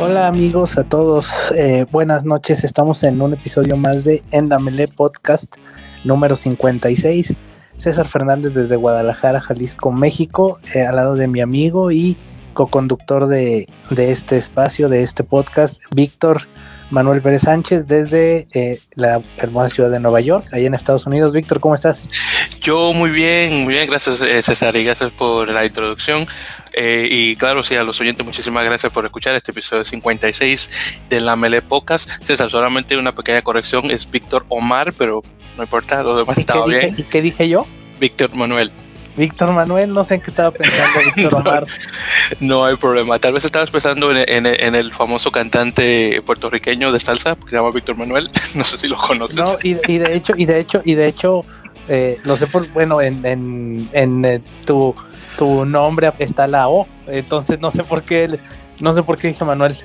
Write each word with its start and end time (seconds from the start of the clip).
Hola 0.00 0.26
amigos 0.26 0.76
a 0.78 0.84
todos, 0.84 1.52
eh, 1.56 1.86
buenas 1.92 2.24
noches, 2.24 2.64
estamos 2.64 3.04
en 3.04 3.22
un 3.22 3.34
episodio 3.34 3.76
más 3.76 4.02
de 4.02 4.24
En 4.32 4.48
la 4.48 4.58
Melee 4.58 4.88
Podcast 4.88 5.54
número 6.02 6.34
56. 6.34 7.36
César 7.76 8.08
Fernández 8.08 8.54
desde 8.54 8.74
Guadalajara, 8.74 9.40
Jalisco, 9.40 9.92
México, 9.92 10.58
eh, 10.74 10.82
al 10.82 10.96
lado 10.96 11.14
de 11.14 11.28
mi 11.28 11.40
amigo 11.40 11.92
y 11.92 12.16
co-conductor 12.52 13.26
de, 13.28 13.68
de, 13.90 14.10
este 14.10 14.36
espacio, 14.36 14.88
de 14.88 15.02
este 15.02 15.22
podcast, 15.22 15.80
Víctor 15.92 16.42
Manuel 16.90 17.22
Pérez 17.22 17.42
Sánchez 17.42 17.86
desde 17.88 18.46
eh, 18.54 18.80
la 18.94 19.22
hermosa 19.36 19.68
ciudad 19.68 19.90
de 19.90 20.00
Nueva 20.00 20.20
York, 20.20 20.46
ahí 20.52 20.66
en 20.66 20.74
Estados 20.74 21.06
Unidos. 21.06 21.32
Víctor, 21.32 21.60
¿cómo 21.60 21.74
estás? 21.74 22.08
Yo 22.60 22.92
muy 22.92 23.10
bien, 23.10 23.64
muy 23.64 23.74
bien, 23.74 23.88
gracias 23.88 24.20
eh, 24.20 24.42
César 24.42 24.76
y 24.76 24.84
gracias 24.84 25.12
por 25.12 25.48
la 25.48 25.64
introducción. 25.64 26.26
Eh, 26.72 27.08
y 27.10 27.36
claro, 27.36 27.62
sí, 27.62 27.76
a 27.76 27.84
los 27.84 28.00
oyentes, 28.00 28.24
muchísimas 28.26 28.64
gracias 28.64 28.92
por 28.92 29.04
escuchar 29.04 29.34
este 29.36 29.52
episodio 29.52 29.84
56 29.84 30.70
de 31.08 31.20
la 31.20 31.36
Mele 31.36 31.62
Pocas. 31.62 32.08
César, 32.24 32.50
solamente 32.50 32.96
una 32.96 33.14
pequeña 33.14 33.42
corrección, 33.42 33.90
es 33.90 34.10
Víctor 34.10 34.44
Omar, 34.48 34.92
pero 34.96 35.22
no 35.56 35.62
importa, 35.62 36.02
lo 36.02 36.16
demás 36.16 36.38
estaba 36.38 36.66
bien. 36.66 36.94
¿Y 36.96 37.04
qué 37.04 37.22
dije 37.22 37.48
yo? 37.48 37.66
Víctor 38.00 38.34
Manuel. 38.34 38.72
Víctor 39.16 39.52
Manuel, 39.52 39.92
no 39.92 40.02
sé 40.04 40.14
en 40.14 40.20
qué 40.20 40.30
estaba 40.30 40.50
pensando 40.50 41.00
Víctor 41.14 41.34
Omar. 41.46 41.64
no, 42.40 42.64
hay 42.64 42.76
problema. 42.76 43.18
Tal 43.18 43.32
vez 43.32 43.44
estabas 43.44 43.70
pensando 43.70 44.10
en, 44.10 44.46
el 44.46 44.92
famoso 44.92 45.30
cantante 45.30 46.20
puertorriqueño 46.22 46.92
de 46.92 47.00
salsa 47.00 47.36
que 47.36 47.50
se 47.50 47.56
llama 47.56 47.70
Víctor 47.70 47.96
Manuel. 47.96 48.30
No 48.54 48.64
sé 48.64 48.78
si 48.78 48.86
lo 48.86 48.96
conoces. 48.96 49.36
No, 49.36 49.56
y, 49.62 49.74
de 49.74 50.14
hecho, 50.14 50.32
y 50.36 50.44
de 50.44 50.60
hecho, 50.60 50.80
y 50.84 50.94
de 50.94 51.08
hecho, 51.08 51.44
eh, 51.88 52.18
lo 52.22 52.36
sé 52.36 52.46
por, 52.46 52.68
bueno, 52.68 53.00
en, 53.00 53.24
en, 53.26 53.88
en 53.92 54.24
eh, 54.24 54.40
tu, 54.64 54.94
tu 55.36 55.64
nombre 55.64 56.12
está 56.18 56.46
la 56.46 56.68
O, 56.68 56.86
entonces 57.08 57.58
no 57.58 57.70
sé 57.72 57.82
por 57.82 58.02
qué, 58.02 58.38
no 58.78 58.92
sé 58.92 59.02
por 59.02 59.18
qué 59.18 59.28
dije 59.28 59.44
Manuel. 59.44 59.76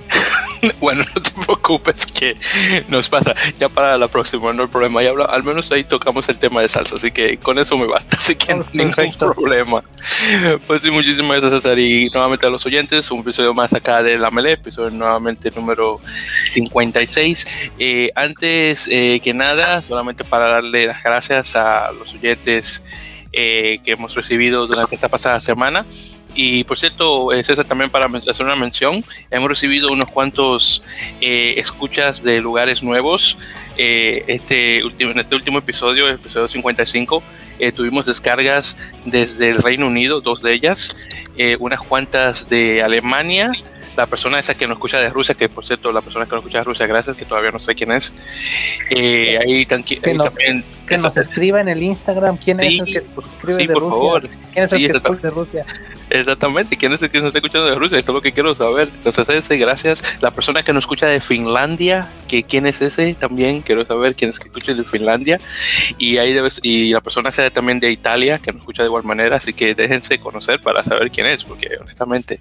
bueno, 0.80 1.04
no 1.16 1.22
te 1.22 1.32
preocupes 1.32 2.06
que 2.12 2.36
nos 2.88 3.10
pasa. 3.10 3.36
Ya 3.60 3.70
para 3.70 3.98
la 3.98 4.08
próxima, 4.08 4.54
no 4.54 4.64
hay 4.64 4.70
problema. 4.70 5.04
Ya 5.04 5.12
al 5.12 5.44
menos 5.44 5.72
ahí 5.72 5.84
tocamos 5.84 6.28
el 6.30 6.38
tema 6.38 6.62
de 6.62 6.70
salsa, 6.70 6.96
así 6.96 7.12
que 7.12 7.38
con 7.38 7.58
eso 7.60 7.78
me 7.78 7.86
basta. 7.86 8.18
Así 8.20 8.36
que 8.36 8.54
no 8.54 8.66
ningún 8.74 9.14
problema. 9.18 9.84
Pues 10.68 10.82
sí, 10.82 10.92
muchísimas 10.92 11.42
gracias. 11.42 11.78
Y 11.78 12.10
nuevamente 12.10 12.46
a 12.46 12.50
los 12.50 12.66
oyentes, 12.66 13.10
un 13.12 13.22
episodio 13.22 13.54
más 13.54 13.74
acá 13.74 14.04
de 14.04 14.18
La 14.18 14.30
Mele, 14.30 14.54
episodio 14.54 14.90
nuevamente 14.90 15.52
número 15.56 16.02
56. 16.54 17.48
Eh, 17.80 18.12
antes 18.16 18.88
eh, 18.90 19.20
que 19.24 19.34
nada, 19.34 19.82
solamente 19.82 20.24
para 20.24 20.50
darle 20.50 20.88
las 20.88 21.02
gracias 21.02 21.56
a 21.56 21.92
los 21.92 22.14
oyentes 22.14 22.84
eh, 23.32 23.80
que 23.84 23.92
hemos 23.92 24.16
recibido 24.16 24.68
durante 24.68 24.96
esta 24.96 25.08
pasada 25.08 25.40
semana. 25.40 25.86
Y 26.42 26.64
por 26.64 26.80
cierto, 26.80 27.34
es 27.34 27.50
esa 27.50 27.66
también 27.66 27.90
para 27.90 28.06
hacer 28.06 28.46
una 28.46 28.56
mención. 28.56 29.04
Hemos 29.30 29.50
recibido 29.50 29.92
unos 29.92 30.10
cuantos 30.10 30.82
eh, 31.20 31.56
escuchas 31.58 32.24
de 32.24 32.40
lugares 32.40 32.82
nuevos. 32.82 33.38
Eh, 33.76 34.24
este 34.28 34.82
último, 34.86 35.12
en 35.12 35.20
este 35.20 35.36
último 35.36 35.60
episodio, 35.60 36.08
el 36.08 36.16
episodio 36.16 36.48
55, 36.48 37.22
eh, 37.60 37.74
tuvimos 37.74 38.06
descargas 38.06 38.78
desde 39.04 39.50
el 39.50 39.62
Reino 39.62 39.88
Unido, 39.88 40.22
dos 40.22 40.42
de 40.42 40.54
ellas, 40.54 40.96
unas 41.60 41.82
cuantas 41.82 42.48
de 42.48 42.84
Alemania, 42.84 43.52
la 44.00 44.08
persona 44.08 44.40
esa 44.40 44.56
que 44.56 44.66
nos 44.66 44.78
escucha 44.78 44.98
de 44.98 45.10
Rusia, 45.10 45.36
que 45.36 45.50
por 45.50 45.66
cierto, 45.66 45.92
la 45.92 46.00
persona 46.00 46.26
que 46.26 46.32
nos 46.32 46.40
escucha 46.40 46.60
de 46.60 46.64
Rusia, 46.64 46.88
gracias, 46.88 47.18
que 47.18 47.26
todavía 47.26 47.52
no 47.52 47.60
sé 47.60 47.76
quién 47.76 47.92
es. 47.92 48.14
Eh, 48.92 49.38
ahí, 49.38 49.66
que 49.66 50.14
nos, 50.14 50.28
también. 50.34 50.64
Que 50.88 50.98
nos 50.98 51.18
escriba 51.18 51.60
en 51.60 51.68
el 51.68 51.84
Instagram 51.84 52.38
quién 52.38 52.62
es 52.62 52.80
el 52.80 52.86
que 52.86 52.98
escribe 52.98 53.62
sí, 53.62 53.68
de 53.68 53.74
por 53.74 53.84
Rusia. 53.84 53.98
Favor. 53.98 54.30
¿Quién 54.54 54.66
es 54.66 54.72
el 54.72 54.80
que 54.80 54.98
escribe 54.98 55.20
de 55.22 55.30
Rusia? 55.32 55.66
Exactamente, 56.10 56.76
quién 56.78 56.94
es 56.94 57.02
el 57.04 57.12
que 57.12 57.20
nos 57.20 57.28
está 57.28 57.40
escuchando 57.40 57.68
de 57.68 57.76
Rusia, 57.76 58.00
eso 58.00 58.12
es 58.12 58.16
lo 58.16 58.22
que 58.22 58.32
quiero 58.32 58.56
saber. 58.56 58.90
Entonces, 58.96 59.30
ese, 59.30 59.58
gracias. 59.58 60.02
La 60.22 60.32
persona 60.32 60.64
que 60.64 60.72
nos 60.72 60.84
escucha 60.84 61.06
de 61.06 61.20
Finlandia, 61.20 62.08
que 62.28 62.44
quién 62.44 62.66
es 62.66 62.82
ese, 62.82 63.14
también 63.16 63.62
quiero 63.62 63.86
saber 63.86 64.16
quién 64.16 64.30
es 64.30 64.40
que 64.40 64.48
escucha 64.48 64.74
de 64.74 64.84
Finlandia. 64.86 65.40
Y 65.98 66.18
ahí 66.18 66.34
debes, 66.34 66.60
y 66.64 66.94
la 66.94 67.02
persona 67.02 67.32
sea 67.34 67.52
también 67.52 67.82
de 67.82 67.92
Italia, 67.92 68.40
que 68.40 68.54
nos 68.54 68.62
escucha 68.62 68.82
de 68.82 68.88
igual 68.88 69.04
manera, 69.04 69.36
así 69.36 69.54
que 69.54 69.76
déjense 69.76 70.20
conocer 70.20 70.62
para 70.62 70.84
saber 70.84 71.12
quién 71.12 71.28
es, 71.28 71.44
porque 71.44 71.68
honestamente, 71.80 72.40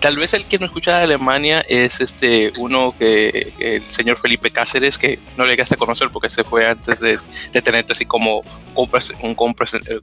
tal 0.00 0.16
vez 0.16 0.32
el 0.32 0.46
que 0.46 0.58
nos 0.58 0.70
escucha 0.70 0.77
de 0.86 0.92
Alemania 0.92 1.64
es 1.68 2.00
este 2.00 2.52
uno 2.58 2.94
que 2.98 3.52
el 3.58 3.90
señor 3.90 4.16
Felipe 4.16 4.50
Cáceres, 4.50 4.98
que 4.98 5.18
no 5.36 5.44
le 5.44 5.50
llegaste 5.50 5.74
a 5.74 5.78
conocer 5.78 6.08
porque 6.10 6.30
se 6.30 6.44
fue 6.44 6.68
antes 6.68 7.00
de, 7.00 7.18
de 7.52 7.62
tenerte 7.62 7.92
así 7.92 8.04
como 8.06 8.42
un 9.22 9.34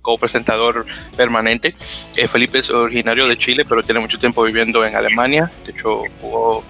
copresentador 0.01 0.85
permanente. 1.15 1.75
Eh, 2.17 2.27
Felipe 2.27 2.59
es 2.59 2.69
originario 2.69 3.27
de 3.27 3.37
Chile, 3.37 3.65
pero 3.65 3.81
tiene 3.83 3.99
mucho 3.99 4.19
tiempo 4.19 4.43
viviendo 4.43 4.85
en 4.85 4.95
Alemania. 4.95 5.51
De 5.65 5.71
hecho, 5.71 6.01
jugó 6.21 6.63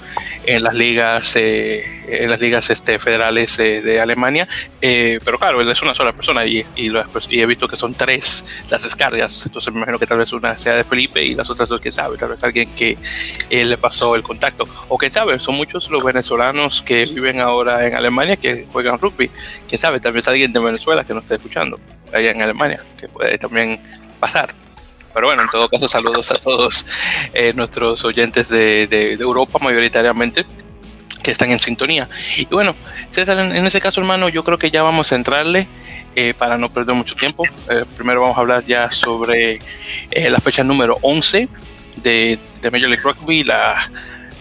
en 0.45 0.63
las 0.63 0.75
ligas, 0.75 1.35
eh, 1.35 1.83
en 2.07 2.29
las 2.29 2.39
ligas 2.39 2.69
este, 2.69 2.99
federales 2.99 3.57
eh, 3.59 3.81
de 3.81 3.99
Alemania. 3.99 4.47
pero 4.79 5.39
claro, 5.39 5.61
él 5.61 5.69
es 5.69 5.81
una 5.81 5.95
sola 5.95 6.13
persona 6.13 6.45
y, 6.45 6.63
y, 6.75 6.89
lo, 6.89 7.03
y, 7.29 7.41
he 7.41 7.45
visto 7.45 7.67
que 7.67 7.77
son 7.77 7.93
tres 7.93 8.45
las 8.69 8.83
descargas. 8.83 9.45
Entonces 9.45 9.73
me 9.73 9.79
imagino 9.79 9.97
que 9.97 10.07
tal 10.07 10.19
vez 10.19 10.31
una 10.33 10.55
sea 10.55 10.75
de 10.75 10.83
Felipe 10.83 11.23
y 11.23 11.33
las 11.33 11.49
otras 11.49 11.69
dos, 11.69 11.81
que 11.81 11.91
sabe, 11.91 12.17
tal 12.17 12.29
vez 12.29 12.43
alguien 12.43 12.69
que 12.75 12.97
le 13.49 13.77
pasó 13.85 14.15
el 14.15 14.23
contacto 14.23 14.67
o 14.89 14.97
quién 14.97 15.11
sabe, 15.11 15.39
son 15.39 15.53
muchos 15.53 15.91
los 15.91 16.03
venezolanos 16.03 16.81
que 16.81 17.05
viven 17.05 17.39
ahora 17.39 17.85
en 17.85 17.93
Alemania 17.93 18.35
que 18.35 18.65
juegan 18.73 18.97
rugby. 18.97 19.29
Quién 19.67 19.79
sabe, 19.79 19.99
también 19.99 20.21
es 20.21 20.27
alguien 20.27 20.51
de 20.51 20.59
Venezuela 20.59 21.03
que 21.03 21.13
nos 21.13 21.23
está 21.23 21.35
escuchando 21.35 21.79
allá 22.11 22.31
en 22.31 22.41
Alemania, 22.41 22.81
que 22.97 23.07
puede 23.07 23.37
también 23.37 23.79
pasar. 24.19 24.55
Pero 25.13 25.27
bueno, 25.27 25.43
en 25.43 25.49
todo 25.49 25.69
caso, 25.69 25.87
saludos 25.87 26.31
a 26.31 26.33
todos 26.33 26.87
eh, 27.31 27.53
nuestros 27.55 28.03
oyentes 28.03 28.49
de, 28.49 28.87
de, 28.87 29.13
Europa 29.13 29.59
mayoritariamente 29.61 30.47
que 31.21 31.29
están 31.29 31.51
en 31.51 31.59
sintonía. 31.59 32.09
Y 32.37 32.45
bueno, 32.45 32.73
César, 33.11 33.37
en, 33.37 33.67
ese 33.67 33.79
caso, 33.79 34.01
hermano, 34.01 34.29
yo 34.29 34.43
creo 34.43 34.57
que 34.57 34.71
ya 34.71 34.81
vamos 34.81 35.11
a 35.11 35.15
entrarle 35.15 35.67
eh, 36.15 36.33
para 36.35 36.57
no 36.57 36.69
perder 36.69 36.95
mucho 36.95 37.13
tiempo. 37.13 37.43
Eh, 37.69 37.85
primero 37.95 38.21
vamos 38.21 38.35
a 38.35 38.41
hablar 38.41 38.65
ya 38.65 38.89
sobre 38.89 39.59
eh, 40.09 40.29
la 40.31 40.39
fecha 40.39 40.63
número 40.63 40.97
11 41.03 41.47
de, 41.97 42.39
de 42.65 42.71
Major 42.71 42.89
League 42.89 43.03
Rugby, 43.03 43.43
la 43.43 43.89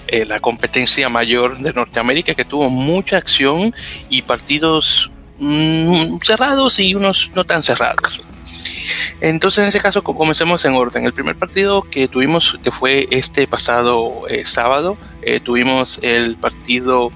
eh, 0.06 0.26
la 0.26 0.38
competencia 0.38 1.08
mayor 1.08 1.58
de 1.58 1.72
Norteamérica 1.72 2.34
que 2.34 2.44
tuvo 2.44 2.68
mucha 2.68 3.16
acción 3.16 3.74
y 4.10 4.20
partidos 4.20 5.10
mm, 5.38 6.18
cerrados 6.22 6.78
y 6.78 6.94
unos 6.94 7.30
no 7.34 7.44
tan 7.44 7.62
cerrados. 7.62 8.20
Entonces, 9.22 9.62
en 9.62 9.68
ese 9.68 9.80
caso, 9.80 10.04
comencemos 10.04 10.62
en 10.66 10.74
orden. 10.74 11.06
El 11.06 11.14
primer 11.14 11.36
partido 11.36 11.82
que 11.82 12.06
tuvimos, 12.06 12.58
que 12.62 12.70
fue 12.70 13.08
este 13.10 13.46
pasado 13.46 14.28
eh, 14.28 14.44
sábado, 14.44 14.98
eh, 15.22 15.40
tuvimos 15.40 15.98
el 16.02 16.36
partido 16.36 17.10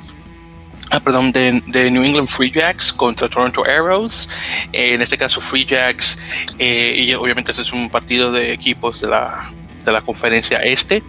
ah, 0.90 1.00
perdón, 1.00 1.30
de, 1.32 1.62
de, 1.66 1.90
New 1.90 2.02
England 2.02 2.28
Free 2.28 2.50
Jacks 2.50 2.90
contra 2.90 3.28
Toronto 3.28 3.64
Arrows. 3.64 4.30
en 4.72 5.02
este 5.02 5.18
caso, 5.18 5.42
Free 5.42 5.66
Jacks, 5.66 6.18
y 6.58 7.12
obviamente 7.12 7.52
ese 7.52 7.60
es 7.60 7.72
un 7.74 7.90
partido 7.90 8.32
de 8.32 8.54
equipos 8.54 9.02
de 9.02 9.08
la, 9.08 9.52
de 9.88 9.92
la 9.92 10.02
conferencia 10.02 10.58
este. 10.58 11.02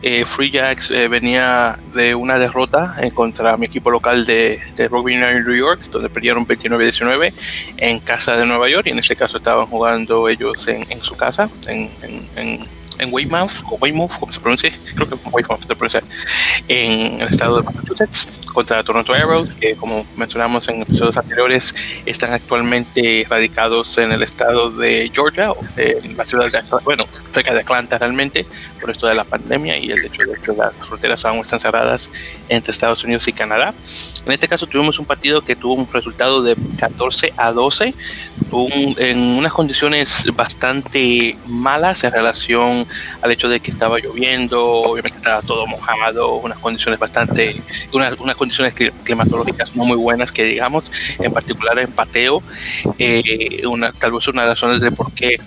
Eh, 0.00 0.24
Free 0.24 0.52
Jacks 0.52 0.92
eh, 0.92 1.08
venía 1.08 1.76
de 1.92 2.14
una 2.14 2.38
derrota 2.38 2.94
eh, 3.02 3.10
contra 3.10 3.56
mi 3.56 3.66
equipo 3.66 3.90
local 3.90 4.24
de, 4.24 4.60
de 4.76 4.86
Rugby 4.86 5.16
United 5.16 5.44
New 5.44 5.56
York, 5.56 5.80
donde 5.90 6.08
perdieron 6.08 6.46
29-19 6.46 7.32
en 7.78 7.98
casa 7.98 8.36
de 8.36 8.46
Nueva 8.46 8.68
York, 8.68 8.86
y 8.86 8.90
en 8.90 9.00
este 9.00 9.16
caso 9.16 9.38
estaban 9.38 9.66
jugando 9.66 10.28
ellos 10.28 10.68
en, 10.68 10.86
en 10.88 11.00
su 11.00 11.16
casa, 11.16 11.50
en 11.66 11.90
en 12.98 13.12
Weymouth, 13.12 13.62
o 13.70 13.76
Weymouth, 13.76 14.18
como 14.18 14.32
se 14.32 14.40
pronuncia, 14.40 14.72
creo 14.94 15.08
que 15.08 15.14
Weymouth 15.30 15.66
se 15.66 15.74
pronuncia, 15.74 16.02
en 16.68 17.20
el 17.20 17.28
estado 17.28 17.58
de 17.58 17.62
Massachusetts, 17.62 18.28
contra 18.52 18.82
Toronto 18.82 19.14
Arrows, 19.14 19.50
que 19.50 19.76
como 19.76 20.04
mencionamos 20.16 20.68
en 20.68 20.82
episodios 20.82 21.16
anteriores, 21.16 21.74
están 22.06 22.32
actualmente 22.32 23.24
radicados 23.28 23.96
en 23.98 24.10
el 24.10 24.22
estado 24.22 24.70
de 24.70 25.10
Georgia, 25.14 25.52
en 25.76 26.16
la 26.16 26.24
ciudad 26.24 26.50
de 26.50 26.58
Atlanta, 26.58 26.84
bueno, 26.84 27.06
cerca 27.30 27.54
de 27.54 27.60
Atlanta 27.60 27.98
realmente, 27.98 28.46
por 28.80 28.90
esto 28.90 29.06
de 29.06 29.14
la 29.14 29.24
pandemia 29.24 29.78
y 29.78 29.90
el 29.92 30.04
hecho 30.04 30.24
de 30.24 30.40
que 30.40 30.52
las 30.52 30.74
fronteras 30.74 31.24
aún 31.24 31.40
están 31.40 31.60
cerradas 31.60 32.10
entre 32.48 32.72
Estados 32.72 33.04
Unidos 33.04 33.28
y 33.28 33.32
Canadá. 33.32 33.74
En 34.26 34.32
este 34.32 34.48
caso 34.48 34.66
tuvimos 34.66 34.98
un 34.98 35.06
partido 35.06 35.40
que 35.40 35.54
tuvo 35.54 35.74
un 35.74 35.88
resultado 35.92 36.42
de 36.42 36.56
14 36.78 37.32
a 37.36 37.52
12, 37.52 37.94
en 38.98 39.18
unas 39.18 39.52
condiciones 39.52 40.24
bastante 40.34 41.36
malas 41.46 42.02
en 42.02 42.12
relación 42.12 42.87
al 43.22 43.30
hecho 43.30 43.48
de 43.48 43.60
que 43.60 43.70
estaba 43.70 43.98
lloviendo, 43.98 44.64
obviamente 44.64 45.18
estaba 45.18 45.42
todo 45.42 45.66
mojado, 45.66 46.34
unas 46.36 46.58
condiciones 46.58 46.98
bastante, 46.98 47.60
unas, 47.92 48.18
unas 48.18 48.36
condiciones 48.36 48.74
climatológicas 48.74 49.74
no 49.76 49.84
muy 49.84 49.96
buenas 49.96 50.32
que 50.32 50.44
digamos, 50.44 50.90
en 51.18 51.32
particular 51.32 51.78
en 51.78 51.92
pateo, 51.92 52.42
eh, 52.98 53.62
una, 53.66 53.92
tal 53.92 54.12
vez 54.12 54.26
una 54.28 54.42
de 54.42 54.48
las 54.48 54.60
razones 54.60 54.80
de 54.80 54.90
por 54.92 55.12
qué 55.12 55.38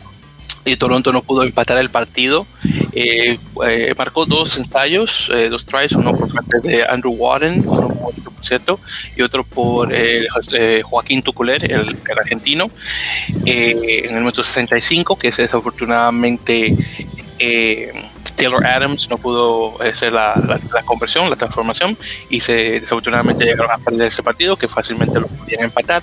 y 0.66 0.76
Toronto 0.76 1.12
no 1.12 1.22
pudo 1.24 1.44
empatar 1.44 1.78
el 1.78 1.90
partido. 1.90 2.46
Eh, 2.94 3.38
eh, 3.66 3.94
marcó 3.98 4.26
dos 4.26 4.58
ensayos, 4.58 5.32
dos 5.50 5.66
tries, 5.66 5.94
uno 5.94 6.16
por 6.16 6.32
parte 6.32 6.60
de 6.68 6.84
Andrew 6.86 7.14
Warren, 7.14 7.64
uno 7.66 7.88
por 7.90 8.14
¿cierto? 8.42 8.80
Y 9.16 9.22
otro 9.22 9.44
por 9.44 9.94
eh, 9.94 10.28
Joaquín 10.84 11.22
Tuculer, 11.22 11.64
el, 11.72 11.96
argentino, 12.20 12.70
en 13.46 14.10
el 14.10 14.20
minuto 14.20 14.44
65, 14.44 15.18
que 15.18 15.30
es 15.30 15.38
desafortunadamente 15.38 16.76
Taylor 18.36 18.66
Adams 18.66 19.10
no 19.10 19.18
pudo 19.18 19.82
hacer 19.82 20.14
la, 20.14 20.34
conversión, 20.86 21.30
la 21.30 21.36
transformación, 21.36 21.98
y 22.30 22.40
se 22.40 22.80
desafortunadamente 22.80 23.46
llegaron 23.46 23.72
a 23.72 23.78
perder 23.78 24.08
ese 24.08 24.24
partido, 24.24 24.56
que 24.56 24.68
fácilmente 24.68 25.20
lo 25.20 25.28
podían 25.28 25.64
empatar. 25.66 26.02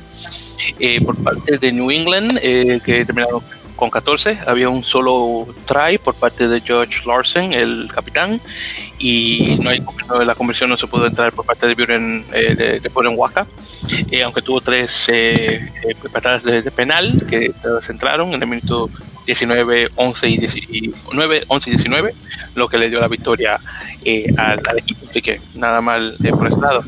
por 1.05 1.17
parte 1.23 1.59
de 1.59 1.73
New 1.73 1.91
England, 1.91 2.39
que 2.39 3.05
terminaron 3.05 3.43
con 3.79 3.91
14. 3.91 4.41
Había 4.47 4.69
un 4.69 4.83
solo 4.83 5.47
try 5.65 5.99
por 5.99 6.15
parte 6.15 6.49
de 6.49 6.61
George 6.61 7.01
Larson, 7.07 7.53
el 7.53 7.89
capitán, 7.95 8.41
y 8.99 9.57
no 9.61 9.71
hay 9.71 9.83
la 10.27 10.35
conversión 10.35 10.69
no 10.69 10.77
se 10.77 10.89
pudo 10.89 11.07
entrar 11.07 11.33
por 11.33 11.47
parte 11.47 11.69
de 11.69 11.75
Buren 11.77 12.25
eh, 12.33 12.55
de, 12.57 12.81
de 12.81 12.89
Waka, 12.89 13.47
eh, 14.11 14.25
aunque 14.25 14.43
tuvo 14.43 14.61
tres 14.61 15.09
eh, 15.09 15.71
eh 15.89 15.95
patadas 16.13 16.43
de, 16.43 16.63
penal 16.73 17.25
que 17.29 17.53
todas 17.63 17.89
entraron 17.89 18.35
en 18.35 18.43
el 18.43 18.49
minuto 18.49 18.91
19, 19.27 19.91
11 19.95 20.29
y 20.29 20.93
9, 21.13 21.45
11 21.47 21.71
y 21.71 21.73
19, 21.75 22.15
lo 22.57 22.69
que 22.69 22.79
le 22.79 22.91
dio 22.91 22.99
la 22.99 23.09
victoria 23.09 23.61
al, 24.37 24.61
al, 24.67 24.79
equipo. 24.79 25.07
Así 25.09 25.23
que 25.23 25.41
nada 25.55 25.81
mal 25.81 26.17
por 26.37 26.49
ese 26.49 26.61
lado. 26.61 26.83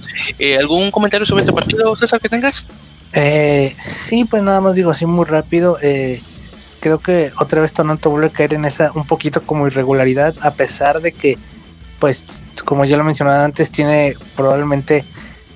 ¿Algún 0.58 0.90
comentario 0.90 1.24
sobre 1.24 1.42
este 1.42 1.52
partido, 1.52 1.94
César, 1.94 2.20
que 2.20 2.28
tengas? 2.28 2.64
sí, 3.76 4.24
pues 4.24 4.42
nada 4.42 4.60
más 4.60 4.74
digo 4.74 4.90
así 4.90 5.06
muy 5.06 5.24
rápido. 5.24 5.78
Eh, 5.82 6.20
creo 6.80 6.98
que 6.98 7.32
otra 7.38 7.60
vez 7.60 7.72
Toronto 7.72 8.10
vuelve 8.10 8.28
a 8.28 8.30
caer 8.30 8.54
en 8.54 8.64
esa 8.64 8.90
un 8.94 9.06
poquito 9.06 9.42
como 9.42 9.66
irregularidad, 9.66 10.34
a 10.42 10.50
pesar 10.50 11.00
de 11.00 11.12
que, 11.12 11.38
pues, 11.98 12.42
como 12.64 12.84
ya 12.84 12.96
lo 12.96 13.04
mencionaba 13.04 13.44
antes, 13.44 13.70
tiene 13.70 14.16
probablemente 14.34 15.04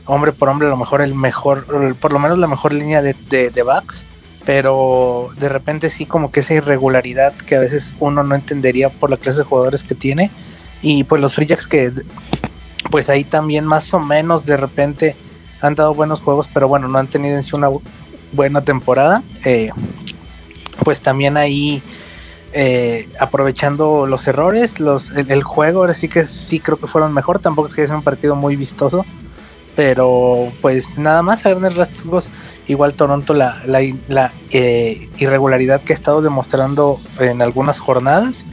hombre 0.07 0.33
por 0.33 0.49
hombre 0.51 0.69
a 0.69 0.71
lo 0.71 0.77
mejor 0.77 1.01
el 1.01 1.15
mejor, 1.15 1.97
por 1.97 2.13
lo 2.13 2.19
menos 2.19 2.39
la 2.39 2.47
mejor 2.47 2.73
línea 2.75 3.01
de, 3.01 3.15
de, 3.31 3.63
backs, 3.63 4.03
pero 4.45 5.31
de 5.39 5.49
repente 5.49 5.89
sí 5.89 6.05
como 6.05 6.31
que 6.31 6.41
esa 6.41 6.55
irregularidad 6.55 7.33
que 7.33 7.57
a 7.57 7.61
veces 7.61 7.95
uno 8.01 8.23
no 8.23 8.35
entendería 8.35 8.91
por 8.91 9.09
la 9.09 9.17
clase 9.17 9.39
de 9.39 9.45
jugadores 9.45 9.83
que 9.83 9.95
tiene 9.95 10.31
y 10.83 11.05
pues 11.05 11.23
los 11.23 11.35
Free 11.35 11.47
Jacks 11.47 11.67
que 11.67 11.91
pues 12.91 13.09
ahí 13.09 13.25
también 13.25 13.65
más 13.65 13.95
o 13.95 13.99
menos 13.99 14.45
de 14.45 14.59
repente 14.59 15.17
han 15.63 15.75
dado 15.75 15.95
buenos 15.95 16.21
juegos, 16.21 16.47
pero 16.53 16.69
bueno, 16.69 16.89
no 16.89 16.99
han 16.99 17.07
tenido 17.07 17.37
en 17.37 17.43
sí 17.43 17.57
una 17.57 17.71
buena 18.33 18.61
temporada. 18.61 19.23
Eh, 19.45 19.71
pues 20.83 21.01
también 21.01 21.37
ahí 21.37 21.83
eh, 22.53 23.09
aprovechando 23.19 24.07
los 24.07 24.27
errores, 24.29 24.79
los, 24.79 25.11
el, 25.11 25.43
juego, 25.43 25.81
ahora 25.81 25.95
sí 25.95 26.09
que 26.09 26.25
sí 26.25 26.61
creo 26.61 26.79
que 26.79 26.87
fueron 26.87 27.13
mejor, 27.13 27.41
tampoco 27.41 27.67
es 27.67 27.75
que 27.75 27.87
sea 27.87 27.97
un 27.97 28.03
partido 28.03 28.37
muy 28.37 28.57
vistoso, 28.57 29.05
pero 29.75 30.53
pues 30.61 30.97
nada 30.97 31.23
más 31.23 31.45
a 31.47 31.51
grandes 31.51 31.75
rasgos, 31.75 32.29
igual 32.69 32.95
Toronto 32.95 33.35
la, 33.35 33.61
la, 33.67 34.33
eh, 34.51 35.09
irregularidad 35.19 35.81
que 35.81 35.93
ha 35.93 35.97
estado 35.97 36.23
demostrando 36.23 37.01
en 37.19 37.43
algunas 37.43 37.81
jornadas 37.81 38.45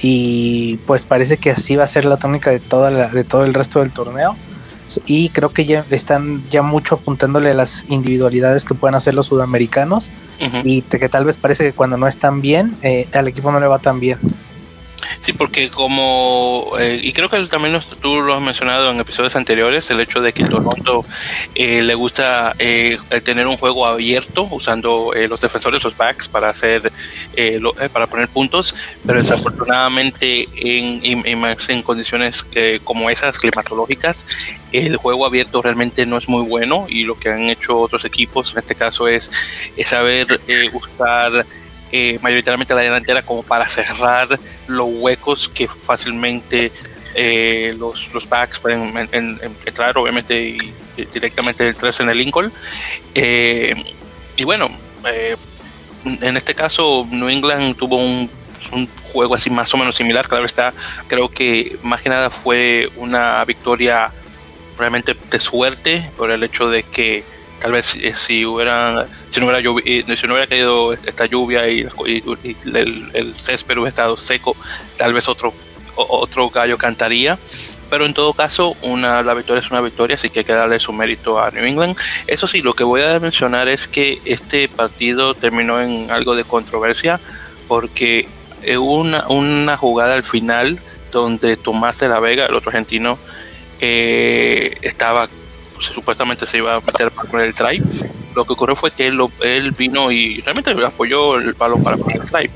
y 0.00 0.76
pues 0.86 1.04
parece 1.04 1.38
que 1.38 1.50
así 1.50 1.74
va 1.74 1.84
a 1.84 1.88
ser 1.88 2.04
la 2.04 2.18
tónica 2.18 2.50
de, 2.50 2.60
toda 2.60 3.08
de 3.08 3.24
todo 3.24 3.44
el 3.44 3.54
resto 3.54 3.80
del 3.80 3.92
torneo 3.92 4.36
y 5.06 5.28
creo 5.30 5.50
que 5.50 5.64
ya 5.66 5.84
están 5.90 6.42
ya 6.50 6.62
mucho 6.62 6.96
apuntándole 6.96 7.50
a 7.50 7.54
las 7.54 7.84
individualidades 7.88 8.64
que 8.64 8.74
pueden 8.74 8.94
hacer 8.94 9.14
los 9.14 9.26
sudamericanos 9.26 10.10
y 10.64 10.82
que 10.82 11.08
tal 11.08 11.24
vez 11.24 11.36
parece 11.36 11.64
que 11.64 11.72
cuando 11.72 11.96
no 11.96 12.06
están 12.06 12.40
bien, 12.40 12.76
eh, 12.82 13.08
al 13.12 13.28
equipo 13.28 13.50
no 13.50 13.60
le 13.60 13.66
va 13.66 13.78
tan 13.78 14.00
bien. 14.00 14.18
Sí, 15.20 15.32
porque 15.32 15.70
como, 15.70 16.72
eh, 16.78 17.00
y 17.02 17.12
creo 17.12 17.28
que 17.28 17.38
también 17.46 17.80
tú 18.00 18.20
lo 18.20 18.34
has 18.34 18.40
mencionado 18.40 18.90
en 18.90 19.00
episodios 19.00 19.36
anteriores, 19.36 19.90
el 19.90 20.00
hecho 20.00 20.20
de 20.20 20.32
que 20.32 20.44
Toronto 20.44 21.04
eh, 21.54 21.82
le 21.82 21.94
gusta 21.94 22.54
eh, 22.58 22.98
tener 23.24 23.46
un 23.46 23.56
juego 23.56 23.86
abierto 23.86 24.48
usando 24.50 25.12
los 25.28 25.40
defensores, 25.40 25.82
los 25.82 25.96
backs 25.96 26.28
para 26.28 26.50
hacer, 26.50 26.92
para 27.92 28.06
poner 28.06 28.28
puntos, 28.28 28.74
pero 29.06 29.18
desafortunadamente 29.18 30.48
en, 30.56 31.00
en, 31.26 31.56
en 31.68 31.82
condiciones 31.82 32.46
como 32.84 33.10
esas 33.10 33.38
climatológicas, 33.38 34.24
el 34.72 34.96
juego 34.96 35.26
abierto 35.26 35.62
realmente 35.62 36.06
no 36.06 36.18
es 36.18 36.28
muy 36.28 36.42
bueno 36.42 36.86
y 36.88 37.04
lo 37.04 37.18
que 37.18 37.30
han 37.30 37.48
hecho 37.48 37.78
otros 37.78 38.04
equipos 38.04 38.52
en 38.52 38.58
este 38.60 38.74
caso 38.74 39.08
es, 39.08 39.30
es 39.76 39.88
saber 39.88 40.40
buscar 40.72 41.46
eh, 41.92 42.18
mayoritariamente 42.22 42.74
la 42.74 42.82
delantera 42.82 43.22
como 43.22 43.42
para 43.42 43.68
cerrar 43.68 44.28
los 44.66 44.88
huecos 44.90 45.48
que 45.48 45.68
fácilmente 45.68 46.70
eh, 47.14 47.74
los, 47.78 48.12
los 48.12 48.28
backs 48.28 48.58
pueden 48.58 49.08
entrar, 49.64 49.96
obviamente, 49.96 50.40
y, 50.40 50.72
directamente 51.14 51.64
detrás 51.64 52.00
en 52.00 52.10
el 52.10 52.18
Lincoln. 52.18 52.52
Eh, 53.14 53.74
y 54.36 54.44
bueno, 54.44 54.70
en 56.04 56.36
este 56.36 56.54
caso, 56.54 57.06
New 57.10 57.28
England 57.28 57.76
tuvo 57.76 57.96
un, 57.96 58.30
un, 58.72 58.88
juego 59.12 59.34
así 59.34 59.48
más 59.48 59.72
o 59.72 59.76
menos 59.76 59.96
similar. 59.96 60.28
Claro 60.28 60.44
está, 60.44 60.72
creo 61.06 61.28
que 61.28 61.78
más 61.82 62.02
que 62.02 62.08
nada 62.08 62.30
fue 62.30 62.90
una 62.96 63.44
victoria 63.44 64.12
realmente 64.78 65.16
de 65.30 65.38
suerte 65.38 66.10
por 66.16 66.30
el 66.30 66.42
hecho 66.42 66.70
de 66.70 66.82
que 66.82 67.24
tal 67.60 67.72
vez 67.72 67.96
eh, 67.96 68.14
si 68.14 68.44
hubieran 68.44 69.06
si 69.30 69.40
no 69.40 69.46
hubiera 69.46 69.80
eh, 69.84 70.16
si 70.16 70.26
no 70.26 70.34
hubiera 70.34 70.46
caído 70.46 70.92
esta 70.92 71.26
lluvia 71.26 71.68
y, 71.68 71.86
el, 72.04 73.34
césped 73.34 73.76
hubiera 73.76 73.88
estado 73.88 74.16
seco 74.16 74.56
tal 74.96 75.12
vez 75.12 75.28
otro 75.28 75.52
otro 75.96 76.50
gallo 76.50 76.78
cantaría. 76.78 77.38
Pero 77.90 78.04
en 78.04 78.12
todo 78.12 78.34
caso 78.34 78.76
una 78.82 79.22
la 79.22 79.34
victoria 79.34 79.60
es 79.60 79.70
una 79.70 79.80
victoria 79.80 80.14
así 80.14 80.28
que 80.28 80.40
hay 80.40 80.44
que 80.44 80.52
darle 80.52 80.78
su 80.78 80.92
mérito 80.92 81.40
a 81.40 81.50
New 81.50 81.64
England. 81.64 81.96
Eso 82.26 82.46
sí 82.46 82.60
lo 82.60 82.74
que 82.74 82.84
voy 82.84 83.02
a 83.02 83.18
mencionar 83.18 83.66
es 83.68 83.88
que 83.88 84.20
este 84.24 84.68
partido 84.68 85.34
terminó 85.34 85.80
en 85.80 86.10
algo 86.10 86.36
de 86.36 86.44
controversia 86.44 87.18
porque 87.66 88.28
hubo 88.76 88.98
una, 88.98 89.26
una 89.28 89.76
jugada 89.76 90.14
al 90.14 90.22
final 90.22 90.78
donde 91.10 91.56
Tomás 91.56 91.98
de 91.98 92.08
la 92.08 92.20
Vega 92.20 92.46
el 92.46 92.54
otro 92.54 92.70
argentino 92.70 93.18
eh, 93.80 94.76
estaba 94.82 95.28
supuestamente 95.80 96.46
se 96.46 96.58
iba 96.58 96.74
a 96.74 96.80
meter 96.80 97.10
para 97.10 97.30
poner 97.30 97.46
el 97.46 97.54
try. 97.54 97.82
Lo 98.34 98.44
que 98.44 98.52
ocurrió 98.52 98.76
fue 98.76 98.90
que 98.90 99.06
él, 99.06 99.20
él 99.42 99.72
vino 99.72 100.10
y 100.10 100.40
realmente 100.40 100.70
apoyó 100.84 101.36
el 101.36 101.54
palo 101.54 101.78
para 101.78 101.96
poner 101.96 102.20
el 102.22 102.30
try. 102.30 102.50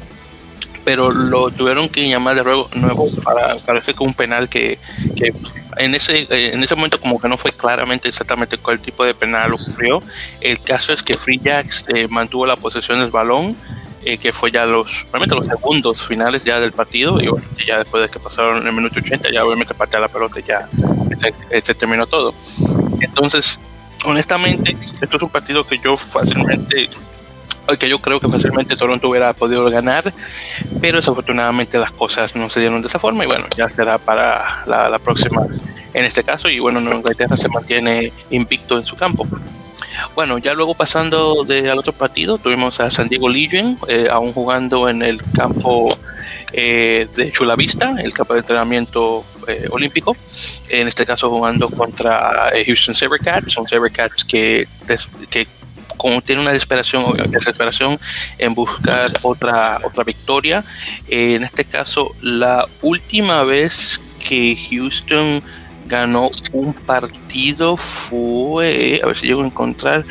Pero 0.85 1.13
lo 1.13 1.51
tuvieron 1.51 1.89
que 1.89 2.09
llamar 2.09 2.35
de 2.35 2.43
nuevo 2.43 3.11
para 3.23 3.57
parece 3.57 3.95
que 3.95 4.03
un 4.03 4.15
penal 4.15 4.49
que, 4.49 4.79
que 5.17 5.33
en 5.77 5.95
ese 5.95 6.27
en 6.29 6.63
ese 6.63 6.75
momento 6.75 7.01
como 7.01 7.21
que 7.21 7.29
no 7.29 7.39
fue 7.39 7.53
claramente 7.53 8.09
exactamente 8.09 8.59
cuál 8.59 8.81
tipo 8.81 9.05
de 9.05 9.15
penal 9.15 9.55
ocurrió. 9.55 10.03
El 10.41 10.61
caso 10.61 10.93
es 10.93 11.03
que 11.03 11.17
Free 11.17 11.39
Jacks 11.39 11.85
eh, 11.89 12.09
mantuvo 12.09 12.47
la 12.47 12.57
posesión 12.57 12.99
del 12.99 13.11
balón, 13.11 13.57
eh, 14.05 14.19
que 14.19 14.33
fue 14.33 14.51
ya 14.51 14.67
los 14.67 15.07
realmente 15.13 15.37
los 15.37 15.47
segundos 15.47 16.05
finales 16.05 16.43
ya 16.43 16.59
del 16.59 16.73
partido 16.73 17.21
y 17.21 17.29
ya 17.65 17.79
después 17.79 18.03
de 18.03 18.09
que 18.09 18.19
pasaron 18.19 18.67
el 18.67 18.73
minuto 18.73 18.99
80 18.99 19.31
ya 19.33 19.45
obviamente 19.45 19.75
patea 19.75 20.01
la 20.01 20.09
pelota 20.09 20.41
ya 20.41 20.69
se, 21.17 21.63
se 21.63 21.75
terminó 21.75 22.07
todo. 22.07 22.35
Entonces, 23.05 23.59
honestamente, 24.05 24.77
esto 25.01 25.17
es 25.17 25.23
un 25.23 25.29
partido 25.29 25.67
que 25.67 25.79
yo 25.79 25.97
fácilmente 25.97 26.89
que 27.79 27.89
yo 27.89 28.01
creo 28.01 28.21
que 28.21 28.29
fácilmente 28.29 28.77
Toronto 28.77 29.09
hubiera 29.09 29.33
podido 29.33 29.69
ganar, 29.71 30.13
pero 30.81 30.99
desafortunadamente 30.99 31.79
las 31.79 31.91
cosas 31.91 32.35
no 32.37 32.51
se 32.51 32.61
dieron 32.61 32.83
de 32.83 32.89
esa 32.89 32.99
forma 32.99 33.25
y 33.25 33.27
bueno, 33.27 33.47
ya 33.57 33.71
será 33.71 33.99
para 33.99 34.65
la, 34.67 34.99
próxima 34.99 35.47
en 35.95 36.05
este 36.05 36.25
caso 36.25 36.49
y 36.49 36.59
bueno, 36.59 36.81
Inglaterra 36.81 37.37
se 37.37 37.49
mantiene 37.49 38.13
invicto 38.31 38.77
en 38.79 38.85
su 38.85 38.97
campo. 38.97 39.27
Bueno, 40.15 40.39
ya 40.39 40.55
luego 40.55 40.75
pasando 40.75 41.45
de, 41.45 41.71
al 41.71 41.79
otro 41.79 41.93
partido, 41.93 42.39
tuvimos 42.39 42.81
a 42.81 42.91
San 42.91 43.09
Diego 43.09 43.29
Legion, 43.29 43.79
eh, 43.89 44.09
aún 44.11 44.33
jugando 44.33 44.89
en 44.89 45.03
el 45.03 45.23
campo 45.33 45.97
eh, 46.53 47.09
de 47.15 47.31
Chula 47.31 47.57
Vista, 47.57 47.95
el 48.03 48.13
campo 48.13 48.35
de 48.35 48.41
entrenamiento 48.41 49.25
eh, 49.49 49.69
olímpico, 49.71 50.17
en 50.69 50.89
este 50.89 51.05
caso 51.07 51.29
jugando 51.31 51.69
contra 51.69 52.51
eh, 52.55 52.65
Houston 52.67 52.95
Sabercats, 52.95 53.53
son 53.53 53.67
Sabercats 53.67 54.25
que, 54.25 54.67
que 55.31 55.47
como 55.97 56.21
tiene 56.21 56.43
una 56.43 56.53
desesperación, 56.53 57.05
desesperación 57.31 57.99
en 58.39 58.55
buscar 58.55 59.13
otra, 59.23 59.81
otra 59.85 60.05
victoria. 60.05 60.65
en 61.09 61.45
este 61.45 61.65
caso, 61.65 62.15
la 62.21 62.67
última 62.83 63.45
vez 63.45 64.01
que 64.27 64.57
Houston 64.71 65.43
ganó 65.87 66.31
un 66.53 66.73
partido 66.73 67.77
fue, 67.77 69.01
a 69.03 69.07
ver 69.07 69.17
si 69.17 69.27
llego 69.27 69.43
a 69.43 69.47
encontrar, 69.47 70.05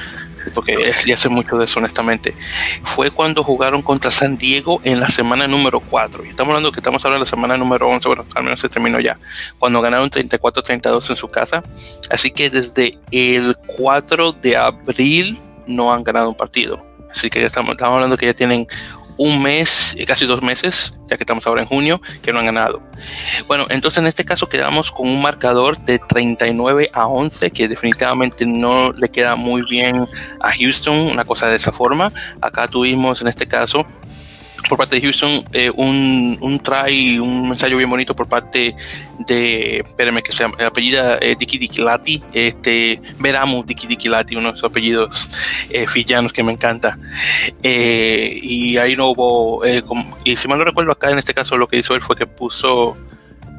porque 0.53 0.73
ya 1.05 1.13
hace 1.13 1.29
mucho 1.29 1.57
de 1.57 1.65
eso, 1.65 1.79
honestamente. 1.79 2.35
Fue 2.83 3.11
cuando 3.11 3.43
jugaron 3.43 3.81
contra 3.81 4.11
San 4.11 4.37
Diego 4.37 4.81
en 4.83 4.99
la 4.99 5.09
semana 5.09 5.47
número 5.47 5.79
4. 5.79 6.25
Y 6.25 6.29
estamos 6.29 6.51
hablando 6.51 6.71
que 6.71 6.79
estamos 6.79 7.03
hablando 7.05 7.25
de 7.25 7.27
la 7.27 7.29
semana 7.29 7.57
número 7.57 7.89
11, 7.89 8.07
bueno, 8.07 8.25
al 8.35 8.43
menos 8.43 8.59
se 8.59 8.69
terminó 8.69 8.99
ya, 8.99 9.17
cuando 9.59 9.81
ganaron 9.81 10.09
34-32 10.09 11.09
en 11.09 11.15
su 11.15 11.27
casa. 11.29 11.63
Así 12.09 12.31
que 12.31 12.49
desde 12.49 12.97
el 13.11 13.55
4 13.77 14.33
de 14.33 14.57
abril 14.57 15.39
no 15.67 15.93
han 15.93 16.03
ganado 16.03 16.29
un 16.29 16.35
partido. 16.35 16.83
Así 17.09 17.29
que 17.29 17.41
ya 17.41 17.47
estamos, 17.47 17.71
estamos 17.71 17.95
hablando 17.95 18.17
que 18.17 18.25
ya 18.25 18.33
tienen 18.33 18.67
un 19.17 19.41
mes, 19.41 19.93
y 19.97 20.05
casi 20.05 20.25
dos 20.25 20.41
meses, 20.41 20.93
ya 21.09 21.17
que 21.17 21.23
estamos 21.23 21.45
ahora 21.47 21.61
en 21.61 21.67
junio, 21.67 22.01
que 22.21 22.31
no 22.31 22.39
han 22.39 22.45
ganado. 22.45 22.81
Bueno, 23.47 23.65
entonces 23.69 23.99
en 23.99 24.07
este 24.07 24.23
caso 24.23 24.49
quedamos 24.49 24.91
con 24.91 25.07
un 25.07 25.21
marcador 25.21 25.77
de 25.79 25.99
39 25.99 26.89
a 26.93 27.07
11, 27.07 27.51
que 27.51 27.67
definitivamente 27.67 28.45
no 28.45 28.91
le 28.91 29.09
queda 29.09 29.35
muy 29.35 29.63
bien 29.63 30.07
a 30.39 30.51
Houston, 30.51 30.95
una 30.95 31.25
cosa 31.25 31.47
de 31.47 31.57
esa 31.57 31.71
forma. 31.71 32.11
Acá 32.41 32.67
tuvimos 32.67 33.21
en 33.21 33.27
este 33.27 33.47
caso 33.47 33.85
por 34.67 34.77
parte 34.77 34.95
de 34.95 35.01
Houston 35.01 35.43
eh, 35.53 35.71
un, 35.75 36.37
un 36.41 36.59
try, 36.59 37.19
un 37.19 37.47
ensayo 37.47 37.77
bien 37.77 37.89
bonito 37.89 38.15
por 38.15 38.27
parte 38.27 38.75
de, 39.19 39.75
espérenme 39.75 40.21
que 40.21 40.31
se 40.31 40.43
apellida 40.43 41.17
eh, 41.21 41.35
Diki 41.37 41.57
Dikilati, 41.57 42.23
este, 42.33 43.01
Veramu 43.19 43.63
Diki 43.63 43.87
Dikilati, 43.87 44.35
uno 44.35 44.51
de 44.51 44.57
sus 44.57 44.69
apellidos 44.69 45.29
eh, 45.69 45.87
fillanos 45.87 46.33
que 46.33 46.43
me 46.43 46.51
encanta. 46.51 46.97
Eh, 47.61 48.39
y 48.41 48.77
ahí 48.77 48.95
no 48.95 49.09
hubo, 49.09 49.61
y 50.23 50.35
si 50.35 50.47
mal 50.47 50.59
no 50.59 50.65
recuerdo 50.65 50.91
acá 50.91 51.11
en 51.11 51.19
este 51.19 51.33
caso 51.33 51.57
lo 51.57 51.67
que 51.67 51.77
hizo 51.77 51.93
él 51.95 52.01
fue 52.01 52.15
que 52.15 52.25
puso 52.25 52.97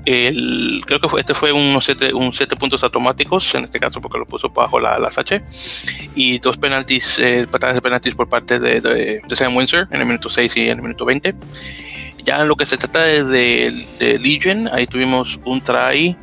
el, 0.04 0.82
creo 0.87 1.00
que 1.00 1.09
fue, 1.09 1.21
este 1.21 1.35
fue 1.35 1.52
un 1.52 1.80
siete, 1.80 2.12
un 2.12 2.32
siete 2.32 2.56
puntos 2.56 2.82
automáticos, 2.82 3.54
en 3.54 3.64
este 3.64 3.78
caso 3.78 4.00
porque 4.00 4.18
lo 4.18 4.26
puso 4.26 4.49
bajo 4.49 4.80
la, 4.80 4.99
las 4.99 5.18
H, 5.18 5.42
y 6.14 6.38
dos 6.38 6.56
penaltis, 6.56 7.18
eh, 7.18 7.47
patadas 7.50 7.76
de 7.76 7.82
penaltis 7.82 8.14
por 8.14 8.28
parte 8.28 8.59
de, 8.59 8.80
de, 8.80 9.37
Sam 9.37 9.56
Windsor 9.56 9.88
en 9.90 10.00
el 10.00 10.06
minuto 10.06 10.28
6 10.28 10.56
y 10.56 10.61
en 10.68 10.78
el 10.78 10.82
minuto 10.82 11.04
20. 11.04 11.35
Ya 12.25 12.40
en 12.40 12.49
lo 12.49 12.56
que 12.56 12.66
se 12.66 12.76
trata 12.76 13.02
de, 13.02 13.87
de 13.99 14.18
Legion, 14.18 14.68
ahí 14.73 14.87
tuvimos 14.87 15.40
un 15.44 15.61
try 15.61 16.16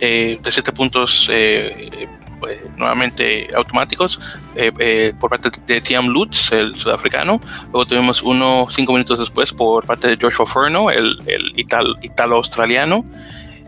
eh, 0.00 0.38
de 0.42 0.52
7 0.52 0.72
puntos 0.72 1.28
eh, 1.32 2.08
pues, 2.38 2.58
nuevamente 2.76 3.48
automáticos 3.54 4.20
eh, 4.54 4.72
eh, 4.78 5.14
por 5.18 5.30
parte 5.30 5.50
de 5.66 5.80
Tiam 5.80 6.08
Lutz, 6.08 6.52
el 6.52 6.74
sudafricano. 6.74 7.40
Luego 7.72 7.86
tuvimos 7.86 8.22
uno 8.22 8.66
cinco 8.70 8.92
minutos 8.92 9.18
después 9.18 9.52
por 9.52 9.86
parte 9.86 10.08
de 10.08 10.18
Joshua 10.20 10.46
Ferno, 10.46 10.90
el, 10.90 11.18
el 11.26 11.52
italo-australiano. 11.56 13.04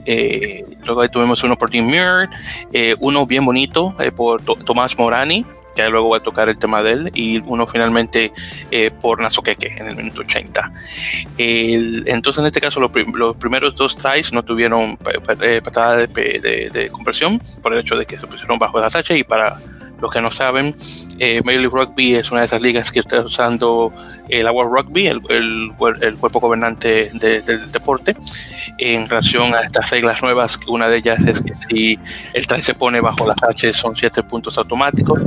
Eh, 0.05 0.65
luego 0.87 1.09
tuvimos 1.11 1.43
uno 1.43 1.57
por 1.57 1.69
Tim 1.69 1.85
Muir, 1.85 2.31
uno 3.01 3.27
bien 3.27 3.45
bonito 3.45 3.95
por 4.17 4.43
Tomás 4.43 4.99
Morani, 4.99 5.45
luego 5.89 6.09
voy 6.09 6.19
a 6.19 6.23
tocar 6.23 6.49
el 6.49 6.59
tema 6.59 6.83
de 6.83 6.93
él, 6.93 7.11
y 7.15 7.39
uno 7.39 7.67
finalmente 7.67 8.33
eh, 8.71 8.91
por 8.91 9.21
Nazoqueque 9.21 9.75
en 9.77 9.89
el 9.89 9.97
minuto 9.97 10.23
80. 10.23 10.73
entonces, 11.37 12.41
en 12.41 12.47
este 12.47 12.61
caso, 12.61 12.81
los, 12.81 12.91
primeros 13.37 13.77
dos 13.77 13.97
tries 13.97 14.33
no 14.33 14.43
tuvieron 14.43 14.99
eh, 15.41 15.61
patada 15.63 15.97
de, 15.97 16.07
de, 16.07 16.71
de, 16.73 16.89
conversión 16.91 17.41
por 17.63 17.73
el 17.73 17.81
hecho 17.81 17.97
de 17.97 18.07
que 18.07 18.19
se 18.19 18.27
pusieron 18.27 18.59
bajo 18.59 18.81
la 18.81 18.91
tacha 18.91 19.15
y 19.15 19.25
para 19.25 19.59
los 20.01 20.13
que 20.13 20.21
no 20.21 20.31
saben, 20.31 20.75
eh, 21.19 21.41
Major 21.45 21.61
League 21.61 21.77
Rugby 21.77 22.15
es 22.15 22.31
una 22.31 22.41
de 22.41 22.47
esas 22.47 22.63
ligas 22.63 22.93
que 22.93 23.01
está 23.01 23.21
usando 23.21 23.93
el 24.29 24.47
Agua 24.47 24.65
Rugby, 24.65 25.07
el, 25.07 25.21
el, 25.29 25.73
el 26.01 26.17
cuerpo 26.17 26.41
gobernante 26.41 27.11
del 27.15 27.71
deporte, 27.71 28.17
en 28.79 29.07
relación 29.07 29.55
a 29.55 29.61
estas 29.63 29.91
reglas 29.91 30.23
nuevas. 30.23 30.59
Una 30.69 30.89
de 30.89 30.99
ellas 30.99 31.25
es 31.27 31.41
que 31.43 31.53
si 31.55 31.99
el 32.33 32.47
try 32.47 32.63
se 32.63 32.75
pone 32.75 33.01
bajo 33.01 33.27
las 33.27 33.43
H 33.43 33.73
son 33.73 33.97
siete 33.97 34.23
puntos 34.23 34.59
automáticos, 34.59 35.23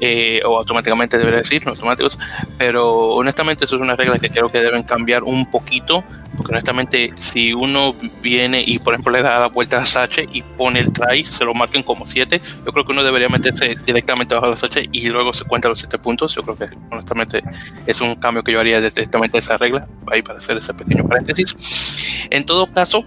eh, 0.00 0.40
o 0.44 0.58
automáticamente 0.58 1.18
debería 1.18 1.40
decir, 1.40 1.64
no 1.64 1.72
automáticos, 1.72 2.18
pero 2.58 3.10
honestamente 3.14 3.64
eso 3.64 3.76
es 3.76 3.82
una 3.82 3.96
regla 3.96 4.18
que 4.18 4.30
creo 4.30 4.50
que 4.50 4.58
deben 4.58 4.82
cambiar 4.82 5.22
un 5.22 5.50
poquito, 5.50 6.04
porque 6.36 6.52
honestamente 6.52 7.12
si 7.18 7.52
uno 7.52 7.94
viene 8.22 8.62
y 8.66 8.78
por 8.78 8.94
ejemplo 8.94 9.12
le 9.12 9.22
da 9.22 9.40
la 9.40 9.48
vuelta 9.48 9.76
a 9.76 9.80
las 9.80 9.96
H 9.96 10.26
y 10.32 10.42
pone 10.42 10.80
el 10.80 10.92
try, 10.92 11.24
se 11.24 11.44
lo 11.44 11.54
marquen 11.54 11.82
como 11.82 12.06
siete, 12.06 12.40
yo 12.64 12.72
creo 12.72 12.84
que 12.84 12.92
uno 12.92 13.02
debería 13.04 13.28
meterse 13.28 13.74
directamente 13.84 14.34
bajo 14.34 14.48
las 14.48 14.62
H 14.62 14.88
y 14.92 15.08
luego 15.08 15.32
se 15.32 15.44
cuenta 15.44 15.68
los 15.68 15.78
siete 15.78 15.98
puntos, 15.98 16.34
yo 16.34 16.42
creo 16.42 16.56
que 16.56 16.66
honestamente 16.90 17.42
es 17.86 18.00
un 18.00 18.14
cambio 18.16 18.41
que 18.42 18.52
yo 18.52 18.60
haría 18.60 18.80
directamente 18.80 19.38
esa 19.38 19.56
regla, 19.56 19.86
ahí 20.10 20.22
para 20.22 20.38
hacer 20.38 20.58
ese 20.58 20.74
pequeño 20.74 21.06
paréntesis. 21.06 22.26
En 22.30 22.44
todo 22.44 22.66
caso, 22.70 23.04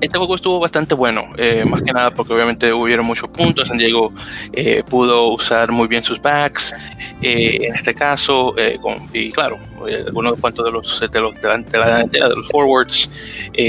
este 0.00 0.16
juego 0.16 0.34
estuvo 0.34 0.58
bastante 0.58 0.94
bueno, 0.94 1.30
eh, 1.36 1.64
más 1.64 1.82
que 1.82 1.92
nada 1.92 2.10
porque 2.10 2.32
obviamente 2.32 2.72
hubieron 2.72 3.04
muchos 3.04 3.28
puntos. 3.28 3.68
San 3.68 3.76
Diego 3.76 4.12
eh, 4.52 4.82
pudo 4.88 5.28
usar 5.28 5.70
muy 5.72 5.88
bien 5.88 6.02
sus 6.02 6.20
backs, 6.20 6.74
eh, 7.20 7.58
en 7.62 7.74
este 7.74 7.94
caso, 7.94 8.54
con, 8.80 9.08
y 9.12 9.30
claro, 9.30 9.58
algunos 10.06 10.38
cuantos 10.40 10.64
de 10.64 10.72
los 10.72 11.00
de, 11.00 11.20
los, 11.20 11.34
de 11.34 11.48
la, 11.48 11.58
delantera, 11.58 12.28
de 12.28 12.36
los 12.36 12.48
forwards, 12.48 13.10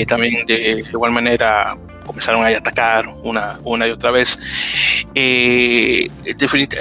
también 0.07 0.45
de 0.47 0.85
igual 0.91 1.11
manera 1.11 1.77
comenzaron 2.05 2.45
a 2.45 2.49
atacar 2.49 3.07
una, 3.23 3.59
una 3.63 3.87
y 3.87 3.91
otra 3.91 4.11
vez. 4.11 4.39
Eh, 5.15 6.09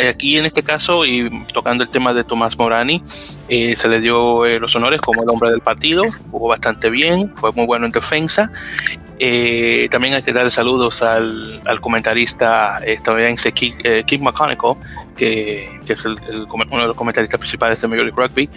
aquí 0.08 0.36
en 0.36 0.46
este 0.46 0.62
caso, 0.62 1.04
y 1.04 1.44
tocando 1.52 1.82
el 1.82 1.90
tema 1.90 2.12
de 2.14 2.24
Tomás 2.24 2.58
Morani, 2.58 3.02
eh, 3.48 3.76
se 3.76 3.88
le 3.88 4.00
dio 4.00 4.46
eh, 4.46 4.58
los 4.58 4.74
honores 4.76 5.00
como 5.00 5.22
el 5.22 5.28
hombre 5.28 5.50
del 5.50 5.60
partido, 5.60 6.04
jugó 6.30 6.48
bastante 6.48 6.90
bien, 6.90 7.30
fue 7.36 7.52
muy 7.52 7.66
bueno 7.66 7.86
en 7.86 7.92
defensa. 7.92 8.50
Eh, 9.22 9.88
también 9.90 10.14
hay 10.14 10.22
que 10.22 10.32
darle 10.32 10.50
saludos 10.50 11.02
al, 11.02 11.60
al 11.66 11.80
comentarista 11.82 12.78
estadounidense 12.78 13.52
Keith, 13.52 13.74
eh, 13.84 14.18
McConaughey, 14.18 14.56
que, 15.20 15.80
que 15.84 15.92
es 15.92 16.04
el, 16.06 16.16
el, 16.30 16.46
uno 16.50 16.80
de 16.80 16.86
los 16.86 16.96
comentaristas 16.96 17.38
principales 17.38 17.78
de 17.78 17.88
Major 17.88 18.06
League 18.06 18.16
Rugby, 18.16 18.48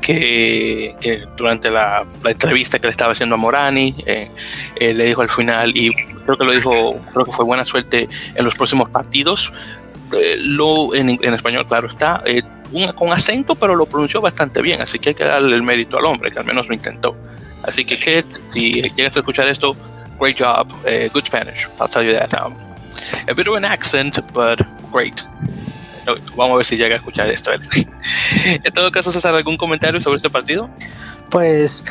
que, 0.00 0.96
que 0.98 1.26
durante 1.36 1.70
la, 1.70 2.06
la, 2.22 2.30
entrevista 2.30 2.78
que 2.78 2.86
le 2.86 2.92
estaba 2.92 3.12
haciendo 3.12 3.34
a 3.34 3.38
Morani, 3.38 3.94
eh, 4.06 4.30
eh, 4.76 4.94
le 4.94 5.04
dijo 5.04 5.20
al 5.20 5.28
final, 5.28 5.76
y 5.76 5.94
creo 5.94 6.38
que 6.38 6.44
lo 6.46 6.52
dijo, 6.52 6.98
creo 7.12 7.26
que 7.26 7.32
fue 7.32 7.44
buena 7.44 7.66
suerte 7.66 8.08
en 8.34 8.44
los 8.46 8.54
próximos 8.54 8.88
partidos. 8.88 9.52
Eh, 10.14 10.36
lo 10.38 10.94
en, 10.94 11.10
en, 11.10 11.34
español, 11.34 11.66
claro 11.66 11.86
está, 11.86 12.22
un, 12.72 12.90
con 12.92 13.12
acento, 13.12 13.54
pero 13.54 13.74
lo 13.74 13.84
pronunció 13.84 14.22
bastante 14.22 14.62
bien, 14.62 14.80
así 14.80 14.98
que 14.98 15.10
hay 15.10 15.14
que 15.14 15.24
darle 15.24 15.54
el 15.54 15.62
mérito 15.62 15.98
al 15.98 16.06
hombre, 16.06 16.30
que 16.30 16.38
al 16.38 16.46
menos 16.46 16.66
lo 16.66 16.72
intentó. 16.72 17.14
Así 17.62 17.84
que, 17.84 17.98
Kate, 17.98 18.40
si 18.48 18.72
llegas 18.72 19.16
a 19.16 19.18
escuchar 19.18 19.48
esto, 19.48 19.76
great 20.18 20.40
job, 20.40 20.72
uh, 20.86 21.12
good 21.12 21.26
Spanish. 21.26 21.68
I'll 21.78 21.88
tell 21.88 22.02
you 22.02 22.14
that. 22.14 22.32
Um, 22.32 22.54
a 23.28 23.34
bit 23.34 23.46
of 23.48 23.54
an 23.54 23.66
accent, 23.66 24.18
but 24.32 24.62
great. 24.90 25.22
Vamos 26.36 26.54
a 26.54 26.56
ver 26.56 26.66
si 26.66 26.76
llega 26.76 26.94
a 26.94 26.98
escuchar 26.98 27.28
esto. 27.28 27.50
en 28.44 28.72
todo 28.72 28.90
caso, 28.90 29.12
César, 29.12 29.34
¿algún 29.34 29.56
comentario 29.56 30.00
sobre 30.00 30.16
este 30.16 30.30
partido? 30.30 30.68
Pues 31.30 31.84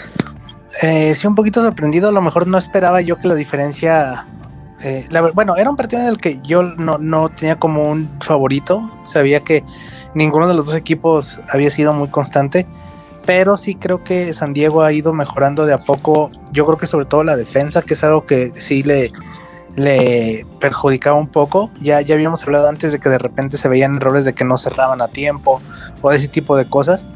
eh, 0.82 1.14
sí, 1.16 1.28
un 1.28 1.36
poquito 1.36 1.62
sorprendido. 1.62 2.10
A 2.10 2.12
lo 2.12 2.22
mejor 2.22 2.48
no 2.48 2.58
esperaba 2.58 3.02
yo 3.02 3.18
que 3.18 3.28
la 3.28 3.36
diferencia. 3.36 4.28
Eh, 4.82 5.08
bueno, 5.34 5.56
era 5.56 5.70
un 5.70 5.76
partido 5.76 6.02
en 6.02 6.08
el 6.08 6.18
que 6.18 6.40
yo 6.44 6.64
no, 6.64 6.98
no 6.98 7.30
tenía 7.30 7.58
como 7.58 7.90
un 7.90 8.10
favorito. 8.22 8.90
Sabía 9.04 9.42
que 9.42 9.64
ninguno 10.14 10.48
de 10.48 10.54
los 10.54 10.66
dos 10.68 10.76
equipos 10.76 11.40
había 11.50 11.70
sido 11.70 11.94
muy 11.94 12.10
constante 12.10 12.66
pero 13.26 13.58
sí 13.58 13.76
creo 13.76 14.04
que 14.04 14.34
San 14.34 14.54
Diego 14.54 14.84
ha 14.84 14.92
ido 14.92 15.14
mejorando 15.14 15.66
de 15.66 15.74
a 15.74 15.80
poco. 15.80 16.32
Yo 16.52 16.66
creo 16.66 16.78
que 16.78 16.88
sobre 16.88 17.06
todo 17.06 17.24
la 17.24 17.36
defensa, 17.36 17.82
que 17.82 17.96
es 17.96 18.04
algo 18.04 18.26
que 18.26 18.54
sí 18.58 18.84
le, 18.84 19.12
le 19.76 20.46
perjudicaba 20.60 21.18
un 21.18 21.28
poco. 21.28 21.70
Ya, 21.82 22.02
ya 22.02 22.16
habíamos 22.16 22.44
hablado 22.44 22.70
antes 22.70 22.92
de 22.92 23.00
que 23.00 23.10
de 23.10 23.18
repente 23.18 23.58
se 23.58 23.68
veían 23.68 23.96
errores 23.96 24.26
de 24.26 24.34
que 24.34 24.46
no 24.46 24.58
cerraban 24.58 25.02
a 25.02 25.08
tiempo 25.08 25.62
o 26.02 26.12
ese 26.12 26.28
tipo 26.28 26.56
de 26.56 26.66
cosas. 26.66 27.08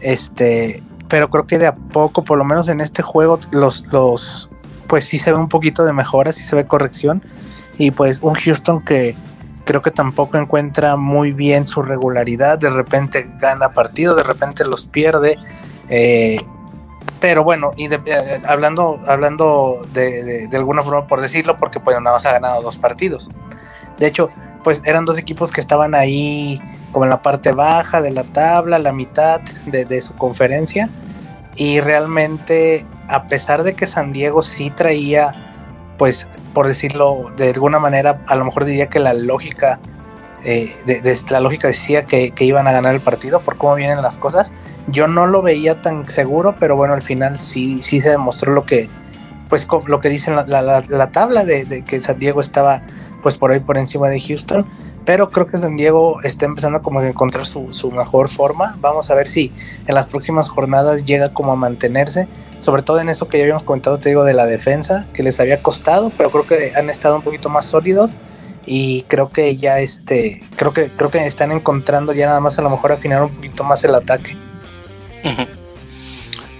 Este, 0.00 0.82
pero 1.08 1.30
creo 1.30 1.46
que 1.46 1.58
de 1.58 1.66
a 1.66 1.74
poco, 1.74 2.24
por 2.24 2.38
lo 2.38 2.44
menos 2.44 2.68
en 2.68 2.80
este 2.80 3.02
juego, 3.02 3.40
los, 3.50 3.86
los, 3.92 4.50
pues 4.86 5.04
sí 5.04 5.18
se 5.18 5.32
ve 5.32 5.38
un 5.38 5.48
poquito 5.48 5.84
de 5.84 5.92
mejora, 5.92 6.32
sí 6.32 6.42
se 6.42 6.56
ve 6.56 6.66
corrección. 6.66 7.22
Y 7.78 7.92
pues 7.92 8.20
un 8.22 8.34
Houston 8.34 8.84
que 8.84 9.16
creo 9.64 9.82
que 9.82 9.90
tampoco 9.90 10.36
encuentra 10.36 10.96
muy 10.96 11.32
bien 11.32 11.66
su 11.66 11.82
regularidad, 11.82 12.58
de 12.58 12.70
repente 12.70 13.28
gana 13.38 13.72
partido, 13.72 14.14
de 14.14 14.22
repente 14.22 14.64
los 14.64 14.86
pierde, 14.86 15.38
eh, 15.88 16.38
pero 17.20 17.44
bueno, 17.44 17.72
y 17.76 17.88
de, 17.88 18.00
eh, 18.06 18.40
hablando, 18.46 18.98
hablando 19.06 19.86
de, 19.92 20.48
de, 20.48 20.56
alguna 20.56 20.82
forma 20.82 21.06
por 21.06 21.20
decirlo, 21.20 21.58
porque 21.58 21.80
pues 21.80 21.96
nada 22.00 22.16
más 22.16 22.26
ha 22.26 22.32
ganado 22.32 22.62
dos 22.62 22.76
partidos. 22.76 23.30
De 23.98 24.06
hecho, 24.06 24.30
pues 24.64 24.82
eran 24.84 25.04
dos 25.04 25.18
equipos 25.18 25.52
que 25.52 25.60
estaban 25.60 25.94
ahí 25.94 26.60
como 26.92 27.04
en 27.04 27.10
la 27.10 27.22
parte 27.22 27.52
baja 27.52 28.02
de 28.02 28.10
la 28.10 28.24
tabla, 28.24 28.78
la 28.78 28.92
mitad 28.92 29.40
de, 29.66 30.02
su 30.02 30.14
conferencia, 30.16 30.88
y 31.54 31.80
realmente 31.80 32.86
a 33.08 33.24
pesar 33.28 33.62
de 33.62 33.74
que 33.74 33.86
San 33.86 34.12
Diego 34.12 34.42
sí 34.42 34.70
traía 34.70 35.34
pues 35.98 36.28
por 36.54 36.66
decirlo 36.66 37.30
de 37.36 37.50
alguna 37.50 37.78
manera, 37.78 38.22
a 38.26 38.34
lo 38.34 38.44
mejor 38.44 38.64
diría 38.64 38.88
que 38.88 38.98
la 38.98 39.14
lógica, 39.14 39.78
eh, 40.44 40.74
la 41.28 41.40
lógica 41.40 41.68
decía 41.68 42.06
que, 42.06 42.32
que, 42.32 42.44
iban 42.44 42.66
a 42.66 42.72
ganar 42.72 42.94
el 42.94 43.00
partido 43.00 43.40
por 43.40 43.56
cómo 43.56 43.74
vienen 43.74 44.00
las 44.02 44.18
cosas. 44.18 44.52
Yo 44.90 45.08
no 45.08 45.26
lo 45.26 45.42
veía 45.42 45.82
tan 45.82 46.08
seguro, 46.08 46.56
pero 46.58 46.76
bueno, 46.76 46.94
al 46.94 47.02
final 47.02 47.38
sí, 47.38 47.82
sí 47.82 48.00
se 48.00 48.10
demostró 48.10 48.52
lo 48.52 48.64
que, 48.64 48.88
pues 49.48 49.66
lo 49.86 50.00
que 50.00 50.08
dice 50.08 50.30
la, 50.30 50.44
la, 50.44 50.82
la 50.88 51.12
tabla 51.12 51.44
de, 51.44 51.64
de, 51.64 51.84
que 51.84 52.00
San 52.00 52.18
Diego 52.18 52.40
estaba 52.40 52.82
pues 53.22 53.36
por 53.36 53.52
ahí 53.52 53.60
por 53.60 53.78
encima 53.78 54.08
de 54.08 54.20
Houston. 54.20 54.66
Pero 55.04 55.30
creo 55.30 55.46
que 55.46 55.56
San 55.56 55.76
Diego 55.76 56.20
está 56.22 56.44
empezando 56.44 56.82
como 56.82 57.00
a 57.00 57.08
encontrar 57.08 57.46
su, 57.46 57.72
su 57.72 57.90
mejor 57.90 58.28
forma. 58.28 58.76
Vamos 58.80 59.10
a 59.10 59.14
ver 59.14 59.26
si 59.26 59.52
en 59.86 59.94
las 59.94 60.06
próximas 60.06 60.48
jornadas 60.48 61.04
llega 61.04 61.32
como 61.32 61.52
a 61.52 61.56
mantenerse 61.56 62.28
sobre 62.60 62.82
todo 62.82 63.00
en 63.00 63.08
eso 63.08 63.28
que 63.28 63.38
ya 63.38 63.44
habíamos 63.44 63.62
comentado, 63.62 63.98
te 63.98 64.10
digo, 64.10 64.24
de 64.24 64.34
la 64.34 64.46
defensa, 64.46 65.06
que 65.14 65.22
les 65.22 65.40
había 65.40 65.62
costado, 65.62 66.12
pero 66.16 66.30
creo 66.30 66.46
que 66.46 66.72
han 66.76 66.90
estado 66.90 67.16
un 67.16 67.22
poquito 67.22 67.48
más 67.48 67.64
sólidos 67.64 68.18
y 68.66 69.02
creo 69.08 69.30
que 69.30 69.56
ya 69.56 69.80
este, 69.80 70.42
creo 70.56 70.72
que, 70.72 70.88
creo 70.88 71.10
que 71.10 71.24
están 71.24 71.50
encontrando 71.52 72.12
ya 72.12 72.26
nada 72.26 72.40
más 72.40 72.58
a 72.58 72.62
lo 72.62 72.70
mejor 72.70 72.92
afinar 72.92 73.22
un 73.22 73.30
poquito 73.30 73.64
más 73.64 73.82
el 73.84 73.94
ataque. 73.94 74.36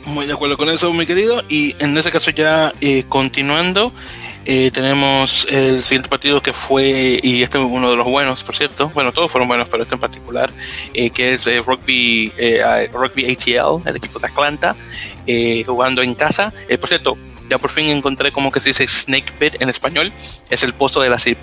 Muy 0.07 0.27
de 0.27 0.33
acuerdo 0.33 0.57
con 0.57 0.69
eso, 0.69 0.93
mi 0.93 1.07
querido. 1.07 1.43
Y 1.49 1.77
en 1.79 1.97
ese 1.97 2.11
caso 2.11 2.31
ya 2.31 2.73
eh, 2.81 3.05
continuando, 3.09 3.93
eh, 4.45 4.71
tenemos 4.73 5.47
el 5.51 5.85
siguiente 5.85 6.09
partido 6.09 6.43
que 6.43 6.53
fue, 6.53 7.21
y 7.23 7.43
este 7.43 7.59
es 7.59 7.65
uno 7.65 7.91
de 7.91 7.97
los 7.97 8.07
buenos, 8.07 8.43
por 8.43 8.57
cierto, 8.57 8.91
bueno, 8.95 9.13
todos 9.13 9.31
fueron 9.31 9.47
buenos, 9.47 9.69
pero 9.69 9.83
este 9.83 9.95
en 9.95 10.01
particular, 10.01 10.51
eh, 10.95 11.11
que 11.11 11.35
es 11.35 11.45
Rugby, 11.65 12.33
Rugby 12.93 13.31
ATL, 13.31 13.89
el 13.89 13.97
equipo 13.97 14.19
de 14.19 14.27
Atlanta, 14.27 14.75
jugando 15.67 16.03
en 16.03 16.15
casa. 16.15 16.53
por 16.81 16.89
cierto, 16.89 17.17
ya 17.51 17.59
por 17.59 17.71
fin 17.71 17.91
encontré 17.91 18.33
como 18.33 18.51
que 18.51 18.61
se 18.61 18.71
dice 18.71 18.87
snake 18.87 19.33
pit 19.33 19.57
en 19.61 19.69
español, 19.69 20.13
es 20.49 20.63
el 20.63 20.73
pozo 20.73 21.03
de 21.03 21.11
las, 21.11 21.27
el 21.27 21.37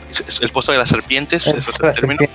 pozo 0.52 0.72
de 0.72 0.78
las 0.78 0.90
serpientes, 0.90 1.46
el, 1.46 1.58
es 1.58 1.68
el 1.68 1.92
término 1.94 2.28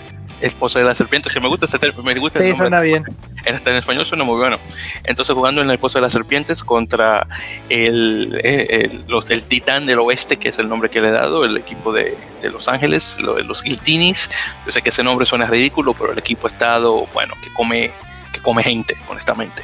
el 0.42 0.50
pozo 0.52 0.78
de 0.78 0.84
las 0.84 0.98
serpientes, 0.98 1.32
que 1.32 1.40
me 1.40 1.48
gusta 1.48 1.66
este 1.66 1.78
me 2.02 2.18
gusta 2.18 2.40
sí, 2.40 2.52
suena 2.52 2.80
bien. 2.80 3.04
En, 3.44 3.54
en, 3.54 3.74
español 3.76 4.04
suena 4.04 4.24
muy 4.24 4.36
bueno. 4.36 4.58
Entonces 5.04 5.34
jugando 5.34 5.62
en 5.62 5.70
el 5.70 5.78
pozo 5.78 5.98
de 5.98 6.02
las 6.02 6.12
serpientes 6.12 6.64
contra 6.64 7.26
el, 7.68 8.40
el, 8.42 9.04
los 9.06 9.28
del 9.28 9.44
Titán 9.44 9.86
del 9.86 10.00
Oeste, 10.00 10.38
que 10.38 10.48
es 10.48 10.58
el 10.58 10.68
nombre 10.68 10.90
que 10.90 11.00
le 11.00 11.08
he 11.08 11.12
dado, 11.12 11.44
el 11.44 11.56
equipo 11.56 11.92
de, 11.92 12.16
de 12.40 12.50
Los 12.50 12.68
Ángeles, 12.68 13.16
los 13.20 13.62
Guiltinis. 13.62 14.28
Yo 14.66 14.72
sé 14.72 14.82
que 14.82 14.90
ese 14.90 15.04
nombre 15.04 15.26
suena 15.26 15.46
ridículo, 15.46 15.94
pero 15.94 16.12
el 16.12 16.18
equipo 16.18 16.48
ha 16.48 16.50
estado, 16.50 17.06
bueno, 17.14 17.34
que 17.42 17.52
come 17.54 17.92
que 18.32 18.40
come 18.40 18.62
gente, 18.62 18.96
honestamente. 19.08 19.62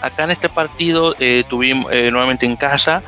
Acá 0.00 0.24
en 0.24 0.30
este 0.30 0.48
partido 0.48 1.14
eh, 1.18 1.44
tuvimos 1.48 1.92
eh, 1.92 2.10
nuevamente 2.10 2.46
en 2.46 2.56
casa 2.56 3.02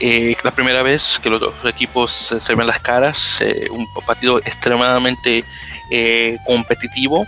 eh, 0.00 0.36
la 0.42 0.50
primera 0.50 0.82
vez 0.82 1.20
que 1.22 1.30
los 1.30 1.40
dos 1.40 1.54
equipos 1.64 2.34
se 2.38 2.54
ven 2.54 2.66
las 2.66 2.80
caras, 2.80 3.40
eh, 3.40 3.68
un 3.70 3.86
partido 4.04 4.38
extremadamente 4.38 5.44
eh, 5.90 6.38
competitivo. 6.44 7.26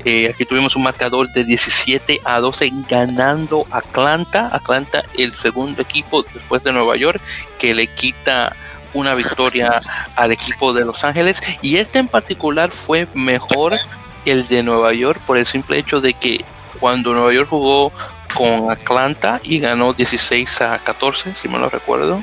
aquí 0.00 0.44
tuvimos 0.44 0.74
un 0.74 0.82
marcador 0.82 1.30
de 1.32 1.44
17 1.44 2.20
a 2.24 2.40
12 2.40 2.72
ganando 2.88 3.66
Atlanta. 3.70 4.50
Atlanta, 4.52 5.04
el 5.16 5.32
segundo 5.32 5.80
equipo 5.80 6.22
después 6.22 6.64
de 6.64 6.72
Nueva 6.72 6.96
York, 6.96 7.20
que 7.56 7.72
le 7.72 7.86
quita 7.86 8.56
una 8.94 9.14
victoria 9.14 9.80
al 10.16 10.32
equipo 10.32 10.72
de 10.72 10.84
Los 10.84 11.04
Ángeles. 11.04 11.40
Y 11.62 11.76
este 11.76 12.00
en 12.00 12.08
particular 12.08 12.72
fue 12.72 13.06
mejor 13.14 13.78
el 14.30 14.48
de 14.48 14.62
Nueva 14.62 14.92
York 14.92 15.20
por 15.26 15.38
el 15.38 15.46
simple 15.46 15.78
hecho 15.78 16.00
de 16.00 16.14
que 16.14 16.44
cuando 16.80 17.12
Nueva 17.12 17.32
York 17.32 17.48
jugó 17.48 17.92
con 18.34 18.70
Atlanta 18.70 19.40
y 19.42 19.58
ganó 19.58 19.92
16 19.92 20.60
a 20.60 20.78
14, 20.78 21.34
si 21.34 21.48
me 21.48 21.58
lo 21.58 21.68
recuerdo. 21.68 22.22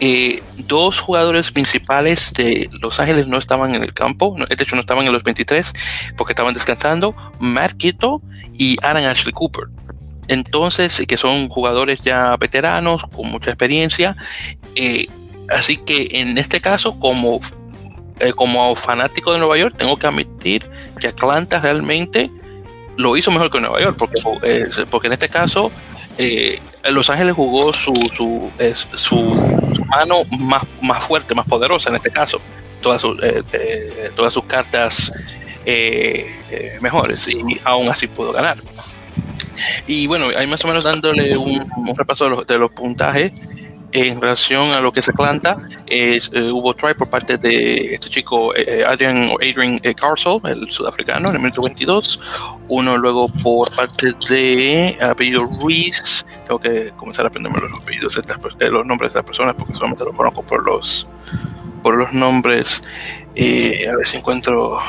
Eh, 0.00 0.42
dos 0.56 0.98
jugadores 0.98 1.52
principales 1.52 2.32
de 2.34 2.68
Los 2.80 2.98
Ángeles 3.00 3.26
no 3.26 3.38
estaban 3.38 3.74
en 3.74 3.82
el 3.82 3.94
campo, 3.94 4.36
de 4.36 4.62
hecho 4.62 4.74
no 4.74 4.80
estaban 4.80 5.06
en 5.06 5.12
los 5.12 5.22
23 5.22 5.72
porque 6.16 6.32
estaban 6.32 6.52
descansando, 6.52 7.14
Matt 7.38 7.72
Quito 7.72 8.20
y 8.52 8.76
Aaron 8.82 9.06
Ashley 9.06 9.32
Cooper. 9.32 9.68
Entonces, 10.28 11.04
que 11.06 11.16
son 11.16 11.48
jugadores 11.48 12.00
ya 12.02 12.36
veteranos, 12.36 13.04
con 13.14 13.30
mucha 13.30 13.50
experiencia. 13.50 14.16
Eh, 14.74 15.06
así 15.48 15.76
que 15.76 16.08
en 16.12 16.38
este 16.38 16.60
caso, 16.60 16.98
como, 16.98 17.40
eh, 18.20 18.32
como 18.32 18.74
fanático 18.76 19.32
de 19.32 19.38
Nueva 19.38 19.58
York, 19.58 19.74
tengo 19.76 19.96
que 19.96 20.06
admitir 20.06 20.68
que 21.00 21.08
Atlanta 21.08 21.60
realmente 21.60 22.30
lo 22.96 23.16
hizo 23.16 23.30
mejor 23.30 23.50
que 23.50 23.60
Nueva 23.60 23.80
York, 23.80 23.96
porque, 23.98 24.20
eh, 24.42 24.68
porque 24.90 25.08
en 25.08 25.14
este 25.14 25.28
caso 25.28 25.70
eh, 26.16 26.60
Los 26.90 27.10
Ángeles 27.10 27.34
jugó 27.34 27.72
su, 27.72 27.92
su, 28.12 28.50
su, 28.94 29.84
mano 29.86 30.20
más, 30.38 30.62
más 30.80 31.02
fuerte, 31.02 31.34
más 31.34 31.46
poderosa 31.46 31.90
en 31.90 31.96
este 31.96 32.10
caso, 32.10 32.40
todas, 32.80 33.02
sus, 33.02 33.18
eh, 33.22 34.12
todas 34.14 34.32
sus 34.32 34.44
cartas 34.44 35.12
mejores 36.80 37.26
y 37.28 37.58
aún 37.64 37.88
así 37.88 38.06
pudo 38.06 38.32
ganar. 38.32 38.58
Y 39.86 40.06
bueno, 40.06 40.26
ahí 40.36 40.46
más 40.46 40.64
o 40.64 40.68
menos 40.68 40.84
dándole 40.84 41.36
un, 41.36 41.68
repaso 41.96 42.24
de 42.24 42.30
los, 42.30 42.46
de 42.46 42.58
los 42.58 42.70
puntajes 42.70 43.32
en 43.94 44.20
relación 44.20 44.72
a 44.72 44.80
lo 44.80 44.90
que 44.90 45.00
se 45.00 45.12
Atlanta, 45.12 45.56
es, 45.86 46.28
eh, 46.34 46.50
hubo 46.50 46.74
try 46.74 46.94
por 46.94 47.08
parte 47.08 47.38
de 47.38 47.94
este 47.94 48.10
chico 48.10 48.52
eh, 48.52 48.80
eh, 48.80 48.84
Adrian 48.84 49.30
Adrian 49.40 49.78
Carsol, 49.94 50.40
el 50.44 50.68
sudafricano, 50.68 51.28
en 51.28 51.36
el 51.36 51.40
minuto 51.40 51.62
22. 51.62 52.20
Uno 52.66 52.98
luego 52.98 53.28
por 53.28 53.72
parte 53.72 54.12
de 54.28 54.98
apellido 55.00 55.48
Ruiz. 55.60 56.26
Tengo 56.44 56.58
que 56.58 56.92
comenzar 56.96 57.24
a 57.24 57.28
aprenderme 57.28 57.60
los 57.60 57.80
apellidos, 57.80 58.20
los 58.58 58.84
nombres 58.84 59.12
de 59.12 59.20
estas 59.20 59.24
personas 59.24 59.54
porque 59.56 59.74
solamente 59.74 60.04
los 60.04 60.16
conozco 60.16 60.44
por 60.44 60.64
los 60.64 61.06
por 61.80 61.94
los 61.94 62.12
nombres. 62.12 62.82
a 63.36 63.96
ver 63.96 64.06
si 64.06 64.16
encuentro 64.16 64.80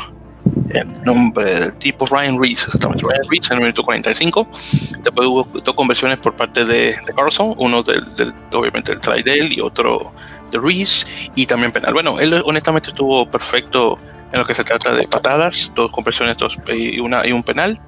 el 0.69 1.03
nombre 1.03 1.59
del 1.59 1.77
tipo 1.77 2.05
Ryan 2.05 2.39
Reese, 2.39 2.65
exactamente 2.65 3.03
Ryan 3.05 3.29
Reese 3.29 3.53
en 3.53 3.59
el 3.59 3.61
minuto 3.61 3.83
45. 3.83 4.47
Después 5.03 5.27
hubo 5.27 5.43
dos 5.43 5.75
conversiones 5.75 6.19
por 6.19 6.35
parte 6.35 6.65
de, 6.65 6.95
de 7.05 7.13
Carlson, 7.15 7.55
uno 7.57 7.83
del, 7.83 8.03
obviamente 8.53 8.91
el 8.91 8.99
try 8.99 9.23
y 9.25 9.61
otro 9.61 10.11
de 10.51 10.59
Reese, 10.59 11.07
y 11.35 11.45
también 11.45 11.71
penal. 11.71 11.93
Bueno, 11.93 12.19
él 12.19 12.41
honestamente 12.45 12.89
estuvo 12.89 13.29
perfecto 13.29 13.97
en 14.31 14.39
lo 14.39 14.45
que 14.45 14.53
se 14.53 14.63
trata 14.63 14.93
de 14.93 15.07
patadas, 15.07 15.71
dos 15.75 15.91
conversiones 15.91 16.37
dos, 16.37 16.57
y, 16.67 16.99
una, 16.99 17.25
y 17.25 17.31
un 17.31 17.43
penal. 17.43 17.79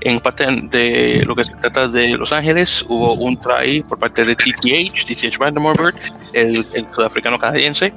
En 0.00 0.20
parte 0.20 0.46
de 0.46 1.22
lo 1.26 1.34
que 1.34 1.44
se 1.44 1.54
trata 1.54 1.88
de 1.88 2.16
Los 2.16 2.32
Ángeles, 2.32 2.84
hubo 2.88 3.14
un 3.14 3.38
try 3.38 3.82
por 3.82 3.98
parte 3.98 4.24
de 4.24 4.34
TTH, 4.34 5.04
TTH 5.06 5.38
Vandermorbert, 5.38 5.98
el, 6.32 6.66
el 6.72 6.86
sudafricano 6.94 7.38
canadiense, 7.38 7.92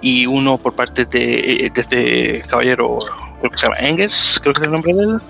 y 0.00 0.26
uno 0.26 0.58
por 0.58 0.74
parte 0.74 1.04
de, 1.04 1.70
este 1.74 2.42
caballero, 2.48 2.98
creo 3.38 3.50
que 3.50 3.58
se 3.58 3.66
llama 3.66 3.76
Angus, 3.80 4.38
creo 4.42 4.54
que 4.54 4.60
es 4.60 4.66
el 4.66 4.72
nombre 4.72 4.94
de 4.94 5.02
él, 5.02 5.20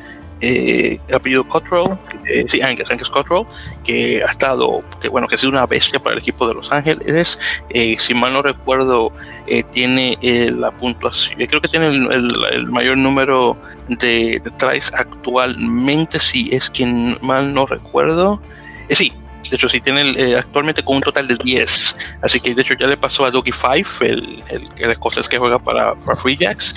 eh, 0.40 0.98
apellido 1.12 1.46
Cottrell, 1.46 1.84
eh, 2.26 2.44
sí, 2.48 2.60
Angus, 2.60 2.90
Angus 2.90 3.10
Cottrell, 3.10 3.44
que 3.84 4.22
ha 4.22 4.30
estado, 4.30 4.82
que 5.00 5.08
bueno, 5.08 5.26
que 5.26 5.34
ha 5.34 5.38
sido 5.38 5.50
una 5.50 5.66
bestia 5.66 6.00
para 6.00 6.14
el 6.14 6.20
equipo 6.20 6.46
de 6.46 6.54
Los 6.54 6.72
Ángeles. 6.72 7.38
Eh, 7.70 7.96
si 7.98 8.14
mal 8.14 8.32
no 8.32 8.42
recuerdo, 8.42 9.12
eh, 9.46 9.62
tiene 9.64 10.18
la 10.52 10.70
puntuación, 10.70 11.38
creo 11.46 11.60
que 11.60 11.68
tiene 11.68 11.88
el, 11.88 12.66
mayor 12.70 12.96
número 12.96 13.56
de, 13.88 14.40
de 14.42 14.50
tries 14.56 14.92
actualmente, 14.94 16.18
si 16.18 16.54
es 16.54 16.70
que 16.70 16.86
mal 17.20 17.52
no 17.52 17.66
recuerdo. 17.66 18.40
sí, 18.88 19.12
de 19.50 19.56
hecho, 19.56 19.68
sí 19.68 19.80
tiene 19.80 20.12
eh, 20.12 20.36
actualmente 20.36 20.84
con 20.84 20.96
un 20.96 21.02
total 21.02 21.26
de 21.26 21.34
10. 21.34 21.96
Así 22.22 22.40
que 22.40 22.54
de 22.54 22.62
hecho 22.62 22.74
ya 22.74 22.86
le 22.86 22.96
pasó 22.96 23.24
a 23.24 23.32
Doggy 23.32 23.50
Five, 23.50 23.86
el, 24.00 24.44
el, 24.48 24.70
el 24.76 24.90
escocés 24.92 25.28
que 25.28 25.38
juega 25.38 25.58
para, 25.58 25.94
para 25.96 26.16
Free 26.16 26.36
Jacks. 26.36 26.74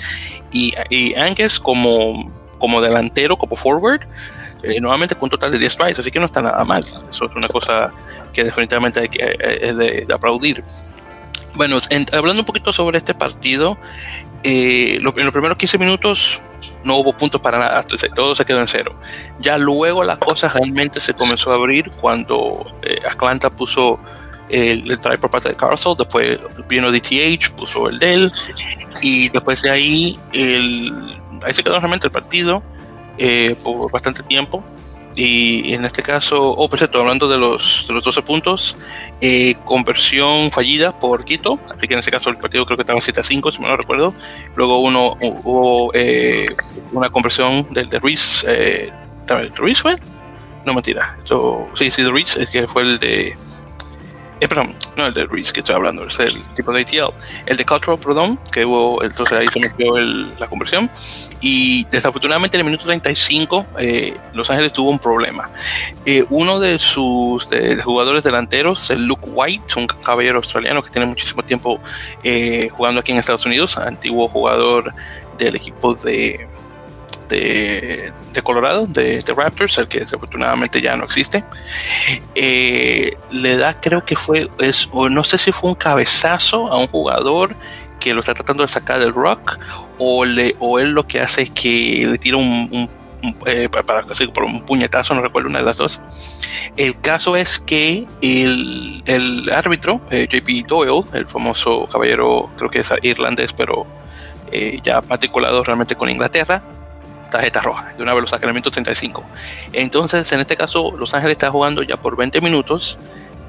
Y, 0.50 0.74
y 0.90 1.14
Angus 1.14 1.60
como, 1.60 2.32
como 2.64 2.80
delantero, 2.80 3.36
como 3.36 3.56
forward, 3.56 4.00
eh, 4.62 4.80
nuevamente 4.80 5.14
con 5.14 5.24
un 5.24 5.30
total 5.32 5.52
de 5.52 5.58
10 5.58 5.76
tries. 5.76 5.98
Así 5.98 6.10
que 6.10 6.18
no 6.18 6.24
está 6.24 6.40
nada 6.40 6.64
mal. 6.64 6.82
Eso 7.10 7.26
es 7.26 7.36
una 7.36 7.46
cosa 7.46 7.92
que 8.32 8.42
definitivamente 8.42 9.00
hay 9.00 9.08
que, 9.08 9.22
eh, 9.22 9.58
es 9.60 9.76
de, 9.76 10.06
de 10.08 10.14
aplaudir. 10.14 10.64
Bueno, 11.54 11.76
en, 11.90 12.06
hablando 12.14 12.40
un 12.40 12.46
poquito 12.46 12.72
sobre 12.72 12.96
este 12.96 13.12
partido, 13.12 13.76
eh, 14.42 14.96
lo, 15.02 15.12
en 15.14 15.26
los 15.26 15.32
primeros 15.32 15.58
15 15.58 15.76
minutos 15.76 16.40
no 16.84 16.96
hubo 16.96 17.14
puntos 17.14 17.38
para 17.38 17.58
nada, 17.58 17.82
todo 18.14 18.34
se 18.34 18.46
quedó 18.46 18.60
en 18.60 18.66
cero. 18.66 18.98
Ya 19.40 19.58
luego 19.58 20.02
la 20.04 20.16
cosa 20.16 20.48
realmente 20.48 21.00
se 21.00 21.12
comenzó 21.12 21.52
a 21.52 21.56
abrir 21.56 21.90
cuando 21.90 22.64
eh, 22.80 22.96
Atlanta 23.06 23.50
puso 23.50 24.00
el, 24.48 24.90
el 24.90 24.98
try 25.00 25.18
por 25.18 25.28
parte 25.28 25.50
de 25.50 25.54
Carlson, 25.54 25.96
después 25.98 26.38
vino 26.66 26.90
DTH, 26.90 27.50
puso 27.56 27.90
el 27.90 27.98
de 27.98 28.14
él, 28.14 28.32
y 29.02 29.28
después 29.28 29.60
de 29.60 29.70
ahí, 29.70 30.18
el, 30.32 31.20
ahí 31.44 31.54
se 31.54 31.62
quedó 31.62 31.78
realmente 31.78 32.06
el 32.06 32.12
partido 32.12 32.62
eh, 33.18 33.56
por 33.62 33.90
bastante 33.90 34.22
tiempo. 34.22 34.64
Y 35.16 35.72
en 35.72 35.84
este 35.84 36.02
caso, 36.02 36.50
oh, 36.50 36.68
por 36.68 36.78
cierto, 36.78 37.00
hablando 37.00 37.28
de 37.28 37.38
los, 37.38 37.84
de 37.86 37.94
los 37.94 38.02
12 38.02 38.22
puntos, 38.22 38.76
eh, 39.20 39.54
conversión 39.64 40.50
fallida 40.50 40.98
por 40.98 41.24
Quito, 41.24 41.60
así 41.72 41.86
que 41.86 41.94
en 41.94 42.00
este 42.00 42.10
caso 42.10 42.30
el 42.30 42.36
partido 42.36 42.66
creo 42.66 42.76
que 42.76 42.82
estaba 42.82 43.00
7 43.00 43.20
a 43.20 43.22
5, 43.22 43.52
si 43.52 43.62
me 43.62 43.68
lo 43.68 43.76
recuerdo. 43.76 44.12
Luego 44.56 44.80
uno 44.80 45.16
hubo 45.20 45.92
eh, 45.94 46.46
una 46.92 47.10
conversión 47.10 47.72
del 47.72 47.88
de 47.88 48.00
Ruiz, 48.00 48.44
eh, 48.48 48.90
¿Ruiz 49.54 49.80
fue? 49.80 49.96
No 50.66 50.74
mentira, 50.74 51.16
esto, 51.18 51.68
sí, 51.74 51.90
sí, 51.92 52.02
de 52.02 52.08
Ruiz, 52.08 52.36
que 52.50 52.66
fue 52.66 52.82
el 52.82 52.98
de 52.98 53.36
eh, 54.44 54.48
perdón, 54.48 54.74
no 54.96 55.06
el 55.06 55.14
de 55.14 55.26
Reese 55.26 55.52
que 55.52 55.60
estoy 55.60 55.74
hablando, 55.74 56.06
es 56.06 56.18
el 56.18 56.40
tipo 56.54 56.72
de 56.72 56.82
ATL. 56.82 57.14
El 57.46 57.56
de 57.56 57.64
Cutthroat, 57.64 58.00
perdón, 58.00 58.38
que 58.52 58.64
hubo, 58.64 59.02
entonces 59.02 59.38
ahí 59.38 59.46
se 59.52 59.58
metió 59.58 59.96
el, 59.96 60.38
la 60.38 60.46
conversión. 60.48 60.90
Y 61.40 61.84
desafortunadamente 61.90 62.56
en 62.56 62.60
el 62.60 62.66
minuto 62.66 62.84
35, 62.84 63.66
eh, 63.78 64.16
Los 64.34 64.50
Ángeles 64.50 64.72
tuvo 64.72 64.90
un 64.90 64.98
problema. 64.98 65.48
Eh, 66.04 66.24
uno 66.28 66.60
de 66.60 66.78
sus 66.78 67.48
jugadores 67.82 68.22
delanteros, 68.22 68.90
el 68.90 69.06
Luke 69.06 69.26
White, 69.26 69.74
un 69.76 69.86
caballero 69.86 70.36
australiano 70.36 70.82
que 70.82 70.90
tiene 70.90 71.06
muchísimo 71.06 71.42
tiempo 71.42 71.80
eh, 72.22 72.68
jugando 72.70 73.00
aquí 73.00 73.12
en 73.12 73.18
Estados 73.18 73.46
Unidos, 73.46 73.78
antiguo 73.78 74.28
jugador 74.28 74.92
del 75.38 75.56
equipo 75.56 75.94
de 75.94 76.46
de, 77.28 78.12
Colorado, 78.42 78.86
de, 78.86 79.20
de, 79.20 79.34
Raptors, 79.34 79.78
el 79.78 79.88
que 79.88 80.00
desafortunadamente 80.00 80.80
ya 80.80 80.96
no 80.96 81.04
existe, 81.04 81.44
eh, 82.34 83.16
le 83.30 83.56
da, 83.56 83.80
creo 83.80 84.04
que 84.04 84.16
fue, 84.16 84.48
es, 84.58 84.88
o 84.92 85.08
no 85.08 85.24
sé 85.24 85.38
si 85.38 85.52
fue 85.52 85.70
un 85.70 85.76
cabezazo 85.76 86.68
a 86.68 86.78
un 86.78 86.86
jugador 86.86 87.54
que 88.00 88.12
lo 88.12 88.20
está 88.20 88.34
tratando 88.34 88.62
de 88.62 88.68
sacar 88.68 88.98
del 88.98 89.14
rock, 89.14 89.58
o, 89.98 90.24
le, 90.24 90.56
o 90.58 90.78
él 90.78 90.90
lo 90.90 91.06
que 91.06 91.20
hace 91.20 91.42
es 91.42 91.50
que 91.50 92.06
le 92.06 92.18
tira 92.18 92.36
un, 92.36 92.68
un 92.70 92.90
eh, 93.46 93.68
para, 93.70 94.04
por 94.32 94.44
un 94.44 94.60
puñetazo, 94.62 95.14
no 95.14 95.22
recuerdo 95.22 95.48
una 95.48 95.60
de 95.60 95.64
las 95.64 95.78
dos. 95.78 96.00
El 96.76 97.00
caso 97.00 97.36
es 97.36 97.58
que 97.58 98.06
el, 98.20 99.02
el 99.06 99.50
árbitro, 99.50 100.00
eh, 100.10 100.28
JP 100.30 100.66
Doyle, 100.66 101.06
el 101.14 101.26
famoso 101.26 101.88
caballero, 101.90 102.50
creo 102.56 102.68
que 102.68 102.80
es 102.80 102.92
irlandés, 103.02 103.52
pero 103.52 103.86
eh, 104.52 104.78
ya 104.82 105.00
matriculado 105.00 105.62
realmente 105.64 105.96
con 105.96 106.10
Inglaterra, 106.10 106.62
tarjeta 107.34 107.60
roja, 107.60 107.92
de 107.96 108.02
una 108.02 108.14
velocidad 108.14 108.40
de 108.40 108.60
35. 108.60 109.24
Entonces, 109.72 110.30
en 110.30 110.40
este 110.40 110.56
caso, 110.56 110.92
Los 110.96 111.14
Ángeles 111.14 111.34
está 111.34 111.50
jugando 111.50 111.82
ya 111.82 111.96
por 111.96 112.16
20 112.16 112.40
minutos 112.40 112.96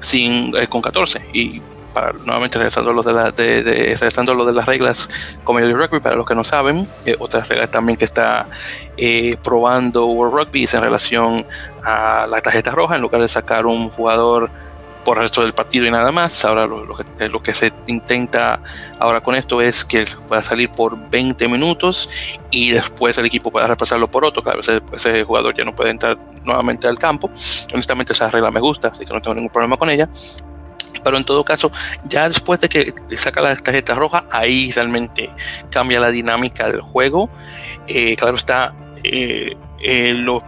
sin, 0.00 0.52
con 0.68 0.82
14 0.82 1.22
y 1.32 1.62
nuevamente 2.24 2.58
regresando 2.58 2.90
a 2.90 2.92
lo 2.92 3.02
de, 3.02 3.12
la, 3.12 3.30
de, 3.30 4.34
lo 4.34 4.44
de 4.44 4.52
las 4.52 4.66
reglas 4.66 5.08
como 5.44 5.60
el 5.60 5.72
rugby, 5.72 6.00
para 6.00 6.16
los 6.16 6.26
que 6.26 6.34
no 6.34 6.44
saben, 6.44 6.88
eh, 7.06 7.16
otras 7.18 7.48
reglas 7.48 7.70
también 7.70 7.96
que 7.96 8.04
está 8.04 8.46
eh, 8.96 9.36
probando 9.42 10.06
World 10.06 10.34
Rugby 10.34 10.64
es 10.64 10.74
en 10.74 10.82
relación 10.82 11.46
a 11.84 12.26
la 12.26 12.40
tarjeta 12.40 12.72
roja, 12.72 12.96
en 12.96 13.02
lugar 13.02 13.22
de 13.22 13.28
sacar 13.28 13.66
un 13.66 13.88
jugador 13.88 14.50
por 15.06 15.18
el 15.18 15.22
resto 15.22 15.42
del 15.42 15.54
partido 15.54 15.86
y 15.86 15.90
nada 15.92 16.10
más. 16.10 16.44
Ahora 16.44 16.66
lo, 16.66 16.84
que, 16.96 17.04
eh, 17.20 17.30
que, 17.44 17.54
se 17.54 17.72
intenta 17.86 18.60
ahora 18.98 19.20
con 19.20 19.36
esto 19.36 19.60
es 19.62 19.84
que 19.84 20.04
pueda 20.26 20.42
salir 20.42 20.68
por 20.68 20.98
20 21.10 21.46
minutos 21.46 22.10
y 22.50 22.72
después 22.72 23.16
el 23.16 23.26
equipo 23.26 23.52
pueda 23.52 23.68
reemplazarlo 23.68 24.10
por 24.10 24.24
otro. 24.24 24.42
Claro, 24.42 24.58
ese, 24.58 24.82
ese, 24.92 25.22
jugador 25.22 25.54
ya 25.54 25.64
no 25.64 25.76
puede 25.76 25.90
entrar 25.90 26.18
nuevamente 26.42 26.88
al 26.88 26.98
campo. 26.98 27.30
Honestamente 27.72 28.14
esa 28.14 28.28
regla 28.28 28.50
me 28.50 28.58
gusta, 28.58 28.88
así 28.88 29.04
que 29.04 29.14
no 29.14 29.22
tengo 29.22 29.36
ningún 29.36 29.50
problema 29.50 29.76
con 29.76 29.88
ella 29.90 30.08
pero 31.04 31.18
en 31.18 31.24
todo 31.24 31.44
caso, 31.44 31.70
ya 32.08 32.26
después 32.26 32.60
de 32.60 32.68
que 32.68 32.92
saca 33.16 33.40
la 33.40 33.54
tarjeta 33.54 33.94
roja, 33.94 34.24
ahí 34.32 34.72
realmente 34.72 35.30
cambia 35.70 36.00
la 36.00 36.10
dinámica 36.10 36.66
del 36.66 36.80
juego. 36.80 37.30
Eh, 37.86 38.16
claro 38.16 38.34
está, 38.34 38.74
eh, 39.04 39.56
eh, 39.82 40.14
los, 40.14 40.42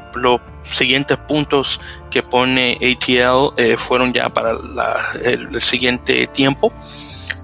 siguientes 0.73 1.17
puntos 1.17 1.81
que 2.11 2.23
pone 2.23 2.77
ATL 2.77 3.77
fueron 3.77 4.13
ya 4.13 4.29
para 4.29 4.53
el, 5.23 5.61
siguiente 5.61 6.27
tiempo, 6.29 6.73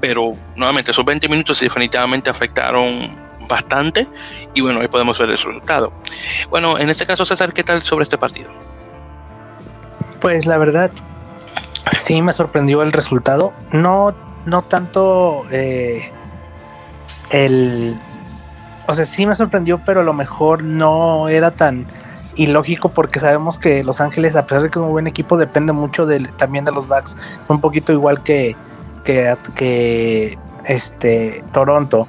pero 0.00 0.36
nuevamente 0.56 0.90
esos 0.90 1.04
20 1.04 1.28
minutos 1.28 1.60
definitivamente 1.60 2.30
afectaron 2.30 3.22
bastante 3.48 4.08
y 4.54 4.60
bueno, 4.60 4.80
ahí 4.80 4.88
podemos 4.88 5.18
ver 5.18 5.28
el 5.28 5.36
resultado. 5.36 5.92
Bueno, 6.50 6.78
en 6.78 6.90
este 6.90 7.06
caso, 7.06 7.24
César, 7.24 7.52
¿qué 7.52 7.64
tal 7.64 7.82
sobre 7.82 8.04
este 8.04 8.18
partido? 8.18 8.50
Pues 10.20 10.46
la 10.46 10.56
verdad, 10.56 10.90
sí 11.92 12.22
me 12.22 12.32
sorprendió 12.32 12.82
el 12.82 12.92
resultado. 12.92 13.52
No, 13.72 14.14
no 14.46 14.62
tanto 14.62 15.44
eh, 15.50 16.10
el. 17.30 17.96
O 18.86 18.94
sea, 18.94 19.04
sí 19.04 19.26
me 19.26 19.34
sorprendió, 19.34 19.80
pero 19.84 20.00
a 20.00 20.04
lo 20.04 20.12
mejor 20.12 20.62
no 20.62 21.28
era 21.28 21.50
tan 21.50 21.86
ilógico 22.36 22.88
porque 22.88 23.20
sabemos 23.20 23.58
que 23.58 23.84
Los 23.84 24.00
Ángeles, 24.00 24.36
a 24.36 24.46
pesar 24.46 24.62
de 24.62 24.70
que 24.70 24.78
es 24.78 24.84
un 24.84 24.90
buen 24.90 25.06
equipo, 25.06 25.36
depende 25.36 25.72
mucho 25.72 26.06
también 26.36 26.64
de 26.64 26.72
los 26.72 26.88
backs. 26.88 27.16
Un 27.48 27.60
poquito 27.60 27.92
igual 27.92 28.22
que, 28.22 28.56
que, 29.04 29.36
que 29.54 30.38
este, 30.64 31.44
Toronto. 31.52 32.08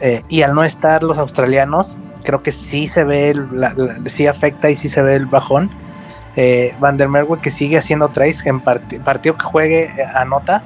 Eh, 0.00 0.22
y 0.28 0.42
al 0.42 0.54
no 0.54 0.64
estar 0.64 1.02
los 1.02 1.18
australianos, 1.18 1.96
creo 2.22 2.42
que 2.42 2.52
sí 2.52 2.86
se 2.86 3.04
ve, 3.04 3.30
el, 3.30 3.48
sí 4.06 4.26
afecta 4.26 4.70
y 4.70 4.76
sí 4.76 4.88
se 4.88 5.02
ve 5.02 5.14
el 5.14 5.26
bajón. 5.26 5.70
Eh, 6.34 6.74
Van 6.80 6.96
der 6.96 7.08
Merwe 7.08 7.40
que 7.40 7.50
sigue 7.50 7.76
haciendo 7.76 8.08
tries 8.08 8.44
en 8.46 8.60
partido 8.60 9.36
que 9.36 9.44
juegue 9.44 9.84
eh, 9.84 10.04
anota. 10.14 10.62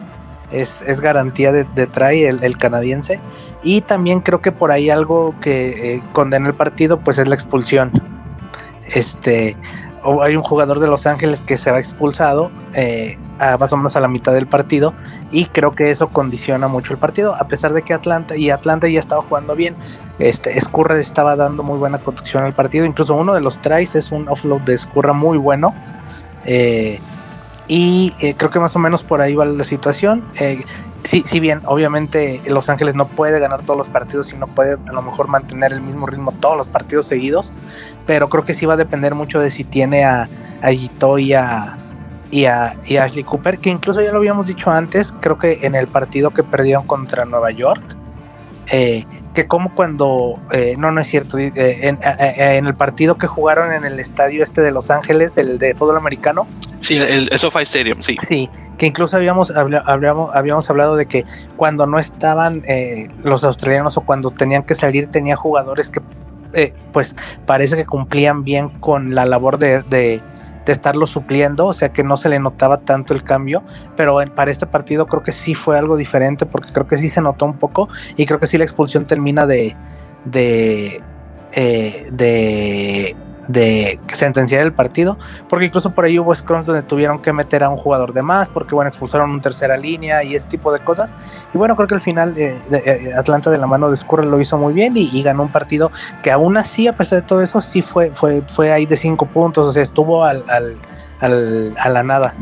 Es, 0.52 0.84
es 0.86 1.00
garantía 1.00 1.50
de, 1.50 1.64
try 1.86 2.22
el, 2.22 2.56
canadiense. 2.56 3.20
Y 3.64 3.80
también 3.80 4.20
creo 4.20 4.40
que 4.40 4.52
por 4.52 4.70
ahí 4.70 4.90
algo 4.90 5.34
que 5.40 5.94
eh, 5.94 6.02
condena 6.12 6.46
el 6.46 6.54
partido, 6.54 7.00
pues 7.00 7.18
es 7.18 7.26
la 7.26 7.34
expulsión. 7.34 8.15
Este, 8.94 9.56
hay 10.22 10.36
un 10.36 10.42
jugador 10.42 10.80
de 10.80 10.86
Los 10.86 11.06
Ángeles 11.06 11.40
que 11.40 11.56
se 11.56 11.70
va 11.70 11.78
expulsado 11.78 12.50
eh, 12.74 13.18
más 13.58 13.72
o 13.72 13.76
menos 13.76 13.96
a 13.96 14.00
la 14.00 14.08
mitad 14.08 14.32
del 14.32 14.46
partido 14.46 14.94
y 15.30 15.46
creo 15.46 15.72
que 15.72 15.90
eso 15.90 16.08
condiciona 16.08 16.68
mucho 16.68 16.92
el 16.92 16.98
partido 16.98 17.34
a 17.34 17.48
pesar 17.48 17.72
de 17.74 17.82
que 17.82 17.92
Atlanta 17.92 18.36
y 18.36 18.50
Atlanta 18.50 18.88
ya 18.88 19.00
estaba 19.00 19.20
jugando 19.20 19.54
bien 19.54 19.76
este 20.18 20.56
Escurra 20.56 20.98
estaba 20.98 21.36
dando 21.36 21.62
muy 21.62 21.78
buena 21.78 21.98
conducción 21.98 22.44
al 22.44 22.54
partido 22.54 22.86
incluso 22.86 23.14
uno 23.14 23.34
de 23.34 23.40
los 23.40 23.60
tries 23.60 23.94
es 23.94 24.10
un 24.10 24.28
offload 24.28 24.62
de 24.62 24.74
Escurra 24.74 25.12
muy 25.12 25.36
bueno 25.36 25.74
eh, 26.44 26.98
y 27.68 28.14
eh, 28.20 28.34
creo 28.36 28.50
que 28.50 28.60
más 28.60 28.74
o 28.76 28.78
menos 28.78 29.02
por 29.02 29.20
ahí 29.20 29.34
va 29.34 29.44
la 29.44 29.64
situación 29.64 30.24
sí, 31.06 31.22
si 31.24 31.40
bien 31.40 31.62
obviamente 31.64 32.42
Los 32.46 32.68
Ángeles 32.68 32.94
no 32.94 33.08
puede 33.08 33.40
ganar 33.40 33.62
todos 33.62 33.76
los 33.76 33.88
partidos 33.88 34.32
y 34.32 34.36
no 34.36 34.46
puede 34.46 34.74
a 34.74 34.92
lo 34.92 35.02
mejor 35.02 35.28
mantener 35.28 35.72
el 35.72 35.80
mismo 35.80 36.06
ritmo 36.06 36.32
todos 36.32 36.56
los 36.56 36.68
partidos 36.68 37.06
seguidos, 37.06 37.52
pero 38.06 38.28
creo 38.28 38.44
que 38.44 38.54
sí 38.54 38.66
va 38.66 38.74
a 38.74 38.76
depender 38.76 39.14
mucho 39.14 39.40
de 39.40 39.50
si 39.50 39.64
tiene 39.64 40.04
a, 40.04 40.28
a 40.62 40.70
Gito 40.70 41.18
y 41.18 41.32
a, 41.32 41.76
y 42.30 42.44
a, 42.46 42.76
Ashley 43.00 43.24
Cooper, 43.24 43.58
que 43.58 43.70
incluso 43.70 44.02
ya 44.02 44.12
lo 44.12 44.18
habíamos 44.18 44.46
dicho 44.46 44.70
antes, 44.70 45.14
creo 45.20 45.38
que 45.38 45.66
en 45.66 45.74
el 45.74 45.86
partido 45.86 46.30
que 46.30 46.42
perdieron 46.42 46.86
contra 46.86 47.24
Nueva 47.24 47.50
York, 47.50 47.82
eh, 48.72 49.04
que 49.36 49.46
como 49.46 49.74
cuando, 49.74 50.40
eh, 50.50 50.76
no, 50.78 50.90
no 50.92 51.00
es 51.02 51.08
cierto, 51.08 51.38
eh, 51.38 51.52
en, 51.54 52.66
el 52.66 52.74
partido 52.74 53.18
que 53.18 53.26
jugaron 53.26 53.70
en 53.74 53.84
el 53.84 54.00
estadio 54.00 54.42
este 54.42 54.62
de 54.62 54.72
Los 54.72 54.90
Ángeles, 54.90 55.36
el 55.36 55.58
de 55.58 55.74
fútbol 55.74 55.98
americano. 55.98 56.48
Sí, 56.80 56.96
el, 56.96 57.28
el 57.30 57.38
SoFi 57.38 57.64
Stadium, 57.64 58.00
sí. 58.00 58.16
Sí, 58.26 58.48
que 58.78 58.86
incluso 58.86 59.14
habíamos, 59.14 59.50
habíamos, 59.50 60.34
habíamos 60.34 60.70
hablado 60.70 60.96
de 60.96 61.04
que 61.04 61.26
cuando 61.58 61.86
no 61.86 61.98
estaban 61.98 62.64
los 63.22 63.44
australianos 63.44 63.98
o 63.98 64.00
cuando 64.00 64.30
tenían 64.30 64.62
que 64.62 64.74
salir, 64.74 65.08
tenía 65.08 65.36
jugadores 65.36 65.90
que 65.90 66.00
pues 66.92 67.14
parece 67.44 67.76
que 67.76 67.84
cumplían 67.84 68.42
bien 68.42 68.70
con 68.70 69.14
la 69.14 69.26
labor 69.26 69.58
de 69.58 69.82
de 69.82 70.22
estarlo 70.72 71.06
supliendo, 71.06 71.66
o 71.66 71.72
sea 71.72 71.90
que 71.90 72.02
no 72.02 72.16
se 72.16 72.28
le 72.28 72.38
notaba 72.38 72.78
tanto 72.78 73.14
el 73.14 73.22
cambio, 73.22 73.62
pero 73.96 74.18
para 74.34 74.50
este 74.50 74.66
partido 74.66 75.06
creo 75.06 75.22
que 75.22 75.32
sí 75.32 75.54
fue 75.54 75.78
algo 75.78 75.96
diferente 75.96 76.46
porque 76.46 76.72
creo 76.72 76.86
que 76.86 76.96
sí 76.96 77.08
se 77.08 77.20
notó 77.20 77.44
un 77.44 77.58
poco 77.58 77.88
y 78.16 78.26
creo 78.26 78.40
que 78.40 78.46
sí 78.46 78.58
la 78.58 78.64
expulsión 78.64 79.06
termina 79.06 79.46
de, 79.46 79.76
de, 80.24 81.00
eh, 81.52 82.08
de 82.10 83.16
de 83.48 83.98
sentenciar 84.08 84.62
el 84.62 84.72
partido, 84.72 85.16
porque 85.48 85.66
incluso 85.66 85.90
por 85.90 86.04
ahí 86.04 86.18
hubo 86.18 86.34
scrums 86.34 86.66
donde 86.66 86.82
tuvieron 86.82 87.20
que 87.20 87.32
meter 87.32 87.62
a 87.64 87.68
un 87.68 87.76
jugador 87.76 88.12
de 88.12 88.22
más, 88.22 88.48
porque 88.48 88.74
bueno, 88.74 88.88
expulsaron 88.88 89.30
una 89.30 89.42
tercera 89.42 89.76
línea 89.76 90.24
y 90.24 90.34
ese 90.34 90.46
tipo 90.46 90.72
de 90.72 90.80
cosas. 90.80 91.14
Y 91.54 91.58
bueno, 91.58 91.76
creo 91.76 91.88
que 91.88 91.94
al 91.94 92.00
final 92.00 92.34
eh, 92.36 92.58
eh, 92.70 93.12
Atlanta 93.16 93.50
de 93.50 93.58
la 93.58 93.66
mano 93.66 93.90
de 93.90 93.96
Scurry 93.96 94.26
lo 94.26 94.40
hizo 94.40 94.58
muy 94.58 94.72
bien 94.72 94.94
y, 94.96 95.22
ganó 95.26 95.42
un 95.42 95.50
partido 95.50 95.90
que 96.22 96.30
aún 96.30 96.56
así, 96.56 96.86
a 96.86 96.96
pesar 96.96 97.22
de 97.22 97.26
todo 97.26 97.42
eso, 97.42 97.60
sí 97.60 97.82
fue, 97.82 98.12
fue, 98.14 98.42
fue 98.46 98.70
ahí 98.70 98.86
de 98.86 98.96
cinco 98.96 99.26
puntos, 99.26 99.66
o 99.66 99.72
sea, 99.72 99.82
estuvo 99.82 100.22
al, 100.24 100.44
al, 100.48 100.76
al 101.20 101.74
a 101.78 101.88
la 101.88 102.02
nada. 102.02 102.34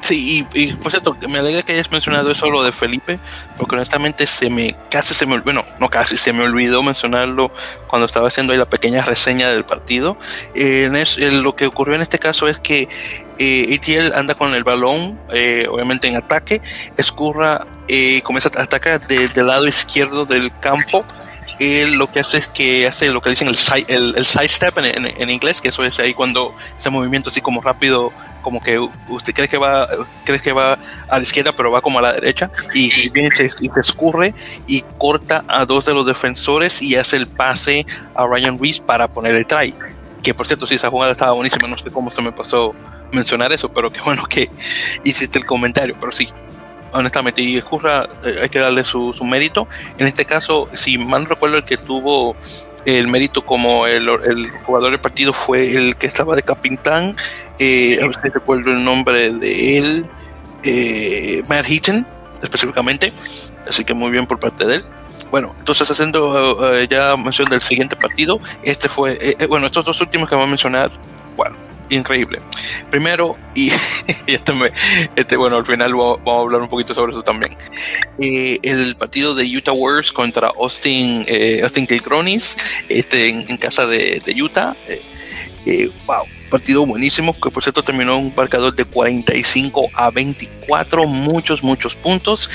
Sí, 0.00 0.46
y, 0.54 0.72
por 0.74 0.90
cierto, 0.90 1.16
me 1.28 1.38
alegra 1.38 1.62
que 1.62 1.72
hayas 1.72 1.90
mencionado 1.90 2.30
eso 2.30 2.48
lo 2.48 2.62
de 2.62 2.72
Felipe, 2.72 3.18
porque 3.58 3.74
honestamente 3.76 4.26
se 4.26 4.50
me 4.50 4.76
casi 4.90 5.14
se 5.14 5.26
me 5.26 5.38
bueno, 5.40 5.64
no 5.80 5.88
casi 5.88 6.16
se 6.16 6.32
me 6.32 6.42
olvidó 6.42 6.82
mencionarlo 6.82 7.50
cuando 7.86 8.06
estaba 8.06 8.28
haciendo 8.28 8.54
la 8.54 8.68
pequeña 8.68 9.04
reseña 9.04 9.48
del 9.48 9.64
partido. 9.64 10.16
Lo 10.54 11.56
que 11.56 11.66
ocurrió 11.66 11.94
en 11.94 12.02
este 12.02 12.18
caso 12.18 12.48
es 12.48 12.58
que 12.58 12.88
eh, 13.38 13.78
ATL 13.78 14.14
anda 14.14 14.34
con 14.34 14.54
el 14.54 14.64
balón, 14.64 15.18
eh, 15.32 15.66
obviamente 15.70 16.08
en 16.08 16.16
ataque, 16.16 16.62
escurra, 16.96 17.66
eh, 17.88 18.22
comienza 18.22 18.50
a 18.56 18.62
atacar 18.62 19.06
del 19.06 19.46
lado 19.46 19.66
izquierdo 19.66 20.24
del 20.24 20.56
campo. 20.58 21.04
Él 21.58 21.94
lo 21.94 22.10
que 22.10 22.20
hace 22.20 22.38
es 22.38 22.48
que 22.48 22.86
hace 22.86 23.10
lo 23.10 23.20
que 23.20 23.30
dicen 23.30 23.48
el, 23.48 23.56
el, 23.88 24.14
el 24.16 24.26
side 24.26 24.48
step 24.48 24.78
en, 24.78 25.06
en, 25.06 25.30
inglés, 25.30 25.60
que 25.60 25.68
eso 25.68 25.84
es 25.84 25.98
ahí 25.98 26.12
cuando 26.14 26.54
ese 26.78 26.90
movimiento 26.90 27.30
así 27.30 27.40
como 27.40 27.60
rápido 27.60 28.12
como 28.46 28.60
que 28.60 28.78
usted 28.78 29.34
cree 29.34 29.48
que 29.48 29.58
va 29.58 29.88
cree 30.24 30.38
que 30.38 30.52
va 30.52 30.78
a 31.08 31.16
la 31.16 31.22
izquierda 31.24 31.50
pero 31.50 31.72
va 31.72 31.80
como 31.80 31.98
a 31.98 32.02
la 32.02 32.12
derecha 32.12 32.48
y, 32.72 33.08
viene 33.10 33.28
se, 33.32 33.50
y 33.58 33.66
se 33.66 33.80
escurre 33.80 34.34
y 34.68 34.82
corta 34.98 35.44
a 35.48 35.66
dos 35.66 35.84
de 35.84 35.94
los 35.94 36.06
defensores 36.06 36.80
y 36.80 36.94
hace 36.94 37.16
el 37.16 37.26
pase 37.26 37.84
a 38.14 38.24
Ryan 38.24 38.56
Reese 38.56 38.80
para 38.80 39.08
poner 39.08 39.34
el 39.34 39.46
try 39.46 39.74
que 40.22 40.32
por 40.32 40.46
cierto 40.46 40.64
sí 40.64 40.76
esa 40.76 40.90
jugada 40.90 41.10
estaba 41.10 41.32
buenísima 41.32 41.66
no 41.66 41.76
sé 41.76 41.90
cómo 41.90 42.08
se 42.12 42.22
me 42.22 42.30
pasó 42.30 42.72
mencionar 43.10 43.52
eso 43.52 43.68
pero 43.68 43.90
qué 43.90 44.00
bueno 44.00 44.24
que 44.26 44.48
hiciste 45.02 45.40
el 45.40 45.44
comentario 45.44 45.96
pero 45.98 46.12
sí 46.12 46.28
honestamente 46.96 47.42
y 47.42 47.56
escurra 47.56 48.08
eh, 48.24 48.40
hay 48.42 48.48
que 48.48 48.58
darle 48.58 48.84
su, 48.84 49.12
su 49.12 49.24
mérito 49.24 49.68
en 49.98 50.06
este 50.06 50.24
caso 50.24 50.68
si 50.72 50.98
mal 50.98 51.26
recuerdo 51.26 51.56
el 51.56 51.64
que 51.64 51.76
tuvo 51.76 52.36
el 52.86 53.08
mérito 53.08 53.44
como 53.44 53.86
el, 53.86 54.08
jugador 54.64 54.92
del 54.92 55.00
partido 55.00 55.32
fue 55.32 55.74
el 55.74 55.96
que 55.96 56.06
estaba 56.06 56.36
de 56.36 56.42
capitán, 56.42 57.16
eh, 57.58 57.98
a 58.00 58.06
ver 58.06 58.16
si 58.22 58.28
recuerdo 58.28 58.70
el 58.70 58.84
nombre 58.84 59.32
de 59.32 59.78
él, 59.78 60.06
eh, 60.62 61.42
Matt 61.48 61.66
Heaton, 61.68 62.06
específicamente, 62.42 63.12
así 63.68 63.84
que 63.84 63.92
muy 63.92 64.12
bien 64.12 64.24
por 64.26 64.38
parte 64.38 64.64
de 64.64 64.76
él. 64.76 64.84
Bueno, 65.32 65.56
entonces 65.58 65.90
haciendo 65.90 66.74
eh, 66.74 66.86
ya 66.88 67.16
mención 67.16 67.48
del 67.48 67.60
siguiente 67.60 67.96
partido, 67.96 68.38
este 68.62 68.88
fue, 68.88 69.36
bueno, 69.48 69.66
estos 69.66 69.84
dos 69.84 70.00
últimos 70.00 70.28
que 70.28 70.36
vamos 70.36 70.46
a 70.46 70.50
mencionar, 70.50 70.90
bueno, 71.36 71.56
increíble. 71.90 72.40
Primero, 72.90 73.36
y 73.54 73.70
este, 74.26 74.52
este, 75.16 75.36
bueno, 75.36 75.56
al 75.56 75.66
final 75.66 75.94
vamos 75.94 76.20
a 76.26 76.40
hablar 76.40 76.62
un 76.62 76.68
poquito 76.68 76.94
sobre 76.94 77.12
eso 77.12 77.22
también. 77.22 77.56
Eh, 78.18 78.58
el 78.62 78.96
partido 78.96 79.34
de 79.34 79.44
Utah 79.44 79.72
Warriors 79.72 80.12
contra 80.12 80.48
Austin, 80.48 81.24
eh, 81.28 81.60
Austin 81.62 81.86
Kilcronis, 81.86 82.56
este, 82.88 83.28
en, 83.28 83.56
casa 83.56 83.86
de, 83.86 84.22
Utah. 84.40 84.76
Eh, 84.88 85.02
eh, 85.66 85.90
wow, 86.06 86.24
partido 86.50 86.86
buenísimo, 86.86 87.38
que 87.38 87.50
por 87.50 87.62
cierto 87.62 87.82
terminó 87.82 88.16
un 88.18 88.32
marcador 88.36 88.74
de 88.74 88.84
45 88.84 89.90
a 89.94 90.10
24, 90.10 91.04
muchos, 91.06 91.62
muchos 91.62 91.94
puntos. 91.96 92.48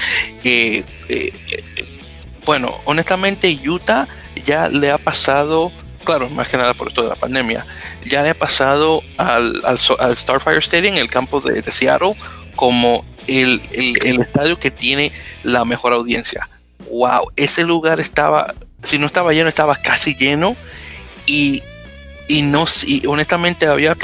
bueno, 2.45 2.79
honestamente, 2.85 3.59
Utah 3.67 4.07
ya 4.45 4.69
le 4.69 4.91
ha 4.91 4.97
pasado 4.97 5.71
claro, 6.03 6.29
más 6.29 6.49
que 6.49 6.57
nada 6.57 6.73
por 6.73 6.87
esto 6.87 7.03
de 7.03 7.09
la 7.09 7.15
pandemia, 7.15 7.65
ya 8.05 8.23
le 8.23 8.29
ha 8.29 8.33
pasado 8.33 9.01
al, 9.17 9.61
al, 9.65 10.17
Starfire 10.17 10.59
Stadium, 10.59 10.95
el 10.95 11.09
campo 11.09 11.41
de, 11.41 11.63
Seattle, 11.71 12.15
como 12.55 13.05
el, 13.27 13.61
estadio 13.71 14.59
que 14.59 14.71
tiene 14.71 15.11
la 15.43 15.65
mejor 15.65 15.93
audiencia. 15.93 16.47
Wow, 16.89 17.31
ese 17.35 17.63
lugar 17.63 17.99
estaba, 17.99 18.53
si 18.83 18.97
no 18.97 19.05
estaba 19.05 19.33
lleno, 19.33 19.49
estaba 19.49 19.75
casi 19.75 20.15
lleno 20.15 20.55
y, 21.25 21.63
y 22.27 22.41
no, 22.41 22.65
y 22.85 23.05
honestamente 23.07 23.67
había, 23.67 23.95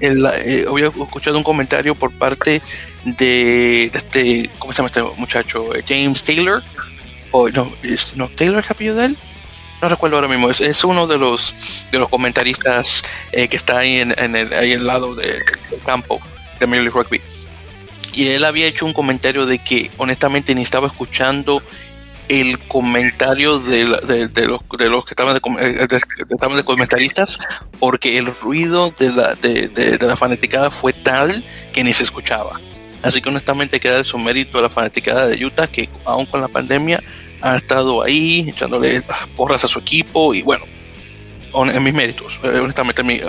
eh, 0.00 0.64
había 0.68 0.86
escuchado 0.86 1.36
un 1.36 1.44
comentario 1.44 1.94
por 1.94 2.12
parte 2.12 2.62
de, 3.04 3.84
este, 3.92 4.50
¿cómo 4.58 4.72
se 4.72 4.78
llama 4.78 4.86
este 4.86 5.02
muchacho? 5.02 5.74
Eh, 5.74 5.84
James 5.86 6.22
Taylor, 6.24 6.62
o 7.32 7.48
no, 7.48 7.72
no 8.16 8.28
Taylor 8.30 8.60
es 8.60 8.70
apellido 8.70 8.96
de 8.96 9.04
él 9.06 9.18
no 9.80 9.88
recuerdo 9.88 10.16
ahora 10.16 10.28
mismo, 10.28 10.50
es, 10.50 10.84
uno 10.84 11.06
de 11.06 11.18
los 11.18 11.86
de 11.90 11.98
los 11.98 12.08
comentaristas 12.08 13.02
eh, 13.32 13.48
que 13.48 13.56
está 13.56 13.78
ahí 13.78 13.96
en, 13.96 14.36
el, 14.36 14.52
ahí 14.52 14.74
al 14.74 14.86
lado 14.86 15.14
del 15.14 15.42
campo 15.84 16.20
de 16.58 16.66
Major 16.66 16.84
League 16.84 17.02
Rugby. 17.02 17.20
Y 18.12 18.28
él 18.28 18.44
había 18.44 18.66
hecho 18.66 18.86
un 18.86 18.92
comentario 18.92 19.46
de 19.46 19.58
que 19.58 19.90
honestamente 19.96 20.54
ni 20.54 20.62
estaba 20.62 20.88
escuchando 20.88 21.62
el 22.30 22.60
comentario 22.68 23.58
de, 23.58 23.84
los, 23.84 24.06
de 24.06 24.88
los 24.88 25.04
que 25.04 25.10
estaban 25.10 25.34
de, 25.34 26.00
estaban 26.30 26.56
de 26.56 26.62
comentaristas 26.62 27.40
porque 27.80 28.18
el 28.18 28.26
ruido 28.26 28.94
de 28.96 29.10
la, 29.10 29.34
de, 29.34 29.98
la 30.00 30.16
fanaticada 30.16 30.70
fue 30.70 30.92
tal 30.92 31.42
que 31.72 31.82
ni 31.82 31.92
se 31.92 32.04
escuchaba. 32.04 32.60
Así 33.02 33.20
que 33.20 33.30
honestamente 33.30 33.80
queda 33.80 34.04
su 34.04 34.16
mérito 34.16 34.58
a 34.58 34.62
la 34.62 34.70
fanaticada 34.70 35.26
de 35.26 35.44
Utah 35.44 35.66
que 35.66 35.88
aún 36.04 36.24
con 36.26 36.40
la 36.40 36.46
pandemia 36.46 37.02
ha 37.40 37.56
estado 37.56 38.02
ahí 38.02 38.46
echándole 38.48 39.02
porras 39.36 39.64
a 39.64 39.68
su 39.68 39.78
equipo 39.78 40.34
y 40.34 40.42
bueno, 40.42 40.64
en 41.54 41.82
mis 41.82 41.94
méritos, 41.94 42.38
eh, 42.42 42.48
honestamente, 42.48 43.02
mi, 43.02 43.20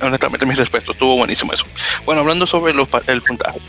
honestamente 0.00 0.46
mis 0.46 0.58
respetos, 0.58 0.94
estuvo 0.94 1.16
buenísimo 1.16 1.52
eso. 1.52 1.66
Bueno, 2.04 2.22
hablando 2.22 2.46
sobre 2.46 2.72
los, 2.72 2.88
el 3.06 3.22
puntaje. 3.22 3.60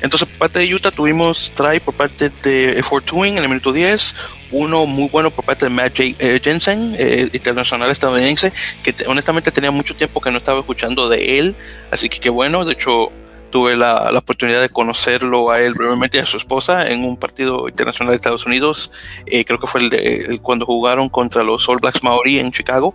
Entonces, 0.00 0.28
por 0.28 0.38
parte 0.38 0.60
de 0.60 0.74
Utah 0.74 0.90
tuvimos 0.90 1.52
try 1.54 1.80
por 1.80 1.94
parte 1.94 2.30
de 2.42 2.82
Fortune 2.82 3.30
en 3.30 3.38
el 3.38 3.48
minuto 3.48 3.72
10, 3.72 4.14
uno 4.52 4.86
muy 4.86 5.08
bueno 5.08 5.30
por 5.30 5.44
parte 5.44 5.66
de 5.66 5.70
Matt 5.70 5.96
J, 5.96 6.02
eh, 6.18 6.40
Jensen, 6.42 6.94
eh, 6.98 7.28
internacional 7.32 7.90
estadounidense, 7.90 8.52
que 8.82 8.94
honestamente 9.06 9.50
tenía 9.50 9.70
mucho 9.70 9.94
tiempo 9.94 10.20
que 10.20 10.30
no 10.30 10.38
estaba 10.38 10.60
escuchando 10.60 11.08
de 11.08 11.38
él, 11.38 11.56
así 11.90 12.08
que 12.08 12.20
qué 12.20 12.30
bueno, 12.30 12.64
de 12.64 12.74
hecho 12.74 13.10
tuve 13.50 13.76
la, 13.76 14.10
la, 14.12 14.18
oportunidad 14.18 14.60
de 14.60 14.68
conocerlo 14.68 15.50
a 15.50 15.60
él 15.60 15.74
brevemente 15.74 16.18
y 16.18 16.20
a 16.20 16.26
su 16.26 16.36
esposa 16.36 16.86
en 16.86 17.04
un 17.04 17.16
partido 17.16 17.68
internacional 17.68 18.12
de 18.12 18.16
Estados 18.16 18.46
Unidos. 18.46 18.90
Eh, 19.26 19.44
creo 19.44 19.58
que 19.58 19.66
fue 19.66 19.80
el 19.82 19.90
de 19.90 20.38
cuando 20.42 20.66
jugaron 20.66 21.08
contra 21.08 21.42
los 21.42 21.68
All 21.68 21.78
Blacks 21.78 22.02
Maori 22.02 22.38
en 22.38 22.52
Chicago. 22.52 22.94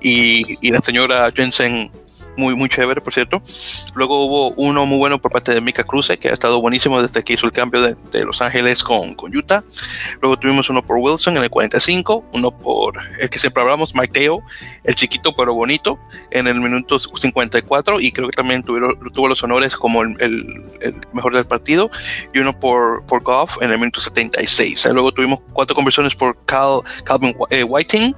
Y, 0.00 0.58
y 0.66 0.70
la 0.70 0.80
señora 0.80 1.30
Jensen 1.34 1.90
muy, 2.36 2.54
muy 2.54 2.68
chévere, 2.68 3.00
por 3.00 3.12
cierto. 3.12 3.42
Luego 3.94 4.24
hubo 4.24 4.50
uno 4.56 4.86
muy 4.86 4.98
bueno 4.98 5.20
por 5.20 5.32
parte 5.32 5.52
de 5.52 5.60
Mika 5.60 5.84
Cruz, 5.84 6.12
que 6.20 6.28
ha 6.28 6.32
estado 6.32 6.60
buenísimo 6.60 7.00
desde 7.00 7.22
que 7.22 7.34
hizo 7.34 7.46
el 7.46 7.52
cambio 7.52 7.80
de, 7.82 7.96
de, 8.12 8.24
Los 8.24 8.42
Ángeles 8.42 8.82
con, 8.82 9.14
con, 9.14 9.34
Utah. 9.36 9.64
Luego 10.20 10.36
tuvimos 10.36 10.68
uno 10.70 10.84
por 10.84 10.96
Wilson 10.98 11.36
en 11.36 11.42
el 11.42 11.50
45, 11.50 12.24
uno 12.32 12.50
por 12.50 12.98
el 13.18 13.30
que 13.30 13.38
siempre 13.38 13.62
hablamos, 13.62 13.94
Mike 13.94 14.12
Teo, 14.12 14.42
el 14.84 14.94
chiquito 14.94 15.34
pero 15.36 15.54
bonito, 15.54 15.98
en 16.30 16.46
el 16.46 16.60
minuto 16.60 16.98
54, 16.98 18.00
y 18.00 18.12
creo 18.12 18.28
que 18.28 18.36
también 18.36 18.62
tuvieron, 18.62 18.98
tuvo 19.12 19.28
los 19.28 19.42
honores 19.42 19.76
como 19.76 20.02
el, 20.02 20.16
el, 20.20 20.94
mejor 21.12 21.34
del 21.34 21.46
partido, 21.46 21.90
y 22.32 22.38
uno 22.38 22.58
por, 22.58 23.04
por 23.06 23.22
Goff 23.22 23.58
en 23.60 23.70
el 23.70 23.78
minuto 23.78 24.00
76. 24.00 24.86
Luego 24.92 25.12
tuvimos 25.12 25.40
cuatro 25.52 25.74
conversiones 25.74 26.14
por 26.14 26.36
Cal, 26.44 26.80
Calvin 27.04 27.34
eh, 27.50 27.64
Whiting. 27.64 28.14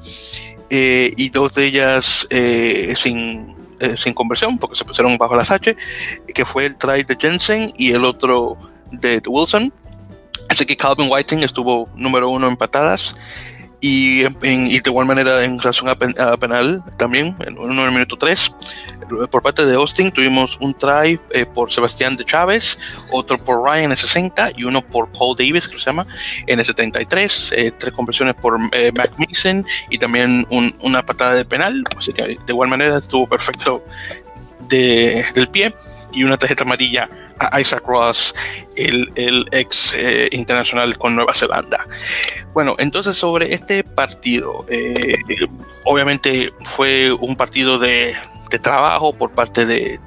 Eh, 0.68 1.12
y 1.16 1.28
dos 1.28 1.54
de 1.54 1.64
ellas 1.64 2.26
eh, 2.30 2.92
sin 2.96 3.55
eh, 3.80 3.94
sin 3.96 4.14
conversión 4.14 4.58
porque 4.58 4.76
se 4.76 4.84
pusieron 4.84 5.16
bajo 5.18 5.36
las 5.36 5.50
H, 5.50 5.76
que 6.34 6.44
fue 6.44 6.66
el 6.66 6.76
try 6.76 7.02
de 7.02 7.16
Jensen 7.18 7.72
y 7.76 7.92
el 7.92 8.04
otro 8.04 8.56
de 8.90 9.22
Wilson. 9.26 9.72
Así 10.48 10.64
que 10.64 10.76
Calvin 10.76 11.10
Whiting 11.10 11.42
estuvo 11.42 11.88
número 11.94 12.30
uno 12.30 12.46
en 12.46 12.56
patadas 12.56 13.16
y, 13.80 14.22
de 14.22 14.82
igual 14.86 15.06
manera 15.06 15.44
en 15.44 15.58
relación 15.58 15.88
a, 15.88 15.96
penal 16.36 16.82
también, 16.96 17.36
en 17.40 17.56
en 17.58 17.94
minuto 17.94 18.16
3. 18.16 18.54
Por 19.30 19.42
parte 19.42 19.64
de 19.64 19.74
Austin 19.74 20.10
tuvimos 20.10 20.58
un 20.60 20.74
try 20.74 21.20
eh, 21.30 21.46
por 21.46 21.72
Sebastián 21.72 22.16
de 22.16 22.24
Chávez, 22.24 22.78
otro 23.12 23.38
por 23.38 23.62
Ryan 23.62 23.84
en 23.84 23.90
el 23.92 23.96
60 23.96 24.50
y 24.56 24.64
uno 24.64 24.82
por 24.82 25.08
Paul 25.12 25.36
Davis, 25.36 25.68
que 25.68 25.78
se 25.78 25.84
llama, 25.84 26.06
en 26.46 26.58
el 26.58 26.64
73. 26.64 27.52
Eh, 27.56 27.72
tres 27.78 27.94
conversiones 27.94 28.34
por 28.34 28.58
eh, 28.72 28.90
Mac 28.92 29.12
Mason 29.18 29.64
y 29.90 29.98
también 29.98 30.46
una 30.80 31.04
patada 31.04 31.34
de 31.34 31.44
penal. 31.44 31.84
Así 31.96 32.12
que 32.12 32.22
de 32.22 32.38
igual 32.48 32.68
manera 32.68 32.98
estuvo 32.98 33.28
perfecto 33.28 33.84
de, 34.68 35.24
del 35.34 35.48
pie 35.48 35.74
y 36.12 36.24
una 36.24 36.36
tarjeta 36.36 36.64
amarilla 36.64 37.08
a 37.38 37.60
Isaac 37.60 37.84
Ross, 37.86 38.34
el, 38.76 39.10
el 39.14 39.46
ex 39.52 39.94
eh, 39.96 40.28
internacional 40.32 40.96
con 40.98 41.14
Nueva 41.14 41.34
Zelanda. 41.34 41.86
Bueno, 42.54 42.74
entonces 42.78 43.16
sobre 43.16 43.52
este 43.52 43.84
partido, 43.84 44.64
eh, 44.68 45.16
obviamente 45.84 46.52
fue 46.64 47.12
un 47.12 47.36
partido 47.36 47.78
de, 47.78 48.14
de 48.50 48.58
trabajo 48.58 49.12
por 49.12 49.32
parte 49.32 49.66
de, 49.66 50.00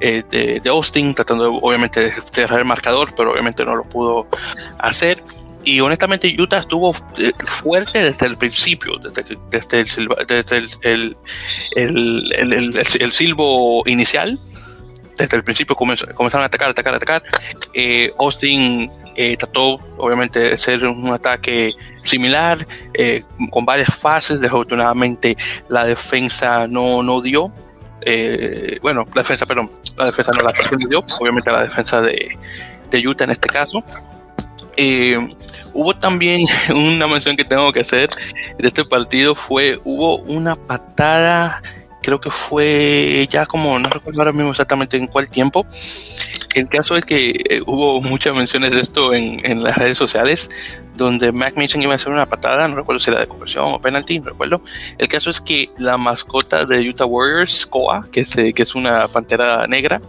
eh, 0.00 0.22
de, 0.30 0.60
de, 0.60 0.70
Austin, 0.70 1.14
tratando 1.14 1.54
obviamente 1.54 2.00
de 2.00 2.12
cerrar 2.30 2.60
el 2.60 2.64
marcador, 2.64 3.14
pero 3.14 3.32
obviamente 3.32 3.64
no 3.64 3.76
lo 3.76 3.84
pudo 3.84 4.26
hacer. 4.78 5.22
Y 5.64 5.78
honestamente 5.78 6.34
Utah 6.40 6.58
estuvo 6.58 6.92
fuerte 6.92 8.02
desde 8.02 8.26
el 8.26 8.36
principio, 8.36 8.94
desde, 8.98 9.38
desde, 9.48 9.80
el, 10.00 10.08
desde 10.26 10.56
el, 10.82 11.16
el, 11.76 12.84
el 12.98 13.12
silbo 13.12 13.84
inicial 13.86 14.40
desde 15.16 15.36
el 15.36 15.44
principio 15.44 15.76
comenzaron 15.76 16.42
a 16.42 16.46
atacar, 16.46 16.70
atacar, 16.70 16.94
atacar. 16.94 17.22
Eh, 17.74 18.12
Austin 18.18 18.90
eh, 19.14 19.36
trató, 19.36 19.78
obviamente, 19.98 20.38
de 20.38 20.52
hacer 20.52 20.84
un 20.86 21.12
ataque 21.12 21.74
similar, 22.02 22.66
eh, 22.94 23.22
con 23.50 23.64
varias 23.64 23.94
fases. 23.94 24.40
Desafortunadamente, 24.40 25.36
la 25.68 25.84
defensa 25.84 26.66
no, 26.66 27.02
no 27.02 27.20
dio. 27.20 27.52
bueno, 28.82 29.06
la 29.14 29.22
defensa, 29.22 29.46
perdón, 29.46 29.70
la 29.96 30.06
defensa 30.06 30.32
no 30.32 30.42
la 30.42 30.52
dio, 30.88 31.04
obviamente 31.20 31.50
la 31.50 31.62
defensa 31.62 32.00
de, 32.00 32.36
de 32.90 33.08
Utah 33.08 33.24
en 33.24 33.30
este 33.30 33.48
caso. 33.48 33.82
hubo 35.74 35.96
también 35.96 36.46
una 36.74 37.06
mención 37.06 37.36
que 37.36 37.44
tengo 37.44 37.72
que 37.72 37.80
hacer 37.80 38.10
de 38.58 38.68
este 38.68 38.84
partido 38.84 39.34
fue 39.34 39.78
hubo 39.84 40.16
una 40.18 40.56
patada 40.56 41.62
creo 42.02 42.20
que 42.20 42.30
fue 42.30 43.26
ya 43.30 43.46
como, 43.46 43.78
no 43.78 43.88
recuerdo 43.88 44.20
ahora 44.20 44.32
mismo 44.32 44.50
exactamente 44.50 44.96
en 44.96 45.06
cuál 45.06 45.28
tiempo. 45.28 45.66
El 46.54 46.68
caso 46.68 46.96
es 46.96 47.04
que 47.06 47.42
eh, 47.48 47.62
hubo 47.66 48.02
muchas 48.02 48.34
menciones 48.34 48.72
de 48.72 48.80
esto 48.80 49.14
en, 49.14 49.44
en, 49.46 49.62
las 49.62 49.78
redes 49.78 49.96
sociales, 49.96 50.50
donde 50.94 51.32
Mac 51.32 51.56
Mason 51.56 51.80
iba 51.80 51.92
a 51.92 51.96
hacer 51.96 52.12
una 52.12 52.28
patada, 52.28 52.68
no 52.68 52.76
recuerdo 52.76 53.00
si 53.00 53.10
era 53.10 53.20
de 53.20 53.26
conversión 53.26 53.64
o 53.66 53.80
penalty, 53.80 54.18
no 54.18 54.30
recuerdo. 54.30 54.60
El 54.98 55.08
caso 55.08 55.30
es 55.30 55.40
que 55.40 55.70
la 55.78 55.96
mascota 55.96 56.66
de 56.66 56.86
Utah 56.86 57.06
Warriors, 57.06 57.64
Koa, 57.64 58.06
que 58.12 58.20
es, 58.20 58.34
que 58.34 58.62
es 58.62 58.74
una 58.74 59.08
pantera 59.08 59.66
negra, 59.66 60.02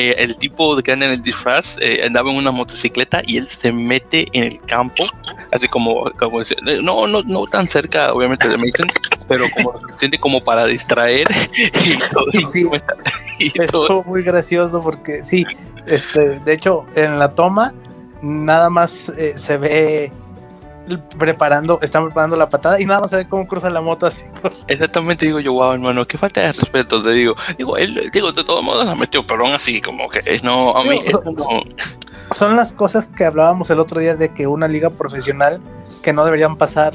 eh, 0.00 0.14
el 0.18 0.36
tipo 0.36 0.80
que 0.80 0.92
anda 0.92 1.06
en 1.06 1.12
el 1.14 1.22
disfraz 1.24 1.76
eh, 1.80 2.04
andaba 2.06 2.30
en 2.30 2.36
una 2.36 2.52
motocicleta 2.52 3.20
y 3.26 3.36
él 3.36 3.48
se 3.48 3.72
mete 3.72 4.28
en 4.32 4.44
el 4.44 4.60
campo, 4.60 5.08
así 5.50 5.66
como, 5.66 6.08
como 6.12 6.38
no, 6.84 7.08
no, 7.08 7.20
no 7.24 7.46
tan 7.48 7.66
cerca, 7.66 8.12
obviamente, 8.12 8.46
de 8.46 8.56
Mason, 8.56 8.86
pero 9.26 9.46
como 9.56 9.72
siente 9.98 10.16
como 10.16 10.44
para 10.44 10.66
distraer. 10.66 11.26
Y 11.84 11.98
todo, 12.12 12.30
sí, 12.30 12.64
y 13.40 13.60
estuvo 13.60 14.04
muy 14.04 14.22
gracioso 14.22 14.80
porque 14.80 15.24
sí, 15.24 15.44
este, 15.84 16.38
de 16.38 16.52
hecho, 16.52 16.86
en 16.94 17.18
la 17.18 17.34
toma 17.34 17.74
nada 18.22 18.70
más 18.70 19.08
eh, 19.16 19.36
se 19.36 19.56
ve 19.56 20.12
preparando, 20.96 21.78
están 21.82 22.04
preparando 22.04 22.36
la 22.36 22.48
patada 22.48 22.80
y 22.80 22.86
nada 22.86 23.00
más 23.00 23.10
se 23.10 23.16
ve 23.16 23.28
cómo 23.28 23.46
cruza 23.46 23.70
la 23.70 23.80
moto 23.80 24.06
así. 24.06 24.22
Exactamente, 24.68 25.26
digo 25.26 25.40
yo, 25.40 25.52
wow, 25.52 25.72
hermano, 25.72 26.04
qué 26.04 26.18
falta 26.18 26.40
de 26.40 26.52
respeto, 26.52 27.02
te 27.02 27.10
digo. 27.10 27.34
Digo, 27.56 27.76
él, 27.76 28.10
digo, 28.12 28.32
de 28.32 28.44
todos 28.44 28.62
modos 28.62 28.86
la 28.86 28.94
metió, 28.94 29.26
pero 29.26 29.44
aún 29.44 29.54
así, 29.54 29.80
como 29.80 30.08
que 30.08 30.40
no, 30.42 30.76
a 30.76 30.84
mí. 30.84 31.00
son, 32.34 32.56
las 32.56 32.72
cosas 32.72 33.08
que 33.08 33.24
hablábamos 33.24 33.70
el 33.70 33.80
otro 33.80 34.00
día 34.00 34.14
de 34.14 34.30
que 34.30 34.46
una 34.46 34.68
liga 34.68 34.90
profesional 34.90 35.60
que 36.02 36.12
no 36.12 36.24
deberían 36.24 36.56
pasar. 36.56 36.94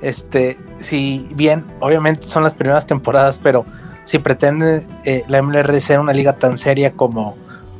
Este, 0.00 0.56
si 0.78 1.28
bien, 1.34 1.64
obviamente 1.80 2.26
son 2.26 2.44
las 2.44 2.54
primeras 2.54 2.86
temporadas, 2.86 3.40
pero 3.42 3.66
si 4.04 4.18
pretende 4.18 4.86
eh, 5.04 5.22
la 5.28 5.42
MLR 5.42 5.80
ser 5.80 6.00
una 6.00 6.12
liga 6.12 6.32
tan 6.34 6.56
seria 6.56 6.92
como, 6.92 7.36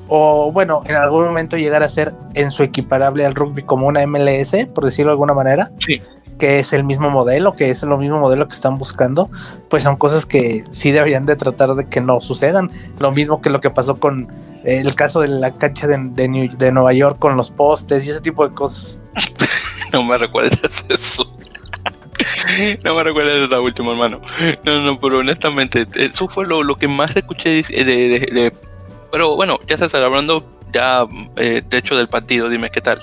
o 0.08 0.50
bueno, 0.52 0.82
en 0.86 0.96
algún 0.96 1.24
momento 1.24 1.56
llegar 1.56 1.82
a 1.82 1.88
ser 1.88 2.14
en 2.34 2.50
su 2.50 2.62
equiparable 2.62 3.24
al 3.24 3.34
rugby 3.34 3.62
como 3.62 3.86
una 3.86 4.06
MLS, 4.06 4.54
por 4.74 4.84
decirlo 4.84 5.10
de 5.10 5.14
alguna 5.14 5.34
manera. 5.34 5.70
Sí. 5.78 6.00
Que 6.38 6.60
es 6.60 6.72
el 6.72 6.84
mismo 6.84 7.10
modelo, 7.10 7.54
que 7.54 7.70
es 7.70 7.82
el 7.82 7.88
mismo 7.96 8.20
modelo 8.20 8.46
que 8.46 8.54
están 8.54 8.78
buscando, 8.78 9.28
pues 9.68 9.82
son 9.82 9.96
cosas 9.96 10.24
que 10.24 10.62
sí 10.70 10.92
deberían 10.92 11.26
de 11.26 11.34
tratar 11.34 11.74
de 11.74 11.88
que 11.88 12.00
no 12.00 12.20
sucedan. 12.20 12.70
Lo 13.00 13.10
mismo 13.10 13.42
que 13.42 13.50
lo 13.50 13.60
que 13.60 13.70
pasó 13.70 13.98
con 13.98 14.28
eh, 14.64 14.78
el 14.78 14.94
caso 14.94 15.20
de 15.20 15.28
la 15.28 15.50
cancha 15.50 15.88
de, 15.88 15.98
de 16.56 16.72
Nueva 16.72 16.92
York 16.92 17.18
con 17.18 17.36
los 17.36 17.50
postes 17.50 18.06
y 18.06 18.10
ese 18.10 18.20
tipo 18.20 18.48
de 18.48 18.54
cosas. 18.54 19.00
no 19.92 20.04
me 20.04 20.16
recuerdes 20.16 20.60
eso. 20.88 21.28
no 22.84 22.94
me 22.94 23.02
recuerdes 23.04 23.50
la 23.50 23.60
última, 23.60 23.92
hermano. 23.92 24.20
No, 24.64 24.80
no, 24.80 25.00
pero 25.00 25.18
honestamente, 25.18 25.86
eso 25.94 26.28
fue 26.28 26.46
lo, 26.46 26.76
que 26.76 26.88
más 26.88 27.14
escuché 27.16 27.62
de, 27.62 28.52
Pero 29.10 29.36
bueno, 29.36 29.58
ya 29.66 29.74
estás 29.74 29.94
hablando 29.94 30.44
ya, 30.72 31.06
eh, 31.36 31.62
de 31.66 31.78
hecho, 31.78 31.96
del 31.96 32.08
partido. 32.08 32.48
Dime 32.48 32.70
qué 32.70 32.80
tal. 32.80 33.00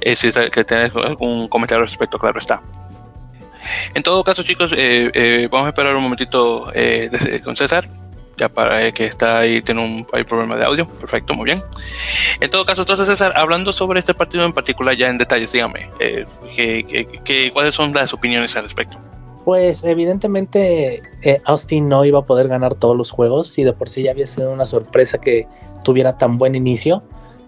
Eh, 0.00 0.16
si 0.16 0.32
que 0.32 0.64
tienes 0.64 0.94
algún 0.94 1.48
comentario 1.48 1.82
al 1.82 1.88
respecto, 1.88 2.18
claro 2.18 2.38
está. 2.38 2.62
En 3.94 4.02
todo 4.02 4.24
caso, 4.24 4.42
chicos, 4.42 4.72
eh, 4.72 5.10
eh, 5.12 5.48
vamos 5.50 5.66
a 5.66 5.68
esperar 5.70 5.94
un 5.94 6.02
momentito 6.02 6.72
con 7.44 7.56
César 7.56 7.88
ya 8.40 8.48
para 8.48 8.90
que 8.92 9.04
está 9.04 9.38
ahí, 9.38 9.60
tiene 9.60 9.82
un 9.82 10.06
hay 10.12 10.24
problema 10.24 10.56
de 10.56 10.64
audio. 10.64 10.86
Perfecto, 10.86 11.34
muy 11.34 11.44
bien. 11.44 11.62
En 12.40 12.50
todo 12.50 12.64
caso, 12.64 12.82
entonces, 12.82 13.06
César, 13.06 13.34
hablando 13.36 13.72
sobre 13.72 14.00
este 14.00 14.14
partido 14.14 14.44
en 14.44 14.52
particular, 14.52 14.96
ya 14.96 15.08
en 15.08 15.18
detalles, 15.18 15.52
dígame, 15.52 15.90
eh, 16.00 16.24
cuáles 17.52 17.74
son 17.74 17.92
las 17.92 18.12
opiniones 18.14 18.56
al 18.56 18.64
respecto? 18.64 18.98
Pues 19.44 19.84
evidentemente 19.84 21.02
eh, 21.22 21.40
Austin 21.44 21.88
no 21.88 22.04
iba 22.04 22.20
a 22.20 22.26
poder 22.26 22.48
ganar 22.48 22.74
todos 22.74 22.96
los 22.96 23.10
juegos 23.10 23.58
y 23.58 23.64
de 23.64 23.72
por 23.72 23.88
sí 23.88 24.02
ya 24.02 24.10
había 24.10 24.26
sido 24.26 24.52
una 24.52 24.66
sorpresa 24.66 25.18
que 25.18 25.46
tuviera 25.82 26.18
tan 26.18 26.38
buen 26.38 26.54
inicio. 26.54 27.02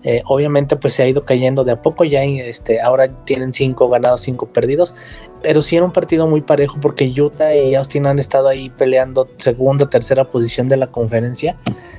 Eh, 0.05 0.21
obviamente 0.25 0.75
pues 0.75 0.95
se 0.95 1.05
ha 1.05 1.07
ido 1.07 1.25
cayendo 1.25 1.63
de 1.63 1.71
a 1.71 1.81
poco 1.81 2.03
ya 2.03 2.25
este, 2.25 2.81
ahora 2.81 3.15
tienen 3.25 3.53
cinco 3.53 3.89
ganados 3.89 4.23
cinco 4.23 4.47
perdidos 4.47 4.97
pero 5.43 5.63
sí 5.63 5.77
era 5.77 5.85
un 5.85 5.93
partido 5.93 6.27
muy 6.27 6.41
parejo 6.41 6.79
porque 6.81 7.09
Utah 7.09 7.55
y 7.55 7.77
Austin 7.77 8.09
han 8.09 8.19
estado 8.19 8.49
ahí 8.49 8.69
peleando 8.69 9.29
segunda 9.37 9.89
tercera 9.89 10.25
posición 10.25 10.69
de 10.69 10.77
la 10.77 10.89
conferencia 10.89 11.57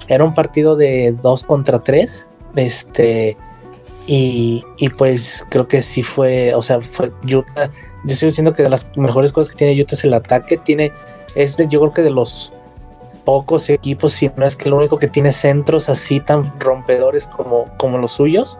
era 0.09 0.25
un 0.25 0.33
partido 0.33 0.75
de 0.75 1.15
dos 1.23 1.45
contra 1.45 1.81
tres 1.81 2.27
este 2.57 3.37
y, 4.05 4.65
y 4.77 4.89
pues 4.89 5.45
creo 5.49 5.69
que 5.69 5.81
sí 5.81 6.03
fue 6.03 6.53
o 6.55 6.61
sea 6.61 6.81
fue 6.81 7.13
Utah 7.23 7.71
yo 8.03 8.13
estoy 8.13 8.27
diciendo 8.27 8.53
que 8.53 8.63
de 8.63 8.69
las 8.69 8.89
mejores 8.95 9.31
cosas 9.31 9.53
que 9.53 9.57
tiene 9.57 9.81
Utah 9.81 9.95
es 9.95 10.03
el 10.03 10.13
ataque 10.13 10.57
tiene 10.57 10.91
es 11.35 11.57
yo 11.57 11.79
creo 11.79 11.93
que 11.93 12.01
de 12.01 12.11
los 12.11 12.51
pocos 13.23 13.69
equipos, 13.69 14.13
si 14.13 14.29
no 14.35 14.45
es 14.45 14.55
que 14.55 14.69
lo 14.69 14.77
único 14.77 14.97
que 14.97 15.07
tiene 15.07 15.31
centros 15.31 15.89
así 15.89 16.19
tan 16.19 16.59
rompedores 16.59 17.27
como, 17.27 17.65
como 17.77 17.97
los 17.97 18.11
suyos. 18.11 18.59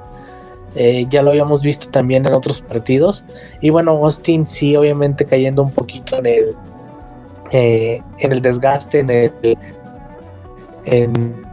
Eh, 0.75 1.05
ya 1.07 1.21
lo 1.21 1.29
habíamos 1.29 1.61
visto 1.61 1.89
también 1.89 2.25
en 2.25 2.33
otros 2.33 2.61
partidos. 2.61 3.25
Y 3.61 3.69
bueno, 3.69 3.91
Austin 3.91 4.47
sí, 4.47 4.75
obviamente 4.75 5.25
cayendo 5.25 5.61
un 5.61 5.71
poquito 5.71 6.17
en 6.17 6.25
el, 6.25 6.55
eh, 7.51 8.01
en 8.17 8.31
el 8.31 8.41
desgaste, 8.41 8.99
en 8.99 9.09
el, 9.09 9.57
en, 10.85 11.45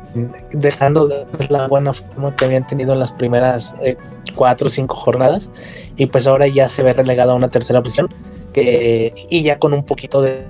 dejando 0.53 1.07
de 1.09 1.27
la 1.49 1.69
buena 1.69 1.93
forma 1.93 2.35
que 2.37 2.45
habían 2.45 2.67
tenido 2.67 2.93
en 2.93 2.99
las 2.99 3.13
primeras 3.13 3.75
eh, 3.83 3.97
cuatro 4.35 4.69
o 4.69 4.71
cinco 4.71 4.97
jornadas. 4.97 5.51
Y 5.97 6.07
pues 6.07 6.27
ahora 6.27 6.47
ya 6.47 6.69
se 6.69 6.83
ve 6.83 6.93
relegado 6.93 7.33
a 7.33 7.35
una 7.35 7.51
tercera 7.51 7.83
posición. 7.83 8.09
Que, 8.53 9.15
y 9.29 9.43
ya 9.43 9.59
con 9.59 9.75
un 9.75 9.85
poquito 9.85 10.23
de 10.23 10.45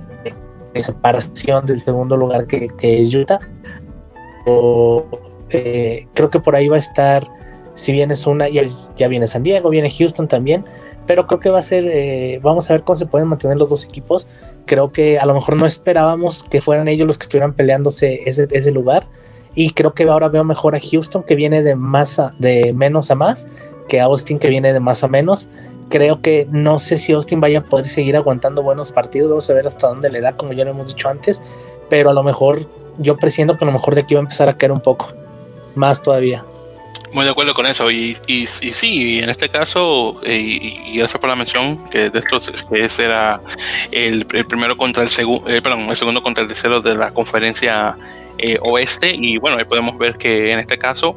separación 0.75 1.67
del 1.67 1.81
segundo 1.81 2.17
lugar 2.17 2.47
que, 2.47 2.71
es 2.81 3.15
Utah. 3.15 3.41
O, 4.47 5.05
eh, 5.51 6.07
creo 6.15 6.31
que 6.31 6.41
por 6.41 6.57
ahí 6.57 6.69
va 6.69 6.77
a 6.77 6.79
estar, 6.79 7.27
si 7.75 7.93
bien 7.93 8.11
es 8.11 8.27
una, 8.27 8.49
ya, 8.49 8.63
ya 8.97 9.09
viene 9.09 9.27
San 9.27 9.43
Diego, 9.43 9.71
viene 9.71 9.91
Houston 9.91 10.29
también, 10.29 10.65
pero 11.07 11.27
creo 11.27 11.41
que 11.41 11.51
va 11.51 11.59
a 11.59 11.63
ser, 11.63 11.87
eh, 11.89 12.41
vamos 12.43 12.71
a 12.71 12.75
ver 12.75 12.85
cómo 12.85 12.97
se 12.97 13.07
pueden 13.07 13.29
mantener 13.29 13.57
los 13.57 13.71
dos 13.71 13.85
equipos. 13.85 14.29
Creo 14.67 14.93
que 14.93 15.19
a 15.19 15.27
lo 15.27 15.35
mejor 15.35 15.57
no 15.57 15.67
esperábamos 15.67 16.45
que 16.45 16.61
fueran 16.61 16.89
ellos 16.89 17.07
los 17.07 17.19
que 17.19 17.25
estuvieran 17.25 17.55
peleándose 17.55 18.21
ese, 18.27 18.47
ese 18.51 18.71
lugar. 18.71 19.07
Y 19.55 19.71
creo 19.73 19.95
que 19.95 20.05
ahora 20.05 20.29
veo 20.29 20.45
mejor 20.45 20.75
a 20.75 20.81
Houston 20.81 21.23
que 21.23 21.35
viene 21.35 21.63
de 21.63 21.75
más 21.75 22.21
de 22.39 22.73
menos 22.73 23.11
a 23.11 23.15
más 23.15 23.49
que 23.89 24.01
Austin 24.01 24.39
que 24.39 24.49
viene 24.49 24.73
de 24.73 24.81
más 24.81 25.03
a 25.03 25.09
menos 25.09 25.49
creo 25.91 26.23
que 26.23 26.47
no 26.49 26.79
sé 26.79 26.97
si 26.97 27.13
Austin 27.13 27.41
vaya 27.41 27.59
a 27.59 27.63
poder 27.63 27.89
seguir 27.89 28.17
aguantando 28.17 28.63
buenos 28.63 28.93
partidos, 28.93 29.29
vamos 29.29 29.51
a 29.51 29.55
ver 29.55 29.67
hasta 29.67 29.89
dónde 29.89 30.09
le 30.09 30.23
da, 30.23 30.37
como 30.37 30.55
ya 30.55 30.65
lo 30.65 30.71
hemos 30.71 30.87
dicho 30.87 31.09
antes, 31.11 31.43
pero 31.91 32.11
a 32.11 32.15
lo 32.15 32.23
mejor 32.23 32.67
yo 32.97 33.19
presiento 33.19 33.59
que 33.59 33.65
a 33.65 33.67
lo 33.67 33.73
mejor 33.73 33.95
de 33.95 34.03
aquí 34.03 34.15
va 34.15 34.21
a 34.21 34.23
empezar 34.23 34.49
a 34.49 34.57
caer 34.57 34.73
un 34.73 34.81
poco, 34.81 35.13
más 35.75 36.03
todavía. 36.03 36.45
Muy 37.13 37.25
de 37.25 37.33
acuerdo 37.33 37.55
con 37.55 37.67
eso, 37.67 37.91
y, 37.91 38.17
y, 38.29 38.47
sí, 38.47 39.19
en 39.19 39.31
este 39.31 39.49
caso, 39.49 40.21
eh, 40.23 40.39
y, 40.39 40.97
gracias 40.97 41.21
por 41.21 41.29
la 41.29 41.35
mención, 41.35 41.85
que 41.89 42.09
de 42.09 42.19
estos 42.21 42.49
que 42.71 42.85
ese 42.85 43.05
era 43.05 43.41
el, 43.91 44.25
primero 44.27 44.77
contra 44.77 45.03
el 45.03 45.09
segundo, 45.09 45.51
eh, 45.51 45.61
perdón, 45.61 45.91
el 45.91 45.97
segundo 45.97 46.23
contra 46.23 46.43
el 46.43 46.49
tercero 46.49 46.81
de 46.81 46.95
la 46.95 47.11
conferencia 47.11 47.97
eh, 48.43 48.59
oeste, 48.63 49.15
y 49.15 49.39
bueno, 49.39 49.59
ahí 49.59 49.65
podemos 49.65 49.99
ver 49.99 50.17
que 50.17 50.53
en 50.53 50.59
este 50.59 50.79
caso 50.79 51.17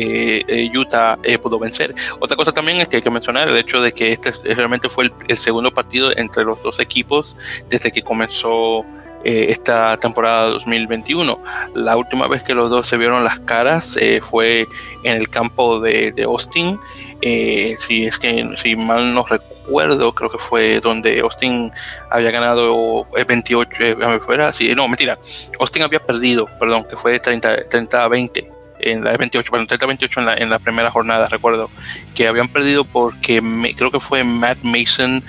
eh, 0.00 0.44
eh, 0.46 0.78
Utah 0.78 1.18
eh, 1.24 1.38
pudo 1.38 1.58
vencer. 1.58 1.92
Otra 2.20 2.36
cosa 2.36 2.52
también 2.52 2.80
es 2.80 2.86
que 2.86 2.96
hay 2.96 3.02
que 3.02 3.10
mencionar 3.10 3.48
el 3.48 3.56
hecho 3.56 3.82
de 3.82 3.90
que 3.90 4.12
este 4.12 4.30
realmente 4.54 4.88
fue 4.88 5.10
el, 5.26 5.36
segundo 5.36 5.72
partido 5.72 6.16
entre 6.16 6.44
los 6.44 6.62
dos 6.62 6.78
equipos 6.78 7.36
desde 7.68 7.90
que 7.90 8.02
comenzó 8.02 8.84
esta 9.24 9.96
temporada 9.96 10.46
2021. 10.46 11.40
La 11.74 11.96
última 11.96 12.26
vez 12.28 12.42
que 12.42 12.54
los 12.54 12.70
dos 12.70 12.86
se 12.86 12.96
vieron 12.96 13.24
las 13.24 13.40
caras 13.40 13.98
fue 14.22 14.66
en 15.02 15.16
el 15.16 15.28
campo 15.28 15.80
de, 15.80 16.14
Austin. 16.24 16.78
si 17.20 18.06
es 18.06 18.18
que 18.18 18.48
si 18.56 18.76
mal 18.76 19.12
no 19.14 19.24
recuerdo, 19.24 20.14
creo 20.14 20.30
que 20.30 20.38
fue 20.38 20.80
donde 20.80 21.20
Austin 21.20 21.70
había 22.10 22.30
ganado 22.30 23.06
28, 23.26 23.96
fuera, 24.20 24.52
sí, 24.52 24.74
no, 24.74 24.88
mentira, 24.88 25.18
Austin 25.60 25.82
había 25.82 26.00
perdido, 26.00 26.46
perdón, 26.58 26.84
que 26.88 26.96
fue 26.96 27.18
30, 27.18 27.68
30 27.68 28.08
20 28.08 28.58
en 28.80 29.04
la 29.04 29.16
28, 29.16 29.50
bueno, 29.50 29.66
30-28 29.66 30.18
en 30.18 30.26
la, 30.26 30.34
en 30.34 30.50
la 30.50 30.58
primera 30.58 30.90
jornada, 30.90 31.26
recuerdo, 31.26 31.70
que 32.14 32.26
habían 32.26 32.48
perdido 32.48 32.84
porque 32.84 33.42
creo 33.76 33.90
que 33.90 34.00
fue 34.00 34.24
Matt 34.24 34.58
Mason 34.62 35.22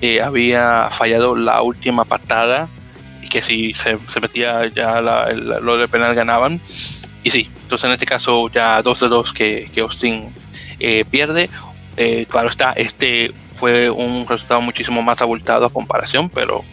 eh, 0.00 0.20
había 0.20 0.88
fallado 0.90 1.34
la 1.34 1.62
última 1.62 2.04
patada 2.04 2.68
que 3.36 3.42
si 3.42 3.74
se, 3.74 3.98
metía 4.18 4.66
ya 4.74 5.02
la, 5.02 5.30
lo 5.30 5.76
de 5.76 5.88
penal 5.88 6.14
ganaban. 6.14 6.58
Y 7.22 7.30
sí, 7.30 7.50
entonces 7.62 7.84
en 7.84 7.92
este 7.92 8.06
caso 8.06 8.48
ya 8.48 8.80
2 8.80 9.00
de 9.00 9.08
2 9.08 9.32
que, 9.34 9.70
que 9.74 9.80
Austin 9.82 10.32
eh, 10.80 11.04
pierde. 11.10 11.50
Eh, 11.98 12.24
claro 12.30 12.48
está, 12.48 12.72
este 12.72 13.32
fue 13.52 13.90
un 13.90 14.26
resultado 14.26 14.62
muchísimo 14.62 15.02
más 15.02 15.20
abultado 15.20 15.66
a 15.66 15.70
comparación, 15.70 16.30
pero 16.30 16.64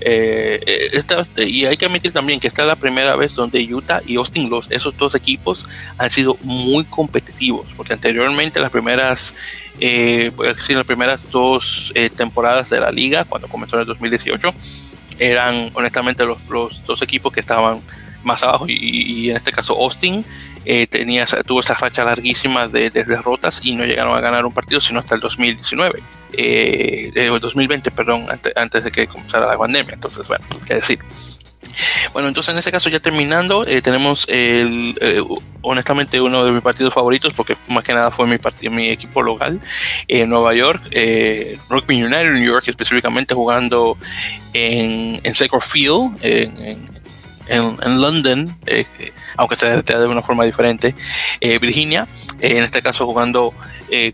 eh, 0.00 0.60
eh, 0.66 1.46
y 1.46 1.64
hay 1.64 1.76
que 1.76 1.86
admitir 1.86 2.12
también 2.12 2.38
que 2.38 2.48
esta 2.48 2.62
es 2.62 2.68
la 2.68 2.76
primera 2.76 3.16
vez 3.16 3.34
donde 3.34 3.62
Utah 3.62 4.02
y 4.06 4.16
Austin, 4.16 4.50
los, 4.50 4.70
esos 4.70 4.96
dos 4.96 5.14
equipos, 5.14 5.66
han 5.98 6.10
sido 6.10 6.36
muy 6.42 6.84
competitivos, 6.84 7.68
porque 7.76 7.94
anteriormente 7.94 8.60
las 8.60 8.70
primeras, 8.70 9.34
eh, 9.80 10.30
decir, 10.38 10.76
las 10.76 10.86
primeras 10.86 11.30
dos 11.30 11.92
eh, 11.94 12.10
temporadas 12.10 12.70
de 12.70 12.80
la 12.80 12.90
liga, 12.90 13.24
cuando 13.24 13.48
comenzó 13.48 13.76
en 13.76 13.82
el 13.82 13.86
2018, 13.86 14.54
eran 15.18 15.70
honestamente 15.74 16.24
los, 16.24 16.38
los 16.48 16.84
dos 16.84 17.02
equipos 17.02 17.32
que 17.32 17.40
estaban 17.40 17.80
más 18.26 18.42
abajo 18.42 18.66
y, 18.68 19.30
en 19.30 19.36
este 19.36 19.52
caso 19.52 19.74
Austin 19.80 20.24
eh, 20.64 20.86
tenía, 20.88 21.24
tuvo 21.46 21.60
esa 21.60 21.74
racha 21.74 22.04
larguísima 22.04 22.66
de, 22.66 22.90
derrotas 22.90 23.60
y 23.62 23.74
no 23.74 23.84
llegaron 23.84 24.16
a 24.16 24.20
ganar 24.20 24.44
un 24.44 24.52
partido 24.52 24.80
sino 24.80 24.98
hasta 24.98 25.14
el 25.14 25.20
2019, 25.20 26.02
eh, 26.32 27.12
el 27.14 27.38
2020, 27.38 27.90
perdón, 27.92 28.26
antes, 28.56 28.84
de 28.84 28.90
que 28.90 29.06
comenzara 29.06 29.46
la 29.46 29.56
pandemia. 29.56 29.94
Entonces, 29.94 30.26
bueno, 30.26 30.44
qué 30.66 30.74
decir. 30.74 30.98
Bueno, 32.12 32.28
entonces 32.28 32.52
en 32.52 32.58
este 32.58 32.70
caso 32.70 32.88
ya 32.88 33.00
terminando, 33.00 33.66
eh, 33.66 33.82
tenemos 33.82 34.26
el, 34.28 34.96
eh, 35.00 35.22
honestamente 35.62 36.20
uno 36.20 36.44
de 36.44 36.52
mis 36.52 36.62
partidos 36.62 36.94
favoritos, 36.94 37.32
porque 37.34 37.56
más 37.68 37.84
que 37.84 37.92
nada 37.92 38.10
fue 38.10 38.26
mi, 38.26 38.38
partido, 38.38 38.72
mi 38.72 38.88
equipo 38.88 39.22
local 39.22 39.60
en 40.08 40.28
Nueva 40.30 40.54
York, 40.54 40.88
eh, 40.90 41.58
Rugby 41.68 42.02
United 42.02 42.32
New 42.32 42.44
York, 42.44 42.68
específicamente 42.68 43.34
jugando 43.34 43.98
en, 44.52 45.20
en 45.22 45.34
Field, 45.34 46.16
en, 46.22 46.95
London, 47.48 48.56
eh, 48.66 48.84
aunque 49.36 49.56
se 49.56 49.82
de 49.82 50.06
una 50.06 50.22
forma 50.22 50.44
diferente, 50.44 50.94
eh, 51.40 51.58
Virginia, 51.58 52.06
eh, 52.40 52.56
en 52.56 52.64
este 52.64 52.82
caso 52.82 53.06
jugando 53.06 53.54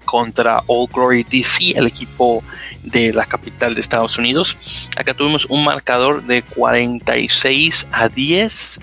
contra 0.05 0.63
All 0.67 0.87
Glory 0.93 1.25
DC, 1.25 1.73
el 1.77 1.87
equipo 1.87 2.43
de 2.83 3.13
la 3.15 3.25
capital 3.25 3.75
de 3.75 3.81
Estados 3.81 4.19
Unidos. 4.19 4.91
Acá 4.97 5.15
tuvimos 5.15 5.47
un 5.47 5.65
marcador 5.65 6.25
de 6.25 6.43
46 6.43 7.87
a 7.91 8.09
10 8.09 8.81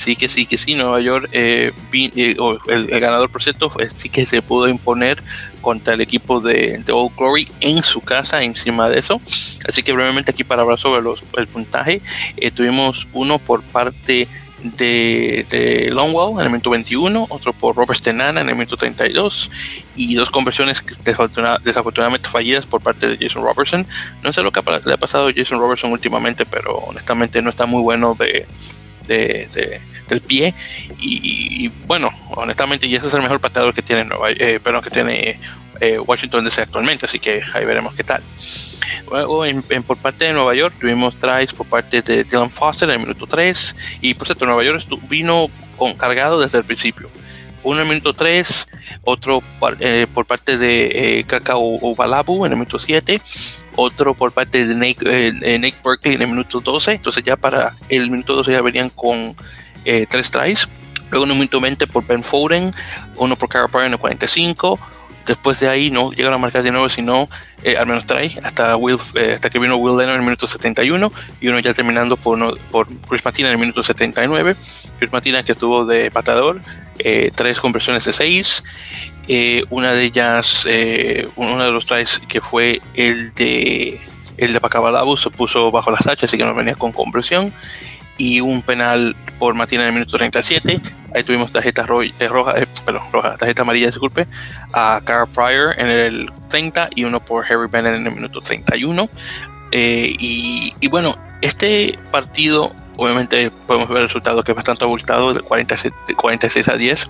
sí 0.00 0.16
que 0.16 0.28
sí 0.28 0.46
que 0.46 0.56
sí, 0.56 0.74
Nueva 0.74 1.00
York, 1.00 1.28
eh, 1.32 1.72
eh, 1.92 2.36
el, 2.68 3.00
ganador 3.00 3.30
por 3.30 3.42
cierto, 3.42 3.70
sí 3.96 4.08
que 4.08 4.24
se 4.24 4.40
pudo 4.40 4.66
imponer 4.68 5.22
contra 5.60 5.94
el 5.94 6.00
equipo 6.00 6.40
de, 6.40 6.82
Old 6.90 7.16
Glory 7.16 7.48
en 7.60 7.82
su 7.82 8.00
casa, 8.00 8.42
encima 8.42 8.88
de 8.88 8.98
eso. 8.98 9.20
Así 9.68 9.82
que 9.82 9.92
brevemente 9.92 10.30
aquí 10.30 10.44
para 10.44 10.62
hablar 10.62 10.78
sobre 10.78 11.02
los, 11.02 11.22
el 11.36 11.46
puntaje, 11.46 12.02
eh, 12.36 12.50
tuvimos 12.50 13.08
uno 13.12 13.38
por 13.38 13.62
parte 13.62 14.28
de, 14.62 15.46
de, 15.48 15.90
Longwell 15.90 16.38
en 16.38 16.46
el 16.46 16.50
minuto 16.50 16.70
21, 16.70 17.26
otro 17.30 17.52
por 17.52 17.76
Robert 17.76 17.98
Stenana 17.98 18.40
en 18.40 18.48
el 18.48 18.54
minuto 18.54 18.76
32 18.76 19.50
y 19.96 20.14
dos 20.14 20.30
conversiones 20.30 20.84
desafortunadamente 21.02 22.28
fallidas 22.28 22.66
por 22.66 22.82
parte 22.82 23.08
de 23.08 23.16
Jason 23.16 23.42
Robertson. 23.42 23.86
No 24.22 24.32
sé 24.32 24.42
lo 24.42 24.52
que 24.52 24.60
le 24.84 24.92
ha 24.92 24.96
pasado 24.98 25.28
a 25.28 25.32
Jason 25.32 25.58
Robertson 25.58 25.92
últimamente, 25.92 26.44
pero 26.44 26.76
honestamente 26.76 27.40
no 27.42 27.50
está 27.50 27.66
muy 27.66 27.82
bueno 27.82 28.14
de, 28.18 28.46
del 29.16 30.20
pie 30.20 30.54
y, 30.98 31.68
bueno, 31.86 32.10
honestamente 32.30 32.86
y 32.86 32.96
ese 32.96 33.06
es 33.06 33.14
el 33.14 33.22
mejor 33.22 33.40
pateador 33.40 33.74
que 33.74 33.82
tiene 33.82 34.04
Nueva, 34.04 34.30
eh, 34.30 34.60
que 34.82 34.90
tiene 34.90 35.38
eh, 35.80 35.98
Washington 35.98 36.44
DC 36.44 36.62
actualmente, 36.62 37.06
así 37.06 37.18
que 37.18 37.42
ahí 37.54 37.64
veremos 37.64 37.94
qué 37.94 38.04
tal. 38.04 38.22
Luego, 39.10 39.44
en, 39.44 39.62
por 39.62 39.96
parte 39.96 40.26
de 40.26 40.32
Nueva 40.32 40.54
York, 40.54 40.74
tuvimos 40.78 41.16
tries 41.16 41.52
por 41.52 41.66
parte 41.66 42.02
de 42.02 42.24
Dylan 42.24 42.50
Foster 42.50 42.88
en 42.88 42.96
el 42.96 43.00
minuto 43.00 43.26
3. 43.26 43.76
Y 44.00 44.14
por 44.14 44.26
cierto, 44.26 44.46
Nueva 44.46 44.62
York 44.62 44.86
vino 45.08 45.48
con, 45.76 45.94
cargado 45.94 46.40
desde 46.40 46.58
el 46.58 46.64
principio. 46.64 47.10
Uno 47.62 47.80
en 47.80 47.82
el 47.82 47.88
minuto 47.88 48.12
3, 48.14 48.68
otro 49.04 49.42
eh, 49.80 50.06
por 50.12 50.26
parte 50.26 50.56
de 50.56 51.18
eh, 51.18 51.24
Kakao 51.24 51.94
Balabu 51.94 52.46
en 52.46 52.52
el 52.52 52.58
minuto 52.58 52.78
7, 52.78 53.20
otro 53.76 54.14
por 54.14 54.32
parte 54.32 54.66
de 54.66 54.74
Nate, 54.74 54.96
eh, 55.02 55.74
Berkeley 55.84 56.14
en 56.16 56.22
el 56.22 56.28
minuto 56.28 56.60
12. 56.60 56.92
Entonces, 56.92 57.22
ya 57.24 57.36
para 57.36 57.72
el 57.88 58.10
minuto 58.10 58.34
12 58.34 58.52
ya 58.52 58.62
venían 58.62 58.90
con 58.90 59.36
tres 59.84 60.30
tries. 60.30 60.68
Luego 61.10 61.24
en 61.24 61.32
el 61.32 61.36
minuto 61.38 61.60
20 61.60 61.86
por 61.88 62.06
Ben 62.06 62.22
Foden, 62.22 62.70
uno 63.16 63.34
por 63.34 63.48
Cara 63.48 63.68
en 63.86 63.92
el 63.92 63.98
45, 63.98 64.78
Después 65.26 65.60
de 65.60 65.68
ahí 65.68 65.90
no 65.90 66.10
llegaron 66.10 66.34
a 66.34 66.38
marcar 66.38 66.62
de 66.62 66.70
nuevo, 66.70 66.88
sino 66.88 67.28
eh, 67.62 67.76
al 67.76 67.86
menos 67.86 68.06
trae 68.06 68.36
hasta, 68.42 68.76
Will, 68.76 68.98
eh, 69.14 69.34
hasta 69.34 69.50
que 69.50 69.58
vino 69.58 69.76
Will 69.76 69.96
Lennon 69.96 70.14
en 70.14 70.20
el 70.20 70.24
minuto 70.24 70.46
71 70.46 71.12
y 71.40 71.48
uno 71.48 71.58
ya 71.60 71.74
terminando 71.74 72.16
por, 72.16 72.58
por 72.70 72.88
Chris 73.08 73.24
Matina 73.24 73.48
en 73.48 73.52
el 73.52 73.60
minuto 73.60 73.82
79. 73.82 74.56
Chris 74.98 75.12
Matina 75.12 75.44
que 75.44 75.52
estuvo 75.52 75.84
de 75.84 76.10
patador, 76.10 76.60
eh, 77.04 77.30
tres 77.34 77.60
conversiones 77.60 78.04
de 78.04 78.12
seis. 78.12 78.62
una 79.70 79.92
de 79.92 80.04
ellas, 80.04 80.66
uno 81.36 81.64
de 81.64 81.70
los 81.70 81.86
tries 81.86 82.20
que 82.28 82.40
fue 82.40 82.80
el 82.94 83.32
de 83.34 84.00
el 84.36 84.54
de 84.54 84.60
Pacabalabo 84.60 85.16
se 85.16 85.30
puso 85.30 85.70
bajo 85.70 85.90
las 85.90 86.06
hachas, 86.06 86.24
así 86.24 86.38
que 86.38 86.44
no 86.44 86.54
venía 86.54 86.74
con 86.74 86.92
conversión 86.92 87.52
y 88.20 88.40
un 88.42 88.60
penal 88.60 89.16
por 89.38 89.54
Matina 89.54 89.82
en 89.82 89.88
el 89.88 89.94
minuto 89.94 90.18
37. 90.18 90.78
Ahí 91.14 91.24
tuvimos 91.24 91.50
tarjeta 91.50 91.86
eh, 92.18 92.28
roja, 92.28 92.58
eh, 92.58 92.66
perdón, 92.84 93.04
roja, 93.10 93.36
tarjeta 93.36 93.62
amarilla, 93.62 93.86
disculpe, 93.86 94.26
a 94.74 95.00
Carl 95.04 95.26
Pryor 95.26 95.74
en 95.78 95.86
el 95.86 96.30
30 96.48 96.90
y 96.94 97.04
uno 97.04 97.24
por 97.24 97.46
Harry 97.46 97.66
Bennett 97.66 97.94
en 97.94 98.06
el 98.06 98.14
minuto 98.14 98.40
31. 98.40 99.08
Eh, 99.72 100.14
y, 100.18 100.74
y, 100.80 100.88
bueno, 100.88 101.16
este 101.40 101.98
partido, 102.10 102.74
obviamente 103.00 103.50
podemos 103.66 103.88
ver 103.88 103.98
el 103.98 104.08
resultado 104.08 104.42
que 104.42 104.52
es 104.52 104.56
bastante 104.56 104.84
abultado, 104.84 105.32
de 105.32 105.40
46, 105.40 105.92
46 106.16 106.68
a 106.68 106.76
10. 106.76 107.08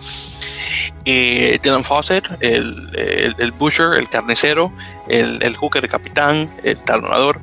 Dylan 1.05 1.82
Fawcett, 1.82 2.30
el, 2.41 2.91
el, 2.95 3.34
el, 3.38 3.53
Busher, 3.53 3.99
el 3.99 4.09
carnicero, 4.09 4.72
el, 5.09 5.43
el 5.43 5.57
hooker, 5.57 5.84
el 5.84 5.91
capitán, 5.91 6.49
el 6.62 6.78
talonador, 6.78 7.41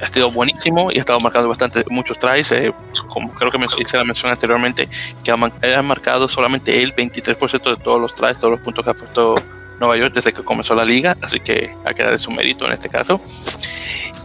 ha 0.00 0.06
sido 0.06 0.30
buenísimo 0.30 0.90
y 0.90 0.96
ha 0.96 1.00
estado 1.00 1.20
marcando 1.20 1.50
bastante 1.50 1.84
muchos 1.90 2.18
tries. 2.18 2.50
Eh, 2.52 2.72
como 3.08 3.32
creo 3.34 3.50
que 3.50 3.58
me 3.58 3.66
hice 3.66 3.98
la 3.98 4.04
mención 4.04 4.32
anteriormente, 4.32 4.88
que 5.22 5.30
ha, 5.30 5.82
marcado 5.82 6.26
solamente 6.26 6.82
el 6.82 6.96
23% 6.96 7.76
de 7.76 7.82
todos 7.82 8.00
los 8.00 8.14
tries, 8.14 8.38
todos 8.38 8.52
los 8.52 8.60
puntos 8.60 8.82
que 8.82 8.92
ha 8.92 8.94
puesto 8.94 9.34
Nueva 9.78 9.98
York 9.98 10.14
desde 10.14 10.32
que 10.32 10.42
comenzó 10.42 10.74
la 10.74 10.86
liga, 10.86 11.18
así 11.20 11.38
que 11.40 11.74
hay 11.84 11.94
que 11.94 12.02
darle 12.02 12.18
su 12.18 12.30
mérito 12.30 12.66
en 12.66 12.72
este 12.72 12.88
caso. 12.88 13.20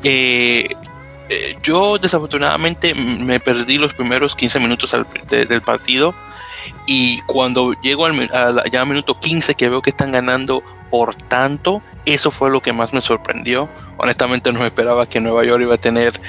Eh, 0.02 0.70
eh, 1.30 1.58
yo 1.64 1.98
desafortunadamente 1.98 2.94
me 2.94 3.40
perdí 3.40 3.78
los 3.78 3.94
primeros 3.94 4.36
15 4.36 4.60
minutos 4.60 4.96
del 5.30 5.62
partido 5.62 6.14
y 6.86 7.22
cuando 7.22 7.74
llego 7.82 8.06
al, 8.06 8.64
ya 8.72 8.82
al 8.82 8.88
minuto 8.88 9.20
15 9.20 9.56
que 9.56 9.70
veo 9.70 9.82
que 9.82 9.90
están 9.90 10.12
ganando 10.12 10.64
por 10.90 11.16
tanto, 11.16 11.82
eso 12.06 12.32
fue 12.32 12.50
lo 12.50 12.62
que 12.62 12.74
más 12.74 12.94
me 12.94 13.02
sorprendió. 13.02 13.70
Honestamente 13.98 14.52
no 14.52 14.64
esperaba 14.66 15.08
que 15.08 15.20
Nueva 15.20 15.44
York 15.44 15.62
iba 15.64 15.76
a 15.76 15.80
tener, 15.80 16.20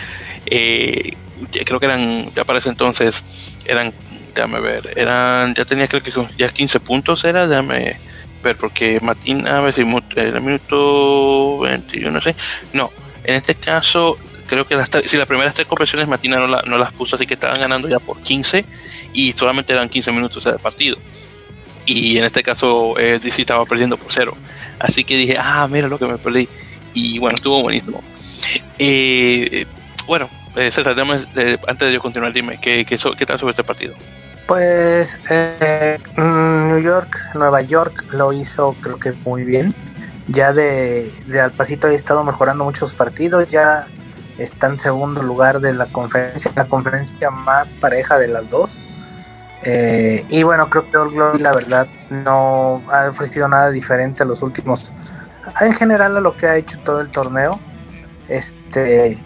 eh, 0.47 1.17
creo 1.65 1.79
que 1.79 1.87
eran, 1.87 2.31
ya 2.35 2.45
para 2.45 2.59
ese 2.59 2.71
entonces, 2.71 3.23
eran, 3.67 3.93
déjame 4.35 4.61
ver, 4.61 4.93
eran, 4.97 5.55
ya 5.55 5.65
tenía 5.65 5.87
creo 5.87 6.03
que 6.03 6.13
ya 6.37 6.49
15 6.49 6.81
puntos 6.81 7.25
era, 7.25 7.47
déjame 7.47 7.97
ver, 8.43 8.57
porque 8.57 8.99
Martín, 9.01 9.47
a 9.47 9.61
ver 9.61 9.75
si 9.75 9.83
el 9.83 10.41
minuto 10.41 11.59
21, 11.61 12.11
no 12.11 12.21
sé, 12.21 12.35
no, 12.73 12.91
en 13.25 13.35
este 13.37 13.55
caso 13.55 14.19
creo 14.47 14.67
que 14.67 14.75
las, 14.75 14.91
si 15.07 15.17
las 15.17 15.27
primeras 15.27 15.55
tres 15.55 15.67
conversiones 15.67 16.09
Matina 16.09 16.39
no, 16.39 16.47
no, 16.47 16.79
las 16.79 16.93
puso, 16.93 17.17
así 17.17 17.27
que 17.27 17.35
estaban 17.35 17.61
ganando 17.61 17.89
ya 17.89 17.99
por 17.99 18.21
15 18.21 18.65
y 19.13 19.33
solamente 19.33 19.73
eran 19.73 19.89
15 19.89 20.13
minutos 20.13 20.45
de 20.45 20.59
partido. 20.59 20.97
Y 21.85 22.19
en 22.19 22.25
este 22.25 22.43
caso 22.43 22.99
eh, 22.99 23.21
DC 23.23 23.43
estaba 23.43 23.65
perdiendo 23.65 23.97
por 23.97 24.13
cero. 24.13 24.37
Así 24.79 25.05
que 25.05 25.17
dije, 25.17 25.37
ah, 25.39 25.69
mira 25.71 25.89
lo 25.89 25.99
que 25.99 26.07
me 26.07 26.19
perdí. 26.19 26.49
Y 26.95 27.19
bueno, 27.19 27.37
estuvo 27.37 27.63
buenísimo. 27.63 28.03
Eh, 28.79 29.67
bueno, 30.07 30.29
eh, 30.57 30.71
César, 30.71 30.97
antes 30.99 31.89
de 31.89 31.93
yo 31.93 32.01
continuar, 32.01 32.33
dime, 32.33 32.59
¿qué, 32.61 32.85
qué, 32.85 32.99
qué 33.19 33.27
tal 33.27 33.39
sobre 33.39 33.53
este 33.53 33.65
partido? 33.65 33.95
Pues 34.47 35.19
eh, 35.29 35.99
New 36.17 36.79
York, 36.79 37.19
Nueva 37.35 37.63
York 37.63 38.05
lo 38.13 38.33
hizo 38.33 38.77
creo 38.81 38.99
que 38.99 39.13
muy 39.25 39.45
bien. 39.45 39.75
Ya 40.29 40.53
de, 40.53 41.13
de 41.27 41.41
al 41.41 41.53
pasito 41.53 41.89
ha 41.89 41.93
estado 41.93 42.25
mejorando 42.25 42.65
muchos 42.65 42.95
partidos. 42.95 43.51
Ya 43.51 43.87
está 44.39 44.67
en 44.69 44.79
segundo 44.79 45.23
lugar 45.23 45.61
de 45.61 45.73
la 45.73 45.87
conferencia, 45.87 46.51
la 46.55 46.67
conferencia 46.67 47.31
más 47.31 47.75
pareja 47.75 48.19
de 48.19 48.29
las 48.29 48.51
dos. 48.51 48.81
Eh, 49.63 50.25
y 50.29 50.43
bueno, 50.43 50.69
creo 50.71 50.91
que 50.91 50.97
All 50.97 51.11
Glory 51.11 51.39
la 51.41 51.53
verdad 51.53 51.89
no 52.11 52.83
ha 52.91 53.09
ofrecido 53.09 53.49
nada 53.49 53.71
diferente 53.71 54.23
a 54.23 54.27
los 54.27 54.43
últimos, 54.43 54.93
en 55.61 55.73
general 55.73 56.17
a 56.17 56.21
lo 56.21 56.33
que 56.33 56.47
ha 56.47 56.57
hecho 56.57 56.79
todo 56.81 57.01
el 57.01 57.11
torneo. 57.11 57.59
Este 58.29 59.19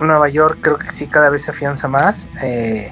Nueva 0.00 0.28
York 0.28 0.58
creo 0.60 0.78
que 0.78 0.88
sí 0.88 1.06
cada 1.06 1.30
vez 1.30 1.42
se 1.42 1.50
afianza 1.50 1.88
más. 1.88 2.28
Eh, 2.42 2.90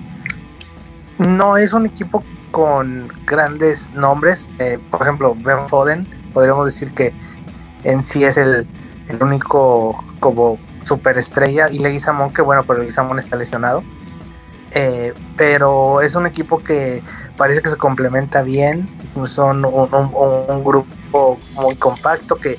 no 1.18 1.56
es 1.56 1.72
un 1.72 1.86
equipo 1.86 2.22
con 2.50 3.12
grandes 3.26 3.92
nombres. 3.92 4.50
Eh, 4.58 4.78
por 4.90 5.02
ejemplo, 5.02 5.34
Ben 5.34 5.68
Foden, 5.68 6.06
podríamos 6.32 6.66
decir 6.66 6.92
que 6.94 7.12
en 7.84 8.02
sí 8.02 8.24
es 8.24 8.36
el, 8.36 8.68
el 9.08 9.22
único 9.22 10.04
como 10.20 10.58
superestrella. 10.88 11.70
Y 11.70 11.78
Leguizamón, 11.78 12.32
que 12.32 12.42
bueno, 12.42 12.64
pero 12.64 12.80
Leguizamón 12.80 13.18
está 13.18 13.36
lesionado. 13.36 13.84
Eh, 14.72 15.14
pero 15.36 16.02
es 16.02 16.14
un 16.14 16.26
equipo 16.26 16.58
que 16.58 17.02
parece 17.36 17.62
que 17.62 17.70
se 17.70 17.76
complementa 17.76 18.42
bien, 18.42 18.88
son 19.24 19.64
un, 19.64 20.64
grupo 20.64 21.38
muy 21.54 21.74
compacto 21.76 22.36
que 22.36 22.58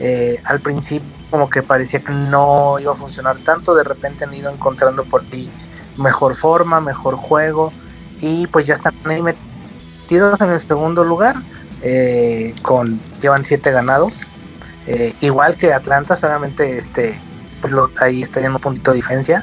eh, 0.00 0.40
al 0.44 0.58
principio 0.58 1.08
como 1.30 1.48
que 1.48 1.62
parecía 1.62 2.00
que 2.00 2.12
no 2.12 2.78
iba 2.80 2.92
a 2.92 2.96
funcionar 2.96 3.38
tanto, 3.38 3.74
de 3.74 3.84
repente 3.84 4.24
han 4.24 4.34
ido 4.34 4.50
encontrando 4.50 5.04
por 5.04 5.22
ti 5.24 5.48
mejor 5.96 6.34
forma, 6.34 6.80
mejor 6.80 7.14
juego 7.14 7.72
y 8.20 8.48
pues 8.48 8.66
ya 8.66 8.74
están 8.74 8.94
ahí 9.04 9.22
metidos 9.22 10.40
en 10.40 10.50
el 10.50 10.60
segundo 10.60 11.04
lugar, 11.04 11.36
eh, 11.82 12.52
con 12.62 13.00
llevan 13.20 13.44
siete 13.44 13.70
ganados, 13.70 14.26
igual 15.20 15.56
que 15.56 15.72
Atlanta, 15.72 16.16
solamente 16.16 16.76
este, 16.76 17.18
pues 17.64 18.02
ahí 18.02 18.20
estarían 18.20 18.52
un 18.52 18.60
puntito 18.60 18.90
de 18.90 18.96
diferencia 18.96 19.42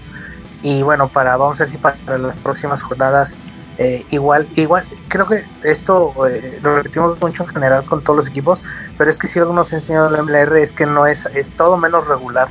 y 0.62 0.84
bueno, 0.84 1.08
para 1.08 1.38
vamos 1.38 1.60
a 1.60 1.64
ver 1.64 1.70
si 1.70 1.80
para 1.80 2.20
las 2.20 2.38
próximas 2.38 2.84
jornadas 2.84 3.36
eh, 3.80 4.06
igual, 4.12 4.48
igual, 4.56 4.84
creo 5.08 5.26
que 5.26 5.44
esto 5.64 6.14
eh, 6.28 6.60
lo 6.62 6.76
repetimos 6.76 7.20
mucho 7.20 7.44
en 7.44 7.50
general 7.50 7.84
con 7.84 8.04
todos 8.04 8.18
los 8.18 8.28
equipos, 8.28 8.62
pero 8.96 9.10
es 9.10 9.18
que 9.18 9.26
si 9.26 9.40
algo 9.40 9.54
nos 9.54 9.74
enseñó 9.74 10.08
el 10.08 10.22
MLR 10.22 10.58
es 10.58 10.72
que 10.72 10.86
no 10.86 11.08
es, 11.08 11.26
es 11.34 11.54
todo 11.54 11.78
menos 11.78 12.08
regular. 12.08 12.48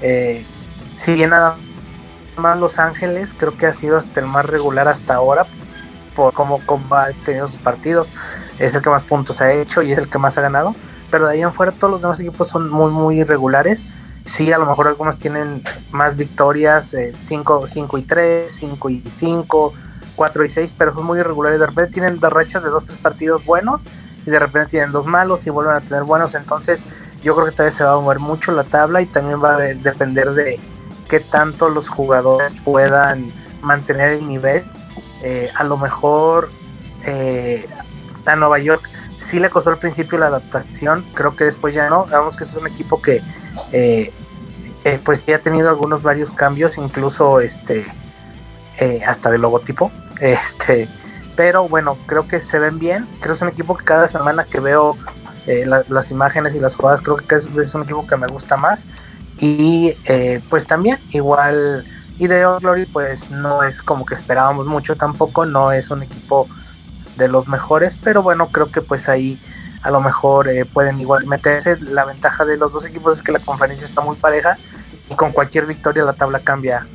Eh, 0.00 0.44
si 0.96 1.14
bien 1.14 1.30
nada 1.30 1.54
más 2.36 2.58
Los 2.58 2.80
Ángeles, 2.80 3.34
creo 3.38 3.56
que 3.56 3.66
ha 3.66 3.72
sido 3.72 3.96
hasta 3.96 4.18
el 4.18 4.26
más 4.26 4.46
regular 4.46 4.88
hasta 4.88 5.14
ahora, 5.14 5.46
por 6.16 6.32
cómo, 6.32 6.60
ha 6.90 7.06
tenido 7.24 7.46
sus 7.46 7.60
partidos, 7.60 8.12
es 8.58 8.74
el 8.74 8.82
que 8.82 8.90
más 8.90 9.04
puntos 9.04 9.40
ha 9.40 9.52
hecho 9.52 9.80
y 9.82 9.92
es 9.92 9.98
el 9.98 10.08
que 10.08 10.18
más 10.18 10.36
ha 10.38 10.40
ganado, 10.40 10.74
pero 11.08 11.28
de 11.28 11.34
ahí 11.34 11.42
en 11.42 11.52
fuera 11.52 11.70
todos 11.70 11.92
los 11.92 12.02
demás 12.02 12.18
equipos 12.18 12.48
son 12.48 12.68
muy, 12.68 12.90
muy 12.90 13.20
irregulares 13.20 13.86
Sí, 14.24 14.50
a 14.52 14.58
lo 14.58 14.66
mejor 14.66 14.88
algunos 14.88 15.18
tienen 15.18 15.62
más 15.90 16.16
victorias, 16.16 16.96
5 17.18 17.64
eh, 17.66 17.98
y 17.98 18.02
3, 18.02 18.52
5 18.52 18.90
y 18.90 19.02
5, 19.06 19.72
4 20.16 20.44
y 20.44 20.48
6, 20.48 20.74
pero 20.78 20.94
son 20.94 21.04
muy 21.04 21.18
irregulares. 21.18 21.60
De 21.60 21.66
repente 21.66 21.92
tienen 21.92 22.18
dos 22.18 22.32
rachas 22.32 22.62
de 22.62 22.70
2, 22.70 22.84
3 22.84 22.98
partidos 22.98 23.44
buenos 23.44 23.86
y 24.26 24.30
de 24.30 24.38
repente 24.38 24.70
tienen 24.72 24.92
dos 24.92 25.06
malos 25.06 25.46
y 25.46 25.50
vuelven 25.50 25.76
a 25.76 25.80
tener 25.80 26.04
buenos. 26.04 26.34
Entonces 26.34 26.86
yo 27.22 27.34
creo 27.34 27.46
que 27.46 27.52
todavía 27.52 27.76
se 27.76 27.84
va 27.84 27.92
a 27.92 28.00
mover 28.00 28.18
mucho 28.18 28.52
la 28.52 28.64
tabla 28.64 29.02
y 29.02 29.06
también 29.06 29.42
va 29.42 29.56
a 29.56 29.58
depender 29.58 30.32
de 30.32 30.58
qué 31.08 31.20
tanto 31.20 31.68
los 31.68 31.88
jugadores 31.88 32.54
puedan 32.64 33.30
mantener 33.60 34.10
el 34.10 34.28
nivel 34.28 34.64
eh, 35.24 35.50
a 35.54 35.64
lo 35.64 35.78
mejor 35.78 36.50
eh, 37.06 37.66
a 38.26 38.36
Nueva 38.36 38.58
York 38.58 38.86
sí 39.18 39.40
le 39.40 39.48
costó 39.48 39.70
al 39.70 39.78
principio 39.78 40.18
la 40.18 40.26
adaptación, 40.26 41.02
creo 41.14 41.34
que 41.34 41.44
después 41.44 41.72
ya 41.72 41.88
no. 41.88 42.04
Vemos 42.04 42.36
que 42.36 42.44
es 42.44 42.54
un 42.54 42.66
equipo 42.66 43.00
que 43.00 43.22
eh, 43.72 44.12
pues 45.04 45.24
ya 45.26 45.36
ha 45.36 45.38
tenido 45.38 45.68
algunos 45.68 46.02
varios 46.02 46.32
cambios, 46.32 46.78
incluso 46.78 47.40
este 47.40 47.84
hasta 49.06 49.30
de 49.30 49.38
logotipo. 49.38 49.90
Este, 50.20 50.88
pero 51.34 51.68
bueno, 51.68 51.98
creo 52.06 52.28
que 52.28 52.40
se 52.40 52.60
ven 52.60 52.78
bien. 52.78 53.04
Creo 53.20 53.32
que 53.32 53.36
es 53.36 53.42
un 53.42 53.48
equipo 53.48 53.76
que 53.76 53.84
cada 53.84 54.06
semana 54.06 54.44
que 54.44 54.60
veo 54.60 54.96
las 55.66 56.10
imágenes 56.12 56.54
y 56.54 56.60
las 56.60 56.76
jugadas, 56.76 57.02
creo 57.02 57.16
que 57.16 57.34
es, 57.34 57.48
es, 57.58 57.74
un 57.74 57.82
equipo 57.82 58.06
que 58.06 58.16
me 58.16 58.28
gusta 58.28 58.56
más. 58.56 58.86
Y 59.40 59.92
pues 60.48 60.66
también, 60.66 60.98
igual 61.10 61.84
y 62.18 62.28
de 62.28 62.44
Glory, 62.60 62.86
pues 62.86 63.30
no 63.30 63.62
es 63.64 63.82
como 63.82 64.06
que 64.06 64.14
esperábamos 64.14 64.66
mucho 64.66 64.96
tampoco, 64.96 65.46
no 65.46 65.72
es 65.72 65.90
un 65.90 66.02
equipo 66.02 66.48
de 67.16 67.28
los 67.28 67.48
mejores, 67.48 67.98
pero 68.02 68.22
bueno, 68.22 68.48
creo 68.48 68.70
que 68.70 68.80
pues 68.80 69.08
ahí 69.08 69.38
a 69.84 69.90
lo 69.90 70.00
mejor 70.00 70.48
eh, 70.48 70.64
pueden 70.64 71.00
igual 71.00 71.26
meterse. 71.26 71.76
La 71.80 72.04
ventaja 72.04 72.44
de 72.44 72.56
los 72.56 72.72
dos 72.72 72.84
equipos 72.86 73.16
es 73.16 73.22
que 73.22 73.30
la 73.30 73.38
conferencia 73.38 73.84
está 73.84 74.00
muy 74.00 74.16
pareja 74.16 74.58
y 75.08 75.14
con 75.14 75.30
cualquier 75.30 75.66
victoria 75.66 76.04
la 76.04 76.14
tabla 76.14 76.40
cambia 76.40 76.86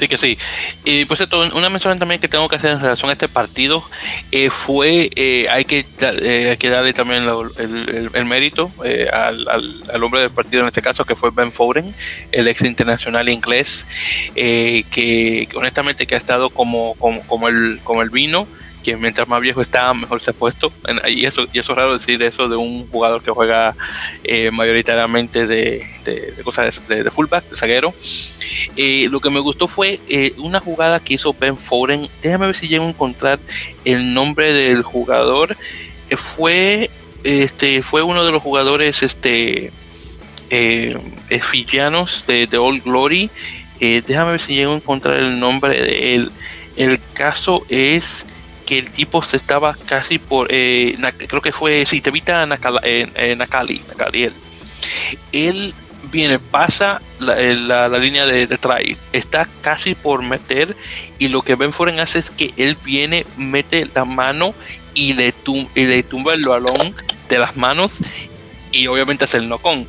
Sí 0.00 0.08
que 0.08 0.16
sí. 0.16 0.38
Y 0.82 1.04
pues 1.04 1.20
esto, 1.20 1.40
una 1.54 1.68
mención 1.68 1.98
también 1.98 2.22
que 2.22 2.28
tengo 2.28 2.48
que 2.48 2.56
hacer 2.56 2.70
en 2.70 2.80
relación 2.80 3.10
a 3.10 3.12
este 3.12 3.28
partido 3.28 3.84
eh, 4.32 4.48
fue, 4.48 5.10
eh, 5.14 5.46
hay, 5.50 5.66
que, 5.66 5.84
eh, 6.00 6.56
que 6.58 6.70
darle 6.70 6.94
también 6.94 7.24
el, 7.24 8.24
mérito 8.24 8.70
al, 9.12 9.46
al, 9.48 10.02
hombre 10.02 10.22
del 10.22 10.30
partido 10.30 10.62
en 10.62 10.68
este 10.68 10.80
caso, 10.80 11.04
que 11.04 11.14
fue 11.14 11.30
Ben 11.32 11.52
Foden, 11.52 11.94
el 12.32 12.48
ex 12.48 12.62
internacional 12.62 13.28
inglés, 13.28 13.86
que, 14.34 15.46
honestamente 15.54 16.06
que 16.06 16.14
ha 16.14 16.18
estado 16.18 16.48
como, 16.48 16.94
como, 16.94 17.20
como, 17.26 17.48
el, 17.48 17.80
como 17.84 18.00
el 18.00 18.08
vino 18.08 18.46
que 18.82 18.96
mientras 18.96 19.28
más 19.28 19.40
viejo 19.40 19.60
está, 19.60 19.92
mejor 19.94 20.20
se 20.20 20.30
ha 20.30 20.34
puesto. 20.34 20.72
Y 21.08 21.24
eso, 21.26 21.46
y 21.52 21.58
eso 21.58 21.72
es 21.72 21.78
raro 21.78 21.92
decir 21.92 22.22
eso 22.22 22.48
de 22.48 22.56
un 22.56 22.86
jugador 22.88 23.22
que 23.22 23.30
juega 23.30 23.76
eh, 24.24 24.50
mayoritariamente 24.50 25.46
de, 25.46 25.86
cosas 26.44 26.80
de, 26.88 27.10
fullback, 27.10 27.48
de 27.50 27.56
zaguero. 27.56 27.94
Eh, 28.76 29.08
lo 29.10 29.20
que 29.20 29.30
me 29.30 29.40
gustó 29.40 29.68
fue 29.68 30.00
eh, 30.08 30.32
una 30.38 30.60
jugada 30.60 31.00
que 31.00 31.14
hizo 31.14 31.34
Ben 31.38 31.56
Foden. 31.56 32.08
Déjame 32.22 32.46
ver 32.46 32.56
si 32.56 32.68
llego 32.68 32.84
a 32.84 32.88
encontrar 32.88 33.38
el 33.84 34.14
nombre 34.14 34.52
del 34.52 34.82
jugador. 34.82 35.56
fue, 36.16 36.90
este, 37.24 37.82
fue 37.82 38.02
uno 38.02 38.24
de 38.24 38.32
los 38.32 38.42
jugadores 38.42 39.02
este, 39.02 39.70
fijianos 41.42 42.24
de, 42.26 42.46
de 42.46 42.58
Old 42.58 42.82
Glory. 42.82 43.30
déjame 43.78 44.32
ver 44.32 44.40
si 44.40 44.54
llego 44.54 44.72
a 44.72 44.76
encontrar 44.76 45.16
el 45.16 45.38
nombre 45.38 45.80
de 45.80 46.14
él. 46.14 46.32
El 46.76 46.98
caso 47.14 47.62
es 47.68 48.24
que 48.70 48.78
el 48.78 48.92
tipo 48.92 49.20
se 49.20 49.36
estaba 49.36 49.76
casi 49.84 50.20
por, 50.20 50.46
eh, 50.48 50.96
creo 51.26 51.42
que 51.42 51.50
fue, 51.50 51.84
sí, 51.86 52.00
te 52.00 52.10
evita 52.10 52.44
en 52.44 52.50
Nakali, 52.50 53.82
Nakali, 53.88 54.30
él. 55.32 55.74
viene, 56.04 56.38
pasa 56.38 57.02
la, 57.18 57.88
línea 57.88 58.26
de, 58.26 58.46
de, 58.46 58.58
try, 58.58 58.96
está 59.12 59.48
casi 59.60 59.96
por 59.96 60.22
meter 60.22 60.76
y 61.18 61.26
lo 61.26 61.42
que 61.42 61.56
Ben 61.56 61.72
Foren 61.72 61.98
hace 61.98 62.20
es 62.20 62.30
que 62.30 62.54
él 62.58 62.76
viene, 62.84 63.26
mete 63.36 63.88
la 63.92 64.04
mano 64.04 64.54
y 64.94 65.14
le, 65.14 65.34
y 65.74 65.84
le 65.86 66.04
tumba 66.04 66.34
el 66.34 66.44
balón 66.44 66.94
de 67.28 67.38
las 67.40 67.56
manos 67.56 67.98
y 68.70 68.86
obviamente 68.86 69.24
hace 69.24 69.38
el 69.38 69.48
no-con. 69.48 69.84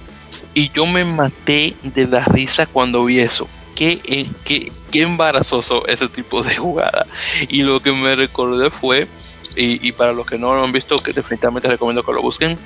Y 0.56 0.72
yo 0.72 0.88
me 0.88 1.06
maté 1.06 1.76
de 1.84 2.08
la 2.08 2.26
risa 2.26 2.66
cuando 2.66 3.06
vi 3.06 3.20
eso 3.20 3.48
qué, 3.76 4.28
qué, 4.44 4.72
qué 4.92 5.02
embarazoso 5.02 5.88
ese 5.88 6.08
tipo 6.08 6.44
de 6.44 6.56
jugada. 6.56 7.06
Y 7.50 7.64
lo 7.64 7.80
que 7.80 7.92
me 7.92 8.16
recordé 8.16 8.70
fue 8.70 9.08
y, 9.56 9.92
para 9.92 10.14
los 10.14 10.26
que 10.26 10.38
no 10.38 10.54
lo 10.56 10.64
han 10.64 10.72
visto, 10.72 11.02
que 11.02 11.14
definitivamente 11.14 11.68
recomiendo 11.68 12.04
que 12.04 12.14
lo 12.14 12.22
busquen. 12.22 12.58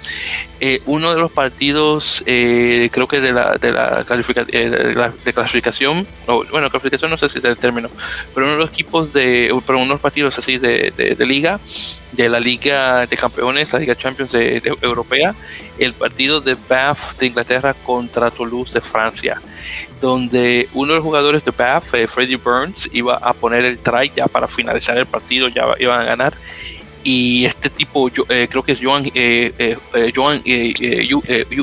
Eh, 0.59 0.81
uno 0.85 1.13
de 1.13 1.19
los 1.19 1.31
partidos, 1.31 2.23
eh, 2.25 2.89
creo 2.91 3.07
que 3.07 3.21
de 3.21 3.31
la, 3.31 3.57
de 3.57 3.71
la, 3.71 4.05
eh, 4.49 4.69
de, 5.23 5.33
clasificación, 5.33 6.05
o, 6.27 6.43
bueno, 6.51 6.69
clasificación 6.69 7.09
no 7.09 7.17
sé 7.17 7.29
si 7.29 7.39
es 7.39 7.45
el 7.45 7.57
término, 7.57 7.89
pero 8.33 8.45
uno 8.45 8.55
de 8.55 8.59
los 8.59 8.69
equipos 8.69 9.13
de, 9.13 9.53
pero 9.65 9.79
unos 9.79 9.99
partidos 9.99 10.37
así 10.37 10.57
de, 10.57 10.91
de, 10.91 11.25
liga, 11.25 11.59
de 12.11 12.29
la 12.29 12.39
Liga 12.39 13.05
de 13.07 13.17
Campeones, 13.17 13.73
la 13.73 13.79
Liga 13.79 13.95
Champions 13.95 14.31
de, 14.31 14.61
Europea, 14.81 15.33
el 15.79 15.93
partido 15.93 16.39
de 16.39 16.55
Bath 16.55 17.17
de 17.19 17.27
Inglaterra 17.27 17.73
contra 17.73 18.31
Toulouse 18.31 18.73
de 18.73 18.81
Francia 18.81 19.41
donde 20.01 20.67
uno 20.73 20.93
de 20.93 20.95
los 20.95 21.03
jugadores 21.03 21.43
de 21.43 21.51
Bath, 21.51 21.83
Freddy 22.07 22.35
Burns, 22.35 22.89
iba 22.91 23.15
a 23.15 23.33
poner 23.33 23.65
el 23.65 23.79
try 23.79 24.11
ya 24.15 24.27
para 24.27 24.47
finalizar 24.47 24.97
el 24.97 25.05
partido, 25.05 25.47
ya 25.47 25.65
iban 25.79 26.01
a 26.01 26.03
ganar, 26.03 26.33
y 27.05 27.45
este 27.45 27.69
tipo, 27.69 28.09
eh, 28.29 28.47
creo 28.49 28.63
que 28.63 28.71
es 28.71 28.79
Joan, 28.81 29.05
eh, 29.13 29.53
eh, 29.59 29.77
eh 29.93 30.11
Joan 30.13 30.41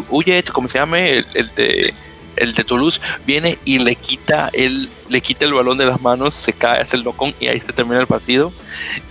Uyet, 0.09 0.49
como 0.53 0.69
se 0.69 0.79
llama, 0.79 1.01
el, 1.01 1.51
de 1.57 2.65
Toulouse 2.65 3.01
viene 3.27 3.59
y 3.65 3.81
le 3.81 3.97
quita 3.97 4.51
el 4.53 4.89
le 5.09 5.21
quita 5.21 5.45
el 5.45 5.53
balón 5.53 5.79
de 5.79 5.85
las 5.85 6.01
manos, 6.01 6.35
se 6.35 6.53
cae, 6.53 6.81
hace 6.81 6.97
el 6.97 7.03
locón 7.03 7.35
y 7.41 7.49
ahí 7.49 7.59
se 7.59 7.73
termina 7.73 8.01
el 8.01 8.07
partido. 8.07 8.53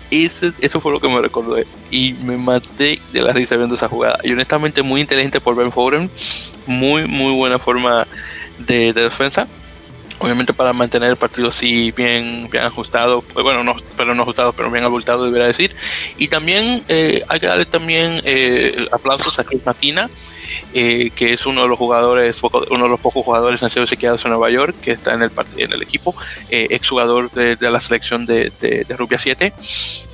Eso 0.10 0.80
fue 0.80 0.94
lo 0.94 1.02
que 1.02 1.10
me 1.10 1.22
recordó 1.22 1.58
y 1.92 2.14
me 2.24 2.38
maté 2.38 3.00
de 3.12 3.22
la 3.22 3.34
risa 3.34 3.58
viendo 3.58 3.76
esa 3.76 3.90
jugada. 3.90 4.18
Y 4.24 4.32
honestamente 4.32 4.82
muy 4.82 5.02
inteligente 5.02 5.42
por 5.42 5.58
Ben 5.58 5.72
Foden, 5.72 6.10
muy 6.66 7.08
muy 7.08 7.34
buena 7.34 7.60
forma 7.60 8.08
de 8.66 8.94
defensa 8.94 9.48
obviamente 10.22 10.54
para 10.54 10.72
mantener 10.72 11.10
el 11.10 11.18
partido 11.18 11.48
así 11.48 11.92
bien, 11.92 12.48
bien 12.52 12.64
ajustado, 12.64 13.22
pues 13.22 13.44
bueno, 13.44 13.64
no, 13.64 13.76
pero 13.98 14.14
no 14.14 14.22
ajustado, 14.22 14.54
pero 14.54 14.70
bien 14.70 14.84
abultado, 14.84 15.26
debería 15.26 15.48
decir. 15.48 15.76
Y 16.18 16.28
también 16.28 16.84
eh, 16.88 17.24
hay 17.28 17.40
que 17.40 17.48
darle 17.48 17.66
también 17.66 18.22
eh, 18.24 18.88
aplausos 18.92 19.40
a 19.40 19.44
Chris 19.44 19.66
Matina, 19.66 20.10
eh, 20.74 21.12
que 21.16 21.34
es 21.34 21.46
uno 21.48 21.64
de 21.64 21.68
los 21.68 21.78
jugadores, 21.78 22.40
uno 22.44 22.84
de 22.84 22.90
los 22.90 23.00
pocos 23.00 23.26
jugadores 23.26 23.62
nacidos 23.64 23.92
y 23.92 23.98
quedados 23.98 24.24
en 24.26 24.32
Nueva 24.32 24.52
York, 24.52 24.76
que 24.82 24.92
está 24.92 25.14
en 25.14 25.24
el, 25.24 25.32
en 25.58 25.74
el 25.74 25.82
equipo, 25.82 26.16
exjugador 26.50 27.32
de, 27.32 27.56
de 27.56 27.72
la 27.72 27.82
selección 27.82 28.28
de, 28.28 28.52
de, 28.62 28.84
de 28.84 28.96
Rubia 28.96 29.18
7, 29.18 29.54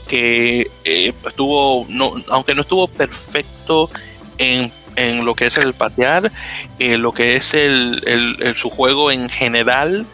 que 0.08 0.72
estuvo, 0.86 1.86
no, 1.90 2.14
aunque 2.30 2.56
no 2.56 2.62
estuvo 2.62 2.88
perfecto 2.88 3.90
en 4.38 4.72
en 4.98 5.26
lo 5.26 5.36
que 5.36 5.46
es 5.46 5.58
el 5.58 5.74
patear, 5.74 6.32
eh, 6.80 6.98
lo 6.98 7.14
que 7.14 7.38
es 7.38 7.54
el, 7.54 8.54
su 8.58 8.70
juego 8.70 9.12
en 9.12 9.30
general. 9.30 10.06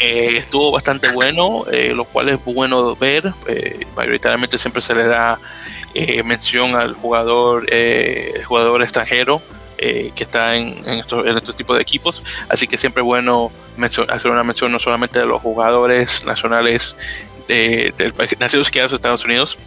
Eh, 0.00 0.34
estuvo 0.36 0.72
bastante 0.72 1.12
bueno, 1.12 1.64
eh, 1.70 1.92
lo 1.94 2.04
cual 2.04 2.30
es 2.30 2.44
bueno 2.44 2.96
ver. 2.96 3.32
mayoritariamente 3.94 4.58
siempre 4.58 4.82
se 4.82 4.94
le 4.94 5.06
da 5.06 5.38
mención 6.24 6.74
al 6.74 6.94
jugador, 6.94 7.66
jugador 8.44 8.82
extranjero. 8.82 9.40
que 9.76 10.12
está 10.16 10.56
en, 10.56 10.78
en, 10.86 10.98
estos, 11.00 11.26
en 11.26 11.36
estos 11.36 11.54
tipos 11.54 11.76
de 11.76 11.82
equipos, 11.82 12.22
así 12.48 12.66
que 12.66 12.78
siempre 12.78 13.02
es 13.02 13.06
bueno 13.06 13.52
hacer 14.08 14.30
una 14.30 14.42
mención 14.42 14.72
no 14.72 14.78
solamente 14.78 15.18
de 15.18 15.26
los 15.26 15.42
jugadores 15.42 16.24
nacionales 16.24 16.96
de, 17.48 18.12
país, 18.16 18.34
nacidos 18.38 18.70
que 18.70 18.82
Estados 18.82 19.24
Unidos, 19.24 19.58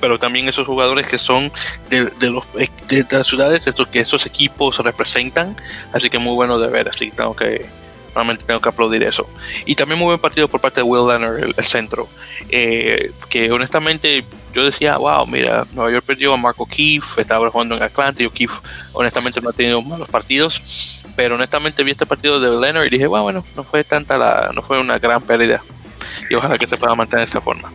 pero 0.00 0.18
también 0.18 0.48
esos 0.48 0.66
jugadores 0.66 1.06
que 1.06 1.18
son 1.18 1.52
de, 1.88 2.10
los, 2.30 2.44
de, 2.88 3.06
las 3.10 3.26
ciudades 3.26 3.66
estos, 3.66 3.88
que 3.88 4.00
esos 4.00 4.26
equipos 4.26 4.78
representan. 4.78 5.56
Así 5.92 6.10
que 6.10 6.18
muy 6.18 6.34
bueno 6.34 6.58
de 6.58 6.68
ver, 6.68 6.88
así 6.88 7.10
tengo 7.10 7.34
que 7.36 7.66
realmente 8.14 8.44
tengo 8.44 8.60
que 8.60 8.68
aplaudir 8.68 9.02
eso. 9.02 9.28
Y 9.66 9.74
también 9.74 9.98
muy 9.98 10.06
buen 10.06 10.18
partido 10.18 10.48
por 10.48 10.60
parte 10.60 10.80
de 10.80 10.84
Will 10.84 11.06
Leonard, 11.06 11.52
el, 11.56 11.64
centro, 11.64 12.08
eh, 12.48 13.12
que 13.28 13.52
honestamente 13.52 14.24
yo 14.52 14.64
decía, 14.64 14.96
wow, 14.96 15.26
mira, 15.26 15.64
Nueva 15.72 15.92
York 15.92 16.04
perdió 16.04 16.34
a 16.34 16.36
Marco 16.36 16.66
Keefe, 16.66 17.20
estaba 17.20 17.48
jugando 17.50 17.76
en 17.76 17.82
Atlanta 17.82 18.22
y 18.22 18.28
Keefe 18.28 18.56
honestamente 18.92 19.40
no 19.40 19.50
ha 19.50 19.52
tenido 19.52 19.80
malos 19.80 20.08
partidos, 20.08 21.04
pero 21.14 21.36
honestamente 21.36 21.84
vi 21.84 21.92
este 21.92 22.06
partido 22.06 22.40
de 22.40 22.48
Leonard 22.60 22.86
y 22.86 22.90
dije, 22.90 23.06
bueno, 23.06 23.44
no 23.54 23.62
fue 23.62 23.84
tanta 23.84 24.18
la, 24.18 24.50
no 24.54 24.62
fue 24.62 24.80
una 24.80 24.98
gran 24.98 25.22
pérdida 25.22 25.62
y 26.28 26.34
ojalá 26.34 26.58
que 26.58 26.66
se 26.66 26.76
pueda 26.76 26.94
mantener 26.94 27.24
esa 27.24 27.40
forma. 27.40 27.72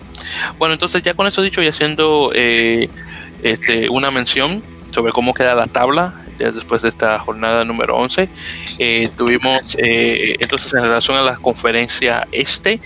Bueno, 0.57 0.73
entonces 0.73 1.03
ya 1.03 1.13
con 1.13 1.27
eso 1.27 1.41
dicho 1.41 1.61
y 1.61 1.67
haciendo 1.67 2.31
eh, 2.33 2.89
este, 3.43 3.89
una 3.89 4.11
mención 4.11 4.63
sobre 4.91 5.11
cómo 5.11 5.33
queda 5.33 5.55
la 5.55 5.65
tabla 5.65 6.21
después 6.37 6.81
de 6.81 6.89
esta 6.89 7.19
jornada 7.19 7.63
número 7.65 7.97
11. 7.97 8.29
Eh, 8.79 9.09
tuvimos 9.15 9.75
eh, 9.77 10.35
entonces 10.39 10.73
en 10.73 10.83
relación 10.83 11.17
a 11.17 11.21
la 11.21 11.35
conferencia 11.37 12.23
este, 12.31 12.79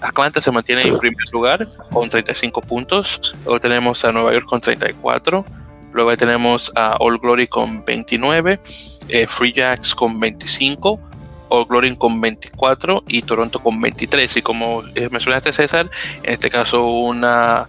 Atlanta 0.00 0.40
se 0.40 0.50
mantiene 0.50 0.82
en 0.82 0.98
primer 0.98 1.26
lugar 1.32 1.68
con 1.90 2.08
35 2.08 2.60
puntos, 2.62 3.20
luego 3.44 3.58
tenemos 3.58 4.04
a 4.04 4.12
Nueva 4.12 4.32
York 4.32 4.46
con 4.46 4.60
34, 4.60 5.44
luego 5.92 6.16
tenemos 6.16 6.70
a 6.76 6.96
All 7.00 7.18
Glory 7.18 7.46
con 7.48 7.84
29, 7.84 8.60
Free 9.26 9.52
Jacks 9.52 9.94
con 9.94 10.20
25, 10.20 11.00
All 11.48 11.66
Glory 11.66 11.96
con 11.96 12.20
24 12.20 13.04
y 13.08 13.22
Toronto 13.22 13.60
con 13.60 13.80
23. 13.80 14.36
Y 14.36 14.42
como 14.42 14.82
mencionaste 15.10 15.52
César, 15.52 15.90
en 16.22 16.32
este 16.32 16.50
caso 16.50 16.84
una, 16.84 17.68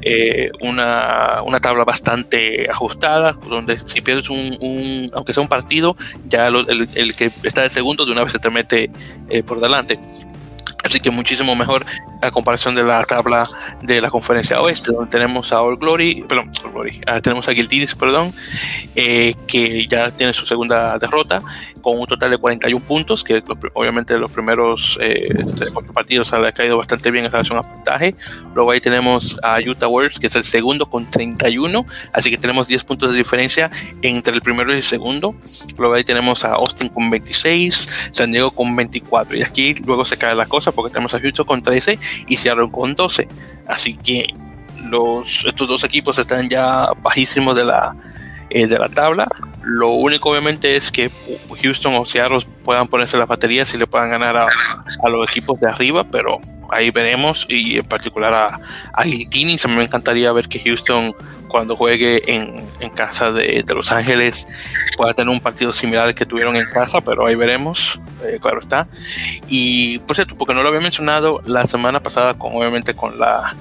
eh, 0.00 0.50
una, 0.60 1.42
una, 1.44 1.60
tabla 1.60 1.84
bastante 1.84 2.68
ajustada, 2.70 3.32
donde 3.32 3.78
si 3.78 4.00
pierdes 4.00 4.30
un, 4.30 5.10
aunque 5.12 5.32
sea 5.32 5.42
un 5.42 5.48
partido, 5.48 5.96
ya 6.26 6.48
el, 6.48 7.14
que 7.16 7.30
está 7.42 7.62
de 7.62 7.70
segundo 7.70 8.04
de 8.06 8.12
una 8.12 8.22
vez 8.22 8.32
se 8.32 8.38
te 8.38 8.50
mete 8.50 8.90
eh, 9.28 9.42
por 9.42 9.60
delante. 9.60 9.98
Así 10.84 11.00
que 11.00 11.10
muchísimo 11.10 11.54
mejor 11.56 11.84
a 12.22 12.30
comparación 12.30 12.74
de 12.74 12.84
la 12.84 13.04
tabla 13.04 13.48
de 13.82 14.00
la 14.00 14.10
conferencia 14.10 14.60
oeste, 14.60 14.92
donde 14.92 15.10
tenemos 15.10 15.52
a 15.52 15.60
All 15.60 15.76
Glory, 15.76 16.24
perdón, 16.28 16.50
All 16.64 16.72
Glory, 16.72 17.00
uh, 17.14 17.20
tenemos 17.20 17.48
a 17.48 17.52
Guiltinis, 17.52 17.94
perdón, 17.94 18.32
eh, 18.94 19.34
que 19.46 19.86
ya 19.88 20.10
tiene 20.12 20.32
su 20.32 20.46
segunda 20.46 20.96
derrota 20.98 21.42
con 21.88 22.00
un 22.00 22.06
total 22.06 22.30
de 22.30 22.38
41 22.38 22.84
puntos, 22.84 23.24
que 23.24 23.42
obviamente 23.72 24.16
los 24.18 24.30
primeros 24.30 24.98
eh, 25.00 25.28
partidos 25.94 26.32
ha 26.32 26.52
caído 26.52 26.76
bastante 26.76 27.10
bien 27.10 27.24
en 27.24 27.32
relación 27.32 27.58
a 27.58 27.62
puntaje. 27.62 28.14
Luego 28.54 28.70
ahí 28.70 28.80
tenemos 28.80 29.36
a 29.42 29.58
Utah 29.58 29.88
Warriors, 29.88 30.18
que 30.18 30.26
es 30.26 30.36
el 30.36 30.44
segundo 30.44 30.86
con 30.86 31.10
31, 31.10 31.86
así 32.12 32.30
que 32.30 32.36
tenemos 32.36 32.68
10 32.68 32.84
puntos 32.84 33.10
de 33.10 33.16
diferencia 33.16 33.70
entre 34.02 34.34
el 34.34 34.42
primero 34.42 34.72
y 34.72 34.76
el 34.76 34.82
segundo. 34.82 35.34
Luego 35.78 35.94
ahí 35.94 36.04
tenemos 36.04 36.44
a 36.44 36.52
Austin 36.54 36.88
con 36.90 37.08
26, 37.08 37.88
San 38.12 38.32
Diego 38.32 38.50
con 38.50 38.76
24, 38.76 39.38
y 39.38 39.42
aquí 39.42 39.74
luego 39.86 40.04
se 40.04 40.18
cae 40.18 40.34
la 40.34 40.46
cosa 40.46 40.72
porque 40.72 40.92
tenemos 40.92 41.14
a 41.14 41.20
Houston 41.20 41.46
con 41.46 41.62
13 41.62 41.98
y 42.26 42.36
Seattle 42.36 42.70
con 42.70 42.94
12. 42.94 43.28
Así 43.66 43.96
que 43.96 44.34
los, 44.84 45.44
estos 45.46 45.66
dos 45.66 45.84
equipos 45.84 46.18
están 46.18 46.48
ya 46.48 46.92
bajísimos 47.02 47.56
de 47.56 47.64
la, 47.64 47.96
eh, 48.50 48.66
de 48.66 48.78
la 48.78 48.88
tabla. 48.88 49.26
Lo 49.62 49.90
único 49.90 50.30
obviamente 50.30 50.76
es 50.76 50.90
que 50.90 51.10
Houston 51.62 51.94
o 51.94 52.04
Seattle 52.04 52.40
puedan 52.64 52.88
ponerse 52.88 53.16
las 53.16 53.28
baterías 53.28 53.72
y 53.74 53.78
le 53.78 53.86
puedan 53.86 54.10
ganar 54.10 54.36
a, 54.36 54.48
a 55.02 55.08
los 55.08 55.28
equipos 55.28 55.60
de 55.60 55.68
arriba, 55.68 56.04
pero 56.04 56.38
ahí 56.70 56.90
veremos 56.90 57.46
y 57.48 57.78
en 57.78 57.84
particular 57.84 58.34
a, 58.34 58.60
a 58.92 59.04
Guiltini. 59.04 59.56
me 59.68 59.84
encantaría 59.84 60.32
ver 60.32 60.48
que 60.48 60.60
Houston 60.60 61.14
cuando 61.48 61.76
juegue 61.76 62.22
en, 62.34 62.64
en 62.80 62.90
casa 62.90 63.32
de, 63.32 63.62
de, 63.66 63.74
Los 63.74 63.90
Ángeles 63.90 64.46
pueda 64.96 65.14
tener 65.14 65.32
un 65.32 65.40
partido 65.40 65.72
similar 65.72 66.06
al 66.06 66.14
que 66.14 66.26
tuvieron 66.26 66.56
en 66.56 66.68
casa, 66.70 67.00
pero 67.00 67.26
ahí 67.26 67.34
veremos, 67.34 67.98
eh, 68.24 68.38
claro 68.40 68.60
está. 68.60 68.86
Y 69.48 69.98
por 70.00 70.14
cierto, 70.14 70.36
porque 70.36 70.54
no 70.54 70.62
lo 70.62 70.68
había 70.68 70.80
mencionado 70.80 71.40
la 71.44 71.66
semana 71.66 72.00
pasada, 72.00 72.34
con 72.34 72.54
obviamente 72.54 72.94
con 72.94 73.18
la 73.18 73.56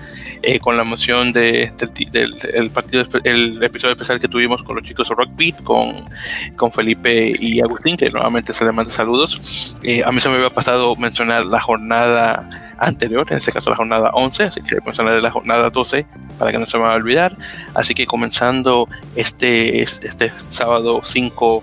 eh, 0.50 0.62
con 0.62 0.78
la 0.78 0.84
emoción 0.84 1.34
de, 1.34 1.70
del, 2.10 2.70
partido, 2.70 3.04
el 3.26 3.62
episodio 3.62 3.92
especial 3.96 4.18
que 4.18 4.30
tuvimos 4.30 4.64
con 4.64 4.78
los 4.78 4.86
chicos 4.86 5.10
de 5.10 5.16
Rock 5.16 5.32
Beat, 5.36 5.62
con, 5.62 6.10
con 6.56 6.72
Felipe 6.72 7.36
y 7.38 7.60
Agustín, 7.60 7.98
que 7.98 8.10
nuevamente 8.10 8.54
se 8.54 8.64
les 8.64 8.74
manda 8.74 8.90
saludos. 8.90 9.76
Eh, 9.84 10.04
a 10.06 10.12
mí 10.14 10.22
se 10.22 10.30
me 10.30 10.36
había 10.36 10.50
pasado 10.50 10.96
mencionar 10.96 11.46
la 11.46 11.60
jornada 11.60 12.50
anterior, 12.78 13.28
en 13.30 13.40
este 13.40 13.52
caso 13.52 13.72
la 13.72 13.76
jornada 13.76 14.12
11, 14.14 14.44
así 14.46 14.62
que 14.62 14.78
mencionaré 14.86 15.22
la 15.22 15.32
jornada 15.32 15.70
12 15.70 16.08
para 16.40 16.54
que 16.54 16.60
no 16.60 16.66
se 16.66 16.78
me 16.78 16.84
vaya 16.84 16.94
a 16.94 16.98
olvidar. 16.98 17.38
Así 17.74 17.94
que 17.94 18.06
comenzando 18.06 18.88
este, 19.18 19.82
este 19.82 20.32
sábado 20.48 21.02
5 21.04 21.62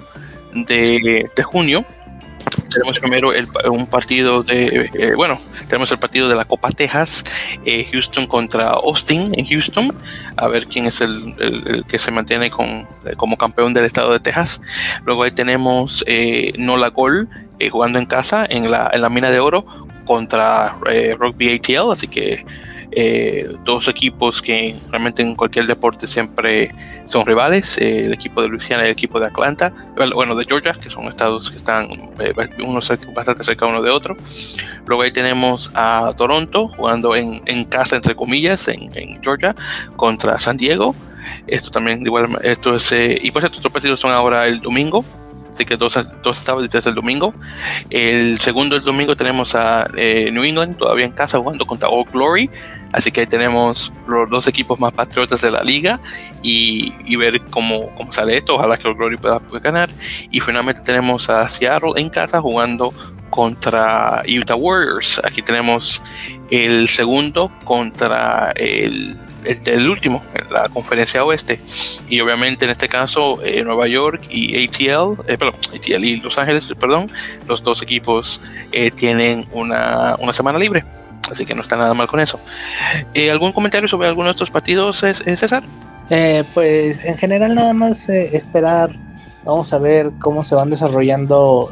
de, 0.52 1.30
de 1.34 1.42
junio, 1.42 1.86
tenemos 2.70 2.98
primero 2.98 3.32
un 3.70 3.86
partido 3.86 4.42
de, 4.42 4.90
eh, 4.94 5.12
bueno, 5.14 5.38
tenemos 5.68 5.90
el 5.92 5.98
partido 5.98 6.28
de 6.28 6.34
la 6.34 6.44
Copa 6.44 6.70
Texas, 6.70 7.24
eh, 7.64 7.86
Houston 7.92 8.26
contra 8.26 8.70
Austin 8.70 9.32
en 9.36 9.46
Houston, 9.46 9.94
a 10.36 10.48
ver 10.48 10.66
quién 10.66 10.86
es 10.86 11.00
el, 11.00 11.34
el, 11.38 11.84
que 11.86 11.98
se 11.98 12.10
mantiene 12.10 12.50
con, 12.50 12.86
como 13.16 13.36
campeón 13.36 13.74
del 13.74 13.84
estado 13.84 14.12
de 14.12 14.20
Texas. 14.20 14.60
Luego 15.04 15.22
ahí 15.22 15.30
tenemos 15.30 16.04
eh, 16.06 16.52
Nola 16.58 16.88
Gol 16.88 17.28
jugando 17.70 17.98
en 17.98 18.06
casa 18.06 18.44
en 18.48 18.70
la, 18.70 18.90
en 18.92 19.00
la 19.00 19.08
mina 19.08 19.30
de 19.30 19.40
oro 19.40 19.64
contra 20.04 20.76
Rugby 21.18 21.54
ATL, 21.54 21.92
así 21.92 22.08
que 22.08 22.44
eh, 22.96 23.56
dos 23.64 23.88
equipos 23.88 24.40
que 24.40 24.76
realmente 24.90 25.22
en 25.22 25.34
cualquier 25.34 25.66
deporte 25.66 26.06
siempre 26.06 26.68
son 27.06 27.26
rivales, 27.26 27.76
eh, 27.78 28.02
el 28.04 28.12
equipo 28.12 28.40
de 28.40 28.48
Luisiana 28.48 28.84
y 28.84 28.86
el 28.86 28.92
equipo 28.92 29.18
de 29.18 29.26
Atlanta, 29.26 29.72
bueno, 30.14 30.34
de 30.34 30.44
Georgia, 30.44 30.72
que 30.74 30.90
son 30.90 31.04
estados 31.04 31.50
que 31.50 31.56
están 31.56 31.88
eh, 32.18 32.32
bastante 33.14 33.44
cerca 33.44 33.66
uno 33.66 33.82
de 33.82 33.90
otro. 33.90 34.16
Luego 34.86 35.02
ahí 35.02 35.10
tenemos 35.10 35.70
a 35.74 36.12
Toronto 36.16 36.68
jugando 36.68 37.16
en, 37.16 37.42
en 37.46 37.64
casa, 37.64 37.96
entre 37.96 38.14
comillas, 38.14 38.68
en, 38.68 38.90
en, 38.96 39.22
Georgia, 39.22 39.56
contra 39.96 40.38
San 40.38 40.56
Diego. 40.56 40.94
Esto 41.46 41.70
también, 41.70 42.06
igual, 42.06 42.38
esto 42.42 42.76
es, 42.76 42.92
eh, 42.92 43.18
y 43.20 43.30
pues 43.30 43.44
estos 43.44 43.72
partidos 43.72 43.98
son 43.98 44.12
ahora 44.12 44.46
el 44.46 44.60
domingo 44.60 45.04
así 45.54 45.64
que 45.64 45.76
dos, 45.76 45.98
dos 46.22 46.38
estados 46.38 46.68
desde 46.68 46.90
el 46.90 46.94
domingo. 46.94 47.32
El 47.88 48.38
segundo 48.40 48.76
el 48.76 48.82
domingo 48.82 49.16
tenemos 49.16 49.54
a 49.54 49.88
eh, 49.96 50.30
New 50.32 50.44
England 50.44 50.76
todavía 50.76 51.06
en 51.06 51.12
casa 51.12 51.38
jugando 51.38 51.64
contra 51.66 51.88
Old 51.88 52.10
Glory, 52.12 52.50
así 52.92 53.10
que 53.10 53.20
ahí 53.20 53.26
tenemos 53.26 53.92
los 54.06 54.28
dos 54.28 54.46
equipos 54.48 54.78
más 54.78 54.92
patriotas 54.92 55.40
de 55.40 55.50
la 55.50 55.62
liga 55.62 56.00
y, 56.42 56.92
y 57.06 57.16
ver 57.16 57.40
cómo, 57.50 57.94
cómo, 57.96 58.12
sale 58.12 58.36
esto, 58.36 58.56
ojalá 58.56 58.76
que 58.76 58.88
Old 58.88 58.98
Glory 58.98 59.16
pueda, 59.16 59.38
pueda 59.40 59.62
ganar. 59.62 59.90
Y 60.30 60.40
finalmente 60.40 60.82
tenemos 60.82 61.30
a 61.30 61.48
Seattle 61.48 61.92
en 61.96 62.10
casa 62.10 62.40
jugando 62.40 62.92
contra 63.30 64.22
Utah 64.28 64.54
Warriors. 64.54 65.20
Aquí 65.24 65.42
tenemos 65.42 66.02
el 66.50 66.88
segundo 66.88 67.50
contra 67.64 68.52
el 68.56 69.16
el, 69.44 69.58
el, 69.66 69.90
último, 69.90 70.22
la 70.50 70.68
conferencia 70.68 71.24
oeste. 71.24 71.60
Y 72.08 72.20
obviamente 72.20 72.64
en 72.64 72.70
este 72.70 72.88
caso 72.88 73.42
eh, 73.44 73.62
Nueva 73.64 73.86
York 73.86 74.22
y 74.30 74.64
ATL, 74.64 75.22
eh, 75.26 75.38
perdón, 75.38 75.54
ATL 75.74 76.04
y 76.04 76.20
Los 76.20 76.38
Ángeles, 76.38 76.72
perdón, 76.78 77.10
los 77.46 77.62
dos 77.62 77.82
equipos 77.82 78.40
eh, 78.72 78.90
tienen 78.90 79.46
una, 79.52 80.16
una, 80.18 80.32
semana 80.32 80.58
libre. 80.58 80.84
Así 81.30 81.44
que 81.44 81.54
no 81.54 81.62
está 81.62 81.76
nada 81.76 81.94
mal 81.94 82.06
con 82.06 82.20
eso. 82.20 82.38
Eh, 83.14 83.30
¿Algún 83.30 83.52
comentario 83.52 83.88
sobre 83.88 84.08
alguno 84.08 84.26
de 84.26 84.32
estos 84.32 84.50
partidos, 84.50 84.98
César? 84.98 85.62
pues 86.52 87.02
en 87.02 87.16
general 87.16 87.54
nada 87.54 87.72
más 87.72 88.10
esperar. 88.10 88.90
Vamos 89.42 89.72
a 89.72 89.78
ver 89.78 90.10
cómo 90.20 90.42
se 90.42 90.54
van 90.54 90.68
desarrollando 90.68 91.70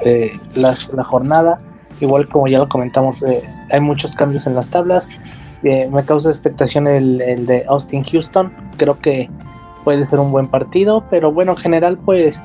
las, 0.54 0.90
la 0.94 1.04
jornada. 1.04 1.60
Igual 2.00 2.28
como 2.28 2.48
ya 2.48 2.58
lo 2.58 2.68
comentamos, 2.68 3.22
hay 3.70 3.80
muchos 3.80 4.14
cambios 4.14 4.46
en 4.46 4.54
las 4.54 4.70
tablas 4.70 5.08
eh, 5.62 5.88
me 5.90 6.04
causa 6.04 6.30
expectación 6.30 6.86
el, 6.86 7.20
el, 7.20 7.46
de 7.46 7.64
Austin 7.68 8.04
Houston. 8.04 8.52
Creo 8.76 8.98
que 8.98 9.30
puede 9.84 10.04
ser 10.06 10.20
un 10.20 10.32
buen 10.32 10.48
partido, 10.48 11.04
pero 11.10 11.32
bueno, 11.32 11.52
en 11.52 11.58
general, 11.58 11.98
pues 11.98 12.42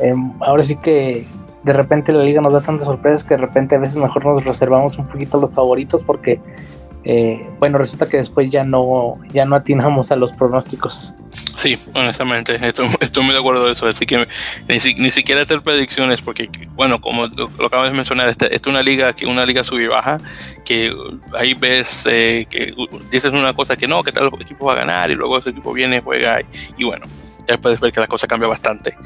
eh, 0.00 0.14
ahora 0.40 0.62
sí 0.62 0.76
que 0.76 1.26
de 1.62 1.72
repente 1.72 2.12
la 2.12 2.22
liga 2.22 2.40
nos 2.40 2.52
da 2.52 2.60
tantas 2.60 2.86
sorpresas 2.86 3.24
que 3.24 3.34
de 3.34 3.40
repente 3.40 3.74
a 3.74 3.78
veces 3.78 3.96
mejor 3.96 4.24
nos 4.26 4.44
reservamos 4.44 4.98
un 4.98 5.06
poquito 5.06 5.40
los 5.40 5.54
favoritos 5.54 6.02
porque 6.02 6.40
eh, 7.04 7.46
bueno, 7.58 7.76
resulta 7.76 8.08
que 8.08 8.16
después 8.16 8.50
ya 8.50 8.64
no, 8.64 9.18
ya 9.32 9.44
no 9.44 9.56
atinamos 9.56 10.10
a 10.10 10.16
los 10.16 10.32
pronósticos. 10.32 11.14
Sí, 11.56 11.76
honestamente, 11.94 12.58
estoy, 12.66 12.88
estoy 13.00 13.24
muy 13.24 13.34
de 13.34 13.40
acuerdo 13.40 13.66
de 13.66 13.72
eso, 13.72 13.86
así 13.86 14.06
que 14.06 14.26
ni, 14.68 14.78
ni, 14.94 15.10
siquiera 15.10 15.42
hacer 15.42 15.60
predicciones, 15.60 16.22
porque, 16.22 16.48
bueno, 16.74 17.00
como 17.00 17.26
lo, 17.26 17.66
acabas 17.66 17.90
de 17.90 17.96
mencionar, 17.96 18.28
esta, 18.28 18.46
es 18.46 18.66
una 18.66 18.82
liga, 18.82 19.14
una 19.26 19.44
liga 19.44 19.64
sub 19.64 19.86
baja, 19.88 20.18
que 20.64 20.94
ahí 21.38 21.54
ves 21.54 22.04
eh, 22.06 22.46
que 22.48 22.74
dices 23.10 23.32
una 23.32 23.52
cosa 23.52 23.76
que 23.76 23.86
no, 23.86 24.02
que 24.02 24.12
tal 24.12 24.30
equipo 24.40 24.66
va 24.66 24.72
a 24.72 24.76
ganar, 24.76 25.10
y 25.10 25.14
luego 25.14 25.38
ese 25.38 25.50
equipo 25.50 25.72
viene, 25.72 26.00
juega, 26.00 26.40
y 26.78 26.84
bueno, 26.84 27.06
ya 27.46 27.58
puedes 27.58 27.80
ver 27.80 27.92
que 27.92 28.00
la 28.00 28.06
cosa 28.06 28.26
cambia 28.26 28.48
bastante. 28.48 28.96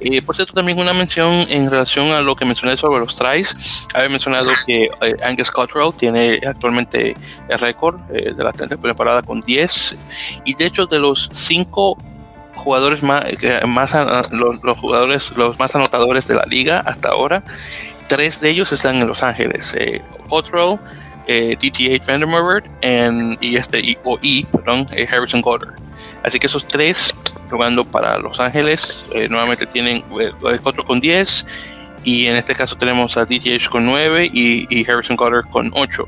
Eh, 0.00 0.22
por 0.22 0.36
cierto, 0.36 0.52
también 0.52 0.78
una 0.78 0.92
mención 0.92 1.46
en 1.48 1.70
relación 1.70 2.12
a 2.12 2.20
lo 2.20 2.36
que 2.36 2.44
mencioné 2.44 2.76
sobre 2.76 3.00
los 3.00 3.16
tries. 3.16 3.86
Había 3.94 4.08
mencionado 4.08 4.50
que 4.66 4.88
eh, 5.00 5.16
Angus 5.22 5.50
Cottrell 5.50 5.92
tiene 5.96 6.40
actualmente 6.46 7.16
el 7.48 7.58
récord 7.58 8.00
eh, 8.12 8.32
de 8.34 8.44
la 8.44 8.52
temporada 8.52 9.22
con 9.22 9.40
10 9.40 9.96
y 10.44 10.54
de 10.54 10.66
hecho 10.66 10.86
de 10.86 10.98
los 10.98 11.28
5 11.32 11.98
jugadores 12.54 13.02
más, 13.02 13.24
más 13.66 13.92
los, 14.30 14.62
los, 14.62 14.78
jugadores 14.78 15.32
los 15.36 15.58
más 15.58 15.74
anotadores 15.74 16.28
de 16.28 16.34
la 16.34 16.44
liga 16.44 16.80
hasta 16.80 17.08
ahora, 17.08 17.42
tres 18.08 18.40
de 18.40 18.50
ellos 18.50 18.70
están 18.72 18.96
en 18.96 19.08
Los 19.08 19.22
Ángeles. 19.22 19.74
Cottrell, 20.28 20.78
DTH 21.26 22.06
Vandermeer 22.06 22.62
y 23.40 23.56
este 23.56 23.80
y, 23.80 23.98
o 24.04 24.18
e, 24.22 24.46
perdón, 24.52 24.86
Harrison 25.10 25.40
Goddard. 25.40 25.74
Así 26.22 26.38
que 26.38 26.46
esos 26.46 26.66
tres 26.66 27.14
jugando 27.50 27.84
para 27.84 28.18
Los 28.18 28.40
Ángeles 28.40 29.04
eh, 29.12 29.28
nuevamente 29.28 29.66
tienen 29.66 30.04
eh, 30.20 30.58
4 30.62 30.84
con 30.84 31.00
10 31.00 31.46
y 32.04 32.26
en 32.26 32.36
este 32.36 32.54
caso 32.54 32.76
tenemos 32.76 33.16
a 33.16 33.24
DTH 33.24 33.68
con 33.68 33.84
9 33.84 34.30
y, 34.32 34.66
y 34.70 34.90
Harrison 34.90 35.16
Goddard 35.16 35.48
con 35.50 35.70
8. 35.74 36.06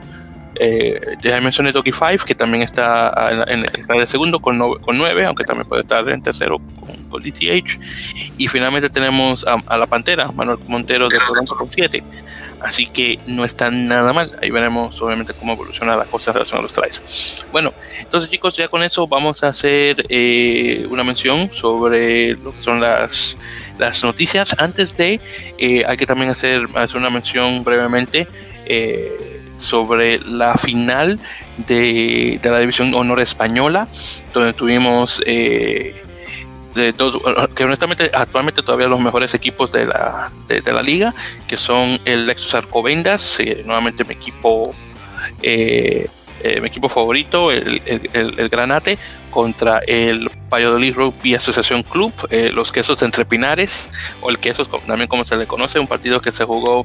Eh, 0.56 1.16
ya 1.20 1.40
mencioné 1.40 1.72
Doggy 1.72 1.90
5 1.92 2.24
que 2.24 2.34
también 2.34 2.62
está, 2.62 3.44
en, 3.48 3.64
está 3.64 3.94
de 3.94 4.06
segundo 4.06 4.40
con, 4.40 4.56
no, 4.56 4.76
con 4.80 4.96
9, 4.96 5.24
aunque 5.24 5.44
también 5.44 5.68
puede 5.68 5.82
estar 5.82 6.08
en 6.08 6.22
tercero 6.22 6.58
con, 6.80 6.96
con 7.08 7.22
DTH. 7.22 7.78
Y 8.38 8.48
finalmente 8.48 8.88
tenemos 8.88 9.44
a, 9.46 9.62
a, 9.66 9.76
la 9.76 9.86
Pantera, 9.86 10.30
Manuel 10.32 10.58
Montero 10.68 11.08
de 11.08 11.18
Toronto 11.18 11.56
con 11.56 11.68
7. 11.68 12.02
Así 12.64 12.86
que 12.86 13.18
no 13.26 13.44
está 13.44 13.70
nada 13.70 14.14
mal. 14.14 14.30
Ahí 14.40 14.50
veremos 14.50 15.00
obviamente 15.02 15.34
cómo 15.34 15.52
evoluciona 15.52 15.96
la 15.96 16.06
cosa 16.06 16.30
en 16.30 16.34
relación 16.36 16.60
a 16.60 16.62
los 16.62 16.72
tries. 16.72 17.44
Bueno, 17.52 17.74
entonces 17.98 18.30
chicos, 18.30 18.56
ya 18.56 18.68
con 18.68 18.82
eso 18.82 19.06
vamos 19.06 19.44
a 19.44 19.48
hacer 19.48 20.06
eh, 20.08 20.86
una 20.88 21.04
mención 21.04 21.50
sobre 21.50 22.34
lo 22.36 22.54
que 22.54 22.62
son 22.62 22.80
las, 22.80 23.38
las 23.78 24.02
noticias. 24.02 24.56
Antes 24.58 24.96
de, 24.96 25.20
eh, 25.58 25.84
hay 25.86 25.96
que 25.98 26.06
también 26.06 26.30
hacer, 26.30 26.62
hacer 26.74 26.96
una 26.96 27.10
mención 27.10 27.62
brevemente. 27.62 28.26
Eh, 28.66 29.30
sobre 29.56 30.18
la 30.18 30.56
final 30.56 31.20
de, 31.58 32.40
de, 32.42 32.50
la 32.50 32.58
división 32.58 32.92
honor 32.92 33.20
española, 33.20 33.86
donde 34.34 34.52
tuvimos 34.52 35.22
de 36.74 36.92
dos, 36.92 37.18
que 37.54 37.64
honestamente 37.64 38.10
actualmente 38.12 38.62
todavía 38.62 38.88
los 38.88 39.00
mejores 39.00 39.34
equipos 39.34 39.72
de 39.72 39.86
la, 39.86 40.30
de, 40.48 40.60
de 40.60 40.72
la 40.72 40.82
liga, 40.82 41.14
que 41.46 41.56
son 41.56 42.00
el 42.04 42.26
Lexus 42.26 42.54
Arcovendas, 42.54 43.38
eh, 43.40 43.62
nuevamente 43.64 44.04
mi 44.04 44.14
equipo 44.14 44.74
mi 46.60 46.66
equipo 46.66 46.90
favorito, 46.90 47.50
el, 47.50 47.80
el, 47.86 48.48
Granate, 48.50 48.98
contra 49.30 49.78
el 49.86 50.30
Valladolid 50.52 50.94
Rugby 50.94 51.34
Asociación 51.34 51.82
Club, 51.82 52.12
los 52.52 52.70
quesos 52.70 53.02
entre 53.02 53.24
pinares, 53.24 53.88
o 54.20 54.28
el 54.28 54.38
quesos 54.38 54.68
también 54.86 55.08
como 55.08 55.24
se 55.24 55.36
le 55.36 55.46
conoce, 55.46 55.78
un 55.78 55.86
partido 55.86 56.20
que 56.20 56.30
se 56.30 56.44
jugó 56.44 56.84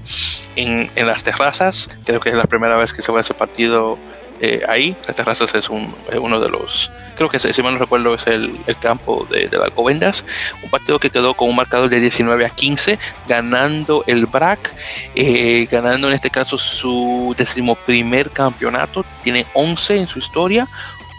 en, 0.56 0.90
en 0.96 1.08
las 1.08 1.26
terrazas, 1.26 1.90
creo 2.06 2.22
que 2.22 2.30
es 2.30 2.38
la 2.38 2.46
primera 2.46 2.78
vez 2.78 2.94
que 2.94 3.02
se 3.02 3.12
va 3.12 3.18
a 3.18 3.22
ese 3.22 3.34
partido 3.34 3.98
eh, 4.40 4.64
ahí. 4.68 4.96
Las 5.08 5.16
terrazas 5.16 5.54
es 5.56 5.70
uno 5.70 6.40
de 6.40 6.50
los, 6.50 6.92
creo 7.16 7.30
que 7.30 7.40
si 7.40 7.62
mal 7.62 7.74
no 7.74 7.80
recuerdo 7.80 8.14
es 8.14 8.26
el, 8.28 8.58
campo 8.80 9.28
de, 9.30 9.48
de 9.48 9.58
Alcobendas. 9.58 10.24
Un 10.64 10.70
partido 10.70 11.00
que 11.00 11.10
quedó 11.10 11.34
con 11.34 11.50
un 11.50 11.56
marcador 11.56 11.90
de 11.90 12.00
19 12.00 12.46
a 12.46 12.50
15, 12.50 12.98
ganando 13.28 14.04
el 14.08 14.26
BRAC, 14.26 14.74
eh, 15.16 15.68
ganando 15.70 16.08
en 16.08 16.14
este 16.14 16.30
caso 16.30 16.58
su 16.58 17.36
decimoprimer 17.38 18.32
campeonato. 18.32 19.06
Tiene 19.24 19.46
11 19.54 19.98
en 19.98 20.08
su 20.08 20.20
historia. 20.20 20.68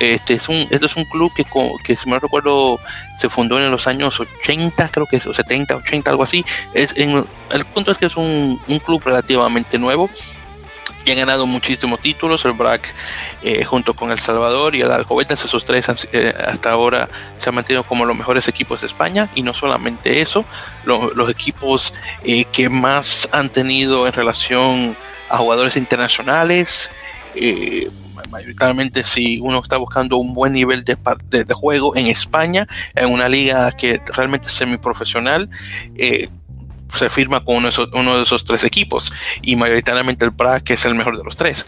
Este 0.00 0.32
es 0.32 0.48
un, 0.48 0.66
este 0.70 0.86
es 0.86 0.96
un 0.96 1.04
club 1.04 1.30
que, 1.34 1.44
que, 1.84 1.94
si 1.94 2.08
mal 2.08 2.22
recuerdo, 2.22 2.80
se 3.16 3.28
fundó 3.28 3.58
en 3.58 3.70
los 3.70 3.86
años 3.86 4.18
80, 4.18 4.88
creo 4.88 5.04
que 5.04 5.16
es 5.16 5.24
70, 5.24 5.76
80, 5.76 6.10
algo 6.10 6.22
así. 6.22 6.42
Es, 6.72 6.96
en, 6.96 7.22
el 7.50 7.64
punto 7.66 7.92
es 7.92 7.98
que 7.98 8.06
es 8.06 8.16
un, 8.16 8.58
un 8.66 8.78
club 8.78 9.02
relativamente 9.04 9.78
nuevo 9.78 10.08
han 11.12 11.18
ganado 11.18 11.46
muchísimos 11.46 12.00
títulos. 12.00 12.44
El 12.44 12.52
BRAC, 12.52 12.94
eh, 13.42 13.64
junto 13.64 13.94
con 13.94 14.10
El 14.10 14.18
Salvador 14.18 14.74
y 14.74 14.80
el 14.80 14.90
Alcobendas, 14.90 15.44
esos 15.44 15.64
tres 15.64 15.86
eh, 16.12 16.34
hasta 16.46 16.70
ahora 16.70 17.08
se 17.38 17.48
han 17.48 17.54
mantenido 17.54 17.84
como 17.84 18.04
los 18.04 18.16
mejores 18.16 18.48
equipos 18.48 18.80
de 18.80 18.86
España. 18.86 19.30
Y 19.34 19.42
no 19.42 19.54
solamente 19.54 20.20
eso, 20.20 20.44
los 20.84 21.30
equipos 21.30 21.94
eh, 22.24 22.44
que 22.52 22.68
más 22.68 23.28
han 23.32 23.48
tenido 23.48 24.06
en 24.06 24.12
relación 24.12 24.96
a 25.28 25.38
jugadores 25.38 25.76
internacionales. 25.76 26.90
mayoritariamente 28.30 29.02
si 29.02 29.40
uno 29.40 29.60
está 29.60 29.76
buscando 29.76 30.16
un 30.16 30.34
buen 30.34 30.52
nivel 30.52 30.84
de, 30.84 30.96
de, 31.30 31.54
juego 31.54 31.96
en 31.96 32.06
España, 32.06 32.66
en 32.94 33.10
una 33.10 33.28
liga 33.28 33.72
que 33.72 34.00
realmente 34.14 34.48
es 34.48 34.52
semiprofesional, 34.52 35.48
eh, 35.96 36.28
se 36.94 37.08
firma 37.08 37.44
con 37.44 37.56
uno 37.56 37.64
de, 37.66 37.70
esos, 37.70 37.88
uno 37.92 38.24
tres 38.46 38.64
equipos 38.64 39.12
y 39.42 39.56
mayoritariamente 39.56 40.24
el 40.24 40.32
Prague 40.32 40.64
que 40.64 40.74
es 40.74 40.84
el 40.84 40.94
mejor 40.94 41.16
de 41.16 41.24
los 41.24 41.36
tres. 41.36 41.66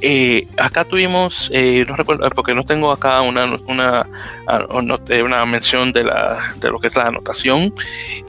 Eh, 0.00 0.46
acá 0.58 0.84
tuvimos, 0.84 1.50
eh, 1.52 1.84
no 1.86 1.96
recuerdo, 1.96 2.28
porque 2.30 2.54
no 2.54 2.64
tengo 2.64 2.92
acá 2.92 3.20
una, 3.22 3.44
una, 3.66 4.06
eh, 5.08 5.22
una 5.22 5.44
mención 5.46 5.92
de, 5.92 6.04
la, 6.04 6.54
de 6.56 6.70
lo 6.70 6.78
que 6.78 6.88
es 6.88 6.96
la 6.96 7.04
anotación, 7.04 7.74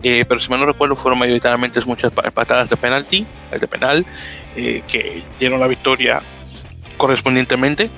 pero 0.01 0.39
si 0.39 0.49
mal 0.49 0.59
no 0.59 0.65
recuerdo 0.65 0.95
fueron 0.95 1.19
mayoritariamente 1.19 1.79
muchas 1.85 2.11
patadas 2.11 2.69
de 2.69 2.77
penalti, 2.77 3.25
de 3.51 3.67
penal, 3.67 4.05
que 4.55 5.23
dieron 5.39 5.59
la 5.59 5.67
victoria 5.67 6.21
correspondientemente. 6.97 7.89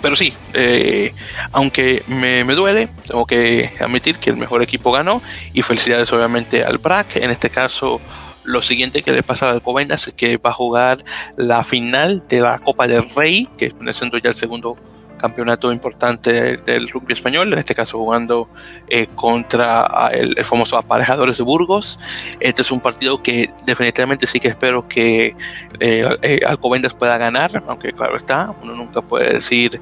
Pero 0.00 0.14
sí, 0.14 0.32
eh, 0.54 1.12
aunque 1.52 2.02
me, 2.06 2.44
duele, 2.54 2.88
tengo 3.06 3.26
que 3.26 3.72
admitir 3.80 4.18
que 4.18 4.30
el 4.30 4.36
mejor 4.36 4.62
equipo 4.62 4.92
ganó 4.92 5.20
y 5.52 5.62
felicidades 5.62 6.12
obviamente 6.12 6.64
al 6.64 6.78
BRAC. 6.78 7.16
En 7.16 7.30
este 7.30 7.50
caso, 7.50 8.00
lo 8.44 8.62
siguiente 8.62 9.02
que 9.02 9.12
le 9.12 9.22
pasa 9.22 9.46
al 9.46 9.56
Alcobendas 9.56 10.06
es 10.08 10.14
que 10.14 10.36
va 10.36 10.50
a 10.50 10.54
jugar 10.54 11.04
la 11.36 11.64
final 11.64 12.22
de 12.28 12.40
la 12.40 12.58
Copa 12.58 12.86
del 12.86 13.08
Rey, 13.14 13.48
que 13.58 13.70
viene 13.70 13.92
siendo 13.92 14.18
ya 14.18 14.30
el 14.30 14.36
segundo 14.36 14.76
campeonato 15.18 15.72
importante 15.72 16.56
del 16.56 16.88
rugby 16.88 17.12
español, 17.12 17.52
en 17.52 17.58
este 17.58 17.74
caso 17.74 17.98
jugando 17.98 18.48
eh, 18.88 19.06
contra 19.14 20.10
el, 20.12 20.42
famoso 20.44 20.78
Aparejadores 20.78 21.38
de 21.38 21.44
Burgos. 21.44 21.98
Este 22.40 22.62
es 22.62 22.70
un 22.70 22.80
partido 22.80 23.22
que 23.22 23.50
definitivamente 23.66 24.26
sí 24.26 24.40
que 24.40 24.48
espero 24.48 24.88
que 24.88 25.36
eh, 25.80 26.16
eh, 26.22 26.40
Alcobendas 26.46 26.94
pueda 26.94 27.18
ganar, 27.18 27.62
aunque 27.66 27.92
claro 27.92 28.16
está, 28.16 28.54
uno 28.62 28.74
nunca 28.74 29.02
puede 29.02 29.34
decir 29.34 29.80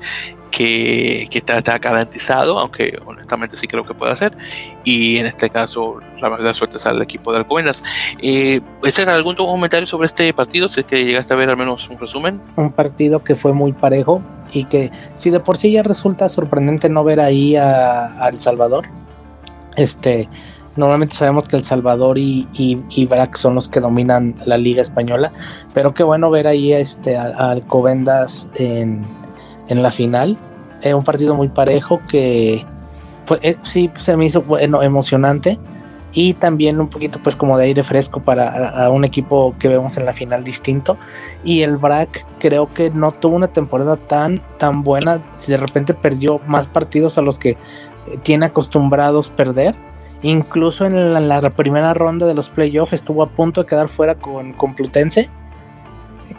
que, 0.51 1.28
está, 1.32 1.78
garantizado, 1.78 2.59
aunque 2.59 2.99
honestamente 3.05 3.57
sí 3.57 3.66
creo 3.66 3.84
que 3.84 3.95
puede 3.95 4.12
hacer. 4.12 4.37
Y 4.84 5.18
en 5.18 5.26
este 5.26 5.51
caso, 5.51 6.01
la 6.20 6.28
verdad 6.28 6.55
suerte 6.55 6.78
es 6.78 6.87
al 6.87 7.03
equipo 7.03 7.32
de 7.32 7.39
Alcobendas. 7.39 7.82
Eh, 8.22 8.61
¿Algún 9.07 9.34
comentario 9.34 9.87
sobre 9.87 10.07
este 10.07 10.32
partido? 10.32 10.68
Si 10.68 10.80
es 10.80 10.87
que 10.87 11.05
llegaste 11.05 11.34
a 11.34 11.37
ver 11.37 11.51
al 11.51 11.57
menos 11.57 11.89
un 11.89 11.99
resumen. 11.99 12.41
Un 12.57 12.72
partido 12.72 13.22
que 13.22 13.34
fue 13.34 13.53
muy 13.53 13.72
parejo 13.72 14.22
y 14.53 14.64
que 14.64 14.90
si 15.16 15.30
de 15.30 15.40
por 15.40 15.57
sí 15.57 15.72
ya 15.72 15.82
resulta 15.82 16.28
sorprendente 16.28 16.88
no 16.88 17.05
ver 17.05 17.20
ahí 17.20 17.57
a, 17.57 18.28
El 18.28 18.38
Salvador. 18.38 18.86
Este, 19.76 20.28
normalmente 20.76 21.14
sabemos 21.14 21.49
que 21.49 21.57
El 21.57 21.64
Salvador 21.64 22.18
y, 22.18 22.49
y, 22.55 23.07
Brac 23.07 23.36
son 23.36 23.55
los 23.55 23.68
que 23.68 23.80
dominan 23.80 24.34
la 24.47 24.57
liga 24.57 24.82
española, 24.82 25.32
pero 25.74 25.92
qué 25.94 26.03
bueno 26.03 26.30
ver 26.30 26.47
ahí 26.47 26.72
este, 26.72 27.16
a, 27.16 27.24
a 27.24 27.51
Alcobendas 27.51 28.49
en 28.55 29.03
en 29.68 29.82
la 29.82 29.90
final. 29.90 30.36
Es 30.82 30.94
un 30.94 31.03
partido 31.03 31.34
muy 31.34 31.49
parejo 31.49 32.01
que 32.09 32.64
fue, 33.24 33.38
eh, 33.42 33.57
sí 33.62 33.90
se 33.99 34.16
me 34.16 34.26
hizo 34.26 34.42
bueno, 34.42 34.82
emocionante 34.82 35.59
y 36.16 36.32
también 36.32 36.80
un 36.80 36.88
poquito 36.88 37.20
pues 37.22 37.36
como 37.36 37.58
de 37.58 37.66
aire 37.66 37.82
fresco 37.82 38.20
para 38.20 38.88
un 38.88 39.04
equipo 39.04 39.54
que 39.58 39.68
vemos 39.68 39.98
en 39.98 40.06
la 40.06 40.14
final 40.14 40.42
distinto. 40.42 40.96
Y 41.44 41.60
el 41.60 41.76
BRAC 41.76 42.24
creo 42.38 42.72
que 42.72 42.88
no 42.88 43.12
tuvo 43.12 43.36
una 43.36 43.48
temporada 43.48 43.98
tan 43.98 44.40
tan 44.56 44.82
buena. 44.82 45.18
Si 45.36 45.52
de 45.52 45.58
repente 45.58 45.92
perdió 45.92 46.40
más 46.46 46.68
partidos 46.68 47.18
a 47.18 47.20
los 47.20 47.38
que 47.38 47.58
tiene 48.22 48.46
acostumbrados 48.46 49.28
perder. 49.28 49.74
Incluso 50.22 50.86
en 50.86 51.28
la, 51.28 51.50
primera 51.50 51.92
ronda 51.92 52.26
de 52.26 52.32
los 52.32 52.48
playoffs 52.48 52.94
estuvo 52.94 53.22
a 53.22 53.26
punto 53.26 53.62
de 53.62 53.66
quedar 53.66 53.88
fuera 53.88 54.14
con 54.14 54.54
Complutense 54.54 55.28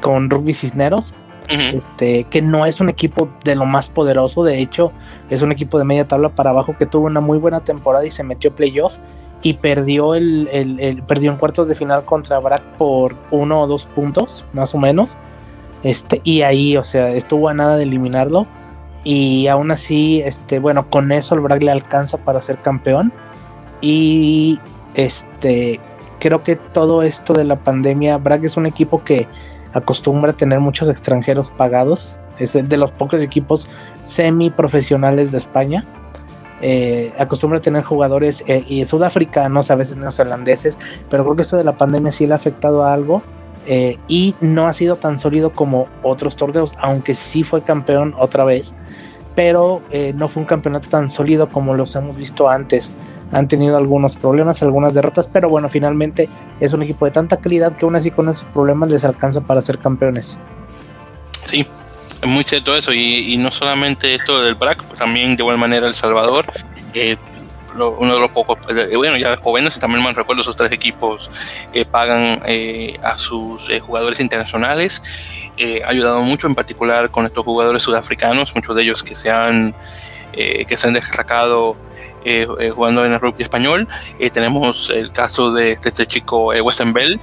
con 0.02 0.32
Rugby 0.32 0.54
Cisneros. 0.54 1.14
Este, 1.50 2.26
que 2.26 2.42
no 2.42 2.66
es 2.66 2.82
un 2.82 2.90
equipo 2.90 3.30
de 3.46 3.56
lo 3.56 3.66
más 3.66 3.88
poderoso, 3.88 4.44
de 4.44 4.60
hecho 4.60 4.92
es 5.30 5.42
un 5.42 5.54
equipo 5.54 5.80
de 5.80 5.86
media 5.86 6.06
tabla 6.06 6.28
para 6.28 6.50
abajo 6.50 6.76
que 6.78 6.86
tuvo 6.86 7.06
una 7.06 7.22
muy 7.22 7.38
buena 7.38 7.62
temporada 7.62 8.06
y 8.06 8.10
se 8.10 8.22
metió 8.26 8.54
playoff 8.54 8.98
y 9.44 9.54
perdió 9.54 10.16
el, 10.16 11.04
perdió 11.08 11.32
en 11.32 11.38
cuartos 11.38 11.68
de 11.68 11.76
final 11.76 12.06
contra 12.06 12.40
Brack 12.40 12.64
por 12.78 13.16
uno 13.32 13.62
o 13.62 13.68
dos 13.68 13.86
puntos 13.86 14.46
más 14.54 14.74
o 14.74 14.80
menos 14.80 15.18
este 15.84 16.22
y 16.24 16.42
ahí 16.42 16.76
o 16.76 16.84
sea 16.84 17.10
estuvo 17.12 17.50
a 17.50 17.54
nada 17.54 17.78
de 17.78 17.84
eliminarlo 17.84 18.48
y 19.04 19.48
aún 19.48 19.72
así 19.72 20.22
este 20.26 20.60
bueno 20.60 20.90
con 20.90 21.12
eso 21.12 21.36
el 21.36 21.42
Brack 21.42 21.62
le 21.62 21.72
alcanza 21.72 22.18
para 22.18 22.42
ser 22.42 22.62
campeón 22.62 23.14
y 23.80 24.60
este 24.96 25.80
creo 26.20 26.44
que 26.44 26.56
todo 26.56 27.04
esto 27.04 27.34
de 27.34 27.44
la 27.44 27.58
pandemia 27.58 28.18
Brack 28.18 28.46
es 28.46 28.58
un 28.58 28.66
equipo 28.66 29.04
que 29.04 29.28
acostumbra 29.78 30.34
tener 30.34 30.60
muchos 30.60 30.90
extranjeros 30.90 31.52
pagados. 31.52 32.18
Es 32.40 32.54
de 32.54 32.78
los 32.78 32.92
pocos 32.92 33.22
equipos 33.22 33.70
semi 34.04 34.50
profesionales 34.50 35.32
de 35.32 35.38
España. 35.38 35.86
Eh, 36.62 37.14
acostumbra 37.20 37.60
a 37.60 37.62
tener 37.62 37.84
jugadores 37.84 38.44
eh, 38.48 38.64
y 38.68 38.84
sudafricanos, 38.86 39.70
a 39.70 39.76
veces 39.76 39.98
neozelandeses, 39.98 40.80
pero 41.10 41.24
creo 41.24 41.36
que 41.36 41.42
esto 41.44 41.58
de 41.58 41.64
la 41.64 41.78
pandemia 41.78 42.12
sí 42.12 42.26
le 42.26 42.34
ha 42.34 42.36
afectado 42.36 42.84
a 42.84 42.94
algo 42.94 43.22
eh, 43.68 43.98
y 44.08 44.36
no 44.42 44.68
ha 44.68 44.74
sido 44.74 44.96
tan 44.96 45.20
sólido 45.20 45.52
como 45.52 45.88
otros 46.02 46.36
torneos, 46.36 46.74
aunque 46.80 47.14
sí 47.14 47.44
fue 47.44 47.62
campeón 47.62 48.16
otra 48.18 48.44
vez, 48.44 48.74
pero 49.36 49.84
no 50.16 50.28
fue 50.30 50.42
un 50.42 50.48
campeonato 50.48 50.90
tan 50.90 51.10
sólido 51.10 51.50
como 51.50 51.76
los 51.76 51.96
hemos 51.96 52.16
visto 52.16 52.50
antes 52.50 52.92
han 53.32 53.48
tenido 53.48 53.78
algunos 53.78 54.16
problemas, 54.16 54.64
algunas 54.64 54.94
derrotas, 54.94 55.30
pero 55.32 55.50
bueno, 55.50 55.70
finalmente 55.70 56.30
es 56.60 56.74
un 56.74 56.82
equipo 56.84 57.06
de 57.06 57.12
tanta 57.12 57.38
calidad 57.38 57.76
que 57.76 57.86
aún 57.86 57.96
así 57.96 58.12
con 58.12 58.30
esos 58.30 58.46
problemas 58.46 58.90
les 58.90 59.04
alcanza 59.04 59.42
para 59.42 59.62
ser 59.62 59.80
campeones. 59.80 60.38
Sí, 61.46 61.66
es 62.22 62.28
muy 62.28 62.44
cierto 62.44 62.76
eso, 62.76 62.94
y, 62.94 63.38
no 63.38 63.52
solamente 63.52 64.16
esto 64.16 64.42
del 64.42 64.56
BRAC, 64.56 64.84
pues 64.84 65.00
también 65.00 65.36
de 65.36 65.44
igual 65.44 65.58
manera 65.58 65.88
El 65.88 65.96
Salvador. 65.96 66.46
Eh, 66.94 67.18
uno 67.76 68.16
de 68.16 68.20
los 68.20 68.32
pocos, 68.32 68.58
eh, 68.70 68.96
bueno, 68.96 69.18
ya 69.18 69.38
jóvenes, 69.38 69.78
también 69.78 70.04
me 70.04 70.12
recuerdo, 70.12 70.42
esos 70.42 70.56
tres 70.56 70.72
equipos 70.72 71.30
eh, 71.74 71.86
pagan 71.86 72.42
a 73.04 73.18
sus 73.20 73.70
jugadores 73.82 74.20
internacionales. 74.20 75.02
ha 75.86 75.90
ayudado 75.90 76.22
mucho, 76.22 76.48
en 76.48 76.56
particular 76.56 77.12
con 77.12 77.26
estos 77.28 77.46
jugadores 77.46 77.84
sudafricanos, 77.84 78.56
muchos 78.56 78.76
de 78.76 78.82
ellos 78.82 79.04
que 79.04 79.14
se 79.14 79.30
han, 79.30 79.76
que 80.34 80.76
se 80.76 80.88
han 80.88 80.94
destacado 80.94 81.78
eh, 82.30 82.46
eh, 82.60 82.72
jugando 82.72 83.06
en 83.06 83.14
el 83.14 83.22
rugby 83.22 83.44
español. 83.44 83.88
Eh, 84.20 84.30
tenemos 84.30 84.90
el 84.90 85.14
caso 85.14 85.54
de, 85.54 85.78
este 85.82 86.06
chico 86.06 86.48
Weston 86.48 86.92
Bell, 86.92 87.22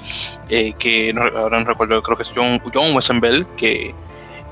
que 0.49 1.15
ahora 1.37 1.59
no 1.59 1.67
recuerdo, 1.67 2.01
creo 2.01 2.17
que 2.17 2.23
es 2.23 2.33
John, 2.35 2.59
John 2.73 2.95
Weston 2.95 3.21
Bell, 3.21 3.45
que 3.55 3.95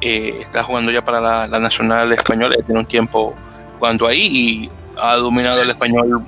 está 0.03 0.63
jugando 0.63 0.91
ya 0.91 1.03
para 1.03 1.21
la, 1.21 1.47
la 1.47 1.59
Nacional 1.59 2.13
Española, 2.13 2.57
tiene 2.67 2.81
un 2.81 2.87
tiempo 2.87 3.35
jugando 3.79 4.07
ahí 4.07 4.27
y 4.27 4.71
ha 5.01 5.17
dominado 5.17 5.63
el 5.63 5.71
español 5.71 6.25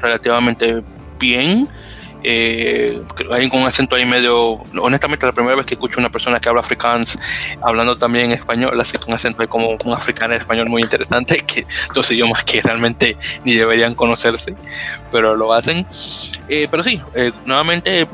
relativamente 0.00 0.82
bien 1.18 1.68
eh, 2.24 3.00
hay 3.30 3.48
un 3.52 3.62
acento 3.64 3.94
ahí 3.94 4.04
medio, 4.04 4.54
honestamente 4.80 5.24
la 5.24 5.32
primera 5.32 5.54
vez 5.54 5.66
que 5.66 5.74
escucho 5.74 6.00
una 6.00 6.10
persona 6.10 6.40
que 6.40 6.48
habla 6.48 6.62
afrikaans 6.62 7.16
hablando 7.62 7.96
también 7.96 8.32
español, 8.32 8.78
así 8.80 8.98
con 8.98 9.14
acento 9.14 9.42
ahí 9.42 9.48
como 9.48 9.70
un 9.84 9.92
africano 9.92 10.34
en 10.34 10.40
español 10.40 10.68
muy 10.68 10.82
interesante, 10.82 11.38
que 11.46 11.64
dos 11.94 12.10
idiomas 12.10 12.42
que 12.44 12.60
realmente 12.60 13.16
ni 13.44 13.54
deberían 13.54 13.94
conocerse, 13.94 14.54
pero 15.12 15.36
lo 15.36 15.52
hacen. 15.52 15.86
Eh, 16.48 16.66
pero 16.70 16.82
sí, 16.82 17.00
eh, 17.14 17.30
nuevamente 17.44 18.08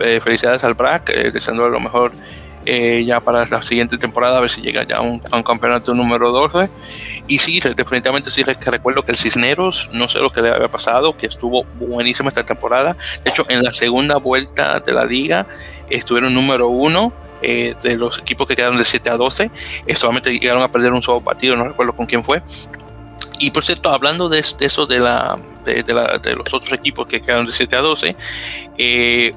eh, 0.00 0.20
felicidades 0.20 0.64
al 0.64 0.74
BRAC, 0.74 1.12
deseando 1.32 1.68
lo 1.68 1.80
mejor 1.80 2.12
eh, 2.66 3.04
ya 3.06 3.20
para 3.20 3.46
la 3.46 3.62
siguiente 3.62 3.96
temporada, 3.96 4.36
a 4.36 4.40
ver 4.40 4.50
si 4.50 4.60
llega 4.60 4.84
ya 4.84 4.98
a 4.98 5.00
un, 5.00 5.20
campeonato 5.42 5.94
número 5.94 6.30
12. 6.30 6.68
Y 7.26 7.38
sí, 7.38 7.58
definitivamente 7.60 8.30
sí 8.30 8.42
que 8.44 8.70
recuerdo 8.70 9.02
que 9.02 9.12
el 9.12 9.18
Cisneros, 9.18 9.88
no 9.92 10.08
sé 10.08 10.18
lo 10.18 10.30
que 10.30 10.42
le 10.42 10.50
había 10.50 10.68
pasado, 10.68 11.16
que 11.16 11.26
estuvo 11.26 11.64
buenísimo 11.78 12.28
esta 12.28 12.44
temporada. 12.44 12.96
De 13.24 13.30
hecho, 13.30 13.46
en 13.48 13.62
la 13.62 13.72
segunda 13.72 14.16
vuelta 14.16 14.80
de 14.80 14.92
la 14.92 15.04
liga 15.04 15.46
estuvieron 15.88 16.34
número 16.34 16.68
uno. 16.68 17.12
Eh, 17.42 17.74
de 17.82 17.96
los 17.96 18.18
equipos 18.18 18.46
que 18.46 18.54
quedaron 18.54 18.76
de 18.76 18.84
7 18.84 19.08
a 19.08 19.16
12, 19.16 19.50
eh, 19.86 19.94
solamente 19.94 20.30
llegaron 20.30 20.62
a 20.62 20.70
perder 20.70 20.92
un 20.92 21.00
solo 21.00 21.22
partido, 21.22 21.56
no 21.56 21.68
recuerdo 21.68 21.94
con 21.94 22.04
quién 22.04 22.22
fue. 22.22 22.42
Y 23.38 23.50
por 23.50 23.64
cierto, 23.64 23.88
hablando 23.88 24.28
de, 24.28 24.40
eso 24.40 24.84
de, 24.84 24.98
la, 24.98 25.38
de, 25.64 26.34
los 26.36 26.52
otros 26.52 26.74
equipos 26.74 27.06
que 27.06 27.18
quedaron 27.22 27.46
de 27.46 27.54
7 27.54 27.76
a 27.76 27.80
12, 27.80 28.16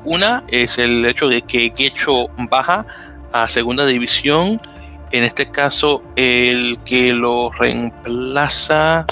una 0.03 0.43
es 0.49 0.78
el 0.78 1.05
hecho 1.05 1.30
de 1.30 1.43
que 1.43 1.71
Quecho 1.71 2.28
baja 2.38 2.86
a 3.34 3.47
segunda 3.49 3.86
división. 3.86 4.61
En 5.11 5.23
este 5.23 5.49
caso, 5.49 6.01
el 6.15 6.79
que 6.86 7.13
lo 7.13 7.51
reemplaza. 7.51 9.05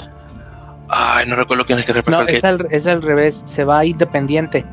Ay, 0.88 1.26
no 1.26 1.36
recuerdo 1.36 1.64
quién 1.64 1.78
es 1.78 1.84
el 1.84 1.86
que 1.88 1.92
reemplaza. 1.92 2.24
No, 2.24 2.66
es, 2.70 2.86
al, 2.86 3.02
revés, 3.02 3.42
se 3.44 3.64
va 3.64 3.80
a 3.80 3.84
Independiente. 3.84 4.64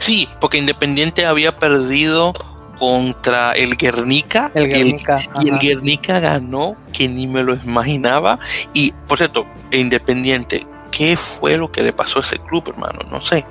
Sí, 0.00 0.28
porque 0.40 0.58
Independiente 0.58 1.24
había 1.24 1.58
perdido 1.58 2.34
contra 2.78 3.52
el 3.52 3.76
Guernica. 3.76 4.50
El 4.54 4.68
Guernica. 4.68 5.20
y 5.40 5.48
el 5.48 5.58
Guernica 5.58 6.20
ganó, 6.20 6.76
que 6.92 7.08
ni 7.08 7.26
me 7.26 7.42
lo 7.42 7.54
imaginaba. 7.54 8.38
Y 8.74 8.92
por 9.06 9.18
cierto, 9.18 9.46
Independiente, 9.70 10.66
¿qué 10.90 11.16
fue 11.16 11.56
lo 11.56 11.72
que 11.72 11.82
le 11.82 11.92
pasó 11.92 12.18
a 12.18 12.22
ese 12.22 12.38
club, 12.38 12.64
hermano? 12.68 13.00
No 13.10 13.20
sé. 13.20 13.44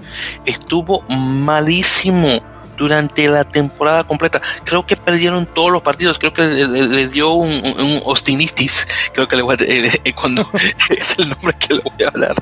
Estuvo 0.45 1.01
malísimo 1.09 2.41
durante 2.77 3.27
la 3.27 3.43
temporada 3.43 4.05
completa. 4.05 4.41
Creo 4.63 4.85
que 4.85 4.95
perdieron 4.95 5.45
todos 5.47 5.71
los 5.71 5.81
partidos. 5.81 6.17
Creo 6.19 6.31
que 6.31 6.43
le, 6.43 7.07
dio 7.09 7.31
un, 7.31 7.51
un, 7.51 8.01
hostinitis. 8.05 8.87
Creo 9.13 9.27
que 9.27 9.35
le 9.35 9.41
voy 9.41 9.55
a, 9.59 9.63
eh, 9.63 9.99
eh, 10.03 10.13
cuando 10.13 10.49
es 10.89 11.19
el 11.19 11.29
nombre 11.29 11.53
que 11.59 11.73
le 11.73 11.81
voy 11.81 12.03
a 12.05 12.07
hablar 12.07 12.35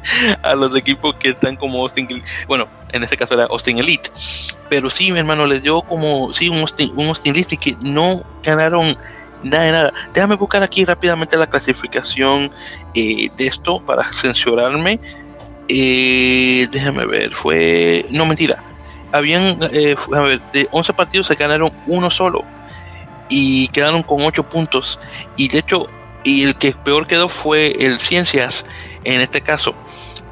a 0.43 0.53
los 0.53 0.75
equipos 0.75 1.15
que 1.15 1.29
están 1.29 1.55
como 1.55 1.81
Austin. 1.81 2.21
Bueno, 2.47 2.67
en 2.91 3.03
este 3.03 3.17
caso 3.17 3.33
era 3.33 3.45
Austin 3.45 3.79
Elite. 3.79 4.11
Pero 4.69 4.89
sí, 4.89 5.11
mi 5.11 5.19
hermano, 5.19 5.45
le 5.45 5.59
dio 5.61 5.81
como 5.81 6.33
sí 6.33 6.49
un 6.49 6.59
Austin, 6.59 6.93
un 6.95 7.13
Elite 7.23 7.57
que 7.57 7.75
no 7.81 8.23
ganaron 8.43 8.97
nada 9.41 9.63
de 9.63 9.71
nada. 9.71 9.93
Déjame 10.13 10.35
buscar 10.35 10.61
aquí 10.61 10.83
rápidamente 10.83 11.37
la 11.37 11.47
clasificación 11.47 12.51
eh, 12.93 13.29
de 13.35 13.47
esto 13.47 13.79
para 13.79 14.03
censurarme. 14.11 14.99
déjame 15.67 17.05
ver, 17.05 17.31
fue. 17.31 18.05
No, 18.09 18.25
mentira 18.25 18.64
habían, 19.15 19.59
eh, 19.71 19.95
a 20.13 20.19
ver, 20.21 20.41
de 20.51 20.67
11 20.71 20.93
partidos 20.93 21.27
se 21.27 21.35
ganaron 21.35 21.71
uno 21.87 22.09
solo 22.09 22.43
y 23.29 23.67
quedaron 23.69 24.03
con 24.03 24.21
8 24.21 24.43
puntos. 24.49 24.99
Y 25.37 25.47
de 25.47 25.59
hecho, 25.59 25.87
y 26.23 26.43
el 26.43 26.55
que 26.55 26.73
peor 26.73 27.07
quedó 27.07 27.29
fue 27.29 27.71
el 27.79 27.99
Ciencias 27.99 28.65
en 29.03 29.21
este 29.21 29.41
caso. 29.41 29.73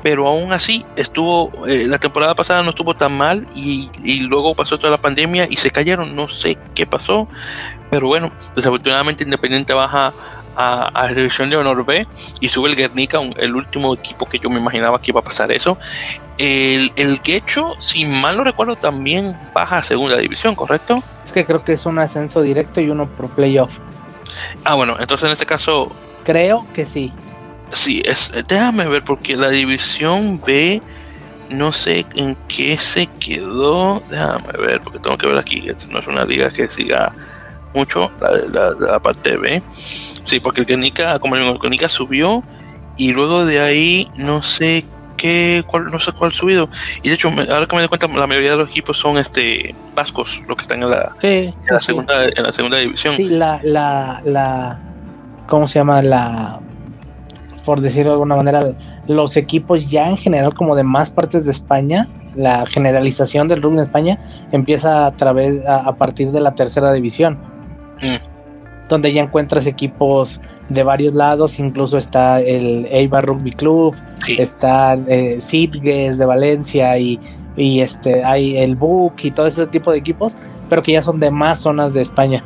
Pero 0.01 0.27
aún 0.27 0.51
así, 0.51 0.85
estuvo, 0.97 1.65
eh, 1.65 1.85
la 1.87 1.97
temporada 1.97 2.35
pasada 2.35 2.61
no 2.61 2.71
estuvo 2.71 2.93
tan 2.93 3.17
mal 3.17 3.45
y, 3.55 3.89
y, 4.03 4.19
luego 4.21 4.53
pasó 4.53 4.77
toda 4.77 4.91
la 4.91 4.97
pandemia 4.97 5.47
y 5.49 5.55
se 5.55 5.71
cayeron. 5.71 6.13
No 6.13 6.27
sé 6.27 6.57
qué 6.75 6.85
pasó, 6.85 7.29
pero 7.89 8.07
bueno, 8.07 8.33
desafortunadamente 8.53 9.23
Independiente 9.23 9.73
baja 9.73 10.13
a, 10.55 10.91
la 10.93 11.13
división 11.13 11.49
de 11.49 11.57
honor 11.57 11.85
B 11.85 12.07
y 12.39 12.49
sube 12.49 12.69
el 12.69 12.75
Guernica, 12.75 13.19
el 13.37 13.55
último 13.55 13.93
equipo 13.93 14.27
que 14.27 14.39
yo 14.39 14.49
me 14.49 14.59
imaginaba 14.59 15.01
que 15.01 15.11
iba 15.11 15.19
a 15.19 15.23
pasar 15.23 15.51
eso. 15.51 15.77
El, 16.37 16.91
el 16.95 17.21
Quecho, 17.21 17.75
si 17.79 18.05
mal 18.05 18.37
no 18.37 18.43
recuerdo, 18.43 18.75
también 18.75 19.37
baja 19.53 19.77
a 19.77 19.81
segunda 19.81 20.17
división, 20.17 20.55
¿correcto? 20.55 21.03
Es 21.23 21.31
que 21.31 21.45
creo 21.45 21.63
que 21.63 21.73
es 21.73 21.85
un 21.85 21.99
ascenso 21.99 22.41
directo 22.41 22.81
y 22.81 22.89
uno 22.89 23.07
por 23.07 23.29
playoff. 23.29 23.79
Ah, 24.63 24.75
bueno, 24.75 24.95
entonces 24.99 25.25
en 25.25 25.33
este 25.33 25.45
caso. 25.45 25.91
Creo 26.23 26.65
que 26.73 26.85
sí. 26.85 27.11
Sí, 27.71 28.01
es, 28.05 28.31
déjame 28.47 28.85
ver, 28.85 29.03
porque 29.03 29.35
la 29.35 29.49
división 29.49 30.41
B, 30.45 30.81
no 31.49 31.71
sé 31.71 32.05
en 32.15 32.35
qué 32.47 32.77
se 32.77 33.07
quedó. 33.19 34.01
Déjame 34.09 34.53
ver, 34.53 34.81
porque 34.81 34.99
tengo 34.99 35.17
que 35.17 35.27
ver 35.27 35.37
aquí. 35.37 35.67
No 35.89 35.99
es 35.99 36.07
una 36.07 36.25
liga 36.25 36.49
que 36.49 36.67
siga 36.67 37.13
mucho, 37.73 38.11
la, 38.19 38.71
la, 38.79 38.99
parte 38.99 39.37
B. 39.37 39.61
Sí, 40.25 40.39
porque 40.39 40.61
el 40.61 40.67
Guernica, 40.67 41.19
como 41.19 41.35
el 41.35 41.59
Guernica 41.59 41.89
subió, 41.89 42.43
y 42.97 43.11
luego 43.11 43.45
de 43.45 43.59
ahí 43.59 44.11
no 44.15 44.43
sé 44.43 44.85
cuál, 45.67 45.85
no 45.91 45.99
sé 45.99 46.11
cuál 46.11 46.31
subido. 46.31 46.69
Y 47.01 47.09
de 47.09 47.15
hecho, 47.15 47.29
ahora 47.29 47.65
que 47.65 47.75
me 47.75 47.81
doy 47.81 47.89
cuenta, 47.89 48.07
la 48.07 48.27
mayoría 48.27 48.51
de 48.51 48.57
los 48.57 48.69
equipos 48.69 48.97
son 48.97 49.17
este 49.17 49.75
vascos, 49.95 50.41
los 50.47 50.57
que 50.57 50.63
están 50.63 50.83
en 50.83 50.89
la, 50.89 51.15
la 51.69 51.79
segunda, 51.79 52.25
en 52.25 52.43
la 52.43 52.51
segunda 52.51 52.77
división. 52.77 53.13
Sí, 53.13 53.29
la, 53.29 53.59
la, 53.63 54.21
la, 54.25 54.79
¿cómo 55.47 55.67
se 55.67 55.79
llama? 55.79 56.01
La, 56.01 56.59
por 57.65 57.81
decirlo 57.81 58.11
de 58.11 58.13
alguna 58.13 58.35
manera, 58.35 58.73
los 59.07 59.37
equipos 59.37 59.89
ya 59.89 60.09
en 60.09 60.17
general 60.17 60.53
como 60.53 60.75
de 60.75 60.83
más 60.83 61.09
partes 61.09 61.45
de 61.45 61.51
España, 61.51 62.07
la 62.35 62.65
generalización 62.65 63.47
del 63.47 63.61
rugby 63.61 63.75
en 63.75 63.81
España 63.81 64.19
empieza 64.51 65.05
a 65.05 65.11
través 65.11 65.65
a, 65.67 65.95
partir 65.95 66.31
de 66.31 66.41
la 66.41 66.55
tercera 66.55 66.91
división. 66.93 67.37
Mm. 68.01 68.89
Donde 68.89 69.13
ya 69.13 69.21
encuentras 69.21 69.65
equipos 69.65 70.41
de 70.73 70.83
varios 70.83 71.15
lados, 71.15 71.59
incluso 71.59 71.97
está 71.97 72.41
el 72.41 72.87
Eibar 72.89 73.25
Rugby 73.25 73.51
Club, 73.51 73.95
está 74.27 74.97
eh, 75.07 75.39
de 75.39 76.25
Valencia 76.25 76.97
y, 76.97 77.19
y, 77.55 77.81
este 77.81 78.23
hay 78.23 78.57
el 78.57 78.75
Book 78.75 79.15
y 79.23 79.31
todo 79.31 79.47
ese 79.47 79.67
tipo 79.67 79.91
de 79.91 79.97
equipos, 79.97 80.37
pero 80.69 80.83
que 80.83 80.93
ya 80.93 81.01
son 81.01 81.19
de 81.19 81.31
más 81.31 81.59
zonas 81.59 81.93
de 81.93 82.01
España. 82.01 82.43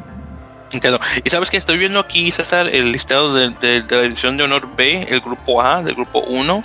Entiendo. 0.72 1.00
Y 1.24 1.30
sabes 1.30 1.50
que 1.50 1.58
estoy 1.58 1.78
viendo 1.78 2.00
aquí, 2.00 2.30
César, 2.32 2.68
el 2.68 2.92
listado 2.92 3.34
de, 3.34 3.52
de, 3.62 3.82
de 3.82 3.96
la 3.96 4.04
edición 4.04 4.36
de 4.36 4.44
honor 4.44 4.68
B, 4.76 5.08
el 5.10 5.22
grupo 5.22 5.62
A, 5.62 5.82
del 5.82 5.96
grupo 5.96 6.20
1, 6.20 6.62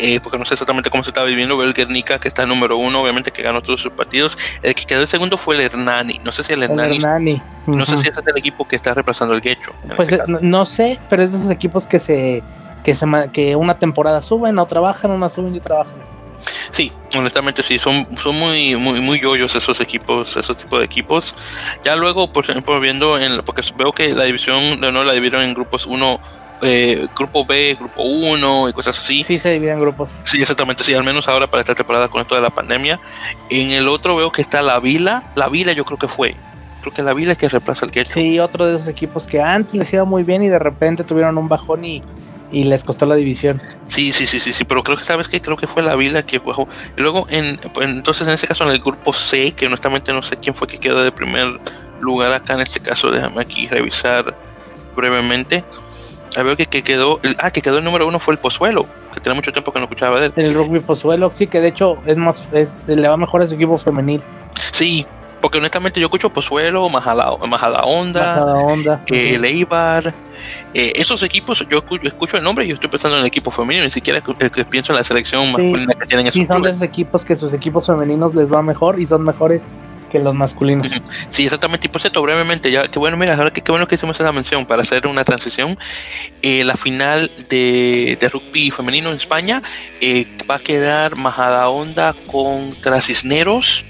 eh, 0.00 0.20
porque 0.20 0.38
no 0.38 0.44
sé 0.44 0.54
exactamente 0.54 0.90
cómo 0.90 1.04
se 1.04 1.10
estaba 1.10 1.26
viviendo. 1.26 1.56
Veo 1.56 1.66
el 1.66 1.74
Guernica, 1.74 2.18
que 2.18 2.28
está 2.28 2.42
en 2.42 2.48
número 2.48 2.76
uno, 2.76 3.02
obviamente 3.02 3.30
que 3.30 3.42
ganó 3.42 3.62
todos 3.62 3.80
sus 3.80 3.92
partidos. 3.92 4.38
El 4.62 4.74
que 4.74 4.84
quedó 4.84 5.00
el 5.00 5.08
segundo 5.08 5.36
fue 5.36 5.56
el 5.56 5.60
Hernani. 5.62 6.20
No 6.24 6.32
sé 6.32 6.42
si 6.42 6.52
el 6.52 6.62
Hernani. 6.62 6.98
No 7.66 7.86
sé 7.86 7.96
si 7.98 8.08
es 8.08 8.16
el 8.16 8.38
equipo 8.38 8.66
que 8.66 8.76
está 8.76 8.94
reemplazando 8.94 9.34
el 9.34 9.40
Guecho. 9.40 9.72
Pues 9.96 10.10
este 10.10 10.24
no, 10.26 10.64
sé, 10.64 10.98
pero 11.08 11.22
es 11.22 11.32
de 11.32 11.38
esos 11.38 11.50
equipos 11.50 11.86
que 11.86 11.98
se 11.98 12.42
que 12.82 12.94
se 12.94 13.06
que 13.32 13.56
una 13.56 13.78
temporada 13.78 14.22
suben, 14.22 14.58
otra 14.58 14.80
bajan, 14.80 15.10
una 15.10 15.28
suben 15.28 15.54
y 15.54 15.58
otra 15.58 15.76
bajan. 15.76 15.98
Sí, 16.70 16.92
honestamente 17.14 17.62
sí, 17.62 17.78
son, 17.78 18.06
son 18.16 18.38
muy, 18.38 18.76
muy, 18.76 19.00
muy 19.00 19.20
yoyos 19.20 19.54
esos 19.54 19.80
equipos, 19.80 20.36
esos 20.36 20.56
tipos 20.56 20.78
de 20.78 20.86
equipos. 20.86 21.34
Ya 21.84 21.96
luego, 21.96 22.32
por 22.32 22.44
ejemplo, 22.44 22.80
viendo 22.80 23.18
en, 23.18 23.42
porque 23.42 23.62
veo 23.76 23.92
que 23.92 24.14
la 24.14 24.24
división 24.24 24.80
de 24.80 24.90
no 24.90 25.04
la 25.04 25.12
dividieron 25.12 25.42
en 25.42 25.54
grupos 25.54 25.86
1 25.86 26.20
eh, 26.62 27.08
grupo 27.16 27.44
B, 27.44 27.76
grupo 27.78 28.02
1 28.02 28.68
y 28.68 28.72
cosas 28.72 28.98
así. 28.98 29.22
Sí, 29.22 29.38
se 29.38 29.50
dividen 29.50 29.80
grupos. 29.80 30.22
Sí, 30.24 30.40
exactamente, 30.40 30.84
sí, 30.84 30.94
al 30.94 31.04
menos 31.04 31.28
ahora 31.28 31.50
para 31.50 31.60
esta 31.60 31.74
temporada 31.74 32.08
con 32.08 32.20
esto 32.20 32.34
de 32.34 32.40
la 32.40 32.50
pandemia. 32.50 33.00
En 33.48 33.70
el 33.70 33.88
otro 33.88 34.16
veo 34.16 34.30
que 34.30 34.42
está 34.42 34.62
la 34.62 34.78
Vila, 34.80 35.32
la 35.34 35.48
Vila 35.48 35.72
yo 35.72 35.84
creo 35.84 35.98
que 35.98 36.08
fue. 36.08 36.36
Creo 36.80 36.92
que 36.92 37.02
la 37.02 37.12
Vila 37.12 37.32
es 37.32 37.38
que 37.38 37.48
reemplaza 37.48 37.84
el 37.84 37.92
Quecho. 37.92 38.14
Sí, 38.14 38.38
otro 38.38 38.66
de 38.66 38.76
esos 38.76 38.88
equipos 38.88 39.26
que 39.26 39.40
antes 39.40 39.74
les 39.74 39.92
iba 39.92 40.04
muy 40.04 40.22
bien 40.22 40.42
y 40.42 40.48
de 40.48 40.58
repente 40.58 41.04
tuvieron 41.04 41.36
un 41.36 41.48
bajón 41.48 41.84
y, 41.84 42.02
y 42.50 42.64
les 42.64 42.84
costó 42.84 43.06
la 43.06 43.16
división. 43.16 43.60
Sí, 43.88 44.12
sí, 44.12 44.26
sí, 44.26 44.40
sí, 44.40 44.52
sí, 44.52 44.64
pero 44.64 44.82
creo 44.82 44.96
que 44.96 45.04
sabes 45.04 45.28
que 45.28 45.40
creo 45.40 45.56
que 45.56 45.66
fue 45.66 45.82
la 45.82 45.94
Vila 45.96 46.24
que 46.24 46.38
bajó. 46.38 46.68
Y 46.96 47.02
luego, 47.02 47.26
en, 47.30 47.58
pues, 47.72 47.86
entonces 47.88 48.26
en 48.26 48.34
ese 48.34 48.46
caso 48.46 48.64
en 48.64 48.70
el 48.70 48.80
grupo 48.80 49.12
C, 49.12 49.52
que 49.52 49.66
honestamente 49.66 50.12
no 50.12 50.22
sé 50.22 50.36
quién 50.36 50.54
fue 50.54 50.66
que 50.66 50.78
quedó 50.78 51.02
de 51.02 51.12
primer 51.12 51.60
lugar 52.00 52.32
acá 52.32 52.54
en 52.54 52.60
este 52.60 52.80
caso, 52.80 53.10
déjame 53.10 53.42
aquí 53.42 53.66
revisar 53.66 54.34
brevemente. 54.96 55.64
A 56.36 56.42
ver 56.42 56.56
que, 56.56 56.82
quedó. 56.82 57.20
ah, 57.38 57.50
que 57.50 57.60
quedó 57.60 57.78
el 57.78 57.84
número 57.84 58.06
uno 58.06 58.18
fue 58.20 58.34
el 58.34 58.38
Pozuelo, 58.38 58.86
que 59.12 59.20
tenía 59.20 59.34
mucho 59.34 59.52
tiempo 59.52 59.72
que 59.72 59.78
no 59.78 59.86
escuchaba 59.86 60.20
de 60.20 60.26
él. 60.26 60.32
El 60.36 60.54
rugby 60.54 60.80
Pozuelo, 60.80 61.32
sí, 61.32 61.46
que 61.46 61.60
de 61.60 61.68
hecho 61.68 61.98
es 62.06 62.16
más, 62.16 62.48
es, 62.52 62.78
le 62.86 63.08
va 63.08 63.16
mejor 63.16 63.42
a 63.42 63.46
su 63.46 63.54
equipo 63.54 63.76
femenil. 63.76 64.22
Sí, 64.72 65.06
porque 65.40 65.58
honestamente 65.58 65.98
yo 66.00 66.06
escucho 66.06 66.30
Pozuelo, 66.30 66.88
Majada, 66.88 67.36
Majada 67.46 67.82
Onda, 67.82 69.02
eh, 69.10 69.34
el 69.34 69.44
Eibar, 69.44 70.14
eh, 70.74 70.92
esos 70.96 71.22
equipos, 71.22 71.64
yo 71.68 71.82
escucho, 72.02 72.36
el 72.36 72.44
nombre 72.44 72.64
y 72.64 72.68
yo 72.68 72.74
estoy 72.74 72.90
pensando 72.90 73.16
en 73.16 73.22
el 73.22 73.26
equipo 73.26 73.50
femenino, 73.50 73.84
ni 73.84 73.90
siquiera 73.90 74.20
que, 74.20 74.64
pienso 74.64 74.92
en 74.92 74.98
la 74.98 75.04
selección 75.04 75.50
masculina 75.50 75.94
que 75.94 76.06
tienen 76.06 76.26
esos 76.26 76.34
Sí, 76.34 76.44
son 76.44 76.62
de 76.62 76.70
esos 76.70 76.82
equipos 76.82 77.24
que 77.24 77.34
sus 77.34 77.52
equipos 77.54 77.86
femeninos 77.86 78.34
les 78.34 78.52
va 78.52 78.62
mejor 78.62 79.00
y 79.00 79.04
son 79.04 79.22
mejores 79.22 79.62
que 80.10 80.18
los 80.18 80.34
masculinos. 80.34 81.00
Sí, 81.30 81.44
exactamente. 81.44 81.86
Y 81.86 81.90
por 81.90 82.00
cierto, 82.00 82.20
brevemente, 82.22 82.70
ya 82.70 82.88
que 82.88 82.98
bueno, 82.98 83.16
mira, 83.16 83.34
ahora 83.34 83.52
que 83.52 83.62
qué 83.62 83.72
bueno 83.72 83.86
que 83.86 83.94
hicimos 83.94 84.18
esa 84.20 84.32
mención 84.32 84.66
para 84.66 84.82
hacer 84.82 85.06
una 85.06 85.24
transición. 85.24 85.78
Eh, 86.42 86.64
la 86.64 86.76
final 86.76 87.30
de, 87.48 88.18
de, 88.20 88.28
rugby 88.28 88.70
femenino 88.70 89.10
en 89.10 89.16
España 89.16 89.62
eh, 90.00 90.26
va 90.50 90.56
a 90.56 90.58
quedar 90.58 91.16
Majada 91.16 91.68
Onda 91.68 92.14
contra 92.26 93.00
Cisneros, 93.00 93.84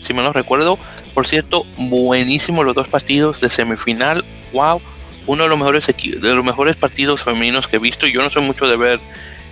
si 0.00 0.14
me 0.14 0.22
lo 0.22 0.32
recuerdo. 0.32 0.78
Por 1.12 1.26
cierto, 1.26 1.64
buenísimo 1.76 2.64
los 2.64 2.74
dos 2.74 2.88
partidos 2.88 3.40
de 3.40 3.50
semifinal. 3.50 4.24
Wow, 4.52 4.80
uno 5.26 5.44
de 5.44 5.48
los 5.48 5.58
mejores 5.58 5.86
de 5.86 6.34
los 6.34 6.44
mejores 6.44 6.76
partidos 6.76 7.22
femeninos 7.22 7.68
que 7.68 7.76
he 7.76 7.78
visto. 7.78 8.06
Yo 8.06 8.22
no 8.22 8.30
soy 8.30 8.42
mucho 8.42 8.66
de 8.66 8.76
ver 8.76 9.00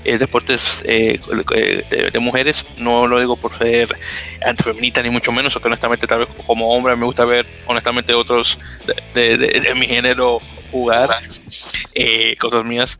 eh, 0.04 0.18
deportes 0.18 0.82
eh, 0.84 1.20
de, 2.12 2.18
mujeres. 2.18 2.66
No 2.76 3.06
lo 3.06 3.18
digo 3.18 3.36
por 3.36 3.56
ser 3.56 3.96
antifeminista 4.44 5.02
ni 5.02 5.10
mucho 5.10 5.32
menos, 5.32 5.56
que 5.56 5.66
honestamente 5.66 6.06
tal 6.06 6.20
vez 6.20 6.28
como 6.46 6.72
hombre 6.74 6.96
me 6.96 7.04
gusta 7.04 7.24
ver 7.24 7.46
honestamente 7.66 8.14
otros 8.14 8.58
de, 9.14 9.72
mi 9.76 9.86
género 9.86 10.38
jugar 10.70 11.10
cosas 12.38 12.64
mías. 12.64 12.98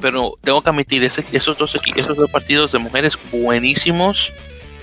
pero 0.00 0.38
tengo 0.42 0.62
que 0.62 0.70
admitir, 0.70 1.04
esos, 1.04 1.56
dos, 1.56 1.78
esos 1.96 2.16
dos 2.16 2.30
partidos 2.30 2.72
de 2.72 2.78
mujeres 2.78 3.18
buenísimos 3.30 4.32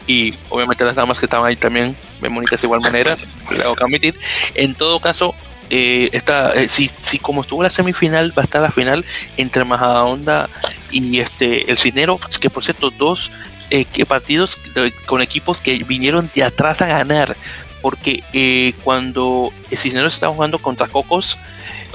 y 0.08 0.34
obviamente 0.50 0.84
las 0.84 0.96
damas 0.96 1.20
que 1.20 1.26
estaban 1.26 1.48
ahí 1.48 1.56
también 1.56 1.96
bien 2.22 2.34
bonitas 2.34 2.62
de 2.62 2.68
igual 2.68 2.82
manera, 2.82 3.18
tengo 3.50 3.76
que 3.76 3.84
admitir. 3.84 4.20
En 4.54 4.76
todo 4.76 5.00
caso, 5.00 5.34
eh, 5.70 6.10
eh, 6.12 6.68
si, 6.70 6.92
si, 7.00 7.20
como 7.20 7.42
estuvo 7.42 7.64
la 7.64 7.70
semifinal, 7.70 8.38
va 8.38 8.42
a 8.42 8.46
estar 8.46 8.62
la 8.62 8.72
final 8.72 9.06
entre 9.38 9.64
Majadahonda 9.64 10.50
y 10.92 11.20
este 11.20 11.70
el 11.70 11.78
Cisnero, 11.78 12.18
que 12.40 12.50
por 12.50 12.64
cierto, 12.64 12.92
dos 12.92 13.32
eh, 13.72 13.86
partidos 14.06 14.58
con 15.06 15.22
equipos 15.22 15.62
que 15.62 15.84
vinieron 15.84 16.30
de 16.34 16.44
atrás 16.44 16.82
a 16.82 16.88
ganar, 16.88 17.36
porque 17.82 18.24
eh, 18.34 18.74
cuando 18.84 19.52
el 19.72 19.78
Cisneros 19.78 20.14
estaba 20.14 20.34
jugando 20.34 20.60
contra 20.60 20.88
Cocos, 20.88 21.38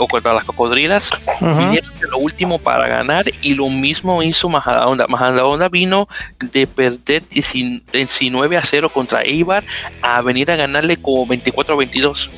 o 0.00 0.08
contra 0.08 0.32
las 0.32 0.44
cocodrilas, 0.44 1.10
vinieron 1.40 1.98
de 2.00 2.08
lo 2.08 2.18
último 2.18 2.58
para 2.58 2.88
ganar 2.88 3.30
y 3.42 3.54
lo 3.54 3.68
mismo 3.68 4.22
hizo 4.22 4.48
Majadahonda. 4.48 5.06
Majadahonda 5.06 5.68
vino 5.68 6.08
de 6.40 6.66
perder 6.66 7.22
19 7.28 8.56
a 8.56 8.62
0 8.62 8.88
contra 8.88 9.22
Eibar 9.22 9.62
a 10.00 10.22
venir 10.22 10.50
a 10.50 10.56
ganarle 10.56 10.96
como 10.96 11.26
24 11.26 11.74
a 11.74 11.78
22. 11.78 12.30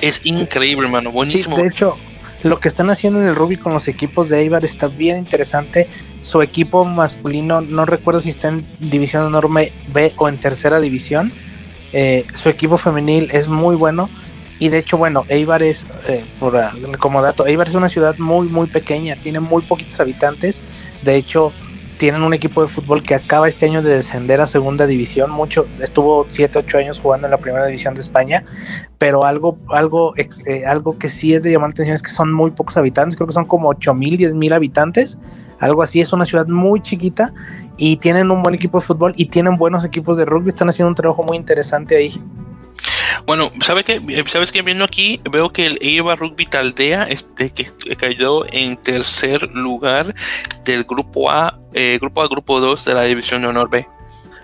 Es 0.00 0.20
increíble, 0.24 0.86
hermano, 0.86 1.10
buenísimo. 1.10 1.56
de 1.56 1.68
hecho, 1.68 1.96
lo 2.42 2.60
que 2.60 2.68
están 2.68 2.90
haciendo 2.90 3.20
en 3.20 3.28
el 3.28 3.34
rugby 3.34 3.56
con 3.56 3.72
los 3.72 3.88
equipos 3.88 4.28
de 4.28 4.40
Eibar 4.40 4.64
está 4.64 4.88
bien 4.88 5.18
interesante. 5.18 5.88
Su 6.20 6.42
equipo 6.42 6.84
masculino, 6.84 7.60
no 7.60 7.84
recuerdo 7.84 8.20
si 8.20 8.30
está 8.30 8.48
en 8.48 8.66
división 8.80 9.26
enorme 9.26 9.72
B 9.92 10.12
o 10.16 10.28
en 10.28 10.38
tercera 10.38 10.80
división. 10.80 11.32
Eh, 11.92 12.26
su 12.34 12.48
equipo 12.48 12.76
femenil 12.76 13.30
es 13.32 13.48
muy 13.48 13.76
bueno 13.76 14.10
y 14.58 14.68
de 14.68 14.78
hecho, 14.78 14.96
bueno, 14.96 15.24
Eibar 15.28 15.62
es, 15.62 15.84
eh, 16.08 16.24
por, 16.38 16.56
ah, 16.56 16.72
como 16.98 17.22
dato, 17.22 17.46
Eibar 17.46 17.68
es 17.68 17.74
una 17.74 17.88
ciudad 17.88 18.16
muy, 18.18 18.48
muy 18.48 18.66
pequeña, 18.66 19.16
tiene 19.16 19.40
muy 19.40 19.62
poquitos 19.62 19.98
habitantes. 20.00 20.62
De 21.02 21.16
hecho, 21.16 21.52
tienen 22.04 22.22
un 22.22 22.34
equipo 22.34 22.60
de 22.60 22.68
fútbol 22.68 23.02
que 23.02 23.14
acaba 23.14 23.48
este 23.48 23.64
año 23.64 23.80
de 23.80 23.94
descender 23.94 24.38
a 24.42 24.46
segunda 24.46 24.86
división. 24.86 25.30
Mucho, 25.30 25.66
estuvo 25.80 26.26
7, 26.28 26.58
8 26.58 26.76
años 26.76 26.98
jugando 26.98 27.26
en 27.26 27.30
la 27.30 27.38
primera 27.38 27.64
división 27.64 27.94
de 27.94 28.02
España, 28.02 28.44
pero 28.98 29.24
algo, 29.24 29.56
algo, 29.70 30.12
eh, 30.18 30.66
algo 30.66 30.98
que 30.98 31.08
sí 31.08 31.32
es 31.32 31.42
de 31.42 31.50
llamar 31.50 31.70
la 31.70 31.72
atención 31.72 31.94
es 31.94 32.02
que 32.02 32.10
son 32.10 32.30
muy 32.30 32.50
pocos 32.50 32.76
habitantes, 32.76 33.16
creo 33.16 33.26
que 33.26 33.32
son 33.32 33.46
como 33.46 33.70
8 33.70 33.94
mil, 33.94 34.18
10 34.18 34.34
mil 34.34 34.52
habitantes, 34.52 35.18
algo 35.60 35.82
así. 35.82 36.02
Es 36.02 36.12
una 36.12 36.26
ciudad 36.26 36.46
muy 36.46 36.82
chiquita 36.82 37.32
y 37.78 37.96
tienen 37.96 38.30
un 38.30 38.42
buen 38.42 38.54
equipo 38.54 38.80
de 38.80 38.84
fútbol 38.84 39.14
y 39.16 39.24
tienen 39.30 39.56
buenos 39.56 39.82
equipos 39.86 40.18
de 40.18 40.26
rugby. 40.26 40.48
Están 40.48 40.68
haciendo 40.68 40.90
un 40.90 40.96
trabajo 40.96 41.22
muy 41.22 41.38
interesante 41.38 41.96
ahí. 41.96 42.20
Bueno, 43.26 43.50
¿sabes 43.60 43.84
qué? 43.84 44.24
¿Sabes 44.26 44.52
qué? 44.52 44.62
Viendo 44.62 44.84
aquí, 44.84 45.20
veo 45.30 45.52
que 45.52 45.66
el 45.66 45.78
Eibar 45.80 46.18
Rugby 46.18 46.46
Taldea 46.46 47.04
este, 47.04 47.50
que 47.50 47.96
cayó 47.96 48.44
en 48.52 48.76
tercer 48.76 49.48
lugar 49.52 50.14
del 50.64 50.84
grupo 50.84 51.30
A, 51.30 51.58
eh, 51.72 51.98
grupo 52.00 52.22
A, 52.22 52.28
grupo 52.28 52.60
2 52.60 52.84
de 52.84 52.94
la 52.94 53.02
división 53.02 53.42
de 53.42 53.48
honor 53.48 53.70
B. 53.70 53.86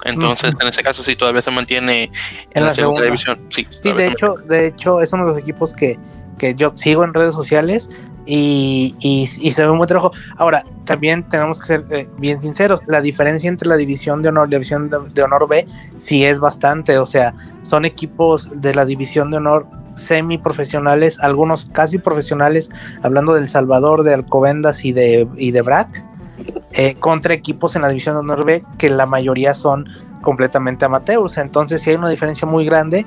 Entonces, 0.04 0.54
en 0.58 0.66
ese 0.66 0.82
caso 0.82 1.02
sí 1.02 1.14
todavía 1.14 1.42
se 1.42 1.50
mantiene 1.50 2.10
en, 2.52 2.64
la, 2.64 2.72
segunda, 2.72 3.02
división. 3.02 3.38
Sí, 3.50 3.66
sí 3.80 3.92
de 3.92 4.06
hecho, 4.06 4.34
de 4.48 4.68
hecho, 4.68 5.00
es 5.00 5.12
uno 5.12 5.24
de 5.24 5.28
los 5.32 5.38
equipos 5.38 5.74
que, 5.74 5.98
que 6.40 6.54
yo 6.54 6.72
sigo 6.74 7.04
en 7.04 7.12
redes 7.12 7.34
sociales 7.34 7.90
y, 8.24 8.94
y, 9.00 9.26
se 9.26 9.62
ve 9.62 9.70
un 9.70 9.76
buen 9.76 9.88
trabajo. 9.88 10.12
Ahora, 10.38 10.64
también 10.84 11.28
tenemos 11.28 11.60
que 11.60 11.66
ser 11.66 11.84
eh, 11.90 12.08
bien 12.16 12.40
sinceros, 12.40 12.80
la 12.86 13.02
diferencia 13.02 13.48
entre 13.48 13.68
la 13.68 13.76
división 13.76 14.22
de 14.22 14.30
honor 14.30 14.48
y 14.48 14.52
la 14.52 14.56
división 14.56 14.88
de, 14.88 15.22
honor 15.22 15.48
B 15.48 15.66
sí 15.98 16.24
es 16.24 16.40
bastante, 16.40 16.96
o 16.98 17.04
sea, 17.04 17.34
son 17.60 17.84
equipos 17.84 18.48
de 18.54 18.74
la 18.74 18.86
división 18.86 19.30
de 19.30 19.36
honor 19.36 19.66
semi 19.96 20.38
profesionales, 20.38 21.18
algunos 21.20 21.66
casi 21.66 21.98
profesionales, 21.98 22.70
hablando 23.02 23.34
del 23.34 23.48
Salvador, 23.48 24.02
de 24.02 24.14
Alcobendas 24.14 24.86
y 24.86 24.92
de, 24.92 25.28
y 25.36 25.50
de 25.50 25.60
BRAC, 25.60 26.04
eh, 26.72 26.94
contra 26.94 27.34
equipos 27.34 27.76
en 27.76 27.82
la 27.82 27.88
división 27.88 28.14
de 28.14 28.20
honor 28.20 28.46
B 28.46 28.64
que 28.78 28.88
la 28.88 29.04
mayoría 29.04 29.52
son 29.52 29.86
completamente 30.22 30.86
amateurs, 30.86 31.36
entonces 31.36 31.82
sí 31.82 31.90
hay 31.90 31.96
una 31.96 32.08
diferencia 32.08 32.48
muy 32.48 32.64
grande 32.64 33.04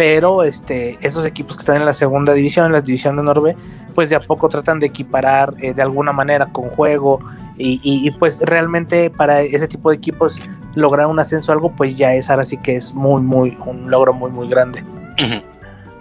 pero 0.00 0.44
este, 0.44 0.96
esos 1.02 1.26
equipos 1.26 1.56
que 1.56 1.60
están 1.60 1.76
en 1.76 1.84
la 1.84 1.92
segunda 1.92 2.32
división, 2.32 2.64
en 2.64 2.72
la 2.72 2.80
división 2.80 3.16
de 3.16 3.22
Norbe, 3.22 3.54
pues 3.94 4.08
de 4.08 4.16
a 4.16 4.20
poco 4.20 4.48
tratan 4.48 4.80
de 4.80 4.86
equiparar 4.86 5.52
eh, 5.60 5.74
de 5.74 5.82
alguna 5.82 6.10
manera 6.10 6.46
con 6.46 6.70
juego 6.70 7.20
y, 7.58 8.10
pues 8.12 8.40
realmente 8.40 9.10
para 9.10 9.42
ese 9.42 9.68
tipo 9.68 9.90
de 9.90 9.96
equipos 9.96 10.40
lograr 10.74 11.06
un 11.06 11.20
ascenso 11.20 11.52
algo 11.52 11.76
pues 11.76 11.98
ya 11.98 12.14
es 12.14 12.30
ahora 12.30 12.44
sí 12.44 12.56
que 12.56 12.76
es 12.76 12.94
muy 12.94 13.20
muy 13.20 13.58
un 13.66 13.90
logro 13.90 14.14
muy 14.14 14.30
muy 14.30 14.48
grande. 14.48 14.82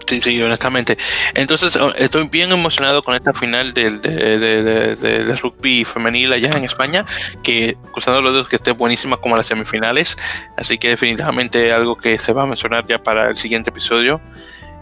Sí, 0.09 0.21
sí, 0.21 0.41
honestamente. 0.41 0.97
Entonces, 1.35 1.75
oh, 1.75 1.93
estoy 1.93 2.27
bien 2.29 2.51
emocionado 2.51 3.03
con 3.03 3.13
esta 3.13 3.31
final 3.31 3.75
del 3.75 4.01
de, 4.01 5.35
rugby 5.39 5.85
femenil 5.85 6.33
allá 6.33 6.57
en 6.57 6.63
España, 6.63 7.05
que 7.43 7.77
cruzando 7.91 8.19
los 8.19 8.33
dedos 8.33 8.49
que 8.49 8.55
esté 8.55 8.71
buenísima 8.71 9.17
como 9.17 9.37
las 9.37 9.45
semifinales. 9.45 10.17
Así 10.57 10.79
que 10.79 10.89
definitivamente 10.89 11.71
algo 11.71 11.95
que 11.95 12.17
se 12.17 12.33
va 12.33 12.41
a 12.41 12.45
mencionar 12.47 12.87
ya 12.87 12.97
para 12.97 13.29
el 13.29 13.37
siguiente 13.37 13.69
episodio. 13.69 14.19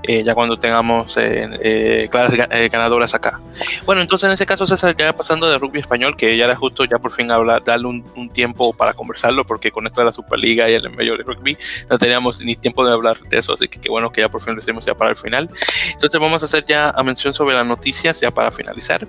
Eh, 0.07 0.23
ya 0.23 0.33
cuando 0.33 0.57
tengamos 0.57 1.17
eh, 1.17 1.49
eh, 1.61 2.07
claras 2.09 2.33
ganadoras 2.71 3.13
acá. 3.13 3.41
Bueno, 3.85 4.01
entonces 4.01 4.25
en 4.25 4.33
ese 4.33 4.45
caso, 4.45 4.65
César, 4.65 4.95
ya 4.95 5.11
pasando 5.11 5.49
de 5.49 5.57
rugby 5.57 5.79
español, 5.79 6.15
que 6.15 6.37
ya 6.37 6.45
era 6.45 6.55
justo 6.55 6.85
ya 6.85 6.97
por 6.97 7.11
fin 7.11 7.29
hablar, 7.29 7.61
darle 7.61 7.87
un, 7.87 8.29
tiempo 8.31 8.71
para 8.73 8.93
conversarlo, 8.93 9.45
porque 9.45 9.69
con 9.69 9.85
esto 9.85 9.99
de 10.01 10.05
la 10.05 10.13
Superliga 10.13 10.69
y 10.69 10.75
el 10.75 10.89
medio 10.91 11.17
de 11.17 11.23
rugby 11.23 11.57
no 11.89 11.97
teníamos 11.97 12.39
ni 12.39 12.55
tiempo 12.55 12.85
de 12.85 12.93
hablar 12.93 13.17
de 13.19 13.37
eso, 13.37 13.53
así 13.53 13.67
que 13.67 13.79
qué 13.79 13.89
bueno 13.89 14.09
que 14.11 14.21
ya 14.21 14.29
por 14.29 14.41
fin 14.41 14.53
lo 14.53 14.59
hicimos 14.59 14.85
ya 14.85 14.95
para 14.95 15.11
el 15.11 15.17
final. 15.17 15.49
Entonces 15.91 16.21
vamos 16.21 16.41
a 16.41 16.45
hacer 16.45 16.65
ya 16.65 16.89
a 16.91 17.03
mención 17.03 17.33
sobre 17.33 17.55
las 17.55 17.65
noticias 17.65 18.21
ya 18.21 18.31
para 18.31 18.51
finalizar. 18.51 19.01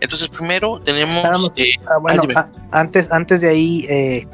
Entonces 0.00 0.28
primero 0.28 0.80
tenemos... 0.84 1.24
Ah, 1.24 1.98
bueno, 2.00 2.22
antes, 2.70 3.10
antes 3.10 3.40
de 3.40 3.48
ahí, 3.48 4.26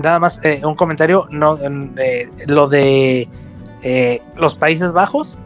nada 0.00 0.20
más 0.20 0.40
un 0.62 0.74
comentario, 0.76 1.26
no, 1.30 1.58
lo 2.46 2.68
de 2.68 3.28
eh, 3.82 4.22
los 4.36 4.54
Países 4.54 4.92
Bajos. 4.92 5.38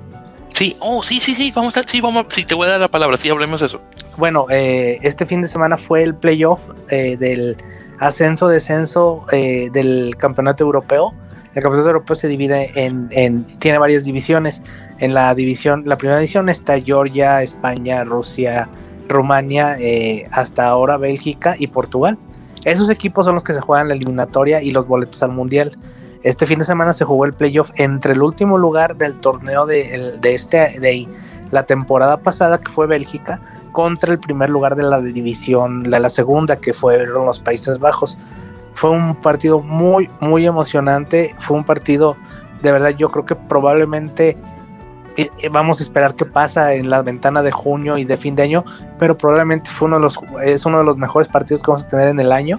Sí, 0.53 0.77
oh, 0.81 1.03
sí, 1.03 1.21
sí, 1.21 1.35
sí, 1.35 1.53
vamos 1.55 1.77
a, 1.77 1.83
sí, 1.83 2.01
vamos, 2.01 2.27
sí, 2.29 2.45
te 2.45 2.55
voy 2.55 2.67
a 2.67 2.71
dar 2.71 2.81
la 2.81 2.89
palabra, 2.89 3.17
sí, 3.17 3.29
hablemos 3.29 3.61
de 3.61 3.67
eso. 3.67 3.81
Bueno, 4.17 4.47
eh, 4.51 4.99
este 5.03 5.27
fin 5.27 5.43
de 5.43 5.49
semana 5.49 5.77
fue 5.77 6.03
el 6.05 6.15
playoff 6.15 6.63
eh, 6.91 7.17
del 7.17 7.57
ascenso-descenso 7.99 9.27
del 9.31 10.15
campeonato 10.17 10.63
europeo. 10.65 11.13
El 11.55 11.63
campeonato 11.63 11.89
europeo 11.89 12.17
se 12.17 12.29
divide 12.29 12.71
en, 12.75 13.59
tiene 13.59 13.79
varias 13.79 14.05
divisiones. 14.05 14.63
En 14.99 15.15
la 15.15 15.35
división, 15.35 15.83
la 15.87 15.97
primera 15.97 16.19
división 16.19 16.49
está 16.49 16.81
Georgia, 16.81 17.43
España, 17.43 18.05
Rusia, 18.05 18.69
Rumania, 19.09 19.77
hasta 20.31 20.67
ahora 20.67 20.97
Bélgica 20.97 21.57
y 21.59 21.69
Portugal. 21.69 22.19
Esos 22.65 22.91
equipos 22.91 23.27
son 23.27 23.35
los 23.35 23.45
que 23.45 23.53
se 23.53 23.61
juegan 23.61 23.89
la 23.89 23.95
eliminatoria 23.95 24.63
y 24.63 24.71
los 24.71 24.87
boletos 24.87 25.23
al 25.23 25.33
mundial. 25.33 25.77
Este 26.25 26.47
fin 26.47 26.59
de 26.59 26.65
semana 26.65 26.95
se 26.95 27.05
jugó 27.05 27.27
el 27.27 27.35
playoff 27.35 27.71
entre 27.75 28.15
el 28.15 28.23
último 28.23 28.57
lugar 28.57 28.97
del 28.97 29.21
torneo 29.21 29.67
de, 29.67 30.19
este, 30.23 30.81
de 30.81 31.07
la 31.51 31.67
temporada 31.67 32.17
pasada, 32.17 32.59
que 32.61 32.73
fue 32.73 32.87
Bélgica, 32.87 33.43
contra 33.73 34.11
el 34.11 34.19
primer 34.19 34.49
lugar 34.49 34.75
de 34.75 34.85
la 34.85 35.03
división, 35.03 35.83
la 35.87 36.09
segunda, 36.09 36.57
que 36.57 36.73
fueron 36.73 37.27
los 37.27 37.41
Países 37.41 37.79
Bajos. 37.79 38.19
Fue 38.73 38.89
un 38.89 39.17
partido 39.17 39.61
muy, 39.61 40.09
muy 40.19 40.47
emocionante. 40.47 41.37
Fue 41.41 41.59
un 41.59 41.65
partido, 41.65 42.17
de 42.63 42.73
verdad, 42.73 42.91
yo 42.97 43.11
creo 43.11 43.27
que 43.27 43.37
probablemente 43.37 44.39
eh, 45.19 45.29
eh, 45.43 45.49
vamos 45.51 45.81
a 45.81 45.83
esperar 45.83 46.15
qué 46.15 46.25
pasa 46.25 46.73
en 46.73 46.89
la 46.89 47.03
ventana 47.03 47.43
de 47.43 47.53
junio 47.53 47.99
y 47.99 48.05
de 48.05 48.17
fin 48.17 48.35
de 48.35 48.45
año, 48.45 48.65
pero 48.99 49.15
probablemente 49.15 49.69
fue 49.69 49.89
uno 49.89 49.97
de 49.97 50.03
los, 50.03 50.19
es 50.43 50.65
uno 50.65 50.79
de 50.79 50.85
los 50.85 50.97
mejores 50.97 51.29
partidos 51.29 51.63
que 51.63 51.71
vamos 51.71 51.85
a 51.85 51.89
tener 51.89 52.09
en 52.09 52.19
el 52.19 52.33
año. 52.33 52.59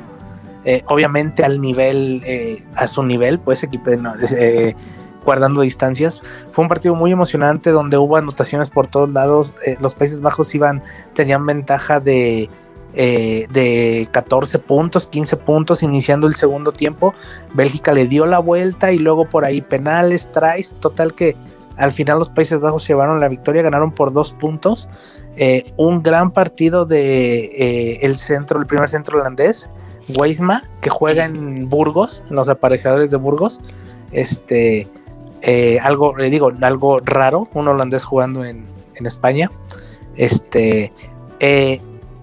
Eh, 0.66 0.82
obviamente 0.88 1.46
al 1.46 1.62
nivel, 1.62 2.24
eh, 2.26 2.64
a 2.76 2.88
su 2.88 3.04
nivel, 3.04 3.40
pues 3.40 3.64
equipo, 3.64 3.92
eh, 3.92 4.76
guardando 5.24 5.62
distancias. 5.62 6.24
Fue 6.52 6.64
un 6.64 6.70
partido 6.70 6.96
muy 6.96 7.12
emocionante 7.12 7.70
donde 7.70 7.98
hubo 7.98 8.18
anotaciones 8.18 8.72
por 8.72 8.88
todos 8.88 9.12
lados. 9.12 9.54
los 9.80 9.94
Países 9.94 10.22
Bajos 10.22 10.54
iban, 10.56 10.84
tenían 11.14 11.46
ventaja 11.46 12.00
de, 12.00 12.50
de 12.94 14.08
14 14.12 14.58
puntos, 14.58 15.08
15 15.08 15.38
puntos 15.38 15.84
iniciando 15.84 16.26
el 16.26 16.34
segundo 16.34 16.72
tiempo. 16.72 17.14
Bélgica 17.54 17.94
le 17.94 18.08
dio 18.08 18.26
la 18.26 18.40
vuelta 18.40 18.92
y 18.92 18.98
luego 18.98 19.30
por 19.30 19.46
ahí 19.46 19.62
penales, 19.62 20.32
tries, 20.32 20.74
total 20.80 21.14
que 21.14 21.36
al 21.78 21.92
final 21.92 22.18
los 22.18 22.30
Países 22.30 22.60
Bajos 22.60 22.88
llevaron 22.88 23.20
la 23.20 23.28
victoria, 23.28 23.62
ganaron 23.62 23.92
por 23.92 24.14
dos 24.14 24.34
puntos. 24.34 24.90
un 25.78 26.02
gran 26.02 26.32
partido 26.32 26.86
de 26.86 28.00
el 28.02 28.18
centro, 28.18 28.60
el 28.60 28.66
primer 28.66 28.90
centro 28.90 29.20
holandés. 29.20 29.70
Weisma, 30.10 30.64
que 30.82 30.90
juega 30.90 31.26
en 31.26 31.70
Burgos, 31.70 32.24
en 32.30 32.36
los 32.36 32.50
aparejadores 32.50 33.12
de 33.12 33.18
Burgos. 33.18 33.62
Este, 34.12 34.88
eh, 35.42 35.80
algo, 35.82 36.16
le 36.16 36.30
digo, 36.30 36.52
algo 36.62 37.00
raro, 37.00 37.48
un 37.54 37.68
holandés 37.68 38.04
jugando 38.04 38.46
en, 38.46 38.66
España. 39.06 39.52
Este, 40.16 40.94
eh, 41.40 41.82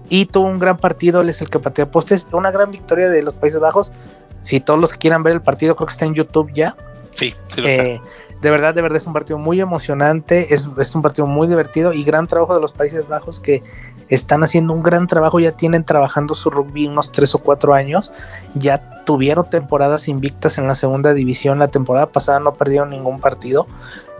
y 0.09 0.25
tuvo 0.25 0.47
un 0.47 0.59
gran 0.59 0.77
partido, 0.77 1.21
él 1.21 1.29
es 1.29 1.41
el 1.41 1.49
que 1.49 1.59
patea 1.59 1.89
postes, 1.91 2.27
una 2.31 2.51
gran 2.51 2.71
victoria 2.71 3.09
de 3.09 3.21
los 3.23 3.35
Países 3.35 3.59
Bajos. 3.59 3.91
Si 4.39 4.59
todos 4.59 4.79
los 4.79 4.91
que 4.91 4.97
quieran 4.97 5.23
ver 5.23 5.33
el 5.33 5.41
partido, 5.41 5.75
creo 5.75 5.87
que 5.87 5.93
está 5.93 6.05
en 6.05 6.15
YouTube 6.15 6.51
ya. 6.53 6.75
Sí, 7.13 7.33
sí 7.53 7.61
eh, 7.63 8.01
de 8.41 8.51
verdad, 8.51 8.73
de 8.73 8.81
verdad 8.81 8.97
es 8.97 9.07
un 9.07 9.13
partido 9.13 9.37
muy 9.37 9.61
emocionante, 9.61 10.53
es, 10.53 10.67
es, 10.77 10.95
un 10.95 11.01
partido 11.01 11.25
muy 11.25 11.47
divertido 11.47 11.93
y 11.93 12.03
gran 12.03 12.27
trabajo 12.27 12.53
de 12.53 12.59
los 12.59 12.73
Países 12.73 13.07
Bajos 13.07 13.39
que 13.39 13.63
están 14.09 14.43
haciendo 14.43 14.73
un 14.73 14.83
gran 14.83 15.07
trabajo, 15.07 15.39
ya 15.39 15.53
tienen 15.53 15.85
trabajando 15.85 16.35
su 16.35 16.49
rugby 16.49 16.87
unos 16.87 17.11
tres 17.11 17.33
o 17.35 17.39
cuatro 17.39 17.73
años, 17.73 18.11
ya 18.53 19.01
tuvieron 19.05 19.49
temporadas 19.49 20.09
invictas 20.09 20.57
en 20.57 20.67
la 20.67 20.75
segunda 20.75 21.13
división, 21.13 21.57
la 21.57 21.69
temporada 21.69 22.07
pasada 22.07 22.39
no 22.39 22.53
perdieron 22.53 22.89
ningún 22.89 23.21
partido 23.21 23.65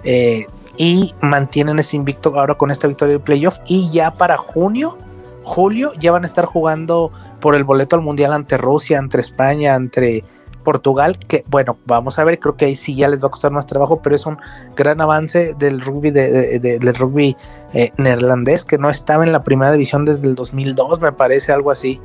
eh, 0.04 0.46
y 0.78 1.14
mantienen 1.22 1.80
ese 1.80 1.98
invicto 1.98 2.40
ahora 2.40 2.56
con 2.56 2.72
esta 2.72 2.88
victoria 2.88 3.16
de 3.16 3.20
playoff 3.20 3.58
y 3.68 3.92
ya 3.92 4.12
para 4.12 4.38
junio, 4.38 4.98
julio 5.44 5.92
ya 6.00 6.12
van 6.12 6.24
a 6.24 6.28
estar 6.28 6.46
jugando 6.46 7.12
por 7.40 7.56
el 7.56 7.64
boleto 7.64 7.96
al 7.96 8.02
mundial 8.02 8.34
ante 8.34 8.58
Rusia, 8.58 9.00
ante 9.00 9.20
España, 9.20 9.76
ante 9.76 10.24
Portugal, 10.64 11.18
que 11.18 11.44
bueno, 11.48 11.78
vamos 11.86 12.20
a 12.20 12.24
ver, 12.24 12.40
creo 12.40 12.56
que 12.56 12.66
ahí 12.66 12.76
sí 12.76 12.96
ya 12.96 13.08
les 13.08 13.22
va 13.22 13.28
a 13.28 13.32
costar 13.32 13.52
más 13.52 13.66
trabajo, 13.68 14.02
pero 14.02 14.16
es 14.16 14.26
un 14.26 14.38
gran 14.76 15.02
avance 15.02 15.54
del 15.58 15.82
rugby, 15.82 16.12
de, 16.12 16.60
del 16.60 16.96
rugby 16.96 17.36
eh, 17.74 17.92
neerlandés, 17.98 18.66
que 18.66 18.78
no 18.78 18.90
estaba 18.90 19.24
en 19.24 19.32
la 19.32 19.44
primera 19.44 19.72
división 19.72 20.06
desde 20.06 20.28
el 20.28 20.36
2002, 20.36 21.02
me 21.02 21.12
parece, 21.12 21.52
algo 21.52 21.72
así. 21.72 22.00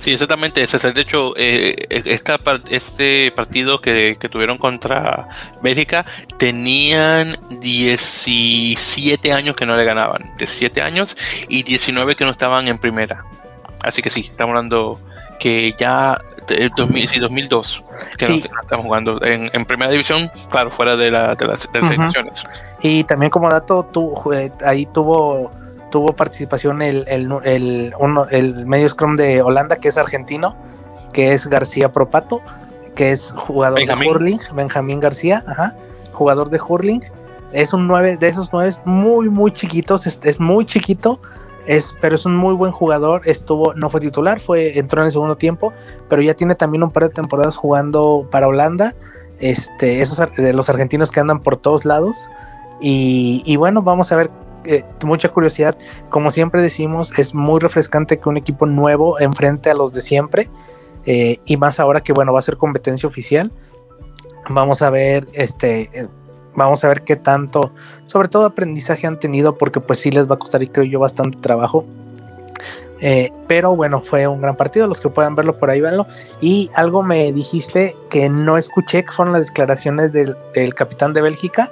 Sí, 0.00 0.12
exactamente. 0.12 0.66
De 0.66 1.00
hecho, 1.02 1.34
eh, 1.36 1.76
esta, 1.90 2.40
este 2.70 3.32
partido 3.36 3.82
que, 3.82 4.16
que, 4.18 4.30
tuvieron 4.30 4.56
contra 4.56 5.28
Bélgica 5.62 6.06
tenían 6.38 7.38
17 7.60 9.30
años 9.30 9.54
que 9.54 9.66
no 9.66 9.76
le 9.76 9.84
ganaban. 9.84 10.32
17 10.38 10.80
años 10.80 11.16
y 11.48 11.64
19 11.64 12.16
que 12.16 12.24
no 12.24 12.30
estaban 12.30 12.66
en 12.68 12.78
primera. 12.78 13.26
Así 13.82 14.00
que 14.00 14.08
sí, 14.08 14.20
estamos 14.20 14.52
hablando 14.52 15.00
que 15.38 15.74
ya 15.76 16.20
el 16.50 16.70
2000, 16.70 17.08
sí, 17.08 17.18
2002, 17.18 17.84
que 18.18 18.26
sí. 18.26 18.44
estamos 18.62 18.86
jugando 18.86 19.22
en, 19.24 19.48
en, 19.52 19.64
primera 19.64 19.90
división, 19.90 20.30
claro, 20.50 20.70
fuera 20.70 20.96
de, 20.96 21.10
la, 21.10 21.34
de 21.34 21.46
las, 21.46 21.70
de 21.72 21.80
las 21.80 21.90
uh 21.90 21.94
-huh. 21.94 22.48
Y 22.82 23.04
también 23.04 23.30
como 23.30 23.50
dato, 23.50 23.84
tu, 23.84 24.14
ahí 24.64 24.86
tuvo 24.86 25.50
tuvo 25.90 26.14
participación 26.14 26.82
el, 26.82 27.04
el, 27.08 27.28
el, 27.44 27.92
uno, 27.98 28.26
el 28.30 28.64
medio 28.66 28.88
scrum 28.88 29.16
de 29.16 29.42
Holanda, 29.42 29.76
que 29.76 29.88
es 29.88 29.98
argentino, 29.98 30.56
que 31.12 31.32
es 31.32 31.46
García 31.46 31.90
Propato, 31.90 32.40
que 32.94 33.12
es 33.12 33.34
jugador 33.36 33.78
Benjamín. 33.78 34.08
de 34.08 34.14
hurling, 34.14 34.38
Benjamín 34.54 35.00
García, 35.00 35.42
ajá, 35.46 35.74
jugador 36.12 36.50
de 36.50 36.60
hurling. 36.60 37.02
Es 37.52 37.72
un 37.72 37.88
9 37.88 38.16
de 38.16 38.28
esos 38.28 38.52
9 38.52 38.72
muy, 38.84 39.28
muy 39.28 39.52
chiquitos, 39.52 40.06
es, 40.06 40.20
es 40.22 40.38
muy 40.38 40.64
chiquito, 40.64 41.20
es, 41.66 41.94
pero 42.00 42.14
es 42.14 42.26
un 42.26 42.36
muy 42.36 42.54
buen 42.54 42.72
jugador. 42.72 43.22
Estuvo, 43.24 43.74
no 43.74 43.88
fue 43.90 44.00
titular, 44.00 44.40
fue, 44.40 44.78
entró 44.78 45.02
en 45.02 45.06
el 45.06 45.12
segundo 45.12 45.36
tiempo, 45.36 45.72
pero 46.08 46.22
ya 46.22 46.34
tiene 46.34 46.54
también 46.54 46.82
un 46.82 46.90
par 46.90 47.04
de 47.04 47.10
temporadas 47.10 47.56
jugando 47.56 48.26
para 48.30 48.48
Holanda. 48.48 48.94
Este, 49.38 50.02
esos 50.02 50.20
de 50.36 50.52
los 50.52 50.68
argentinos 50.68 51.10
que 51.10 51.20
andan 51.20 51.40
por 51.40 51.56
todos 51.56 51.84
lados. 51.84 52.28
Y, 52.80 53.42
y 53.44 53.56
bueno, 53.56 53.82
vamos 53.82 54.12
a 54.12 54.16
ver. 54.16 54.30
Eh, 54.64 54.84
mucha 55.04 55.30
curiosidad. 55.30 55.76
Como 56.10 56.30
siempre 56.30 56.62
decimos, 56.62 57.18
es 57.18 57.34
muy 57.34 57.60
refrescante 57.60 58.18
que 58.18 58.28
un 58.28 58.36
equipo 58.36 58.66
nuevo 58.66 59.18
enfrente 59.18 59.70
a 59.70 59.74
los 59.74 59.92
de 59.92 60.02
siempre. 60.02 60.48
Eh, 61.06 61.38
y 61.46 61.56
más 61.56 61.80
ahora 61.80 62.02
que 62.02 62.12
bueno, 62.12 62.32
va 62.32 62.40
a 62.40 62.42
ser 62.42 62.56
competencia 62.56 63.08
oficial. 63.08 63.50
Vamos 64.48 64.82
a 64.82 64.90
ver, 64.90 65.26
este, 65.32 65.90
eh, 65.92 66.08
vamos 66.54 66.84
a 66.84 66.88
ver 66.88 67.02
qué 67.02 67.16
tanto, 67.16 67.72
sobre 68.06 68.28
todo 68.28 68.44
aprendizaje 68.44 69.06
han 69.06 69.18
tenido, 69.18 69.56
porque 69.56 69.80
pues 69.80 70.00
sí 70.00 70.10
les 70.10 70.30
va 70.30 70.34
a 70.34 70.38
costar 70.38 70.62
y 70.62 70.68
creo 70.68 70.84
yo 70.84 71.00
bastante 71.00 71.38
trabajo. 71.38 71.84
Eh, 73.00 73.30
pero 73.46 73.74
bueno, 73.74 74.00
fue 74.00 74.26
un 74.26 74.40
gran 74.40 74.56
partido. 74.56 74.86
Los 74.86 75.00
que 75.00 75.08
puedan 75.08 75.34
verlo 75.34 75.56
por 75.56 75.70
ahí, 75.70 75.80
véanlo. 75.80 76.06
Y 76.40 76.70
algo 76.74 77.02
me 77.02 77.32
dijiste 77.32 77.96
que 78.10 78.28
no 78.28 78.58
escuché, 78.58 79.04
que 79.04 79.12
fueron 79.12 79.32
las 79.32 79.46
declaraciones 79.46 80.12
del, 80.12 80.36
capitán 80.74 81.12
de 81.12 81.22
Bélgica. 81.22 81.70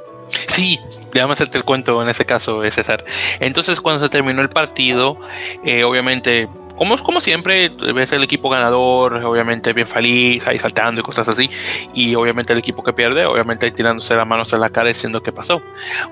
Sí, 0.48 0.78
déjame 1.12 1.34
hacerte 1.34 1.58
el 1.58 1.64
cuento 1.64 2.02
en 2.02 2.08
ese 2.08 2.24
caso, 2.24 2.62
César. 2.70 3.04
Entonces, 3.40 3.80
cuando 3.80 4.02
se 4.02 4.08
terminó 4.08 4.42
el 4.42 4.48
partido, 4.48 5.16
eh, 5.64 5.84
obviamente 5.84 6.48
como, 6.78 6.96
como 6.98 7.20
siempre, 7.20 7.68
ves 7.68 8.12
el 8.12 8.22
equipo 8.22 8.48
ganador, 8.48 9.14
obviamente 9.24 9.72
bien 9.72 9.86
feliz, 9.86 10.46
ahí 10.46 10.58
saltando 10.58 11.00
y 11.00 11.04
cosas 11.04 11.28
así. 11.28 11.50
Y 11.92 12.14
obviamente 12.14 12.52
el 12.52 12.60
equipo 12.60 12.82
que 12.82 12.92
pierde, 12.92 13.26
obviamente 13.26 13.66
ahí 13.66 13.72
tirándose 13.72 14.14
las 14.14 14.26
manos 14.26 14.52
en 14.52 14.60
la 14.60 14.70
cara 14.70 14.88
diciendo 14.88 15.20
qué 15.20 15.32
pasó. 15.32 15.60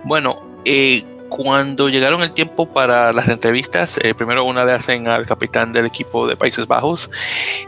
Bueno, 0.04 0.42
eh, 0.64 1.04
cuando 1.28 1.88
llegaron 1.88 2.22
el 2.22 2.32
tiempo 2.32 2.66
para 2.66 3.12
las 3.12 3.28
entrevistas, 3.28 3.98
eh, 4.02 4.14
primero 4.14 4.44
una 4.44 4.64
le 4.64 4.72
hacen 4.72 5.08
al 5.08 5.26
capitán 5.26 5.72
del 5.72 5.86
equipo 5.86 6.26
de 6.26 6.36
Países 6.36 6.66
Bajos, 6.66 7.10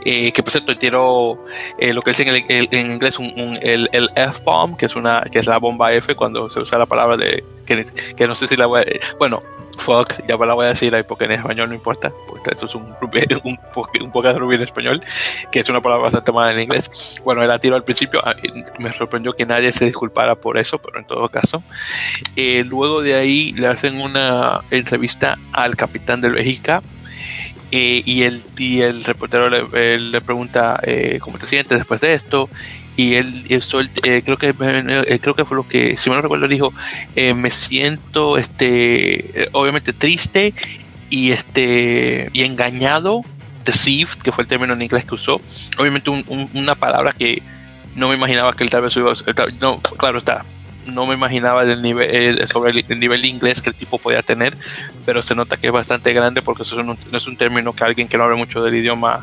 eh, 0.05 0.33
que 0.33 0.43
por 0.43 0.53
cierto 0.53 0.77
tiró 0.77 1.45
eh, 1.79 1.93
lo 1.93 2.03
que 2.03 2.11
dicen 2.13 2.29
en, 2.29 2.45
en 2.49 2.91
inglés 2.93 3.19
un, 3.19 3.59
el 3.63 4.11
F-bomb, 4.15 4.77
que 4.77 4.87
es 4.87 4.97
una 4.97 5.23
que 5.31 5.39
es 5.39 5.47
la 5.47 5.59
bomba 5.59 5.93
F 5.93 6.15
cuando 6.15 6.49
se 6.51 6.61
usa 6.61 6.79
la 6.79 6.87
palabra 6.87 7.17
de 7.17 7.45
que, 7.77 8.27
no 8.27 8.35
sé 8.35 8.49
si 8.49 8.57
la 8.57 8.67
voy 8.67 8.81
a, 8.81 9.17
bueno 9.19 9.43
fuck, 9.79 10.15
ya 10.27 10.37
la 10.37 10.55
voy 10.55 10.67
a 10.67 10.71
decir 10.71 10.95
ahí 10.95 11.03
porque 11.03 11.25
en 11.25 11.33
español 11.33 11.69
no 11.69 11.75
importa, 11.75 12.13
porque 12.27 12.51
esto 12.53 12.67
es 12.67 12.75
un, 12.75 12.83
un, 13.45 13.59
un 14.01 14.13
poco 14.13 14.29
de 14.29 14.35
rubí 14.35 14.57
en 14.57 14.63
español, 14.63 15.01
que 15.51 15.61
es 15.61 15.69
una 15.69 15.81
palabra 15.81 16.05
bastante 16.05 16.33
mala 16.33 16.53
en 16.53 16.61
inglés. 16.61 17.21
Bueno, 17.25 17.43
él 17.43 17.49
la 17.49 17.59
tiró 17.59 17.77
al 17.77 17.85
principio, 17.85 18.23
me 18.79 18.93
sorprendió 18.93 19.33
que 19.33 19.47
nadie 19.47 19.73
se 19.73 19.87
disculpara 19.87 20.35
por 20.35 20.59
eso, 20.59 20.79
pero 20.79 20.99
en 20.99 21.05
todo 21.05 21.29
caso. 21.29 21.63
Eh, 22.37 22.65
luego 22.67 23.03
de 23.03 23.15
ahí 23.15 23.53
le 23.53 23.69
hacen 23.69 24.01
una 24.01 24.61
entrevista 24.71 25.39
al 25.53 25.77
capitán 25.77 26.21
del 26.21 26.33
Bélgica. 26.33 26.83
Eh, 27.71 28.03
y, 28.07 28.23
el, 28.23 28.43
y 28.57 28.81
el 28.81 29.05
reportero 29.05 29.51
le, 29.51 30.21
pregunta 30.23 30.81
eh, 30.83 31.19
cómo 31.21 31.37
te 31.37 31.45
sientes 31.45 31.77
después 31.77 32.01
de 32.01 32.15
esto 32.15 32.49
y 32.99 33.15
él 33.15 33.45
eso 33.49 33.79
él, 33.79 33.91
eh, 34.03 34.23
creo 34.25 34.37
que 34.37 34.49
eh, 34.49 35.19
creo 35.21 35.35
que 35.35 35.45
fue 35.45 35.57
lo 35.57 35.67
que 35.69 35.97
si 35.97 36.11
me 36.11 36.17
no 36.17 36.23
recuerdo 36.23 36.49
dijo 36.49 36.75
eh, 37.15 37.33
me 37.33 37.53
siento 37.53 38.37
este 38.37 39.49
obviamente 39.53 39.93
triste 39.93 40.53
y 41.09 41.31
este 41.31 42.29
y 42.33 42.43
engañado 42.43 43.23
deceived 43.65 44.19
que 44.21 44.33
fue 44.33 44.43
el 44.43 44.49
término 44.49 44.73
en 44.73 44.83
inglés 44.83 45.05
que 45.05 45.15
usó. 45.15 45.41
Obviamente 45.79 46.11
un, 46.11 46.25
un, 46.27 46.51
una 46.55 46.75
palabra 46.75 47.13
que 47.13 47.41
no 47.95 48.09
me 48.09 48.17
imaginaba 48.17 48.53
que 48.55 48.65
él 48.65 48.71
tal 48.71 48.83
vez 48.83 48.97
iba 48.97 49.13
no 49.61 49.79
claro 49.79 50.19
está 50.19 50.45
no 50.87 51.07
me 51.07 51.15
imaginaba 51.15 51.63
el 51.63 51.81
nivel, 51.83 52.49
sobre 52.49 52.71
el, 52.71 52.85
el, 52.89 52.99
nivel 52.99 53.23
de 53.23 53.29
inglés 53.29 53.63
que 53.63 53.69
el 53.71 53.77
tipo 53.77 53.99
podía 53.99 54.23
tener, 54.23 54.57
pero 55.05 55.21
se 55.21 55.35
nota 55.35 55.59
que 55.59 55.67
es 55.67 55.73
bastante 55.73 56.15
grande 56.15 56.41
porque 56.41 56.63
eso 56.63 56.83
no, 56.83 56.97
no 57.11 57.19
es 57.19 57.27
un 57.27 57.37
término 57.37 57.75
que 57.75 57.85
alguien 57.85 58.09
que 58.09 58.17
no 58.17 58.25
habla 58.25 58.37
mucho 58.37 58.63
del 58.63 58.75
idioma 58.75 59.23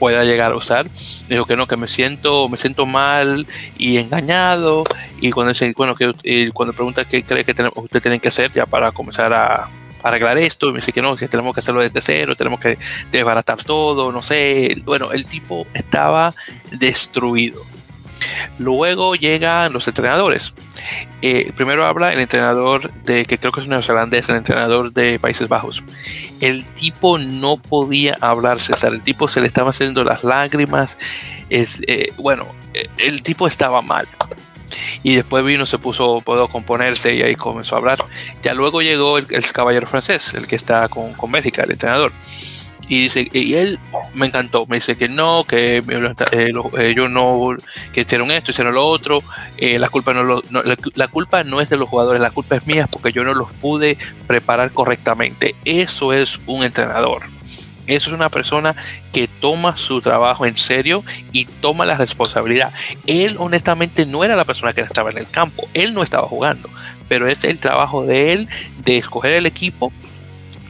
pueda 0.00 0.24
llegar 0.24 0.52
a 0.52 0.56
usar. 0.56 0.86
Dijo 1.28 1.44
que 1.44 1.56
no, 1.56 1.68
que 1.68 1.76
me 1.76 1.86
siento, 1.86 2.48
me 2.48 2.56
siento 2.56 2.86
mal 2.86 3.46
y 3.76 3.98
engañado. 3.98 4.84
Y 5.20 5.30
cuando 5.30 5.52
dice, 5.52 5.74
bueno, 5.76 5.94
que 5.94 6.10
y 6.24 6.50
cuando 6.50 6.72
pregunta 6.72 7.04
qué 7.04 7.22
cree 7.22 7.44
que 7.44 7.54
tenemos, 7.54 7.76
usted 7.76 8.00
tiene 8.00 8.18
que 8.18 8.28
hacer 8.28 8.50
ya 8.50 8.64
para 8.64 8.90
comenzar 8.92 9.32
a, 9.34 9.64
a 9.64 9.70
arreglar 10.02 10.38
esto, 10.38 10.70
y 10.70 10.72
me 10.72 10.78
dice 10.78 10.92
que 10.92 11.02
no, 11.02 11.14
que 11.14 11.28
tenemos 11.28 11.54
que 11.54 11.60
hacerlo 11.60 11.82
desde 11.82 12.00
cero, 12.00 12.34
tenemos 12.34 12.58
que 12.58 12.78
desbaratar 13.12 13.62
todo, 13.62 14.10
no 14.10 14.22
sé. 14.22 14.80
Bueno, 14.84 15.12
el 15.12 15.26
tipo 15.26 15.66
estaba 15.74 16.32
destruido. 16.72 17.60
Luego 18.58 19.14
llegan 19.14 19.72
los 19.72 19.86
entrenadores. 19.88 20.54
Eh, 21.22 21.52
primero 21.54 21.84
habla 21.86 22.12
el 22.12 22.20
entrenador 22.20 22.92
de, 23.04 23.24
que 23.24 23.38
creo 23.38 23.52
que 23.52 23.60
es 23.60 23.68
neozelandés, 23.68 24.28
el 24.28 24.36
entrenador 24.36 24.92
de 24.92 25.18
Países 25.18 25.48
Bajos. 25.48 25.82
El 26.40 26.64
tipo 26.66 27.18
no 27.18 27.56
podía 27.56 28.16
hablar, 28.20 28.60
César. 28.60 28.92
El 28.92 29.04
tipo 29.04 29.28
se 29.28 29.40
le 29.40 29.46
estaba 29.46 29.70
haciendo 29.70 30.02
las 30.04 30.24
lágrimas. 30.24 30.98
Es, 31.50 31.80
eh, 31.86 32.12
bueno, 32.16 32.46
eh, 32.74 32.88
el 32.98 33.22
tipo 33.22 33.46
estaba 33.46 33.82
mal. 33.82 34.06
Y 35.02 35.16
después 35.16 35.44
vino, 35.44 35.66
se 35.66 35.78
puso, 35.78 36.20
pudo 36.20 36.48
componerse 36.48 37.14
y 37.14 37.22
ahí 37.22 37.34
comenzó 37.34 37.74
a 37.74 37.78
hablar. 37.78 37.98
Ya 38.42 38.54
luego 38.54 38.82
llegó 38.82 39.18
el, 39.18 39.26
caballero 39.52 39.86
francés, 39.86 40.32
el 40.34 40.46
que 40.46 40.56
está 40.56 40.88
con, 40.88 41.12
con 41.14 41.32
Bélgica, 41.32 41.64
el 41.64 41.72
entrenador 41.72 42.12
y 42.90 43.04
dice 43.04 43.28
y 43.32 43.54
él 43.54 43.78
me 44.14 44.26
encantó 44.26 44.66
me 44.66 44.76
dice 44.76 44.96
que 44.96 45.08
no 45.08 45.44
que 45.44 45.78
eh, 45.78 46.52
lo, 46.52 46.76
ellos 46.78 47.08
no 47.08 47.56
que 47.92 48.00
hicieron 48.00 48.32
esto 48.32 48.50
hicieron 48.50 48.74
lo 48.74 48.84
otro 48.84 49.22
eh, 49.56 49.78
la 49.78 49.88
culpa 49.88 50.12
no, 50.12 50.24
lo, 50.24 50.42
la, 50.50 51.08
culpa 51.08 51.44
no 51.44 51.60
es 51.60 51.70
de 51.70 51.76
los 51.76 51.88
jugadores 51.88 52.20
la 52.20 52.32
culpa 52.32 52.56
es 52.56 52.66
mía 52.66 52.88
porque 52.90 53.12
yo 53.12 53.22
no 53.24 53.32
los 53.32 53.52
pude 53.52 53.96
preparar 54.26 54.72
correctamente 54.72 55.54
eso 55.64 56.12
es 56.12 56.40
un 56.46 56.64
entrenador 56.64 57.22
eso 57.86 58.10
es 58.10 58.14
una 58.14 58.28
persona 58.28 58.74
que 59.12 59.28
toma 59.28 59.76
su 59.76 60.00
trabajo 60.00 60.44
en 60.44 60.56
serio 60.56 61.02
y 61.32 61.46
toma 61.46 61.84
la 61.84 61.96
responsabilidad. 61.96 62.72
Él 63.08 63.34
honestamente 63.40 64.06
no 64.06 64.22
era 64.22 64.36
la 64.36 64.44
persona 64.44 64.72
que 64.72 64.80
estaba 64.80 65.10
en 65.10 65.18
el 65.18 65.28
campo, 65.28 65.68
él 65.74 65.92
no 65.92 66.04
estaba 66.04 66.28
jugando, 66.28 66.68
pero 67.08 67.26
es 67.26 67.42
el 67.42 67.58
trabajo 67.58 68.06
de 68.06 68.32
él 68.32 68.48
de 68.84 68.98
escoger 68.98 69.32
el 69.32 69.46
equipo 69.46 69.92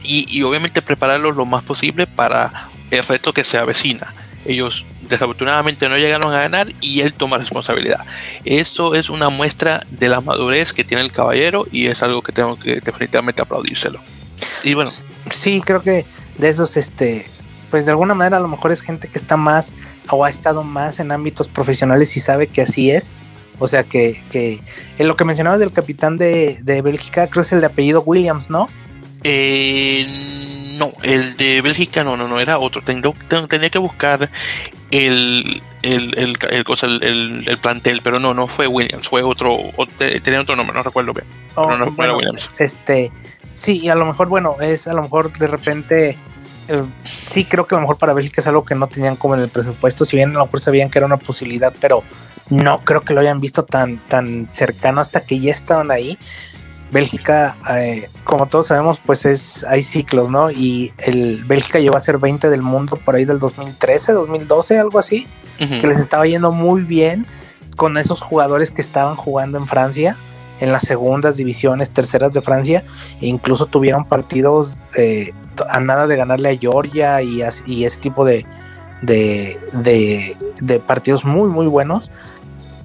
y, 0.03 0.41
obviamente 0.43 0.81
prepararlos 0.81 1.35
lo 1.35 1.45
más 1.45 1.63
posible 1.63 2.07
para 2.07 2.69
el 2.89 3.03
reto 3.03 3.33
que 3.33 3.43
se 3.43 3.57
avecina. 3.57 4.13
Ellos 4.45 4.85
desafortunadamente 5.07 5.87
no 5.87 5.97
llegaron 5.97 6.33
a 6.33 6.39
ganar 6.39 6.73
y 6.81 7.01
él 7.01 7.13
toma 7.13 7.37
responsabilidad. 7.37 8.05
Eso 8.43 8.95
es 8.95 9.09
una 9.09 9.29
muestra 9.29 9.85
de 9.91 10.09
la 10.09 10.21
madurez 10.21 10.73
que 10.73 10.83
tiene 10.83 11.03
el 11.03 11.11
caballero 11.11 11.67
y 11.71 11.87
es 11.87 12.01
algo 12.01 12.21
que 12.21 12.31
tengo 12.31 12.57
que 12.57 12.81
definitivamente 12.81 13.41
aplaudírselo. 13.41 13.99
Y 14.63 14.73
bueno. 14.73 14.91
Sí, 15.29 15.61
creo 15.61 15.81
que 15.81 16.05
de 16.37 16.49
esos, 16.49 16.77
este, 16.77 17.27
pues 17.69 17.85
de 17.85 17.91
alguna 17.91 18.13
manera 18.13 18.37
a 18.37 18.41
lo 18.41 18.47
mejor 18.47 18.71
es 18.71 18.81
gente 18.81 19.07
que 19.07 19.19
está 19.19 19.37
más 19.37 19.73
o 20.09 20.25
ha 20.25 20.29
estado 20.29 20.63
más 20.63 20.99
en 20.99 21.11
ámbitos 21.11 21.47
profesionales 21.47 22.15
y 22.17 22.19
sabe 22.19 22.47
que 22.47 22.61
así 22.61 22.89
es. 22.89 23.15
O 23.59 23.67
sea 23.67 23.83
que, 23.83 24.23
que 24.31 24.59
en 24.97 25.07
lo 25.07 25.15
que 25.15 25.23
mencionabas 25.23 25.59
del 25.59 25.71
capitán 25.71 26.17
de, 26.17 26.59
de 26.63 26.81
Bélgica, 26.81 27.27
creo 27.27 27.41
es 27.41 27.51
el 27.51 27.61
de 27.61 27.67
apellido 27.67 28.01
Williams, 28.01 28.49
¿no? 28.49 28.67
Eh, 29.23 30.05
no, 30.77 30.91
el 31.03 31.37
de 31.37 31.61
Bélgica 31.61 32.03
no, 32.03 32.17
no, 32.17 32.27
no, 32.27 32.39
era 32.39 32.57
otro. 32.57 32.81
tenía 32.81 33.69
que 33.69 33.77
buscar 33.77 34.29
el, 34.89 35.61
el, 35.83 36.37
el, 36.49 36.63
cosa, 36.63 36.87
el, 36.87 37.43
el, 37.47 37.57
plantel, 37.59 38.01
pero 38.03 38.19
no, 38.19 38.33
no 38.33 38.47
fue 38.47 38.67
Williams, 38.67 39.07
fue 39.07 39.21
otro, 39.21 39.59
tenía 40.23 40.41
otro 40.41 40.55
nombre, 40.55 40.75
no 40.75 40.83
recuerdo 40.83 41.13
bien. 41.13 41.27
pero 41.55 41.77
no, 41.77 41.91
fue 41.91 42.11
Williams. 42.11 42.49
Este, 42.57 43.11
sí, 43.53 43.79
y 43.79 43.89
a 43.89 43.95
lo 43.95 44.05
mejor, 44.05 44.27
bueno, 44.27 44.55
es 44.59 44.87
a 44.87 44.93
lo 44.93 45.03
mejor 45.03 45.37
de 45.37 45.47
repente 45.47 46.17
eh, 46.67 46.83
sí 47.03 47.45
creo 47.45 47.67
que 47.67 47.75
a 47.75 47.77
lo 47.77 47.81
mejor 47.81 47.97
para 47.97 48.13
Bélgica 48.13 48.41
es 48.41 48.47
algo 48.47 48.65
que 48.65 48.75
no 48.75 48.87
tenían 48.87 49.15
como 49.15 49.35
en 49.35 49.41
el 49.41 49.49
presupuesto, 49.49 50.05
si 50.05 50.15
bien 50.17 50.31
a 50.31 50.39
lo 50.39 50.45
mejor 50.45 50.59
sabían 50.59 50.89
que 50.89 50.99
era 50.99 51.05
una 51.05 51.17
posibilidad, 51.17 51.73
pero 51.79 52.03
no 52.49 52.79
creo 52.79 53.01
que 53.01 53.13
lo 53.13 53.21
hayan 53.21 53.39
visto 53.39 53.65
tan, 53.65 53.97
tan 54.07 54.47
cercano 54.51 55.01
hasta 55.01 55.21
que 55.21 55.39
ya 55.39 55.51
estaban 55.51 55.91
ahí. 55.91 56.17
Bélgica, 56.91 57.55
eh, 57.71 58.09
como 58.23 58.47
todos 58.47 58.67
sabemos, 58.67 59.01
pues 59.05 59.25
es 59.25 59.63
hay 59.63 59.81
ciclos, 59.81 60.29
¿no? 60.29 60.51
Y 60.51 60.93
el 60.97 61.43
Bélgica 61.45 61.79
llegó 61.79 61.95
a 61.95 61.99
ser 61.99 62.17
20 62.17 62.49
del 62.49 62.61
mundo 62.61 62.97
por 62.97 63.15
ahí 63.15 63.25
del 63.25 63.39
2013, 63.39 64.11
2012, 64.13 64.77
algo 64.77 64.99
así, 64.99 65.27
que 65.57 65.87
les 65.87 65.99
estaba 65.99 66.25
yendo 66.25 66.51
muy 66.51 66.83
bien 66.83 67.27
con 67.75 67.97
esos 67.97 68.21
jugadores 68.21 68.71
que 68.71 68.81
estaban 68.81 69.15
jugando 69.15 69.57
en 69.57 69.67
Francia 69.67 70.17
en 70.61 70.71
las 70.71 70.83
segundas 70.83 71.37
divisiones, 71.37 71.89
terceras 71.89 72.31
de 72.33 72.41
Francia, 72.41 72.83
e 73.19 73.27
incluso 73.27 73.65
tuvieron 73.65 74.05
partidos 74.05 74.79
eh, 74.95 75.33
a 75.67 75.79
nada 75.79 76.07
de 76.07 76.15
ganarle 76.15 76.49
a 76.49 76.57
Georgia 76.57 77.21
y, 77.21 77.41
y 77.65 77.83
ese 77.83 77.99
tipo 77.99 78.23
de, 78.23 78.45
de, 79.01 79.59
de, 80.61 80.79
partidos 80.79 81.25
muy, 81.25 81.49
muy 81.49 81.65
buenos. 81.65 82.11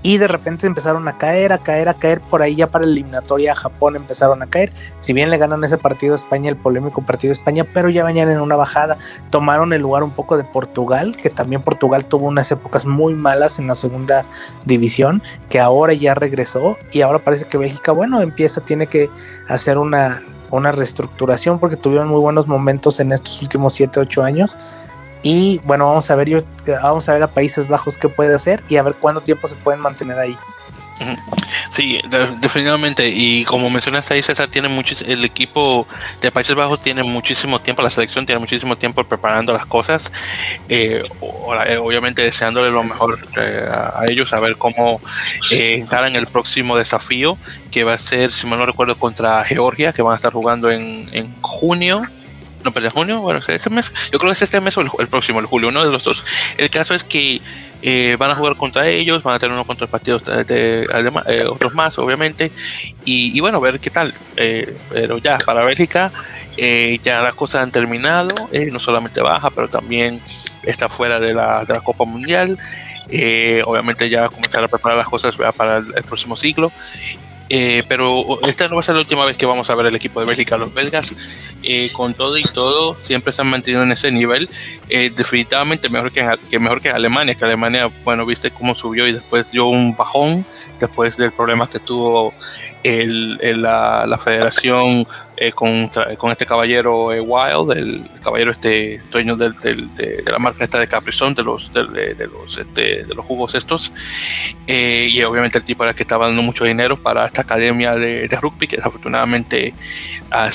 Y 0.06 0.18
de 0.18 0.28
repente 0.28 0.68
empezaron 0.68 1.08
a 1.08 1.18
caer, 1.18 1.52
a 1.52 1.58
caer, 1.58 1.88
a 1.88 1.94
caer. 1.94 2.20
Por 2.20 2.40
ahí 2.40 2.54
ya 2.54 2.68
para 2.68 2.86
la 2.86 2.92
eliminatoria 2.92 3.50
a 3.50 3.54
Japón 3.56 3.96
empezaron 3.96 4.40
a 4.40 4.46
caer. 4.46 4.72
Si 5.00 5.12
bien 5.12 5.30
le 5.30 5.36
ganan 5.36 5.64
ese 5.64 5.78
partido 5.78 6.12
a 6.12 6.14
España, 6.14 6.48
el 6.48 6.56
polémico 6.56 7.02
partido 7.02 7.32
España, 7.32 7.66
pero 7.74 7.88
ya 7.88 8.04
venían 8.04 8.30
en 8.30 8.40
una 8.40 8.54
bajada. 8.54 8.98
Tomaron 9.30 9.72
el 9.72 9.82
lugar 9.82 10.04
un 10.04 10.12
poco 10.12 10.36
de 10.36 10.44
Portugal, 10.44 11.16
que 11.16 11.28
también 11.28 11.60
Portugal 11.60 12.04
tuvo 12.04 12.28
unas 12.28 12.52
épocas 12.52 12.86
muy 12.86 13.14
malas 13.14 13.58
en 13.58 13.66
la 13.66 13.74
segunda 13.74 14.24
división, 14.64 15.24
que 15.48 15.58
ahora 15.58 15.92
ya 15.92 16.14
regresó. 16.14 16.76
Y 16.92 17.00
ahora 17.00 17.18
parece 17.18 17.46
que 17.46 17.58
Bélgica, 17.58 17.90
bueno, 17.90 18.20
empieza, 18.20 18.60
tiene 18.60 18.86
que 18.86 19.10
hacer 19.48 19.76
una, 19.76 20.22
una 20.52 20.70
reestructuración 20.70 21.58
porque 21.58 21.74
tuvieron 21.74 22.06
muy 22.06 22.20
buenos 22.20 22.46
momentos 22.46 23.00
en 23.00 23.10
estos 23.10 23.42
últimos 23.42 23.72
7, 23.72 23.98
8 23.98 24.22
años. 24.22 24.56
Y 25.28 25.58
bueno, 25.64 25.86
vamos 25.86 26.08
a 26.08 26.14
ver, 26.14 26.28
yo, 26.28 26.42
vamos 26.80 27.08
a 27.08 27.14
ver 27.14 27.24
a 27.24 27.26
Países 27.26 27.66
Bajos 27.66 27.98
qué 27.98 28.08
puede 28.08 28.32
hacer 28.32 28.62
y 28.68 28.76
a 28.76 28.82
ver 28.84 28.94
cuánto 28.94 29.22
tiempo 29.22 29.48
se 29.48 29.56
pueden 29.56 29.80
mantener 29.80 30.16
ahí. 30.16 30.36
Sí, 31.68 32.00
definitivamente. 32.40 33.08
Y 33.08 33.44
como 33.44 33.68
mencionaste 33.68 34.14
ahí, 34.14 34.22
César, 34.22 34.48
tiene 34.48 34.68
mucho, 34.68 34.94
el 35.04 35.24
equipo 35.24 35.84
de 36.20 36.30
Países 36.30 36.54
Bajos 36.54 36.80
tiene 36.80 37.02
muchísimo 37.02 37.58
tiempo, 37.58 37.82
la 37.82 37.90
selección 37.90 38.24
tiene 38.24 38.38
muchísimo 38.38 38.78
tiempo 38.78 39.02
preparando 39.02 39.52
las 39.52 39.66
cosas. 39.66 40.12
Eh, 40.68 41.02
eh, 41.02 41.76
obviamente 41.76 42.22
deseándole 42.22 42.70
lo 42.70 42.84
mejor 42.84 43.18
eh, 43.36 43.68
a, 43.68 44.04
ellos, 44.08 44.32
a 44.32 44.38
ver 44.38 44.56
cómo 44.58 45.00
eh, 45.50 45.84
en 45.90 46.14
el 46.14 46.28
próximo 46.28 46.78
desafío, 46.78 47.36
que 47.72 47.82
va 47.82 47.94
a 47.94 47.98
ser, 47.98 48.30
si 48.30 48.46
mal 48.46 48.60
no 48.60 48.66
recuerdo, 48.66 48.96
contra 48.96 49.44
Georgia, 49.44 49.92
que 49.92 50.02
van 50.02 50.12
a 50.12 50.16
estar 50.16 50.32
jugando 50.32 50.70
en, 50.70 51.08
en 51.10 51.34
junio 51.40 52.04
no, 52.66 52.72
pero 52.72 52.86
en 52.86 52.92
junio, 52.92 53.20
bueno, 53.20 53.40
este 53.46 53.70
mes, 53.70 53.92
yo 54.12 54.18
creo 54.18 54.30
que 54.30 54.34
es 54.34 54.42
este 54.42 54.60
mes 54.60 54.76
o 54.76 54.80
el, 54.80 54.90
el, 54.98 55.08
próximo, 55.08 55.40
el 55.40 55.46
julio, 55.46 55.68
uno 55.68 55.84
de 55.84 55.90
los 55.90 56.04
dos. 56.04 56.26
El 56.58 56.68
caso 56.68 56.94
es 56.94 57.04
que 57.04 57.40
eh, 57.82 58.16
van 58.18 58.30
a 58.30 58.34
jugar 58.34 58.56
contra 58.56 58.88
ellos, 58.88 59.22
van 59.22 59.36
a 59.36 59.38
tener 59.38 59.52
unos 59.52 59.66
cuantos 59.66 59.88
partidos 59.88 60.24
de, 60.24 60.86
eh, 61.28 61.44
otros 61.46 61.74
más, 61.74 61.98
obviamente, 61.98 62.50
y, 63.04 63.38
bueno, 63.40 63.60
ver 63.60 63.78
qué 63.78 63.90
tal. 63.90 64.12
Eh, 64.36 64.76
pero 64.90 65.18
ya, 65.18 65.38
para 65.38 65.62
Bélgica, 65.62 66.10
ya 66.56 67.20
las 67.22 67.34
cosas 67.34 67.62
han 67.62 67.70
terminado, 67.70 68.34
no 68.72 68.78
solamente 68.78 69.20
baja, 69.20 69.50
pero 69.50 69.68
también 69.68 70.20
está 70.62 70.88
fuera 70.88 71.20
de 71.20 71.34
la, 71.34 71.64
de 71.64 71.74
la 71.74 71.80
Copa 71.80 72.04
Mundial. 72.04 72.58
obviamente 73.64 74.08
ya 74.10 74.28
comenzar 74.30 74.64
a 74.64 74.68
preparar 74.68 74.98
las 74.98 75.08
cosas 75.08 75.36
para 75.56 75.76
el, 75.76 76.04
próximo 76.04 76.34
ciclo 76.34 76.72
eh, 77.48 77.84
pero 77.88 78.40
esta 78.46 78.68
no 78.68 78.74
va 78.74 78.80
a 78.80 78.82
ser 78.82 78.94
la 78.94 79.02
última 79.02 79.24
vez 79.24 79.36
que 79.36 79.46
vamos 79.46 79.70
a 79.70 79.74
ver 79.74 79.86
el 79.86 79.94
equipo 79.94 80.20
de 80.20 80.26
Bélgica. 80.26 80.56
Los 80.56 80.74
belgas, 80.74 81.14
eh, 81.62 81.90
con 81.92 82.14
todo 82.14 82.36
y 82.36 82.42
todo, 82.42 82.96
siempre 82.96 83.32
se 83.32 83.42
han 83.42 83.48
mantenido 83.48 83.82
en 83.82 83.92
ese 83.92 84.10
nivel. 84.10 84.48
Eh, 84.88 85.12
definitivamente 85.14 85.88
mejor 85.88 86.12
que, 86.12 86.58
mejor 86.58 86.80
que 86.80 86.90
Alemania, 86.90 87.34
que 87.34 87.44
Alemania, 87.44 87.88
bueno, 88.04 88.26
viste 88.26 88.50
cómo 88.50 88.74
subió 88.74 89.06
y 89.06 89.12
después 89.12 89.52
dio 89.52 89.66
un 89.66 89.96
bajón 89.96 90.44
después 90.80 91.16
del 91.16 91.32
problema 91.32 91.68
que 91.68 91.78
tuvo 91.78 92.34
el, 92.82 93.38
la, 93.62 94.06
la, 94.06 94.18
federación 94.18 95.06
eh, 95.38 95.52
con, 95.52 95.90
con, 96.16 96.32
este 96.32 96.46
caballero 96.46 97.12
eh, 97.12 97.20
Wild, 97.20 97.72
el 97.76 98.10
caballero 98.22 98.50
este 98.50 99.02
dueño 99.10 99.36
del, 99.36 99.54
del, 99.60 99.86
de, 99.94 100.22
de, 100.22 100.32
la 100.32 100.38
marca 100.38 100.64
esta 100.64 100.78
de 100.78 100.88
Caprizón, 100.88 101.34
de 101.34 101.42
los, 101.42 101.72
de, 101.72 102.14
de 102.14 102.26
los, 102.26 102.56
este, 102.56 103.04
de 103.04 103.14
los 103.14 103.24
jugos 103.24 103.54
estos, 103.54 103.92
eh, 104.66 105.08
y 105.10 105.22
obviamente 105.22 105.58
el 105.58 105.64
tipo 105.64 105.84
era 105.84 105.92
que 105.92 106.04
estaba 106.04 106.26
dando 106.26 106.42
mucho 106.42 106.64
dinero 106.64 107.00
para 107.02 107.26
esta 107.26 107.42
academia 107.42 107.94
de, 107.94 108.28
rugby, 108.40 108.66
que 108.66 108.76
desafortunadamente 108.76 109.74
ha, 110.30 110.48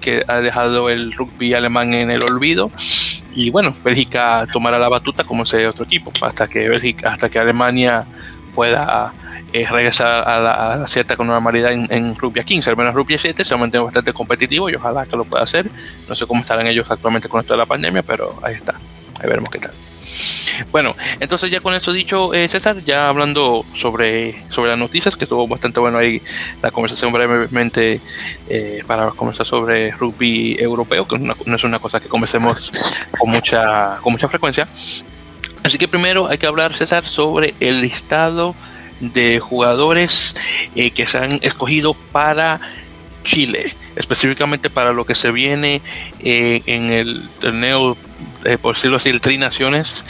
que 0.00 0.24
ha 0.28 0.40
dejado 0.40 0.88
el 0.88 1.12
rugby 1.12 1.54
alemán 1.54 1.92
en 1.94 2.10
el 2.10 2.22
olvido. 2.22 2.68
Y 3.34 3.50
bueno, 3.50 3.74
Bélgica 3.82 4.46
tomará 4.52 4.78
la 4.78 4.88
batuta 4.88 5.24
como 5.24 5.42
ese 5.42 5.66
otro 5.66 5.84
equipo, 5.84 6.12
hasta 6.20 6.46
que 6.46 6.68
Bélgica, 6.68 7.08
hasta 7.08 7.28
que 7.28 7.38
Alemania 7.38 8.06
pueda 8.54 9.12
eh, 9.52 9.66
regresar 9.68 10.28
a 10.28 10.38
la, 10.38 10.72
a 10.74 10.86
cierta 10.86 11.16
normalidad 11.16 11.72
en, 11.72 11.86
en 11.90 12.16
Rupia 12.16 12.42
15, 12.42 12.70
al 12.70 12.76
menos 12.76 12.94
Rupia 12.94 13.18
7 13.18 13.44
se 13.44 13.56
mantiene 13.56 13.84
bastante 13.84 14.12
competitivo 14.12 14.70
y 14.70 14.74
ojalá 14.74 15.06
que 15.06 15.16
lo 15.16 15.24
pueda 15.24 15.44
hacer. 15.44 15.70
No 16.08 16.14
sé 16.14 16.26
cómo 16.26 16.40
estarán 16.40 16.66
ellos 16.66 16.90
actualmente 16.90 17.28
con 17.28 17.40
esto 17.40 17.54
de 17.54 17.58
la 17.58 17.66
pandemia, 17.66 18.02
pero 18.02 18.38
ahí 18.42 18.54
está. 18.54 18.74
Ahí 19.20 19.28
veremos 19.28 19.50
qué 19.50 19.58
tal. 19.58 19.72
Bueno, 20.70 20.94
entonces 21.20 21.50
ya 21.50 21.60
con 21.60 21.74
eso 21.74 21.92
dicho, 21.92 22.34
eh, 22.34 22.48
César, 22.48 22.82
ya 22.84 23.08
hablando 23.08 23.64
sobre, 23.74 24.42
sobre 24.48 24.70
las 24.70 24.78
noticias, 24.78 25.16
que 25.16 25.24
estuvo 25.24 25.46
bastante 25.48 25.80
bueno 25.80 25.98
ahí 25.98 26.20
la 26.62 26.70
conversación 26.70 27.12
brevemente 27.12 28.00
eh, 28.48 28.82
para 28.86 29.10
conversar 29.10 29.46
sobre 29.46 29.90
rugby 29.92 30.56
europeo, 30.58 31.06
que 31.06 31.18
no, 31.18 31.34
no 31.46 31.56
es 31.56 31.64
una 31.64 31.78
cosa 31.78 32.00
que 32.00 32.08
conversemos 32.08 32.72
con 33.18 33.30
mucha, 33.30 33.98
con 34.02 34.12
mucha 34.12 34.28
frecuencia. 34.28 34.68
Así 35.62 35.78
que 35.78 35.88
primero 35.88 36.28
hay 36.28 36.38
que 36.38 36.46
hablar, 36.46 36.74
César, 36.74 37.06
sobre 37.06 37.54
el 37.60 37.80
listado 37.80 38.54
de 39.02 39.40
jugadores 39.40 40.36
eh, 40.74 40.90
que 40.90 41.06
se 41.06 41.18
han 41.18 41.38
escogido 41.42 41.94
para 41.94 42.60
Chile, 43.24 43.74
específicamente 43.96 44.70
para 44.70 44.92
lo 44.92 45.04
que 45.04 45.14
se 45.14 45.30
viene 45.30 45.82
eh, 46.20 46.62
en 46.66 46.90
el 46.90 47.22
torneo, 47.40 47.96
eh, 48.44 48.58
por 48.58 48.74
decirlo 48.74 48.96
así, 48.96 49.10
el 49.10 49.20
Tri 49.20 49.38
Naciones, 49.38 50.04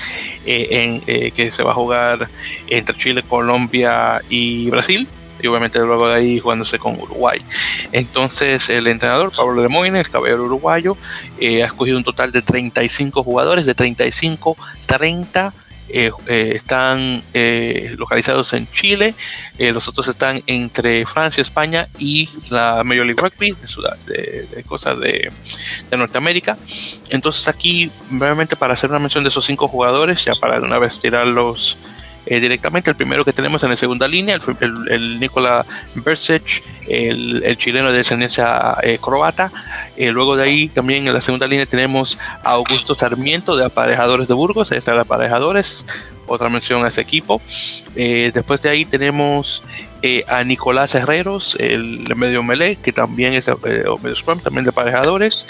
en, 0.45 1.01
que 1.01 1.53
se 1.53 1.63
va 1.63 1.73
a 1.73 1.75
jugar 1.75 2.29
entre 2.69 2.97
Chile, 2.97 3.23
Colombia 3.23 4.21
y 4.29 4.71
Brasil 4.71 5.07
y 5.41 5.47
obviamente 5.49 5.79
luego 5.81 6.09
de 6.09 6.15
ahí 6.15 6.39
jugándose 6.39 6.79
con 6.79 7.01
Uruguay. 7.01 7.43
Entonces 7.91 8.69
el 8.69 8.87
entrenador 8.87 9.33
Pablo 9.35 9.61
Lemoyne, 9.61 9.99
el 9.99 10.09
caballero 10.09 10.45
uruguayo, 10.45 10.97
ha 11.41 11.67
escogido 11.67 11.99
un 11.99 12.05
total 12.05 12.31
de 12.31 12.43
35 12.43 13.25
jugadores, 13.25 13.67
de 13.67 13.75
35, 13.75 14.57
30 14.87 15.53
eh, 15.95 16.11
eh, 16.27 16.53
están 16.55 17.23
eh, 17.35 17.95
localizados 17.99 18.53
en 18.55 18.71
Chile, 18.71 19.15
eh, 19.59 19.73
los 19.73 19.89
otros 19.89 20.09
están 20.09 20.43
entre 20.47 21.05
Francia, 21.05 21.43
España 21.43 21.87
y 21.99 22.31
la 22.49 22.83
Major 22.83 23.05
League 23.05 23.21
Rugby 23.21 23.51
de, 23.51 24.13
de, 24.13 24.47
de 24.47 24.65
cosas 24.65 24.99
de, 25.01 25.31
Norteamérica. 25.91 26.57
Entonces 27.11 27.47
aquí, 27.49 27.91
brevemente 28.09 28.57
para 28.57 28.73
hacer 28.73 28.89
una 28.89 29.01
mención 29.01 29.23
de 29.25 29.29
esos 29.29 29.45
cinco 29.45 29.69
jugadores, 29.69 30.25
ya 30.25 30.35
para 30.35 30.61
una 30.61 30.79
vez 30.79 30.99
tirarlos 30.99 31.77
eh, 32.33 32.41
directamente. 32.41 32.89
El 32.89 32.97
primero 32.97 33.27
que 33.27 33.33
tenemos 33.35 33.63
en 33.63 33.69
la 33.69 33.77
segunda 33.77 34.09
línea, 34.09 34.37
el, 34.37 34.43
el, 34.61 34.89
el 34.91 35.21
Nikola 35.21 35.67
Bersic, 35.97 36.63
el, 36.89 37.43
el, 37.45 37.59
chileno 37.59 37.93
de 37.93 37.99
descendencia 37.99 38.75
eh, 38.83 38.99
croata. 38.99 39.53
Eh, 39.99 40.11
luego 40.13 40.35
de 40.35 40.45
ahí 40.45 40.69
también 40.71 41.07
en 41.07 41.13
la 41.13 41.21
segunda 41.21 41.47
línea 41.47 41.67
tenemos 41.67 42.19
a 42.43 42.53
Augusto 42.53 42.95
Sarmiento 42.95 43.55
de 43.55 43.67
Aparejadores 43.67 44.29
de 44.29 44.35
Burgos, 44.35 44.73
ahí 44.73 44.79
está 44.79 44.95
de 44.95 45.01
Aparejadores. 45.01 45.85
otra 46.27 46.49
mención 46.49 46.83
a 46.87 46.89
ese 46.89 47.03
equipo. 47.03 47.43
Después 47.95 48.63
de 48.63 48.71
ahí 48.71 48.87
tenemos 48.87 49.63
eh, 50.03 50.25
a 50.29 50.45
Nicolás 50.45 50.95
Herreros, 50.95 51.57
el 51.61 52.05
medio 52.17 52.43
melee, 52.43 52.77
que 52.77 52.93
también 52.93 53.35
es 53.35 53.49
medio 53.63 53.99
scrum, 54.15 54.41
también 54.41 54.65
de 54.65 54.73
parejadores. 54.73 55.47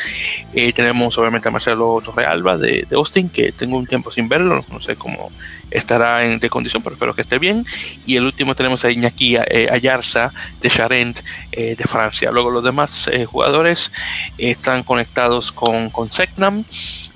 tenemos 0.74 1.16
obviamente 1.18 1.48
a 1.48 1.50
Marcelo 1.50 2.00
Torrealba 2.04 2.58
de, 2.58 2.86
de, 2.88 2.96
Austin, 2.96 3.28
que 3.28 3.52
tengo 3.52 3.76
un 3.78 3.86
tiempo 3.86 4.10
sin 4.10 4.28
verlo, 4.28 4.64
no 4.70 4.80
sé 4.80 4.96
cómo 4.96 5.30
estará 5.70 6.24
en 6.26 6.38
de 6.38 6.50
condición, 6.50 6.82
pero 6.82 6.94
espero 6.94 7.14
que 7.14 7.22
esté 7.22 7.38
bien. 7.38 7.64
Y 8.04 8.16
el 8.16 8.24
último 8.24 8.54
tenemos 8.54 8.84
a 8.84 8.90
Iñaki 8.90 9.36
Ayarza 9.36 10.30
de 10.60 10.68
Charente 10.68 11.22
de 11.50 11.84
Francia. 11.86 12.30
Luego 12.30 12.50
los 12.50 12.62
demás 12.62 13.08
jugadores 13.26 13.90
están 14.36 14.82
conectados 14.82 15.50
con, 15.50 15.88
con. 15.88 16.10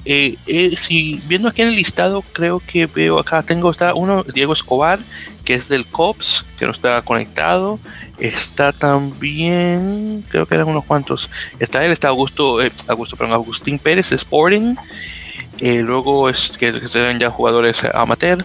Eh, 0.09 0.37
eh, 0.47 0.77
si 0.77 1.21
viendo 1.27 1.49
aquí 1.49 1.63
en 1.63 1.69
el 1.69 1.75
listado, 1.75 2.23
creo 2.33 2.63
que 2.65 2.87
veo 2.87 3.19
acá, 3.19 3.43
tengo 3.43 3.73
está 3.73 3.93
uno, 3.93 4.23
Diego 4.23 4.53
Escobar, 4.53 5.01
que 5.45 5.55
es 5.55 5.69
del 5.69 5.85
COPS, 5.85 6.47
que 6.57 6.65
no 6.65 6.71
está 6.71 7.03
conectado. 7.03 7.81
Está 8.19 8.73
también, 8.73 10.25
creo 10.29 10.47
que 10.47 10.55
eran 10.55 10.69
unos 10.69 10.85
cuantos. 10.85 11.29
Está 11.59 11.85
él, 11.85 11.91
está 11.91 12.09
Augusto, 12.09 12.63
eh, 12.63 12.71
perdón, 12.87 13.33
Agustín 13.33 13.81
Pérez, 13.81 14.13
Sporting. 14.13 14.77
luego 15.61 16.29
es 16.29 16.57
que, 16.57 16.73
que, 16.73 16.89
serán 16.89 17.19
ya 17.19 17.31
jugadores 17.31 17.83
amateur. 17.93 18.45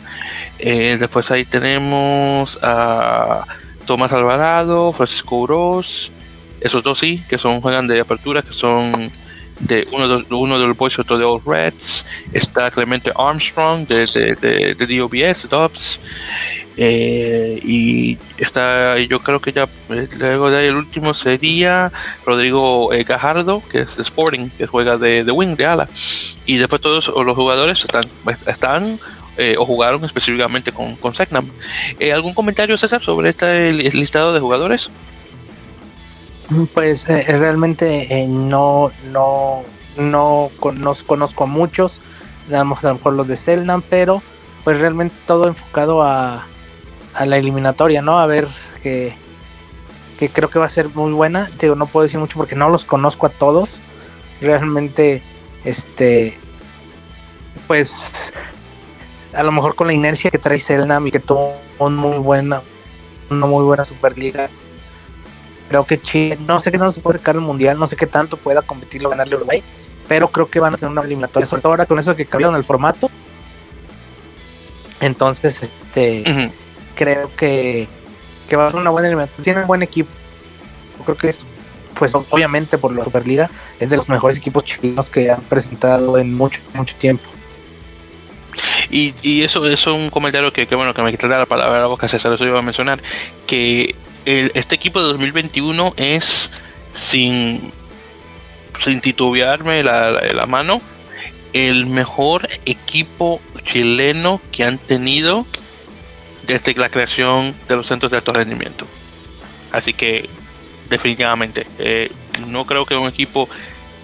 después 0.57 1.29
ahí 1.29 1.45
tenemos 1.45 2.57
a 2.63 3.45
Tomás 3.85 4.11
Alvarado, 4.13 4.91
Francisco 4.93 5.37
Uroz. 5.37 6.11
Esos 6.59 6.83
dos 6.83 6.97
sí, 6.97 7.23
que 7.29 7.37
son 7.37 7.61
juegan 7.61 7.87
de 7.87 7.99
apertura, 7.99 8.41
que 8.41 8.53
son 8.53 9.11
de 9.61 9.85
uno 9.91 10.07
de, 10.07 10.25
uno 10.33 10.59
de 10.59 10.67
los 10.67 10.77
boys 10.77 10.95
de 10.97 11.23
Old 11.23 11.43
Reds, 11.45 12.05
está 12.33 12.71
Clemente 12.71 13.11
Armstrong 13.15 13.87
de, 13.87 14.07
de, 14.07 14.35
de, 14.35 14.75
de 14.75 14.97
DOBS, 14.97 15.49
Dobbs, 15.49 15.99
eh, 16.77 17.59
y 17.63 18.17
está, 18.37 18.97
yo 18.99 19.19
creo 19.19 19.39
que 19.39 19.51
ya 19.51 19.67
eh, 19.89 20.07
luego 20.17 20.49
de 20.49 20.59
ahí 20.59 20.65
el 20.67 20.75
último 20.75 21.13
sería 21.13 21.91
Rodrigo 22.25 22.93
eh, 22.93 23.03
Gajardo, 23.03 23.61
que 23.69 23.79
es 23.79 23.99
Sporting, 23.99 24.49
que 24.57 24.65
juega 24.65 24.97
de, 24.97 25.23
de 25.23 25.31
Wing, 25.31 25.55
de 25.55 25.65
ala, 25.65 25.89
y 26.45 26.57
después 26.57 26.81
todos 26.81 27.07
los 27.07 27.35
jugadores 27.35 27.79
están, 27.83 28.05
están 28.47 28.99
o 29.57 29.65
jugaron 29.65 30.05
específicamente 30.05 30.71
con, 30.71 30.95
con 30.97 31.15
Segnam. 31.15 31.47
¿Algún 32.13 32.35
comentario, 32.35 32.77
César, 32.77 33.01
sobre 33.01 33.31
este 33.31 33.71
listado 33.71 34.33
de 34.33 34.39
jugadores? 34.39 34.91
Pues 36.73 37.07
eh, 37.07 37.23
realmente 37.27 38.13
eh, 38.13 38.27
no, 38.27 38.91
no, 39.11 39.63
no 39.97 40.49
conozco 40.59 41.47
muchos, 41.47 42.01
a 42.51 42.57
lo 42.57 42.65
mejor 42.65 43.13
los 43.13 43.27
de 43.27 43.37
Selnam, 43.37 43.81
pero 43.89 44.21
pues 44.63 44.79
realmente 44.79 45.15
todo 45.25 45.47
enfocado 45.47 46.03
a, 46.03 46.45
a 47.13 47.25
la 47.25 47.37
eliminatoria, 47.37 48.01
¿no? 48.01 48.19
A 48.19 48.25
ver 48.25 48.47
que, 48.83 49.13
que 50.19 50.29
creo 50.29 50.49
que 50.49 50.59
va 50.59 50.65
a 50.65 50.69
ser 50.69 50.89
muy 50.89 51.13
buena. 51.13 51.49
Digo, 51.59 51.75
no 51.75 51.85
puedo 51.85 52.03
decir 52.03 52.19
mucho 52.19 52.37
porque 52.37 52.55
no 52.55 52.69
los 52.69 52.85
conozco 52.85 53.27
a 53.27 53.29
todos. 53.29 53.79
Realmente, 54.41 55.23
este, 55.63 56.37
pues 57.67 58.33
a 59.33 59.43
lo 59.43 59.51
mejor 59.51 59.75
con 59.75 59.87
la 59.87 59.93
inercia 59.93 60.31
que 60.31 60.37
trae 60.37 60.59
Selnam 60.59 61.07
y 61.07 61.11
que 61.11 61.19
tuvo 61.19 61.53
un 61.79 61.95
muy 61.95 62.17
buena, 62.17 62.61
una 63.29 63.45
muy 63.45 63.63
buena 63.63 63.85
Superliga, 63.85 64.49
Creo 65.71 65.85
que 65.85 66.01
Chile, 66.01 66.37
no 66.45 66.59
sé 66.59 66.69
qué 66.69 66.77
no 66.77 66.91
se 66.91 66.99
puede 66.99 67.19
sacar 67.19 67.35
el 67.35 67.41
mundial, 67.41 67.79
no 67.79 67.87
sé 67.87 67.95
qué 67.95 68.05
tanto 68.05 68.35
pueda 68.35 68.61
competirlo, 68.61 69.09
ganarle 69.09 69.35
a 69.35 69.37
Uruguay, 69.37 69.63
pero 70.05 70.27
creo 70.27 70.49
que 70.49 70.59
van 70.59 70.73
a 70.73 70.77
tener 70.77 70.91
una 70.91 70.99
eliminatoria, 70.99 71.45
sobre 71.45 71.61
todo 71.61 71.71
ahora 71.71 71.85
con 71.85 71.97
eso 71.97 72.13
que 72.13 72.25
cambiaron 72.25 72.57
el 72.57 72.65
formato. 72.65 73.09
Entonces, 74.99 75.61
este, 75.61 76.51
creo 76.93 77.33
que, 77.37 77.87
que 78.49 78.55
va 78.57 78.67
a 78.67 78.71
ser 78.71 78.81
una 78.81 78.89
buena 78.89 79.07
eliminatoria. 79.07 79.43
Tienen 79.45 79.61
un 79.61 79.67
buen 79.67 79.81
equipo. 79.81 80.09
creo 81.05 81.15
que 81.15 81.29
es, 81.29 81.45
pues 81.97 82.13
obviamente 82.15 82.77
por 82.77 82.93
la 82.93 83.05
Superliga, 83.05 83.49
es 83.79 83.89
de 83.91 83.95
los 83.95 84.09
mejores 84.09 84.39
equipos 84.39 84.65
chilenos 84.65 85.09
que 85.09 85.31
han 85.31 85.39
presentado 85.39 86.17
en 86.17 86.35
mucho, 86.35 86.59
mucho 86.73 86.95
tiempo. 86.97 87.23
Y, 88.89 89.13
y 89.21 89.43
eso, 89.43 89.65
es 89.67 89.87
un 89.87 90.09
comentario 90.09 90.51
que, 90.51 90.67
que 90.67 90.75
bueno, 90.75 90.93
que 90.93 91.01
me 91.01 91.11
quita 91.11 91.27
la 91.27 91.45
palabra 91.45 91.77
a 91.77 91.81
la 91.83 91.87
boca, 91.87 92.09
César, 92.09 92.33
eso 92.33 92.45
iba 92.45 92.59
a 92.59 92.61
mencionar, 92.61 93.01
que 93.47 93.95
este 94.25 94.75
equipo 94.75 95.01
de 95.01 95.07
2021 95.07 95.93
es 95.97 96.49
sin, 96.93 97.71
sin 98.83 99.01
titubearme 99.01 99.83
la, 99.83 100.11
la, 100.11 100.45
mano 100.45 100.81
el 101.53 101.85
mejor 101.85 102.47
equipo 102.65 103.41
chileno 103.63 104.41
que 104.51 104.63
han 104.63 104.77
tenido 104.77 105.45
desde 106.47 106.73
la 106.75 106.89
creación 106.89 107.55
de 107.67 107.75
los 107.75 107.87
centros 107.87 108.11
de 108.11 108.17
alto 108.17 108.33
rendimiento. 108.33 108.85
Así 109.71 109.93
que 109.93 110.29
definitivamente 110.89 111.65
eh, 111.79 112.11
no 112.47 112.65
creo 112.65 112.85
que 112.85 112.95
un 112.95 113.07
equipo 113.07 113.49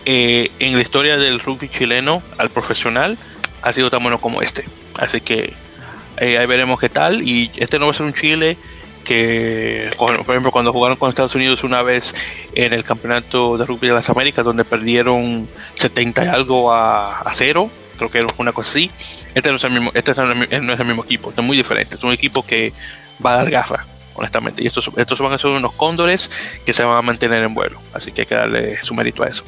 eh, 0.06 0.52
en 0.60 0.76
la 0.76 0.82
historia 0.82 1.18
del 1.18 1.40
rugby 1.40 1.68
chileno 1.70 2.22
al 2.38 2.50
profesional 2.50 3.18
ha 3.62 3.74
sido 3.74 3.90
tan 3.90 4.02
bueno 4.02 4.20
como 4.20 4.42
este. 4.42 4.64
Así 4.98 5.22
que 5.22 5.54
eh, 6.18 6.38
ahí 6.38 6.46
veremos 6.46 6.80
qué 6.80 6.90
tal. 6.90 7.28
Y 7.28 7.52
este 7.58 7.80
no 7.80 7.88
va 7.88 7.92
a 7.92 7.96
ser 7.96 8.06
un 8.06 8.14
Chile 8.14 8.58
que, 9.08 9.90
por 9.98 10.20
ejemplo, 10.20 10.52
cuando 10.52 10.74
jugaron 10.74 10.98
con 10.98 11.10
Estados 11.10 11.34
Unidos 11.34 11.64
una 11.64 11.82
vez 11.82 12.14
en 12.54 12.74
el 12.74 12.84
campeonato 12.84 13.58
de 13.58 13.66
rugby 13.66 13.88
de 13.88 13.94
las 13.94 14.10
Américas, 14.10 14.44
donde 14.44 14.66
perdieron 14.66 15.48
70 15.76 16.26
y 16.26 16.28
algo 16.28 16.74
a, 16.74 17.22
a 17.22 17.34
cero, 17.34 17.70
creo 17.98 18.12
que 18.12 18.18
era 18.20 18.28
una 18.38 18.52
cosa 18.52 18.70
así. 18.72 18.92
Este 19.34 19.50
no 19.50 19.56
es 19.56 19.64
el 19.64 19.72
mismo, 19.72 19.92
este 19.94 20.14
no 20.14 20.74
es 20.74 20.80
el 20.80 20.86
mismo 20.86 21.04
equipo, 21.04 21.32
es 21.36 21.44
muy 21.44 21.56
diferente. 21.56 21.96
Es 21.96 22.04
un 22.04 22.12
equipo 22.12 22.44
que 22.44 22.74
va 23.26 23.34
a 23.34 23.38
dar 23.38 23.50
garra, 23.50 23.86
honestamente. 24.16 24.62
Y 24.62 24.68
estos, 24.68 24.92
estos 24.98 25.20
van 25.20 25.32
a 25.32 25.38
ser 25.38 25.52
unos 25.52 25.74
cóndores 25.74 26.30
que 26.66 26.74
se 26.74 26.84
van 26.84 26.98
a 26.98 27.02
mantener 27.02 27.44
en 27.44 27.54
vuelo. 27.54 27.80
Así 27.94 28.12
que 28.12 28.22
hay 28.22 28.28
que 28.28 28.36
darle 28.36 28.84
su 28.84 28.94
mérito 28.94 29.24
a 29.24 29.28
eso. 29.28 29.44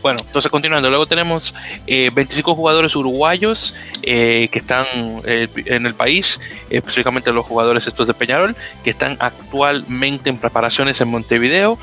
Bueno, 0.00 0.20
entonces 0.20 0.50
continuando, 0.50 0.88
luego 0.88 1.06
tenemos 1.06 1.54
25 1.86 2.50
eh, 2.50 2.54
jugadores 2.54 2.96
uruguayos 2.96 3.74
eh, 4.02 4.48
que 4.50 4.58
están 4.58 4.86
eh, 5.24 5.48
en 5.66 5.86
el 5.86 5.94
país, 5.94 6.40
específicamente 6.70 7.32
los 7.32 7.46
jugadores 7.46 7.86
estos 7.86 8.06
de 8.06 8.14
Peñarol, 8.14 8.56
que 8.84 8.90
están 8.90 9.16
actualmente 9.20 10.30
en 10.30 10.38
preparaciones 10.38 11.00
en 11.00 11.08
Montevideo. 11.08 11.78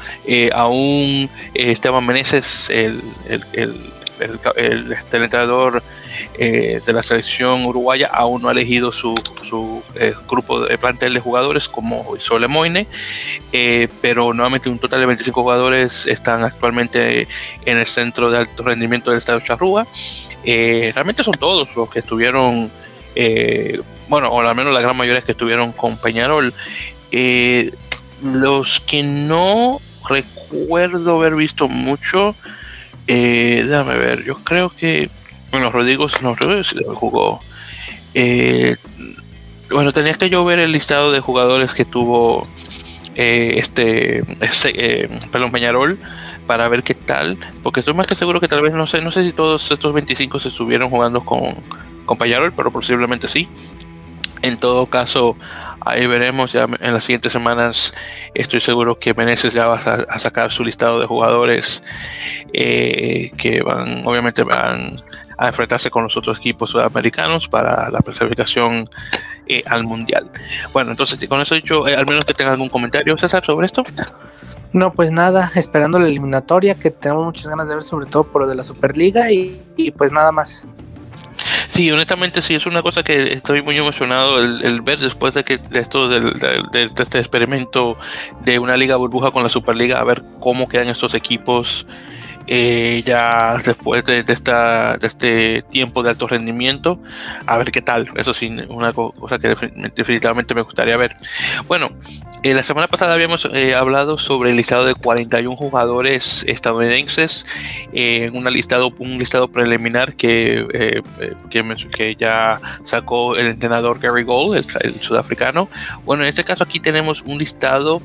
aún 0.54 1.30
Esteban 1.54 2.06
Meneses, 2.06 2.70
el, 2.70 3.02
el 4.56 4.98
entrenador 5.12 5.82
eh, 6.38 6.82
de 6.86 6.94
la 6.94 7.04
selección 7.04 7.66
uruguaya 7.66 8.08
aún 8.08 8.42
no 8.42 8.50
ha 8.50 8.52
elegido 8.52 8.92
su, 8.92 9.16
su 9.44 9.84
eh, 9.96 10.14
grupo 10.28 10.62
de 10.62 10.78
plantel 10.78 11.14
de 11.14 11.20
jugadores 11.20 11.68
como 11.68 12.16
hizo 12.16 12.40
Lemoine, 12.40 12.88
eh, 13.52 13.88
pero 14.02 14.34
nuevamente 14.34 14.70
un 14.70 14.80
total 14.80 15.02
de 15.02 15.06
25 15.08 15.42
jugadores 15.42 16.06
están 16.06 16.44
actualmente 16.44 17.28
en 17.66 17.78
el 17.78 17.86
centro 17.86 18.32
de 18.32 18.40
alto 18.40 18.64
rendimiento 18.64 19.10
del 19.10 19.20
estado 19.20 19.40
Charrúa. 19.42 19.86
realmente 20.46 21.24
son 21.24 21.36
todos 21.38 21.76
los 21.76 21.90
que 21.90 22.00
estuvieron, 22.00 22.72
bueno, 24.08 24.30
o 24.30 24.40
al 24.40 24.56
menos 24.56 24.74
la 24.74 24.82
gran 24.82 24.96
mayoría 24.96 25.22
que 25.22 25.34
estuvieron 25.34 25.72
con 25.72 25.98
Peñarol. 25.98 26.54
los 28.22 28.80
que 28.80 29.04
no 29.04 29.80
recuerdo 30.08 31.16
haber 31.16 31.36
visto 31.36 31.68
mucho, 31.68 32.36
déjame 33.08 33.98
ver, 33.98 34.24
yo 34.24 34.38
creo 34.44 34.70
que 34.70 35.10
bueno, 35.52 35.72
Rodrigo 35.72 36.08
no 36.22 36.36
jugó. 36.96 37.40
Eh, 38.14 38.76
bueno, 39.72 39.92
tenías 39.92 40.18
que 40.18 40.30
yo 40.30 40.44
ver 40.46 40.60
el 40.60 40.72
listado 40.72 41.12
de 41.12 41.20
jugadores 41.20 41.74
que 41.74 41.86
tuvo 41.86 42.48
eh, 43.16 43.54
este, 43.58 44.24
este 44.44 45.06
eh, 45.06 45.20
Peñarol 45.52 46.00
para 46.48 46.68
ver 46.70 46.84
qué 46.84 46.96
tal, 46.96 47.38
porque 47.62 47.82
estoy 47.82 47.94
más 47.94 48.08
que 48.08 48.16
seguro 48.16 48.40
que 48.40 48.48
tal 48.48 48.62
vez 48.62 48.74
no 48.74 48.88
sé, 48.88 49.02
no 49.02 49.12
sé 49.12 49.24
si 49.24 49.34
todos 49.34 49.72
estos 49.72 49.94
25 49.94 50.40
se 50.40 50.50
estuvieron 50.50 50.90
jugando 50.90 51.24
con, 51.24 51.56
con 52.06 52.18
Peñarol, 52.18 52.54
pero 52.54 52.72
posiblemente 52.72 53.28
sí. 53.28 53.48
En 54.42 54.58
todo 54.58 54.86
caso, 54.86 55.36
ahí 55.82 56.08
veremos 56.08 56.54
ya 56.54 56.66
en 56.80 56.94
las 56.94 57.04
siguientes 57.04 57.34
semanas. 57.34 57.94
Estoy 58.34 58.62
seguro 58.62 58.98
que 58.98 59.14
Meneses 59.14 59.52
ya 59.52 59.68
va 59.68 59.76
a, 59.76 60.18
sacar 60.18 60.50
su 60.50 60.64
listado 60.64 60.98
de 61.02 61.06
jugadores 61.08 61.84
que 62.54 63.62
van, 63.66 64.08
obviamente 64.08 64.44
van 64.44 65.02
a 65.40 65.48
enfrentarse 65.48 65.90
con 65.90 66.04
los 66.04 66.18
otros 66.18 66.38
equipos 66.38 66.70
sudamericanos 66.72 67.48
para 67.48 67.90
la 67.90 68.00
clasificación 68.00 68.90
eh, 69.48 69.64
al 69.66 69.86
mundial. 69.86 70.30
Bueno, 70.74 70.92
entonces 70.92 71.18
con 71.30 71.40
eso 71.40 71.56
dicho, 71.56 71.88
eh, 71.88 71.96
al 71.96 72.06
menos 72.06 72.26
que 72.26 72.34
tengan 72.34 72.54
algún 72.54 72.68
comentario, 72.68 73.18
César, 73.18 73.46
sobre 73.46 73.66
esto. 73.66 73.84
No, 74.74 74.92
pues 74.92 75.12
nada, 75.12 75.50
esperando 75.56 75.98
la 75.98 76.08
eliminatoria 76.08 76.76
que 76.76 76.92
tenemos 76.92 77.26
muchas 77.26 77.48
ganas 77.48 77.70
de 77.70 77.76
ver, 77.76 77.84
sobre 77.84 78.06
todo 78.06 78.26
por 78.26 78.42
lo 78.42 78.48
de 78.48 78.56
la 78.56 78.66
Superliga 78.66 79.32
y, 79.32 79.92
pues 79.98 80.12
nada 80.12 80.34
más. 80.34 80.68
Sí, 81.70 81.90
honestamente 81.90 82.42
sí, 82.42 82.56
es 82.56 82.66
una 82.66 82.82
cosa 82.82 83.02
que 83.02 83.32
estoy 83.32 83.62
muy 83.62 83.78
emocionado 83.78 84.40
el, 84.40 84.82
ver 84.82 85.00
después 85.00 85.34
de 85.36 85.46
que 85.46 85.58
de 85.58 85.80
esto 85.80 86.10
del, 86.10 86.34
de, 86.34 86.84
este 86.84 87.18
experimento 87.18 87.98
de 88.44 88.60
una 88.60 88.76
liga 88.76 88.98
burbuja 88.98 89.32
con 89.32 89.44
la 89.44 89.50
Superliga, 89.50 90.00
a 90.00 90.04
ver 90.04 90.22
cómo 90.42 90.68
quedan 90.68 90.90
estos 90.90 91.14
equipos 91.14 91.88
eh, 92.52 93.04
ya 93.06 93.58
después 93.64 94.04
de, 94.06 94.26
esta, 94.28 94.98
de 94.98 95.06
este 95.06 95.62
tiempo 95.70 96.02
de 96.02 96.10
alto 96.10 96.28
rendimiento, 96.28 97.00
a 97.46 97.60
ver 97.60 97.70
qué 97.70 97.84
tal. 97.84 98.08
Eso 98.16 98.34
sí, 98.34 98.48
una 98.70 98.92
cosa 98.92 99.38
que 99.38 99.50
definitivamente 99.96 100.56
me 100.56 100.64
gustaría 100.64 100.98
ver. 100.98 101.16
Bueno, 101.68 101.92
eh, 102.42 102.56
la 102.56 102.64
semana 102.64 102.88
pasada 102.88 103.14
habíamos 103.14 103.48
eh, 103.54 103.76
hablado 103.76 104.18
sobre 104.18 104.50
el 104.50 104.58
listado 104.58 104.86
de 104.86 104.96
41 104.96 105.56
jugadores 105.56 106.44
estadounidenses, 106.48 107.46
en 107.94 108.36
una 108.36 108.50
listado, 108.50 108.92
un 108.98 109.20
listado 109.20 109.50
preliminar 109.50 110.16
que, 110.16 111.04
que, 111.52 112.16
ya 112.16 112.60
sacó 112.84 113.36
el 113.36 113.46
entrenador 113.46 114.00
Gary 114.00 114.24
Gold, 114.24 114.66
el 114.82 115.02
sudafricano. 115.02 115.70
Bueno, 116.04 116.24
en 116.24 116.30
este 116.30 116.44
caso 116.44 116.64
aquí 116.64 116.80
tenemos 116.80 117.22
un 117.22 117.38
listado 117.38 118.02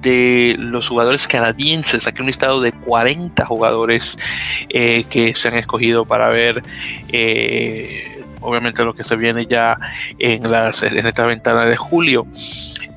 de 0.00 0.56
los 0.58 0.88
jugadores 0.88 1.28
canadienses, 1.28 2.06
aquí 2.06 2.20
un 2.20 2.28
listado 2.28 2.60
de 2.60 2.72
40 2.72 3.44
jugadores 3.44 4.16
eh, 4.68 5.04
que 5.08 5.34
se 5.34 5.48
han 5.48 5.54
escogido 5.54 6.04
para 6.04 6.28
ver 6.28 6.62
eh, 7.08 8.22
obviamente 8.40 8.84
lo 8.84 8.94
que 8.94 9.04
se 9.04 9.16
viene 9.16 9.46
ya 9.46 9.78
en, 10.18 10.50
las, 10.50 10.82
en 10.82 11.06
esta 11.06 11.26
ventana 11.26 11.64
de 11.66 11.76
julio. 11.76 12.26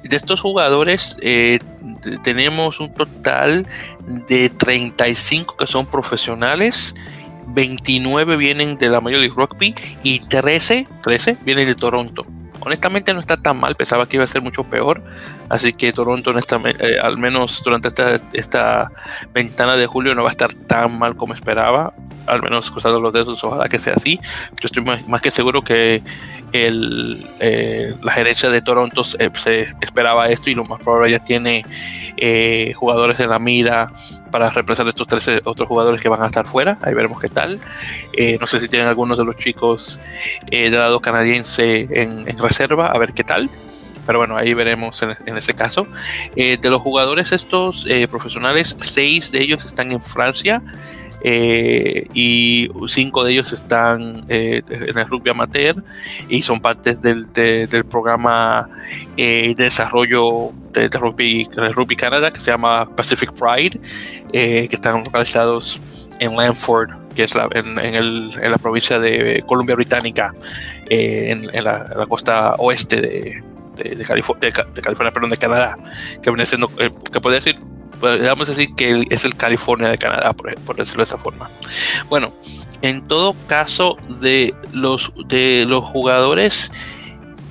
De 0.03 0.15
estos 0.15 0.41
jugadores 0.41 1.17
eh, 1.21 1.59
tenemos 2.23 2.79
un 2.79 2.93
total 2.93 3.65
de 4.27 4.49
35 4.49 5.57
que 5.57 5.67
son 5.67 5.85
profesionales. 5.85 6.95
29 7.49 8.35
vienen 8.35 8.77
de 8.77 8.89
la 8.89 8.99
Major 8.99 9.19
League 9.19 9.35
Rugby 9.35 9.73
y 10.03 10.19
13, 10.19 10.85
13 11.01 11.37
vienen 11.43 11.65
de 11.65 11.75
Toronto 11.75 12.25
honestamente 12.67 13.13
no 13.13 13.19
está 13.19 13.37
tan 13.37 13.59
mal, 13.59 13.75
pensaba 13.75 14.05
que 14.05 14.17
iba 14.17 14.23
a 14.23 14.27
ser 14.27 14.41
mucho 14.41 14.63
peor, 14.63 15.01
así 15.49 15.73
que 15.73 15.91
Toronto 15.91 16.29
honestamente, 16.29 16.85
eh, 16.85 16.99
al 16.99 17.17
menos 17.17 17.63
durante 17.63 17.87
esta, 17.87 18.21
esta, 18.33 18.91
ventana 19.33 19.75
de 19.75 19.87
julio 19.87 20.13
no 20.13 20.23
va 20.23 20.29
a 20.29 20.31
estar 20.31 20.53
tan 20.53 20.97
mal 20.99 21.15
como 21.15 21.33
esperaba, 21.33 21.93
al 22.27 22.41
menos 22.41 22.69
cruzando 22.69 22.99
los 22.99 23.13
dedos, 23.13 23.43
ojalá 23.43 23.67
que 23.69 23.79
sea 23.79 23.93
así. 23.93 24.19
Yo 24.61 24.67
estoy 24.67 24.83
más, 24.83 25.21
que 25.21 25.31
seguro 25.31 25.61
que 25.63 26.03
el, 26.65 27.27
eh, 27.39 27.95
la 28.01 28.11
gerencia 28.11 28.49
de 28.49 28.61
Toronto 28.61 29.03
se, 29.03 29.31
esperaba 29.81 30.29
esto 30.29 30.49
y 30.49 30.55
lo 30.55 30.63
más 30.65 30.79
probable 30.81 31.11
ya 31.11 31.19
tiene 31.19 31.65
eh, 32.17 32.73
jugadores 32.75 33.19
en 33.19 33.29
la 33.29 33.39
mira 33.39 33.87
para 34.31 34.49
reemplazar 34.49 34.87
estos 34.87 35.07
13 35.07 35.41
otros 35.45 35.67
jugadores 35.67 36.01
que 36.01 36.09
van 36.09 36.21
a 36.21 36.27
estar 36.27 36.45
fuera. 36.45 36.77
Ahí 36.81 36.93
veremos 36.93 37.19
qué 37.19 37.29
tal. 37.29 37.59
Eh, 38.13 38.37
no 38.39 38.47
sé 38.47 38.59
si 38.59 38.67
tienen 38.67 38.87
algunos 38.87 39.17
de 39.17 39.25
los 39.25 39.37
chicos 39.37 39.99
de 40.49 40.69
lado 40.69 40.99
canadiense 40.99 41.87
en, 41.91 42.25
reserva, 42.37 42.87
a 42.87 42.97
ver 42.97 43.13
qué 43.13 43.23
tal. 43.23 43.49
Pero 44.05 44.19
bueno, 44.19 44.37
ahí 44.37 44.53
veremos 44.53 45.01
en, 45.03 45.37
ese 45.37 45.53
caso. 45.53 45.85
de 46.35 46.59
los 46.63 46.81
jugadores 46.81 47.33
estos 47.33 47.85
profesionales, 48.09 48.77
seis 48.79 49.31
de 49.31 49.41
ellos 49.41 49.65
están 49.65 49.91
en 49.91 50.01
Francia. 50.01 50.61
Eh, 51.29 52.07
y 52.13 52.69
cinco 52.87 53.25
de 53.25 53.33
ellos 53.33 53.51
están 53.51 54.23
eh, 54.29 54.61
en 54.69 54.97
el 54.97 55.05
rugby 55.07 55.31
amateur 55.31 55.75
y 56.29 56.41
son 56.41 56.61
partes 56.61 57.01
del, 57.01 57.27
programa 57.89 58.69
eh, 59.17 59.53
de 59.57 59.65
desarrollo 59.65 60.53
de, 60.71 60.87
rugby, 60.87 61.43
de 61.53 61.67
rugby 61.73 61.97
Canadá 61.97 62.31
que 62.31 62.39
se 62.39 62.49
llama 62.49 62.87
Pacific 62.95 63.33
Pride, 63.33 63.77
que 64.31 64.69
están 64.71 65.03
localizados 65.03 65.81
en 66.21 66.33
Lanford, 66.37 66.91
que 67.13 67.23
es 67.23 67.35
la, 67.35 67.49
en, 67.51 67.77
el, 67.77 68.31
en, 68.41 68.51
la 68.51 68.57
provincia 68.57 68.97
de 68.97 69.43
Columbia 69.45 69.75
Británica, 69.75 70.33
en, 70.89 71.45
la, 71.61 72.05
costa 72.07 72.55
oeste 72.55 73.01
de, 73.01 73.43
California, 74.07 75.11
perdón, 75.11 75.29
de 75.29 75.37
Canadá, 75.37 75.75
que 76.23 76.29
viene 76.29 76.45
siendo, 76.45 76.69
que 76.69 77.19
puede 77.19 77.35
decir 77.35 77.57
podríamos 77.99 78.47
decir 78.47 78.73
que 78.75 79.05
es 79.09 79.25
el 79.25 79.35
California 79.35 79.89
de 79.89 79.97
Canadá, 79.97 80.33
por, 80.33 80.75
decirlo 80.75 80.99
de 80.99 81.03
esa 81.03 81.17
forma. 81.17 81.49
Bueno, 82.09 82.33
en 82.81 83.07
todo 83.07 83.35
caso, 83.47 83.97
de 84.21 84.53
los, 84.73 85.11
de 85.27 85.65
los 85.67 85.83
jugadores 85.83 86.71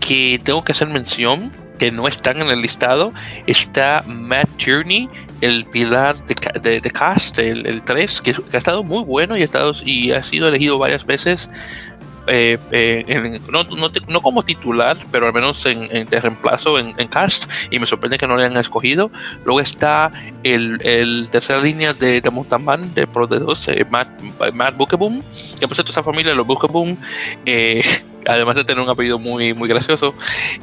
que 0.01 0.41
tengo 0.43 0.63
que 0.63 0.73
hacer 0.73 0.89
mención, 0.89 1.53
que 1.79 1.91
no 1.91 2.09
están 2.09 2.41
en 2.41 2.49
el 2.49 2.63
listado, 2.63 3.13
está 3.47 4.03
Matt 4.07 4.49
Tierney, 4.57 5.09
el 5.41 5.65
pilar 5.67 6.17
de, 6.27 6.81
de, 6.81 6.91
cast, 6.91 7.39
el, 7.39 7.83
3, 7.83 8.21
que, 8.23 8.35
ha 8.53 8.57
estado 8.57 8.83
muy 8.83 9.05
bueno 9.05 9.37
y 9.37 9.43
ha, 9.43 9.45
estado, 9.45 9.73
y 9.85 10.13
ha 10.13 10.23
sido 10.23 10.49
elegido 10.49 10.79
varias 10.79 11.05
veces 11.05 11.49
eh, 12.27 12.59
eh, 12.71 13.41
no, 13.51 13.65
no, 13.65 14.21
como 14.21 14.43
titular, 14.43 14.97
pero 15.11 15.27
al 15.27 15.33
menos 15.33 15.65
en, 15.67 15.89
de 15.89 16.21
reemplazo 16.21 16.79
en, 16.79 16.95
cast, 17.09 17.45
y 17.71 17.79
me 17.79 17.87
sorprende 17.87 18.19
que 18.19 18.27
no 18.27 18.37
le 18.37 18.45
hayan 18.45 18.59
escogido. 18.59 19.11
Luego 19.45 19.61
está 19.61 20.13
el, 20.43 20.79
el 20.83 21.29
tercera 21.31 21.61
línea 21.61 21.93
de, 21.93 22.21
de 22.21 22.31
Mountain 22.31 22.95
de 22.95 23.07
Pro 23.07 23.27
de 23.27 23.39
2, 23.39 23.69
eh, 23.69 23.87
Matt, 23.89 24.09
Matt 24.53 24.77
Bookeboom, 24.77 25.23
que 25.59 25.69
por 25.69 25.77
cierto 25.77 25.93
esa 25.93 26.03
familia, 26.03 26.35
los 26.35 26.47
Bookeboom, 26.47 26.97
además 28.27 28.57
de 28.57 28.65
tener 28.65 28.83
un 28.83 28.91
apellido 28.91 29.19
muy, 29.19 29.55
muy 29.55 29.69
gracioso, 29.69 30.15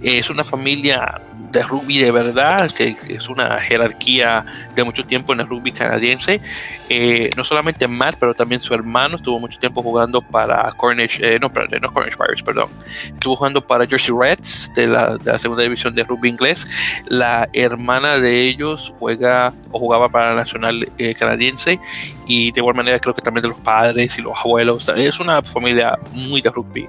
es 0.02 0.30
una 0.30 0.44
familia 0.44 1.22
de 1.54 1.62
rugby 1.62 2.00
de 2.00 2.12
verdad, 2.12 2.70
que 2.72 2.98
es 3.08 3.30
una 3.30 3.60
jerarquía 3.60 4.44
de 4.76 4.84
mucho 4.84 5.06
tiempo 5.06 5.34
en 5.34 5.40
el 5.40 5.48
rugby 5.48 5.72
canadiense. 5.72 6.42
Eh, 6.90 7.30
no 7.38 7.44
solamente 7.44 7.88
Matt, 7.88 8.16
pero 8.20 8.34
también 8.34 8.60
su 8.60 8.74
hermano 8.74 9.16
estuvo 9.16 9.40
mucho 9.40 9.60
tiempo 9.60 9.82
jugando 9.82 10.22
para 10.22 10.72
Cornish, 10.72 11.20
eh, 11.22 11.38
no, 11.40 11.54
perdón, 11.54 11.82
no 11.82 11.94
Cornish 11.94 12.18
Pirates, 12.18 12.44
perdón. 12.44 12.70
Estuvo 13.06 13.36
jugando 13.36 13.66
para 13.66 13.86
Jersey 13.86 14.14
Reds 14.18 14.72
de 14.76 14.88
la, 14.88 15.18
de 15.18 15.32
la, 15.32 15.40
segunda 15.40 15.64
división 15.64 15.94
de 15.94 16.04
rugby 16.04 16.30
inglés. 16.30 16.66
La 17.06 17.48
hermana 17.54 18.20
de 18.20 18.42
ellos 18.42 18.94
juega 19.00 19.54
o 19.72 19.80
jugaba 19.80 20.10
para 20.10 20.30
la 20.30 20.36
nacional 20.36 20.90
eh, 20.98 21.14
canadiense 21.14 21.80
y 22.28 22.52
de 22.52 22.60
igual 22.60 22.76
manera 22.76 23.00
creo 23.00 23.14
que 23.14 23.22
también 23.22 23.44
de 23.44 23.50
los 23.50 23.60
padres 23.60 24.18
y 24.18 24.22
los 24.22 24.38
abuelos. 24.38 24.90
Es 24.96 25.20
una 25.20 25.42
familia 25.42 25.98
muy 26.12 26.42
de 26.42 26.50
rugby. 26.50 26.88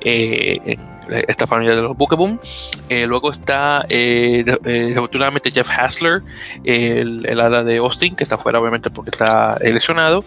esta 0.00 1.46
familia 1.46 1.76
de 1.76 1.82
los 1.82 1.96
Bookeboom. 1.96 2.38
luego 3.06 3.30
está 3.30 3.84
desafortunadamente 3.88 5.50
Jeff 5.50 5.68
Hassler, 5.70 6.22
el, 6.64 7.26
el 7.26 7.40
ala 7.40 7.62
de 7.64 7.78
Austin, 7.78 8.16
que 8.16 8.24
está 8.24 8.38
fuera 8.38 8.60
obviamente 8.60 8.90
porque 8.90 9.10
está 9.10 9.58
lesionado. 9.60 10.24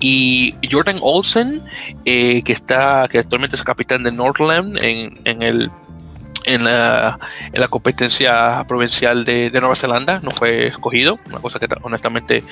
Y 0.00 0.54
Jordan 0.70 0.98
Olsen, 1.00 1.62
eh, 2.04 2.42
que 2.42 2.52
está, 2.52 3.08
que 3.10 3.18
actualmente 3.18 3.56
es 3.56 3.62
capitán 3.62 4.02
de 4.02 4.12
Northland 4.12 4.82
en, 4.82 5.14
en 5.24 5.42
el 5.42 5.70
en 6.46 6.64
la, 6.64 7.18
en 7.52 7.60
la, 7.60 7.68
competencia 7.68 8.64
provincial 8.66 9.24
de, 9.24 9.50
Nueva 9.50 9.76
Zelanda, 9.76 10.20
no 10.22 10.30
fue 10.30 10.68
escogido, 10.68 11.18
una 11.26 11.40
cosa 11.40 11.58
que 11.58 11.66
honestamente 11.82 12.44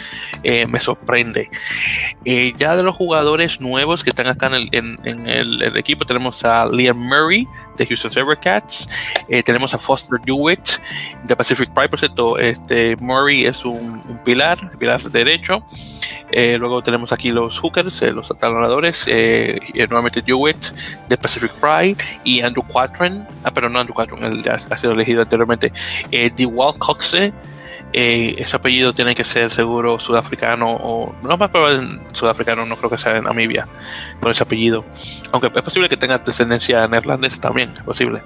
eh, 0.42 0.66
me 0.66 0.80
sorprende. 0.80 1.48
Eh, 2.24 2.52
ya 2.56 2.76
de 2.76 2.82
los 2.82 2.96
jugadores 2.96 3.60
nuevos 3.60 4.04
que 4.04 4.10
están 4.10 4.26
acá 4.26 4.50
en 4.72 4.98
el, 5.04 5.28
el, 5.28 5.76
equipo, 5.76 6.04
tenemos 6.04 6.44
a 6.44 6.66
Liam 6.66 6.98
Murray 6.98 7.46
de 7.76 7.86
Houston 7.86 8.10
Sabercats, 8.10 8.88
eh, 9.28 9.42
tenemos 9.42 9.74
a 9.74 9.78
Foster 9.78 10.20
Dewitt 10.20 10.80
de 11.24 11.36
Pacific 11.36 11.70
Pride, 11.72 11.88
por 11.88 11.98
cierto, 11.98 12.38
este, 12.38 12.96
Murray 12.96 13.46
es 13.46 13.64
un, 13.64 14.02
un 14.09 14.18
pilar, 14.24 14.76
pilar 14.78 15.01
derecho. 15.02 15.64
luego 16.59 16.82
tenemos 16.82 17.12
aquí 17.12 17.30
los 17.30 17.59
hookers, 17.59 18.02
los 18.02 18.30
atalonadores, 18.30 19.06
nuevamente 19.06 20.22
Dewitt 20.22 20.56
de 21.09 21.16
Pacific 21.16 21.52
Pride 21.52 21.96
y 22.24 22.40
Andrew 22.40 22.64
Quatren, 22.66 23.26
ah, 23.44 23.51
pero 23.51 23.68
no 23.68 23.78
Andrew 23.78 23.94
ha 23.98 24.78
sido 24.78 24.92
elegido 24.92 25.22
anteriormente. 25.22 25.72
Eh, 26.10 26.30
Diwal 26.34 26.78
Coxe, 26.78 27.32
eh, 27.96 28.34
ese 28.38 28.56
apellido 28.56 28.92
tiene 28.92 29.14
que 29.14 29.22
ser 29.22 29.50
seguro 29.50 30.00
sudafricano 30.00 30.68
o 30.68 31.14
no 31.22 31.36
más 31.36 31.48
probable 31.48 32.00
sudafricano, 32.10 32.66
no 32.66 32.76
creo 32.76 32.90
que 32.90 32.98
sea 32.98 33.16
en 33.16 33.22
Namibia 33.22 33.68
con 34.20 34.32
ese 34.32 34.42
apellido. 34.42 34.84
Aunque 35.30 35.46
es 35.46 35.62
posible 35.62 35.88
que 35.88 35.96
tenga 35.96 36.18
descendencia 36.18 36.88
neerlandesa 36.88 37.40
también, 37.40 37.72
es 37.76 37.84
posible. 37.84 38.20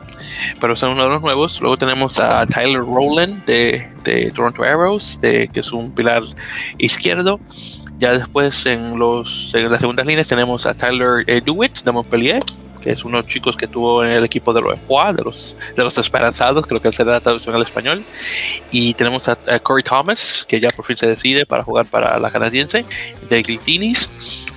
Pero 0.59 0.75
son 0.75 0.93
uno 0.93 1.03
de 1.03 1.11
los 1.11 1.21
nuevos. 1.21 1.61
Luego 1.61 1.77
tenemos 1.77 2.19
a 2.19 2.47
Tyler 2.47 2.81
Rowland 2.81 3.45
de, 3.45 4.33
Toronto 4.35 4.63
Arrows, 4.63 5.21
de, 5.21 5.49
que 5.49 5.61
es 5.61 5.71
un 5.71 5.91
pilar 5.91 6.23
izquierdo. 6.79 7.39
Ya 7.99 8.13
después 8.13 8.65
en, 8.65 8.99
los, 8.99 9.55
en 9.55 9.71
las 9.71 9.81
segundas 9.81 10.07
líneas 10.07 10.29
tenemos 10.29 10.65
a 10.65 10.73
Tyler 10.73 11.25
eh, 11.27 11.43
Dewitt 11.45 11.83
de 11.83 11.93
Montpellier 11.93 12.43
que 12.89 12.95
es 12.95 13.05
uno 13.05 13.19
de 13.19 13.23
los 13.23 13.31
chicos 13.31 13.55
que 13.55 13.67
tuvo 13.67 14.03
en 14.03 14.13
el 14.13 14.25
equipo 14.25 14.55
de 14.55 14.63
los 14.63 14.79
de 14.79 15.23
los, 15.23 15.57
de 15.77 15.85
los 15.85 15.99
esperanzados, 15.99 16.67
creo 16.67 16.81
que 16.81 16.91
será 16.91 17.13
la 17.13 17.21
traducción 17.21 17.55
al 17.55 17.61
español. 17.61 18.03
Y 18.71 18.95
tenemos 18.95 19.29
a, 19.29 19.37
Corey 19.61 19.85
Thomas, 19.85 20.47
que 20.49 20.59
ya 20.59 20.71
por 20.71 20.87
fin 20.87 20.97
se 20.97 21.07
decide 21.07 21.45
para 21.45 21.63
jugar 21.63 21.85
para 21.85 22.19
la 22.19 22.31
canadiense, 22.31 22.87
de 23.29 23.43
Glitinis. 23.43 24.09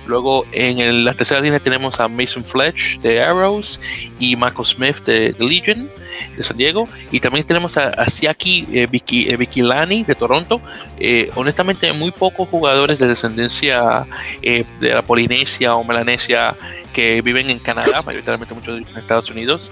Luego 0.06 0.46
en 0.52 1.04
la 1.04 1.12
tercera 1.12 1.42
línea 1.42 1.60
tenemos 1.60 2.00
a 2.00 2.08
Mason 2.08 2.42
Fletch 2.42 3.00
de 3.00 3.20
Arrows 3.20 3.78
y 4.18 4.34
Michael 4.34 4.64
Smith 4.64 5.04
de, 5.04 5.34
Legion 5.38 5.90
de 6.36 6.42
San 6.42 6.56
Diego. 6.56 6.88
Y 7.10 7.20
también 7.20 7.46
tenemos 7.46 7.76
a, 7.76 7.88
a 7.88 8.06
Siaki 8.06 8.66
eh, 8.72 8.88
eh 8.90 10.04
de 10.06 10.14
Toronto. 10.14 10.60
Eh, 10.98 11.30
honestamente, 11.34 11.92
muy 11.92 12.10
pocos 12.10 12.48
jugadores 12.48 12.98
de 12.98 13.08
descendencia 13.08 14.06
eh, 14.42 14.64
de 14.80 14.94
la 14.94 15.02
Polinesia 15.02 15.74
o 15.74 15.84
Melanesia 15.84 16.56
que 16.92 17.22
viven 17.22 17.50
en 17.50 17.58
Canadá, 17.58 18.02
mayoritariamente 18.02 18.54
muchos 18.54 18.78
en 18.78 18.98
Estados 18.98 19.30
Unidos. 19.30 19.70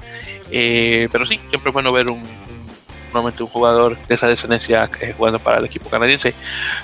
Pero 0.50 1.24
sí, 1.24 1.38
siempre 1.48 1.70
es 1.70 1.72
bueno 1.72 1.92
ver 1.92 2.08
un, 2.08 2.22
un 3.14 3.32
jugador 3.46 3.98
de 4.06 4.14
esa 4.14 4.28
descendencia 4.28 4.88
eh, 5.00 5.14
jugando 5.16 5.38
para 5.38 5.58
el 5.58 5.64
equipo 5.64 5.90
canadiense. 5.90 6.34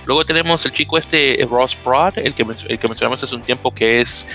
Luego 0.05 0.25
tenemos 0.25 0.65
el 0.67 0.73
chico 0.73 0.99
este 0.99 1.47
Ross 1.49 1.77
Broad, 1.83 2.19
el 2.19 2.35
que, 2.35 2.43
el 2.43 2.79
que 2.79 2.89
mencionamos 2.89 3.23
hace 3.23 3.35
un 3.35 3.43
tiempo 3.43 3.73
que 3.73 4.01
es 4.01 4.27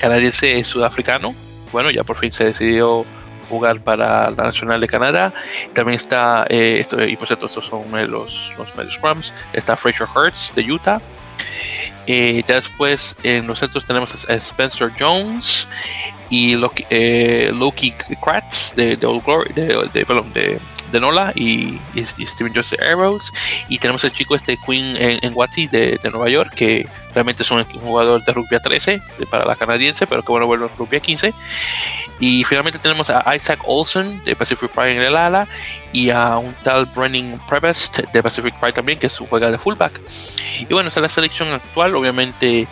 canadiense 0.00 0.62
sudafricano. 0.64 1.34
Bueno, 1.72 1.90
ya 1.90 2.04
por 2.04 2.16
fin 2.16 2.32
se 2.32 2.44
decidió 2.44 3.04
jugar 3.46 3.80
para 3.80 4.30
la 4.30 4.44
Nacional 4.44 4.80
de 4.80 4.88
Canadá. 4.88 5.32
También 5.72 5.96
está, 5.96 6.46
eh, 6.48 6.84
y 7.08 7.16
por 7.16 7.26
cierto, 7.26 7.46
estos 7.46 7.66
son 7.66 7.84
los, 7.90 8.52
los 8.58 8.76
medios 8.76 8.94
scrums. 8.94 9.34
Está 9.52 9.76
Fraser 9.76 10.06
Hertz 10.14 10.54
de 10.54 10.70
Utah. 10.70 11.00
Eh, 12.06 12.44
ya 12.46 12.54
después 12.54 13.16
en 13.24 13.48
los 13.48 13.58
centros 13.58 13.84
tenemos 13.84 14.28
a 14.28 14.34
Spencer 14.34 14.92
Jones 14.96 15.66
y 16.30 16.54
Loki, 16.54 16.84
eh, 16.90 17.52
Kratz 18.22 18.74
de, 18.76 18.98
Old 19.04 19.24
Glory, 19.24 19.52
de, 19.52 19.88
de, 20.92 21.00
Nola 21.00 21.32
y, 21.34 21.80
y, 21.94 22.26
Steven 22.26 22.54
Joseph 22.54 22.80
Arrows. 22.80 23.32
Y 23.68 23.78
tenemos 23.78 24.04
el 24.04 24.12
chico 24.12 24.36
este 24.36 24.56
Queen 24.64 24.96
en, 24.96 25.18
en 25.22 25.34
de, 25.70 25.98
Nueva 26.04 26.28
York, 26.28 26.52
que 26.54 26.86
realmente 27.16 27.42
es 27.42 27.50
un, 27.50 27.64
jugador 27.64 28.22
de 28.22 28.32
rugby 28.32 28.56
a 28.56 28.60
13 28.60 29.00
para 29.30 29.46
la 29.46 29.56
canadiense, 29.56 30.06
pero 30.06 30.22
que 30.22 30.30
bueno, 30.30 30.46
vuelve 30.46 30.66
a 30.66 30.68
rugby 30.76 30.98
a 30.98 31.00
15. 31.00 31.32
Y 32.20 32.44
finalmente 32.44 32.78
tenemos 32.78 33.08
a 33.08 33.34
Isaac 33.34 33.60
Olsen 33.64 34.22
de 34.24 34.36
Pacific 34.36 34.70
Pride 34.70 34.96
en 34.96 35.02
el 35.02 35.16
ala 35.16 35.48
y 35.92 36.10
a 36.10 36.36
un 36.36 36.54
tal 36.62 36.84
Brennan 36.86 37.40
Prevest 37.48 38.00
de 38.12 38.22
Pacific 38.22 38.54
Pride 38.58 38.74
también, 38.74 38.98
que 38.98 39.06
es 39.06 39.12
su 39.14 39.26
juega 39.26 39.50
de 39.50 39.58
fullback. 39.58 39.98
Y 40.60 40.72
bueno, 40.72 40.88
esta 40.88 41.00
es 41.00 41.02
la 41.02 41.08
selección 41.08 41.48
actual. 41.52 41.96
Obviamente, 41.96 42.68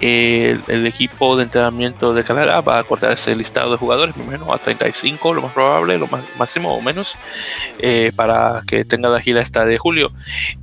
eh, 0.00 0.56
el, 0.68 0.74
el, 0.76 0.86
equipo 0.86 1.36
de 1.36 1.44
entrenamiento 1.44 2.14
de 2.14 2.22
Canadá 2.22 2.60
va 2.60 2.78
a 2.78 2.84
cortar 2.84 3.12
ese 3.12 3.34
listado 3.34 3.72
de 3.72 3.78
jugadores, 3.78 4.16
menos 4.16 4.48
a 4.48 4.58
35, 4.58 5.34
lo 5.34 5.42
más 5.42 5.52
probable, 5.52 5.98
lo 5.98 6.06
más, 6.06 6.22
máximo 6.38 6.72
o 6.72 6.80
menos, 6.80 7.16
eh, 7.80 8.12
para 8.14 8.62
que 8.64 8.84
tenga 8.84 9.08
la 9.08 9.20
gira 9.20 9.40
esta 9.40 9.64
de 9.64 9.76
julio. 9.76 10.12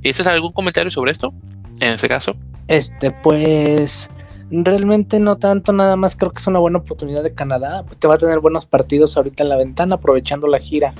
¿Ese 0.02 0.26
algún 0.26 0.52
comentario 0.52 0.90
sobre 0.90 1.12
esto? 1.12 1.34
En 1.80 1.94
ese 1.94 2.08
caso. 2.08 2.34
Este, 2.68 3.10
pues 3.10 4.10
realmente 4.50 5.20
no 5.20 5.36
tanto, 5.36 5.72
nada 5.72 5.96
más 5.96 6.16
creo 6.16 6.32
que 6.32 6.38
es 6.38 6.46
una 6.46 6.58
buena 6.58 6.78
oportunidad 6.78 7.22
de 7.22 7.34
Canadá. 7.34 7.84
Te 7.98 8.08
va 8.08 8.14
a 8.14 8.18
tener 8.18 8.40
buenos 8.40 8.66
partidos 8.66 9.16
ahorita 9.16 9.42
en 9.42 9.48
la 9.48 9.56
ventana, 9.56 9.96
aprovechando 9.96 10.46
la 10.46 10.58
gira 10.58 10.92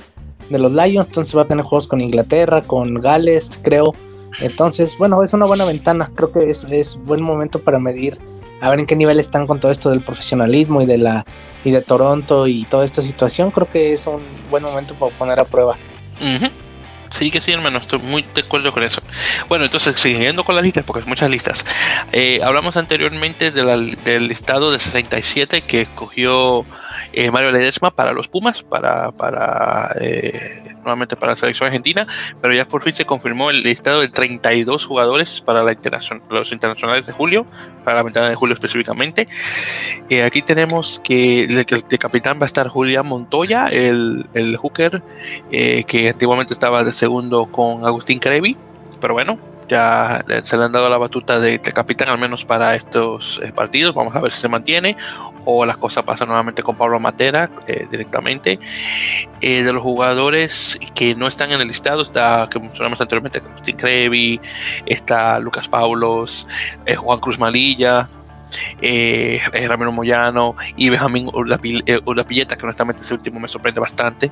de 0.49 0.59
los 0.59 0.73
Lions. 0.73 1.07
Entonces 1.07 1.35
va 1.35 1.43
a 1.43 1.47
tener 1.47 1.65
juegos 1.65 1.87
con 1.87 2.01
Inglaterra, 2.01 2.61
con 2.61 2.95
Gales, 2.95 3.59
creo. 3.61 3.93
Entonces, 4.39 4.97
bueno, 4.97 5.23
es 5.23 5.33
una 5.33 5.45
buena 5.45 5.65
ventana. 5.65 6.11
Creo 6.15 6.31
que 6.31 6.49
es, 6.49 6.63
es 6.65 6.97
buen 7.03 7.21
momento 7.21 7.59
para 7.59 7.79
medir 7.79 8.19
a 8.59 8.69
ver 8.69 8.79
en 8.79 8.85
qué 8.85 8.95
nivel 8.95 9.19
están 9.19 9.45
con 9.45 9.59
todo 9.59 9.71
esto 9.71 9.89
del 9.89 10.01
profesionalismo 10.01 10.81
y 10.81 10.85
de 10.85 10.97
la 10.97 11.25
y 11.63 11.71
de 11.71 11.81
Toronto 11.81 12.47
y 12.47 12.63
toda 12.65 12.85
esta 12.85 13.01
situación. 13.01 13.51
Creo 13.51 13.69
que 13.69 13.93
es 13.93 14.07
un 14.07 14.21
buen 14.49 14.63
momento 14.63 14.93
para 14.95 15.15
poner 15.17 15.39
a 15.39 15.45
prueba. 15.45 15.77
Sí 17.17 17.31
que 17.31 17.41
sí, 17.41 17.51
hermano, 17.51 17.79
estoy 17.79 17.97
muy 17.97 18.23
de 18.35 18.41
acuerdo 18.41 18.71
con 18.71 18.83
eso. 18.83 19.01
Bueno, 19.49 19.65
entonces, 19.65 19.99
siguiendo 19.99 20.43
con 20.43 20.53
las 20.53 20.63
listas, 20.63 20.85
porque 20.85 21.01
hay 21.01 21.09
muchas 21.09 21.31
listas. 21.31 21.65
Eh, 22.11 22.41
hablamos 22.43 22.77
anteriormente 22.77 23.49
de 23.49 23.63
la, 23.63 23.75
del 23.75 24.27
listado 24.27 24.71
de 24.71 24.79
67 24.79 25.61
que 25.61 25.81
escogió 25.81 26.63
eh, 27.13 27.31
Mario 27.31 27.51
Ledesma 27.51 27.91
para 27.91 28.11
los 28.11 28.27
Pumas, 28.27 28.63
para, 28.63 29.11
para 29.11 29.95
eh, 29.99 30.67
nuevamente 30.87 31.15
para 31.15 31.33
la 31.33 31.35
selección 31.35 31.67
argentina, 31.67 32.07
pero 32.41 32.53
ya 32.53 32.65
por 32.65 32.81
fin 32.81 32.93
se 32.93 33.05
confirmó 33.05 33.49
el 33.49 33.61
listado 33.61 34.01
de 34.01 34.07
32 34.07 34.85
jugadores 34.85 35.41
para 35.41 35.61
la 35.61 35.73
internacion 35.73 36.21
los 36.29 36.51
internacionales 36.51 37.05
de 37.05 37.13
julio, 37.13 37.45
para 37.83 37.97
la 37.97 38.03
ventana 38.03 38.29
de 38.29 38.35
julio 38.35 38.53
específicamente. 38.53 39.27
Eh, 40.09 40.23
aquí 40.23 40.41
tenemos 40.41 41.01
que 41.03 41.43
el, 41.43 41.65
capitán 41.99 42.39
va 42.39 42.43
a 42.43 42.45
estar 42.45 42.67
Julián 42.69 43.05
Montoya, 43.05 43.67
el, 43.67 44.25
el 44.33 44.57
hooker 44.57 45.03
eh, 45.51 45.83
que 45.85 46.09
antiguamente 46.09 46.53
estaba 46.53 46.83
de 46.83 46.93
segundo 46.93 47.47
con 47.47 47.85
Agustín 47.85 48.19
Crevi, 48.19 48.55
pero 49.01 49.13
bueno, 49.13 49.37
ya 49.67 50.23
se 50.43 50.57
le 50.57 50.63
han 50.63 50.71
dado 50.71 50.89
la 50.89 50.97
batuta 50.97 51.39
de, 51.39 51.59
de 51.59 51.71
capitán 51.71 52.09
al 52.09 52.17
menos 52.17 52.45
para 52.45 52.75
estos 52.75 53.41
eh, 53.43 53.51
partidos. 53.51 53.93
Vamos 53.93 54.15
a 54.15 54.21
ver 54.21 54.31
si 54.31 54.41
se 54.41 54.47
mantiene 54.47 54.95
o 55.45 55.65
las 55.65 55.77
cosas 55.77 56.03
pasan 56.03 56.27
nuevamente 56.27 56.63
con 56.63 56.75
Pablo 56.75 56.99
Matera 56.99 57.49
eh, 57.67 57.87
directamente. 57.89 58.59
Eh, 59.41 59.63
de 59.63 59.73
los 59.73 59.83
jugadores 59.83 60.79
que 60.93 61.15
no 61.15 61.27
están 61.27 61.51
en 61.51 61.61
el 61.61 61.67
listado 61.67 62.01
está, 62.01 62.47
que 62.49 62.59
mencionamos 62.59 62.99
anteriormente, 62.99 63.39
Agustín 63.39 63.77
Crevi, 63.77 64.41
está 64.85 65.39
Lucas 65.39 65.67
Paulos, 65.67 66.47
eh, 66.85 66.95
Juan 66.95 67.19
Cruz 67.19 67.39
Malilla, 67.39 68.09
eh, 68.81 69.39
Ramiro 69.67 69.91
Moyano 69.91 70.55
y 70.75 70.89
Benjamín 70.89 71.29
Urapilleta, 71.33 72.55
que 72.55 72.65
honestamente 72.65 73.01
ese 73.01 73.13
último 73.13 73.39
me 73.39 73.47
sorprende 73.47 73.79
bastante, 73.79 74.31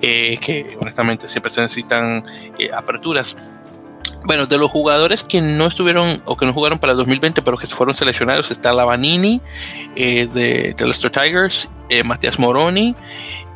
eh, 0.00 0.38
que 0.40 0.76
honestamente 0.80 1.28
siempre 1.28 1.50
se 1.50 1.60
necesitan 1.60 2.22
eh, 2.58 2.70
aperturas. 2.72 3.36
Bueno, 4.24 4.46
de 4.46 4.58
los 4.58 4.70
jugadores 4.70 5.24
que 5.24 5.40
no 5.40 5.66
estuvieron 5.66 6.22
o 6.26 6.36
que 6.36 6.46
no 6.46 6.52
jugaron 6.52 6.78
para 6.78 6.92
el 6.92 6.98
2020, 6.98 7.42
pero 7.42 7.56
que 7.56 7.66
fueron 7.66 7.94
seleccionados, 7.94 8.50
está 8.50 8.72
Lavanini 8.72 9.40
eh, 9.96 10.28
de, 10.32 10.74
de 10.76 10.84
Leicester 10.84 11.10
Tigers, 11.10 11.70
eh, 11.88 12.04
Matías 12.04 12.38
Moroni, 12.38 12.94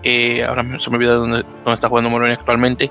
eh, 0.03 0.45
ahora 0.45 0.65
se 0.79 0.91
me 0.91 0.97
olvida 0.97 1.15
dónde, 1.15 1.45
dónde, 1.65 1.75
está 1.75 1.89
jugando 1.89 2.11
Moroni 2.11 2.33
actualmente, 2.33 2.91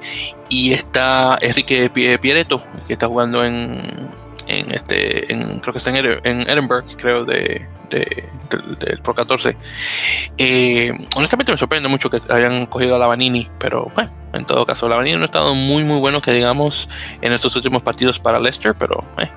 y 0.50 0.74
está 0.74 1.38
Enrique 1.42 1.90
Pieretto, 1.90 2.62
que 2.88 2.94
está 2.94 3.08
jugando 3.08 3.44
en, 3.44 4.10
en 4.48 4.72
este, 4.74 5.32
en, 5.32 5.60
creo 5.60 5.74
que 5.74 5.78
está 5.78 5.90
en, 5.90 6.20
en 6.24 6.50
Edinburgh, 6.50 6.86
creo, 6.98 7.26
de, 7.26 7.66
de, 7.90 8.30
de, 8.50 8.86
del 8.86 9.00
Pro 9.02 9.14
14. 9.14 9.56
Eh, 10.38 10.94
honestamente 11.16 11.52
me 11.52 11.58
sorprende 11.58 11.90
mucho 11.90 12.10
que 12.10 12.20
hayan 12.30 12.66
cogido 12.66 12.96
a 12.96 13.00
Lavanini, 13.00 13.50
pero 13.60 13.92
bueno, 13.96 14.12
en 14.34 14.46
todo 14.46 14.66
caso, 14.66 14.88
Lavanini 14.90 15.16
no 15.16 15.24
ha 15.24 15.26
estado 15.26 15.56
muy, 15.56 15.84
muy 15.84 16.00
bueno, 16.00 16.22
que 16.22 16.32
digamos, 16.32 16.90
en 17.22 17.34
estos 17.34 17.56
últimos 17.56 17.82
partidos 17.82 18.20
para 18.20 18.40
Leicester, 18.40 18.76
pero 18.78 19.04
eh, 19.18 19.30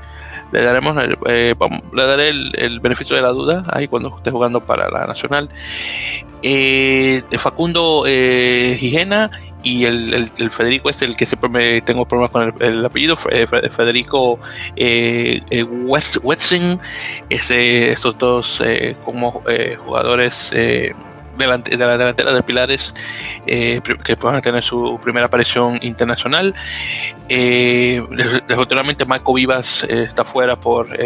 le 0.53 0.63
daremos 0.63 0.97
el, 1.03 1.19
eh, 1.27 1.55
le 1.93 2.07
daré 2.07 2.29
el, 2.29 2.81
beneficio 2.81 3.17
de 3.17 3.23
la 3.23 3.31
duda 3.31 3.65
ahí 3.69 3.89
cuando 3.89 4.17
esté 4.17 4.31
jugando 4.31 4.65
para 4.65 4.89
la 4.89 5.07
Nacional. 5.07 5.49
Eh, 6.43 7.23
Facundo 7.39 8.05
eh, 8.07 8.77
Gijena 8.79 9.31
y 9.67 9.85
el, 9.85 10.29
Federico 10.53 10.89
este, 10.89 11.07
el 11.07 11.17
que 11.17 11.27
siempre 11.27 11.51
me 11.51 11.81
tengo 11.81 12.07
problemas 12.07 12.31
con 12.31 12.43
el, 12.43 12.63
el 12.63 12.85
apellido, 12.85 13.17
Federico 13.17 14.39
eh, 14.77 15.41
eh, 15.51 15.65
West, 15.65 16.19
esos 17.29 18.17
dos 18.17 18.63
eh, 18.65 18.97
como 19.05 19.43
jugadores 19.79 20.53
delante, 21.37 21.77
de 21.77 21.85
la 21.85 21.99
delantera 21.99 22.33
de 22.33 22.45
Pilares 22.45 22.95
que 23.45 24.17
puedan 24.17 24.41
tener 24.41 24.63
su 24.63 25.01
primera 25.03 25.27
aparición 25.27 25.81
internacional. 25.83 26.55
desafortunadamente 27.29 29.05
Marco 29.05 29.35
Vivas 29.35 29.83
está 29.83 30.25
fuera 30.25 30.55
por, 30.55 30.97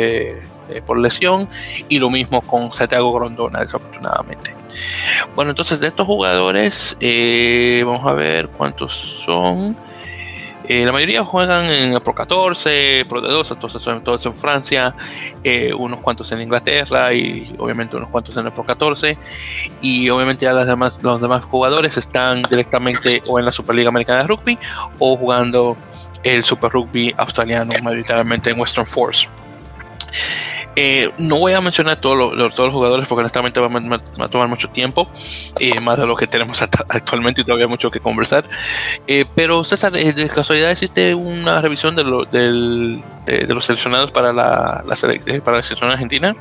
por 0.84 0.98
lesión 1.00 1.48
y 1.88 1.98
lo 1.98 2.10
mismo 2.10 2.42
con 2.42 2.74
Santiago 2.74 3.10
Grondona, 3.10 3.60
desafortunadamente. 3.60 4.59
Bueno, 5.34 5.50
entonces 5.50 5.80
de 5.80 5.88
estos 5.88 6.06
jugadores, 6.06 6.96
eh, 7.00 7.82
vamos 7.84 8.06
a 8.06 8.12
ver 8.12 8.48
cuántos 8.48 9.22
son. 9.24 9.76
Eh, 10.68 10.84
la 10.84 10.92
mayoría 10.92 11.24
juegan 11.24 11.64
en 11.66 11.94
el 11.94 12.00
Pro 12.00 12.14
14, 12.14 13.04
Pro 13.08 13.20
de 13.20 13.28
2, 13.28 13.50
entonces 13.50 13.82
todos 14.04 14.24
en 14.24 14.36
Francia, 14.36 14.94
eh, 15.42 15.74
unos 15.74 16.00
cuantos 16.00 16.30
en 16.30 16.42
Inglaterra 16.42 17.12
y 17.12 17.52
obviamente 17.58 17.96
unos 17.96 18.08
cuantos 18.08 18.36
en 18.36 18.46
el 18.46 18.52
Pro 18.52 18.64
14. 18.64 19.18
Y 19.80 20.08
obviamente 20.10 20.44
ya 20.44 20.52
las 20.52 20.68
demás, 20.68 21.00
los 21.02 21.20
demás 21.20 21.44
jugadores 21.44 21.96
están 21.96 22.42
directamente 22.42 23.20
o 23.26 23.40
en 23.40 23.46
la 23.46 23.52
Superliga 23.52 23.88
Americana 23.88 24.20
de 24.20 24.28
Rugby 24.28 24.58
o 25.00 25.16
jugando 25.16 25.76
el 26.22 26.44
Super 26.44 26.70
Rugby 26.70 27.14
australiano, 27.16 27.72
mayoritariamente 27.82 28.50
en 28.50 28.60
Western 28.60 28.86
Force. 28.86 29.28
Eh, 30.82 31.12
no 31.18 31.38
voy 31.38 31.52
a 31.52 31.60
mencionar 31.60 32.00
todos 32.00 32.16
los, 32.16 32.54
todos 32.54 32.68
los 32.68 32.74
jugadores 32.74 33.06
porque 33.06 33.20
honestamente 33.20 33.60
va, 33.60 33.68
a 34.24 34.28
tomar 34.30 34.48
mucho 34.48 34.70
tiempo, 34.70 35.10
eh, 35.58 35.78
más 35.78 35.98
de 35.98 36.06
lo 36.06 36.16
que 36.16 36.26
tenemos 36.26 36.62
actualmente 36.88 37.42
y 37.42 37.44
todavía 37.44 37.68
mucho 37.68 37.90
que 37.90 38.00
conversar. 38.00 38.46
Eh, 39.06 39.26
pero 39.34 39.62
César, 39.62 39.92
de 39.92 40.28
casualidad 40.30 40.70
existe 40.70 41.14
una 41.14 41.60
revisión 41.60 41.96
de, 41.96 42.04
lo, 42.04 42.24
de, 42.24 42.98
los 43.46 43.66
seleccionados 43.66 44.10
para 44.10 44.32
la, 44.32 44.82
la, 44.86 44.96
para 45.44 45.58
la 45.58 45.62
selección 45.62 45.90
argentina. 45.90 46.34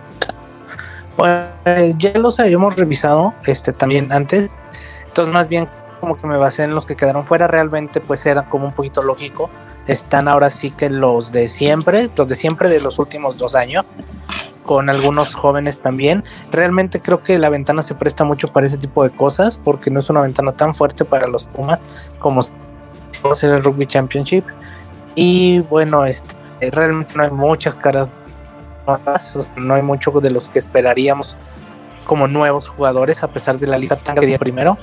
Pues 1.17 1.97
ya 1.97 2.13
los 2.13 2.39
habíamos 2.39 2.77
revisado 2.77 3.33
este, 3.45 3.73
también 3.73 4.09
antes, 4.13 4.49
entonces 5.05 5.33
más 5.33 5.49
bien 5.49 5.67
como 5.99 6.15
que 6.15 6.25
me 6.27 6.37
basé 6.37 6.63
en 6.63 6.75
los 6.75 6.85
que 6.85 6.95
quedaron 6.95 7.27
fuera, 7.27 7.49
realmente 7.49 7.99
pues 7.99 8.25
era 8.25 8.43
como 8.47 8.67
un 8.67 8.71
poquito 8.71 9.01
lógico 9.01 9.49
están 9.91 10.27
ahora 10.27 10.49
sí 10.49 10.71
que 10.71 10.89
los 10.89 11.31
de 11.31 11.47
siempre, 11.47 12.09
los 12.15 12.27
de 12.27 12.35
siempre 12.35 12.69
de 12.69 12.79
los 12.79 12.99
últimos 12.99 13.37
dos 13.37 13.55
años, 13.55 13.91
con 14.63 14.89
algunos 14.89 15.33
jóvenes 15.33 15.79
también. 15.79 16.23
Realmente 16.51 17.01
creo 17.01 17.23
que 17.23 17.39
la 17.39 17.49
ventana 17.49 17.81
se 17.81 17.95
presta 17.95 18.23
mucho 18.23 18.47
para 18.49 18.67
ese 18.67 18.77
tipo 18.77 19.03
de 19.03 19.09
cosas, 19.09 19.57
porque 19.57 19.89
no 19.89 19.99
es 19.99 20.09
una 20.09 20.21
ventana 20.21 20.51
tan 20.51 20.75
fuerte 20.75 21.05
para 21.05 21.27
los 21.27 21.45
Pumas 21.45 21.81
como 22.19 22.41
va 23.25 23.31
a 23.31 23.35
ser 23.35 23.51
el 23.51 23.63
Rugby 23.63 23.87
Championship. 23.87 24.43
Y 25.15 25.61
bueno, 25.61 26.05
este, 26.05 26.35
realmente 26.71 27.15
no 27.15 27.23
hay 27.23 27.31
muchas 27.31 27.75
caras 27.75 28.11
nuevas, 28.85 29.49
no 29.55 29.73
hay 29.73 29.81
mucho 29.81 30.11
de 30.11 30.29
los 30.29 30.49
que 30.49 30.59
esperaríamos 30.59 31.35
como 32.05 32.27
nuevos 32.27 32.67
jugadores, 32.67 33.23
a 33.23 33.27
pesar 33.27 33.59
de 33.59 33.67
la 33.67 33.77
liga 33.77 33.95
tan 33.95 34.15
que 34.15 34.39
primero. 34.39 34.77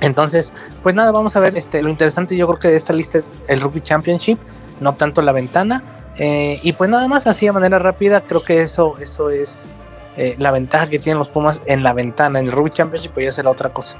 Entonces, 0.00 0.52
pues 0.82 0.94
nada, 0.94 1.10
vamos 1.10 1.36
a 1.36 1.40
ver. 1.40 1.56
Este, 1.56 1.82
lo 1.82 1.88
interesante 1.88 2.36
yo 2.36 2.46
creo 2.46 2.58
que 2.58 2.68
de 2.68 2.76
esta 2.76 2.92
lista 2.92 3.18
es 3.18 3.30
el 3.48 3.60
Rugby 3.60 3.80
Championship, 3.80 4.38
no 4.80 4.94
tanto 4.94 5.22
la 5.22 5.32
ventana. 5.32 5.82
Eh, 6.18 6.60
y 6.62 6.72
pues 6.72 6.88
nada 6.88 7.08
más 7.08 7.26
así 7.26 7.46
de 7.46 7.52
manera 7.52 7.78
rápida, 7.78 8.22
creo 8.22 8.42
que 8.42 8.62
eso, 8.62 8.94
eso 8.98 9.30
es 9.30 9.68
eh, 10.16 10.34
la 10.38 10.50
ventaja 10.50 10.88
que 10.88 10.98
tienen 10.98 11.18
los 11.18 11.28
Pumas 11.28 11.62
en 11.66 11.82
la 11.82 11.92
ventana. 11.92 12.40
En 12.40 12.46
el 12.46 12.52
Rugby 12.52 12.70
Championship 12.70 13.12
pues 13.12 13.24
ya 13.26 13.32
será 13.32 13.50
otra 13.50 13.70
cosa. 13.70 13.98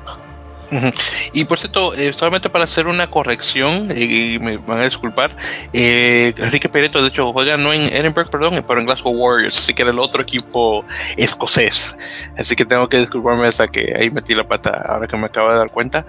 Y 1.33 1.45
por 1.45 1.59
cierto, 1.59 1.95
eh, 1.95 2.13
solamente 2.13 2.49
para 2.51 2.65
hacer 2.65 2.87
una 2.87 3.11
corrección, 3.11 3.93
y 3.97 4.39
me 4.39 4.57
van 4.57 4.81
a 4.81 4.85
disculpar, 4.85 5.37
eh, 5.73 6.33
Enrique 6.37 6.69
Pereto 6.69 7.03
de 7.03 7.09
hecho 7.09 7.33
juega 7.33 7.57
no 7.57 7.73
en 7.73 7.85
Edinburgh, 7.85 8.31
perdón, 8.31 8.65
pero 8.67 8.81
en 8.81 8.87
Glasgow 8.87 9.13
Warriors, 9.13 9.59
así 9.59 9.75
que 9.75 9.83
era 9.83 9.91
el 9.91 9.99
otro 9.99 10.23
equipo 10.23 10.85
escocés. 11.17 11.95
Así 12.37 12.57
que 12.57 12.65
tengo 12.65 12.89
que 12.89 12.99
disculparme 12.99 13.47
hasta 13.47 13.69
que 13.69 13.95
ahí 13.99 14.11
metí 14.11 14.35
la 14.35 14.45
pata 14.45 14.83
ahora 14.87 15.07
que 15.07 15.17
me 15.17 15.27
acabo 15.27 15.51
de 15.51 15.59
dar 15.59 15.71
cuenta. 15.71 16.07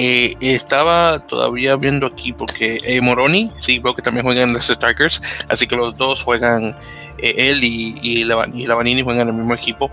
Eh, 0.00 0.36
estaba 0.40 1.26
todavía 1.26 1.74
viendo 1.74 2.06
aquí 2.06 2.32
porque 2.32 2.80
eh, 2.84 3.00
Moroni, 3.00 3.50
sí, 3.58 3.80
veo 3.80 3.94
que 3.94 4.02
también 4.02 4.24
juegan 4.24 4.50
en 4.50 4.54
los 4.54 4.68
Strikers, 4.68 5.20
así 5.48 5.66
que 5.66 5.74
los 5.74 5.96
dos 5.96 6.22
juegan 6.22 6.76
eh, 7.18 7.50
él 7.50 7.64
y, 7.64 7.98
y, 8.00 8.24
Lavanini 8.24 9.02
juegan 9.02 9.22
en 9.22 9.28
el 9.28 9.34
mismo 9.34 9.54
equipo. 9.54 9.90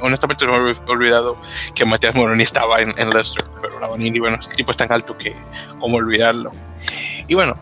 honestamente 0.00 0.46
no 0.46 0.62
me 0.62 0.70
he 0.70 0.90
olvidado 0.90 1.36
que 1.74 1.84
Matías 1.84 2.14
Moroni 2.14 2.42
estaba 2.42 2.80
en, 2.80 2.94
Leicester, 3.10 3.44
pero 3.60 3.80
Lavanini, 3.80 4.18
bueno, 4.20 4.36
este 4.38 4.56
tipo 4.56 4.70
es 4.70 4.76
tan 4.76 4.92
alto 4.92 5.16
que 5.16 5.34
como 5.78 5.96
olvidarlo. 5.96 6.52
Y 7.26 7.34
bueno, 7.34 7.56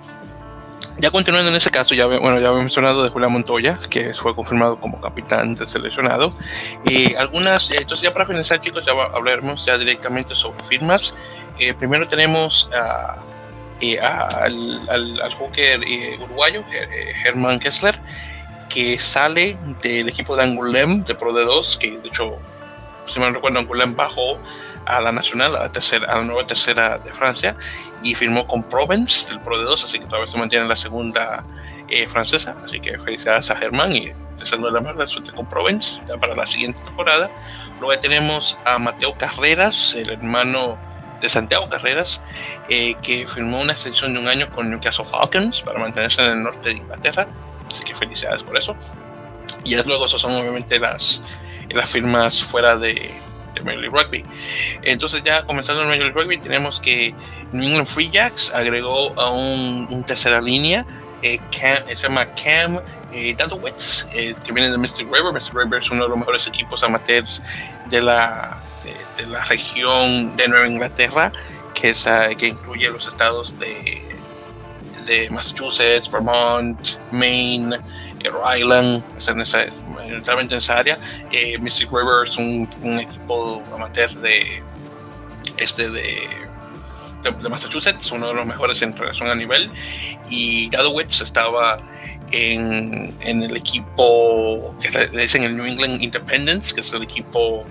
ya 0.98 1.10
continuando 1.10 1.48
en 1.48 1.56
ese 1.56 1.70
caso, 1.70 1.94
ya, 1.94 2.06
bueno, 2.06 2.40
ya 2.40 2.48
había 2.48 2.60
mencionado 2.60 3.02
de 3.02 3.08
Julián 3.08 3.32
Montoya, 3.32 3.78
que 3.88 4.12
fue 4.12 4.34
confirmado 4.34 4.78
como 4.80 5.00
capitán 5.00 5.54
de 5.54 5.66
seleccionado. 5.66 6.36
Y 6.84 7.14
algunas, 7.14 7.70
entonces 7.70 8.02
ya 8.02 8.12
para 8.12 8.26
finalizar, 8.26 8.60
chicos, 8.60 8.84
ya 8.84 8.92
hablaremos 8.92 9.64
ya 9.64 9.78
directamente 9.78 10.34
sobre 10.34 10.62
firmas. 10.64 11.14
Eh, 11.58 11.72
primero 11.72 12.06
tenemos 12.06 12.68
eh, 13.80 13.98
al, 14.00 14.88
al, 14.88 15.20
al, 15.22 15.34
hooker 15.34 15.80
uruguayo, 16.20 16.64
Germán 17.22 17.60
Kessler, 17.60 17.94
que 18.68 18.98
sale 18.98 19.56
del 19.82 20.08
equipo 20.08 20.36
de 20.36 20.44
Angoulême 20.44 21.04
de 21.04 21.14
Pro 21.14 21.32
D2, 21.32 21.78
que 21.78 21.98
de 21.98 22.08
hecho, 22.08 22.38
si 23.06 23.18
me 23.20 23.30
recuerdo, 23.30 23.58
Angoulême 23.58 23.94
bajó 23.94 24.38
a 24.88 25.00
la 25.02 25.12
nacional, 25.12 25.54
a 25.54 25.60
la, 25.64 25.72
tercera, 25.72 26.10
a 26.10 26.18
la 26.18 26.24
nueva 26.24 26.46
tercera 26.46 26.98
de 26.98 27.12
Francia, 27.12 27.54
y 28.02 28.14
firmó 28.14 28.46
con 28.46 28.62
Provence 28.62 29.28
del 29.28 29.40
Pro 29.40 29.58
D2, 29.58 29.84
así 29.84 29.98
que 29.98 30.06
todavía 30.06 30.26
se 30.26 30.38
mantiene 30.38 30.62
en 30.62 30.68
la 30.68 30.76
segunda 30.76 31.44
eh, 31.88 32.08
francesa. 32.08 32.56
Así 32.64 32.80
que 32.80 32.98
felicidades 32.98 33.50
a 33.50 33.56
Germán 33.56 33.94
y 33.94 34.12
deseando 34.38 34.70
la 34.70 34.80
mejor 34.80 35.06
suerte 35.06 35.32
con 35.32 35.46
Provence 35.46 36.02
ya 36.08 36.16
para 36.16 36.34
la 36.34 36.46
siguiente 36.46 36.80
temporada. 36.82 37.30
Luego 37.80 38.00
tenemos 38.00 38.58
a 38.64 38.78
Mateo 38.78 39.14
Carreras, 39.18 39.94
el 39.94 40.10
hermano 40.10 40.78
de 41.20 41.28
Santiago 41.28 41.68
Carreras, 41.68 42.22
eh, 42.70 42.94
que 43.02 43.26
firmó 43.26 43.60
una 43.60 43.72
extensión 43.72 44.14
de 44.14 44.20
un 44.20 44.28
año 44.28 44.50
con 44.50 44.70
Newcastle 44.70 45.04
Falcons 45.04 45.62
para 45.62 45.78
mantenerse 45.78 46.24
en 46.24 46.30
el 46.30 46.42
norte 46.42 46.70
de 46.70 46.76
Inglaterra 46.76 47.28
Así 47.68 47.82
que 47.82 47.94
felicidades 47.94 48.42
por 48.42 48.56
eso. 48.56 48.76
Y 49.64 49.74
es 49.74 49.86
luego, 49.86 50.06
esas 50.06 50.20
son 50.20 50.34
obviamente 50.34 50.78
las, 50.78 51.22
las 51.70 51.88
firmas 51.88 52.42
fuera 52.42 52.76
de, 52.76 53.12
de 53.54 53.60
Major 53.62 53.80
League 53.80 54.02
Rugby. 54.02 54.24
Entonces, 54.82 55.22
ya 55.24 55.44
comenzando 55.44 55.82
en 55.82 55.88
Major 55.88 56.06
League 56.06 56.20
Rugby, 56.20 56.38
tenemos 56.38 56.80
que 56.80 57.14
New 57.52 57.68
England 57.68 57.86
Free 57.86 58.10
Jacks 58.10 58.52
agregó 58.54 59.18
a 59.18 59.30
un, 59.30 60.04
tercera 60.06 60.40
línea. 60.40 60.86
Eh, 61.20 61.40
se 61.50 61.96
llama 61.96 62.26
Cam 62.26 62.76
eh, 63.12 63.34
eh, 63.36 64.34
que 64.44 64.52
viene 64.52 64.70
de 64.70 64.78
Mystic 64.78 65.12
River. 65.12 65.32
Mystic 65.32 65.54
River 65.54 65.80
es 65.80 65.90
uno 65.90 66.04
de 66.04 66.08
los 66.10 66.18
mejores 66.18 66.46
equipos 66.46 66.82
amateurs 66.84 67.42
de 67.86 68.00
la, 68.00 68.62
de, 69.16 69.26
la 69.26 69.44
región 69.44 70.36
de 70.36 70.46
Nueva 70.46 70.68
Inglaterra, 70.68 71.32
que, 71.74 71.90
es, 71.90 72.08
que 72.38 72.46
incluye 72.46 72.88
los 72.90 73.08
estados 73.08 73.58
de 73.58 74.07
de 75.08 75.30
Massachusetts, 75.30 76.10
Vermont, 76.10 76.78
Maine, 77.10 77.80
Rhode 78.24 78.58
Island, 78.58 79.02
en 79.26 79.40
esa, 79.40 79.64
en 79.64 80.52
esa 80.52 80.76
área. 80.76 80.96
Eh, 81.32 81.58
Mystic 81.58 81.90
River 81.90 82.26
es 82.26 82.36
un, 82.36 82.68
equipo 83.00 83.62
amateur 83.74 84.10
de 84.20 84.62
este 85.56 85.90
de, 85.90 86.28
de, 87.22 87.48
Massachusetts, 87.48 88.12
uno 88.12 88.28
de 88.28 88.34
los 88.34 88.46
mejores 88.46 88.80
en 88.82 88.96
relación 88.96 89.30
a 89.30 89.34
nivel. 89.34 89.70
Y 90.28 90.68
Gadowitz 90.68 91.22
estaba 91.22 91.78
en, 92.30 93.16
en, 93.20 93.42
el 93.42 93.56
equipo 93.56 94.74
que 94.80 94.90
le 94.90 95.22
dicen 95.22 95.42
el 95.42 95.56
New 95.56 95.66
England 95.66 96.02
Independence, 96.02 96.74
que 96.74 96.82
es 96.82 96.92
el 96.92 97.02
equipo 97.02 97.64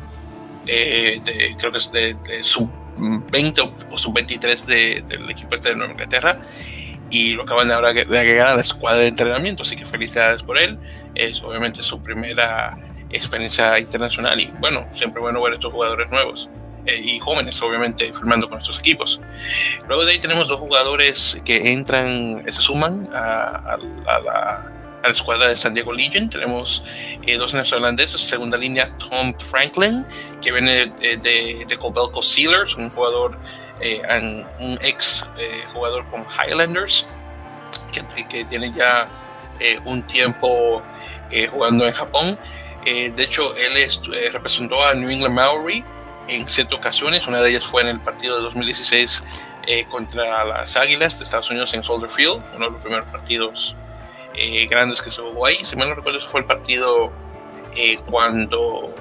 eh, 0.66 1.22
de, 1.24 1.56
creo 1.58 1.72
que 1.72 1.78
es 1.78 1.92
de, 1.92 2.18
sub 2.42 2.70
20 2.98 3.62
o 3.92 3.98
sub 3.98 4.14
23 4.14 4.66
del 4.66 5.30
equipo 5.30 5.56
este 5.56 5.70
de 5.70 5.76
Nueva 5.76 5.94
Inglaterra 5.94 6.42
y 7.10 7.34
lo 7.34 7.44
acaban 7.44 7.68
de 7.68 7.74
agregar 7.74 8.48
a 8.48 8.56
la 8.56 8.62
escuadra 8.62 9.00
de 9.00 9.08
entrenamiento, 9.08 9.64
así 9.64 9.76
que 9.76 9.86
felicidades 9.86 10.44
por 10.44 10.58
él. 10.58 10.78
Es 11.16 11.42
obviamente 11.42 11.82
su 11.82 12.02
primera 12.02 12.78
experiencia 13.10 13.80
internacional 13.80 14.40
y 14.40 14.52
bueno, 14.60 14.86
siempre 14.94 15.22
bueno 15.22 15.42
ver 15.42 15.54
estos 15.54 15.72
jugadores 15.72 16.12
nuevos 16.12 16.50
eh, 16.86 17.02
y 17.04 17.20
jóvenes, 17.20 17.62
obviamente, 17.62 18.12
firmando 18.14 18.50
con 18.50 18.60
estos 18.60 18.80
equipos. 18.80 19.22
Luego 19.88 20.06
de 20.06 20.14
ahí 20.14 20.20
tenemos 20.20 20.48
dos 20.48 20.60
jugadores 20.60 21.42
que 21.44 21.72
entran, 21.72 22.44
se 22.46 22.62
suman 22.62 23.10
a, 23.14 23.78
la, 24.06 24.72
a 25.08 25.10
la 25.10 25.16
escuadra 25.16 25.48
de 25.48 25.56
San 25.56 25.74
Diego 25.74 25.94
Legion. 25.94 26.30
Tenemos 26.30 26.84
eh, 27.26 27.38
dos 27.38 27.54
neozelandeses, 27.54 28.22
segunda 28.22 28.58
línea 28.58 28.96
Tom 28.98 29.34
Franklin, 29.40 30.06
que 30.42 30.52
viene 30.52 30.94
de, 31.00 31.18
de, 31.18 31.66
de 31.68 31.78
Cobelco 31.78 32.22
Sealers, 32.22 32.76
un 32.76 32.90
jugador 32.90 33.38
eh, 33.80 34.02
un 34.60 34.78
ex 34.82 35.24
eh, 35.38 35.64
jugador 35.72 36.08
con 36.08 36.26
Highlanders, 36.26 37.06
que, 38.30 38.46
tiene 38.46 38.74
ya 38.74 39.08
eh, 39.60 39.80
un 39.86 40.02
tiempo 40.04 40.82
jugando 41.52 41.86
en 41.86 41.92
Japón. 41.92 42.40
de 42.86 43.24
hecho, 43.24 43.54
él 43.56 44.32
representó 44.32 44.84
a 44.84 44.94
New 44.94 45.10
England 45.10 45.36
Maori 45.36 45.84
en 46.30 46.48
siete 46.48 46.74
ocasiones. 46.74 47.28
Una 47.28 47.42
de 47.42 47.50
ellas 47.50 47.66
fue 47.66 47.82
en 47.82 47.90
el 47.90 48.00
partido 48.00 48.38
de 48.38 48.44
2016 48.44 49.24
contra 49.90 50.46
las 50.46 50.78
Águilas 50.78 51.20
de 51.20 51.26
Estados 51.26 51.50
Unidos 51.50 51.74
en 51.74 51.84
Soldier 51.84 52.10
Field, 52.10 52.42
uno 52.56 52.68
de 52.68 52.72
los 52.72 52.82
primeros 52.82 53.08
partidos 53.10 53.76
grandes 54.70 55.02
que 55.02 55.12
se 55.12 55.22
jugó 55.22 55.46
ahí. 55.46 55.64
Si 55.64 55.76
mal 55.76 55.90
no 55.90 55.96
recuerdo, 55.96 56.20
ese 56.20 56.28
fue 56.28 56.42
el 56.42 56.46
partido 56.46 57.12
cuando 58.06 58.94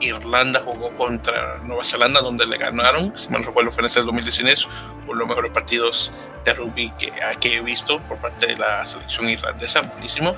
Irlanda 0.00 0.62
jugó 0.64 0.90
contra 0.96 1.58
Nueva 1.64 1.84
Zelanda, 1.84 2.20
donde 2.20 2.46
le 2.46 2.56
ganaron, 2.56 3.16
si 3.16 3.28
me 3.30 3.38
recuerdo, 3.38 3.70
fue 3.70 3.84
en 3.84 3.90
el 3.94 4.06
2019, 4.06 4.56
uno 5.04 5.12
de 5.12 5.18
los 5.18 5.28
mejores 5.28 5.50
partidos 5.50 6.12
de 6.44 6.54
rugby 6.54 6.90
que, 6.98 7.12
que, 7.40 7.56
he 7.56 7.60
visto 7.60 8.00
por 8.00 8.18
parte 8.18 8.46
de 8.46 8.56
la 8.56 8.84
selección 8.84 9.28
irlandesa, 9.28 9.82
buenísimo. 9.82 10.36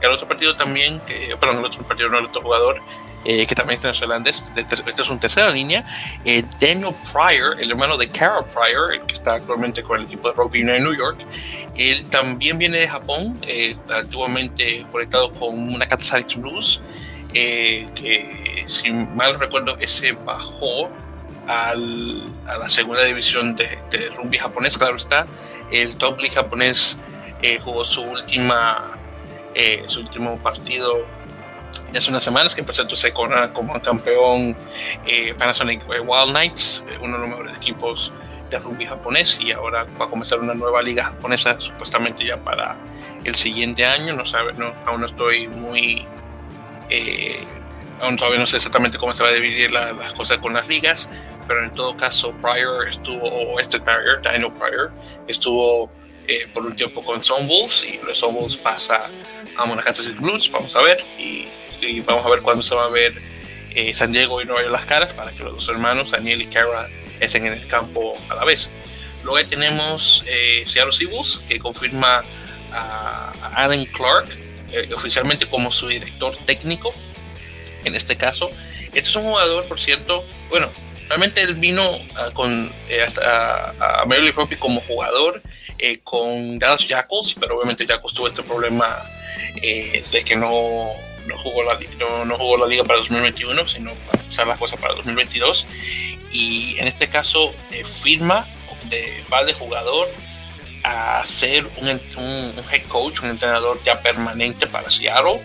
El 0.00 0.10
otro 0.10 0.28
partido 0.28 0.54
también, 0.56 1.00
que, 1.00 1.36
perdón, 1.38 1.58
el 1.58 1.64
otro 1.64 1.82
partido 1.82 2.08
no, 2.08 2.18
el 2.18 2.26
otro 2.26 2.42
jugador, 2.42 2.80
eh, 3.24 3.46
que 3.46 3.54
también 3.54 3.78
es 3.78 3.84
neozelandés, 3.84 4.52
este 4.56 5.02
es 5.02 5.10
un 5.10 5.18
tercera 5.18 5.50
línea, 5.50 5.84
eh, 6.24 6.44
Daniel 6.60 6.94
Pryor, 7.12 7.60
el 7.60 7.70
hermano 7.70 7.96
de 7.96 8.08
Cara 8.08 8.42
Pryor, 8.44 8.94
el 8.94 9.00
que 9.00 9.14
está 9.14 9.34
actualmente 9.34 9.82
con 9.82 9.98
el 9.98 10.06
equipo 10.06 10.28
de 10.28 10.34
rugby 10.34 10.60
en 10.60 10.84
New 10.84 10.94
York, 10.94 11.18
él 11.76 12.04
también 12.06 12.58
viene 12.58 12.78
de 12.78 12.88
Japón, 12.88 13.38
eh, 13.46 13.76
antiguamente 13.90 14.86
conectado 14.90 15.32
con 15.32 15.74
una 15.74 15.86
Katasarix 15.88 16.36
Blues, 16.36 16.82
eh, 17.32 17.88
que 17.94 18.64
si 18.66 18.90
mal 18.90 19.38
recuerdo 19.38 19.76
ese 19.78 20.12
bajó 20.12 20.90
al, 21.46 22.22
a 22.46 22.58
la 22.58 22.68
segunda 22.68 23.04
división 23.04 23.54
de, 23.54 23.78
de, 23.90 24.10
rugby 24.10 24.38
japonés, 24.38 24.76
claro 24.76 24.96
está, 24.96 25.26
el 25.70 25.96
top 25.96 26.18
league 26.18 26.34
japonés 26.34 26.98
eh, 27.42 27.58
jugó 27.62 27.84
su 27.84 28.02
última 28.02 28.96
eh, 29.54 29.84
su 29.86 30.00
último 30.00 30.38
partido 30.38 31.06
de 31.92 31.98
hace 31.98 32.10
unas 32.10 32.22
semanas 32.22 32.54
que 32.54 32.60
empezó 32.60 32.88
se 32.94 33.12
corona 33.12 33.52
como 33.52 33.80
campeón 33.80 34.56
Panasonic 35.38 35.88
Wild 35.88 36.30
Knights, 36.30 36.84
uno 37.00 37.14
de 37.14 37.18
los 37.18 37.28
mejores 37.28 37.56
equipos 37.56 38.12
de 38.48 38.58
rugby 38.58 38.84
japonés 38.84 39.40
y 39.40 39.52
ahora 39.52 39.86
va 40.00 40.06
a 40.06 40.10
comenzar 40.10 40.40
una 40.40 40.54
nueva 40.54 40.82
liga 40.82 41.04
japonesa 41.04 41.58
supuestamente 41.60 42.24
ya 42.24 42.36
para 42.36 42.76
el 43.24 43.34
siguiente 43.34 43.84
año, 43.84 44.14
no 44.14 44.26
sabe, 44.26 44.52
no, 44.54 44.72
aún 44.86 45.00
no 45.00 45.06
estoy 45.06 45.46
muy 45.48 46.06
eh, 46.90 47.44
aún 48.00 48.16
todavía 48.16 48.38
no 48.40 48.46
sé 48.46 48.56
exactamente 48.56 48.98
cómo 48.98 49.12
se 49.12 49.22
va 49.22 49.28
a 49.28 49.32
dividir 49.32 49.70
las 49.70 50.12
cosas 50.14 50.38
con 50.38 50.52
las 50.52 50.68
ligas, 50.68 51.08
pero 51.46 51.64
en 51.64 51.70
todo 51.70 51.96
caso, 51.96 52.32
Pryor 52.40 52.88
estuvo, 52.88 53.26
o 53.26 53.60
este 53.60 53.80
Pryor, 53.80 54.22
Daniel 54.22 54.52
Pryor, 54.52 54.92
estuvo 55.28 55.90
eh, 56.30 56.46
por 56.54 56.64
un 56.64 56.76
tiempo 56.76 57.04
con 57.04 57.20
Sun 57.20 57.48
Wolves 57.48 57.84
y 57.84 57.98
los 58.06 58.18
Sun 58.18 58.34
Wolves 58.34 58.56
pasa 58.56 59.10
a 59.56 59.66
Monaco 59.66 59.90
Blues, 60.20 60.48
vamos 60.52 60.76
a 60.76 60.82
ver, 60.82 61.04
y, 61.18 61.48
vamos 62.02 62.24
a 62.24 62.30
ver 62.30 62.40
cuándo 62.40 62.62
se 62.62 62.72
va 62.72 62.84
a 62.84 62.88
ver 62.88 63.20
eh, 63.74 63.92
San 63.96 64.12
Diego 64.12 64.40
y 64.40 64.44
Nueva 64.44 64.62
York 64.62 64.72
las 64.72 64.86
caras 64.86 65.12
para 65.12 65.32
que 65.32 65.42
los 65.42 65.54
dos 65.54 65.68
hermanos, 65.68 66.12
Daniel 66.12 66.40
y 66.40 66.44
Kara, 66.44 66.88
estén 67.18 67.46
en 67.46 67.54
el 67.54 67.66
campo 67.66 68.16
a 68.28 68.36
la 68.36 68.44
vez. 68.44 68.70
Luego 69.24 69.44
tenemos 69.48 70.24
eh, 70.28 70.62
Seattle 70.68 70.92
Seahawks, 70.92 71.42
que 71.48 71.58
confirma 71.58 72.22
a, 72.70 73.32
a 73.42 73.64
Alan 73.64 73.84
Clark, 73.86 74.28
eh, 74.70 74.88
oficialmente 74.94 75.46
como 75.46 75.72
su 75.72 75.88
director 75.88 76.36
técnico, 76.44 76.94
en 77.84 77.96
este 77.96 78.16
caso. 78.16 78.50
Este 78.84 79.00
es 79.00 79.16
un 79.16 79.24
jugador, 79.24 79.64
por 79.66 79.80
cierto, 79.80 80.24
bueno, 80.48 80.70
realmente 81.08 81.42
él 81.42 81.54
vino 81.54 81.82
ah, 82.14 82.30
con, 82.32 82.72
eh, 82.88 83.04
a, 83.20 84.02
a 84.02 84.04
Major 84.04 84.22
League 84.22 84.58
como 84.60 84.80
jugador 84.82 85.42
eh, 85.82 86.00
con 86.04 86.58
Dallas 86.58 86.86
Jackals, 86.86 87.34
pero 87.38 87.56
obviamente 87.56 87.86
Jackals 87.86 88.14
tuvo 88.14 88.28
este 88.28 88.42
problema 88.42 89.02
eh, 89.62 90.02
de 90.12 90.22
que 90.22 90.36
no, 90.36 90.90
no, 91.26 91.38
jugó 91.38 91.62
la, 91.62 91.78
no, 92.24 92.36
jugó 92.36 92.58
la 92.58 92.66
liga 92.66 92.84
para 92.84 92.98
2021, 92.98 93.66
sino 93.66 93.94
para 93.94 94.22
usar 94.28 94.46
las 94.46 94.58
cosas 94.58 94.78
para 94.78 94.94
2022. 94.94 95.66
Y 96.32 96.76
en 96.78 96.86
este 96.86 97.08
caso 97.08 97.54
firma 97.84 98.46
de, 98.88 99.24
va 99.32 99.44
de 99.44 99.54
jugador 99.54 100.08
a 100.82 101.22
ser 101.24 101.66
un, 101.76 101.88
un, 101.88 102.64
head 102.70 102.82
coach, 102.88 103.20
un 103.22 103.30
entrenador 103.30 103.80
ya 103.84 104.00
permanente 104.00 104.66
para 104.66 104.90
Seattle. 104.90 105.42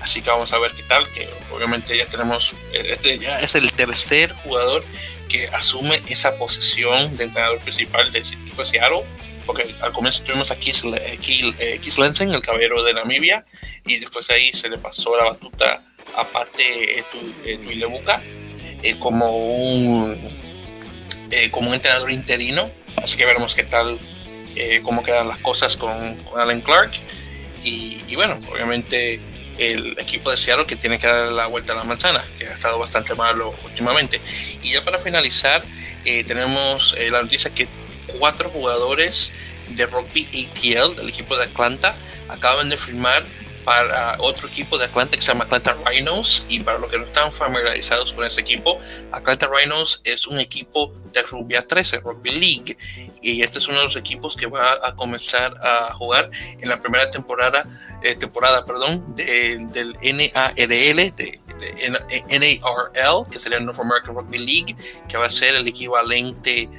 Así 0.00 0.22
que 0.22 0.30
vamos 0.30 0.52
a 0.52 0.58
ver 0.58 0.72
qué 0.72 0.84
tal, 0.84 1.10
que 1.10 1.28
obviamente 1.52 1.96
ya 1.96 2.06
tenemos, 2.06 2.54
este 2.72 3.18
ya 3.18 3.40
es 3.40 3.54
el 3.56 3.72
tercer 3.72 4.32
jugador 4.32 4.84
que 5.28 5.46
asume 5.48 6.02
esa 6.08 6.36
posición 6.38 7.16
de 7.16 7.24
entrenador 7.24 7.58
principal 7.60 8.10
del 8.12 8.22
equipo 8.22 8.62
de 8.62 8.64
Seattle, 8.64 9.04
porque 9.48 9.74
al 9.80 9.92
comienzo 9.92 10.22
tuvimos 10.22 10.50
a 10.50 10.56
Keith, 10.56 10.84
eh, 10.84 11.80
Lensen, 11.98 12.34
el 12.34 12.42
caballero 12.42 12.84
de 12.84 12.92
Namibia, 12.92 13.46
y 13.86 13.98
después 13.98 14.26
de 14.26 14.34
ahí 14.34 14.52
se 14.52 14.68
le 14.68 14.76
pasó 14.76 15.16
la 15.16 15.24
batuta 15.24 15.82
a 16.14 16.28
Pate 16.28 17.02
Tuilebuca 17.64 18.20
eh, 18.82 18.98
como, 18.98 19.38
un, 19.38 20.20
eh, 21.30 21.50
como 21.50 21.68
un 21.68 21.74
entrenador 21.74 22.10
interino, 22.10 22.70
así 23.02 23.16
que 23.16 23.24
veremos 23.24 23.54
qué 23.54 23.64
tal, 23.64 23.98
cómo 24.82 25.02
quedan 25.02 25.28
las 25.28 25.38
cosas 25.38 25.78
con, 25.78 26.16
con 26.24 26.38
Alan 26.38 26.60
Clark, 26.60 26.90
y, 27.64 28.02
y 28.06 28.16
bueno, 28.16 28.38
obviamente 28.52 29.18
el 29.56 29.98
equipo 29.98 30.30
de 30.30 30.36
Seattle 30.36 30.66
que 30.66 30.76
tiene 30.76 30.98
que 30.98 31.06
dar 31.06 31.32
la 31.32 31.46
vuelta 31.46 31.72
a 31.72 31.76
la 31.76 31.84
manzana, 31.84 32.22
que 32.38 32.46
ha 32.46 32.52
estado 32.52 32.78
bastante 32.78 33.14
malo 33.14 33.54
últimamente. 33.64 34.20
Y 34.62 34.72
ya 34.72 34.84
para 34.84 34.98
finalizar, 34.98 35.64
eh, 36.04 36.24
tenemos 36.24 36.94
eh, 36.96 37.10
la 37.10 37.22
noticia 37.22 37.52
que 37.52 37.68
cuatro 38.18 38.50
jugadores 38.50 39.32
de 39.68 39.86
rugby 39.86 40.26
ATL 40.26 40.96
del 40.96 41.08
equipo 41.08 41.36
de 41.36 41.44
Atlanta 41.44 41.96
acaban 42.28 42.68
de 42.68 42.76
firmar 42.76 43.24
para 43.68 44.16
otro 44.20 44.48
equipo 44.48 44.78
de 44.78 44.86
Atlanta 44.86 45.14
que 45.14 45.20
se 45.20 45.30
llama 45.30 45.44
Atlanta 45.44 45.76
Rhinos 45.84 46.46
y 46.48 46.60
para 46.60 46.78
los 46.78 46.90
que 46.90 46.96
no 46.96 47.04
están 47.04 47.30
familiarizados 47.30 48.14
con 48.14 48.24
ese 48.24 48.40
equipo, 48.40 48.78
Atlanta 49.12 49.46
Rhinos 49.46 50.00
es 50.04 50.26
un 50.26 50.38
equipo 50.38 50.94
de 51.12 51.20
rugby 51.20 51.54
a 51.56 51.66
13, 51.66 51.98
Rugby 51.98 52.30
League 52.30 52.78
y 53.20 53.42
este 53.42 53.58
es 53.58 53.68
uno 53.68 53.80
de 53.80 53.84
los 53.84 53.96
equipos 53.96 54.36
que 54.36 54.46
va 54.46 54.78
a 54.82 54.94
comenzar 54.96 55.54
a 55.62 55.92
jugar 55.92 56.30
en 56.58 56.66
la 56.66 56.80
primera 56.80 57.10
temporada, 57.10 57.66
eh, 58.02 58.14
temporada 58.14 58.64
perdón, 58.64 59.14
del 59.16 59.68
NARL, 60.00 61.14
de, 61.14 61.40
NARL, 62.30 63.30
que 63.30 63.38
sería 63.38 63.60
North 63.60 63.80
American 63.80 64.14
Rugby 64.14 64.38
League, 64.38 64.76
que 65.06 65.18
va 65.18 65.26
a 65.26 65.30
ser 65.30 65.54
el 65.54 65.68
equivalente 65.68 66.70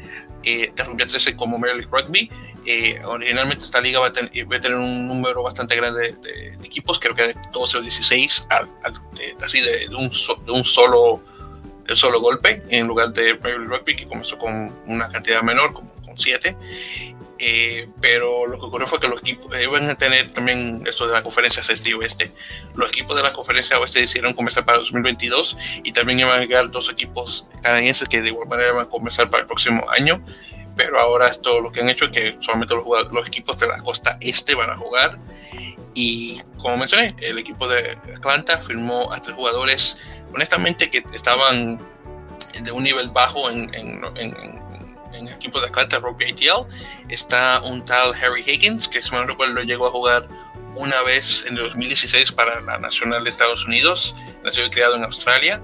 eh, 0.44 0.72
de 0.76 0.84
rugby 0.84 1.04
a 1.04 1.08
13 1.08 1.36
como 1.36 1.58
League 1.58 1.88
Rugby 1.92 2.30
eh, 2.66 3.02
originalmente 3.06 3.64
esta 3.64 3.80
liga 3.80 4.00
va 4.00 4.08
a, 4.08 4.14
tener 4.14 4.76
un 4.76 5.08
número 5.08 5.44
bastante 5.44 5.76
grande 5.76 6.16
de, 6.22 6.54
equipos, 6.64 7.00
creo 7.00 7.16
que 7.16 7.28
de 7.28 7.36
12 7.52 7.78
o 7.78 7.82
16, 7.82 8.48
así 9.42 9.62
de, 9.62 9.88
un, 9.96 10.10
de 10.46 10.52
un 10.52 10.64
solo, 10.64 11.22
solo 11.94 12.22
golpe, 12.22 12.62
en 12.70 12.88
lugar 12.88 13.14
de 13.14 13.36
Premier 13.36 13.68
Rugby, 13.68 13.96
que 13.96 14.08
comenzó 14.08 14.38
con 14.38 14.72
una 14.86 15.08
cantidad 15.08 15.42
menor, 15.42 15.74
como 15.74 15.90
con 16.06 16.18
7. 16.18 16.56
Eh, 17.42 17.88
pero 18.02 18.48
lo 18.48 18.60
que 18.60 18.66
ocurrió 18.66 18.86
fue 18.86 19.00
que 19.00 19.08
los 19.08 19.22
equipos 19.22 19.54
eh, 19.56 19.64
iban 19.64 19.90
a 19.90 19.96
tener 19.96 20.30
también 20.30 20.84
esto 20.86 21.08
de 21.08 21.14
la 21.14 21.24
conferencia 21.24 21.64
este 21.68 21.90
y 21.90 21.94
oeste. 21.94 22.32
Los 22.76 22.90
equipos 22.90 23.16
de 23.16 23.24
la 23.24 23.32
conferencia 23.32 23.80
oeste 23.80 24.02
decidieron 24.02 24.34
comenzar 24.34 24.66
para 24.66 24.80
2022 24.80 25.58
y 25.84 25.92
también 25.94 26.20
iban 26.20 26.38
a 26.38 26.42
llegar 26.42 26.70
dos 26.70 26.90
equipos 26.90 27.48
canadienses 27.62 28.10
que 28.10 28.22
de 28.22 28.30
igual 28.30 28.48
manera 28.48 28.74
van 28.74 28.86
a 28.88 28.90
comenzar 28.90 29.30
para 29.30 29.42
el 29.42 29.48
próximo 29.48 29.90
año 29.90 30.24
pero 30.80 30.98
ahora 30.98 31.28
esto 31.28 31.60
lo 31.60 31.74
que 31.74 31.82
han 31.82 31.90
hecho 31.90 32.06
es 32.06 32.12
que 32.12 32.38
solamente 32.40 32.74
los, 32.74 32.86
los 33.12 33.28
equipos 33.28 33.60
de 33.60 33.68
la 33.68 33.80
costa 33.80 34.18
este 34.22 34.56
van 34.56 34.70
a 34.70 34.78
jugar. 34.78 35.20
Y 35.94 36.42
como 36.58 36.78
mencioné, 36.78 37.14
el 37.20 37.38
equipo 37.38 37.68
de 37.68 37.98
Atlanta 38.16 38.62
firmó 38.62 39.12
a 39.12 39.22
tres 39.22 39.36
jugadores, 39.36 40.02
honestamente, 40.34 40.90
que 40.90 41.04
estaban 41.14 41.80
de 42.62 42.72
un 42.72 42.86
nivel 42.86 43.10
bajo 43.10 43.50
en, 43.50 43.74
en, 43.76 44.06
en, 44.16 44.60
el 45.28 45.36
equipo 45.36 45.60
de 45.60 45.68
Atlanta 45.68 46.00
Rugby 46.00 46.32
ATL. 46.32 46.68
Está 47.10 47.62
un 47.62 47.84
tal 47.84 48.14
Harry 48.14 48.44
Higgins, 48.46 48.88
que 48.88 49.02
si 49.02 49.12
me 49.14 49.26
recuerdo 49.26 49.62
llegó 49.62 49.88
a 49.88 49.92
jugar 49.92 50.28
una 50.76 51.02
vez 51.02 51.46
en 51.46 51.58
el 51.58 51.64
2016 51.66 52.32
para 52.32 52.60
la 52.62 52.78
Nacional 52.78 53.24
de 53.24 53.30
Estados 53.30 53.66
Unidos, 53.66 54.16
nació 54.44 54.66
y 54.66 54.70
criado 54.70 54.96
en 54.96 55.04
Australia. 55.04 55.62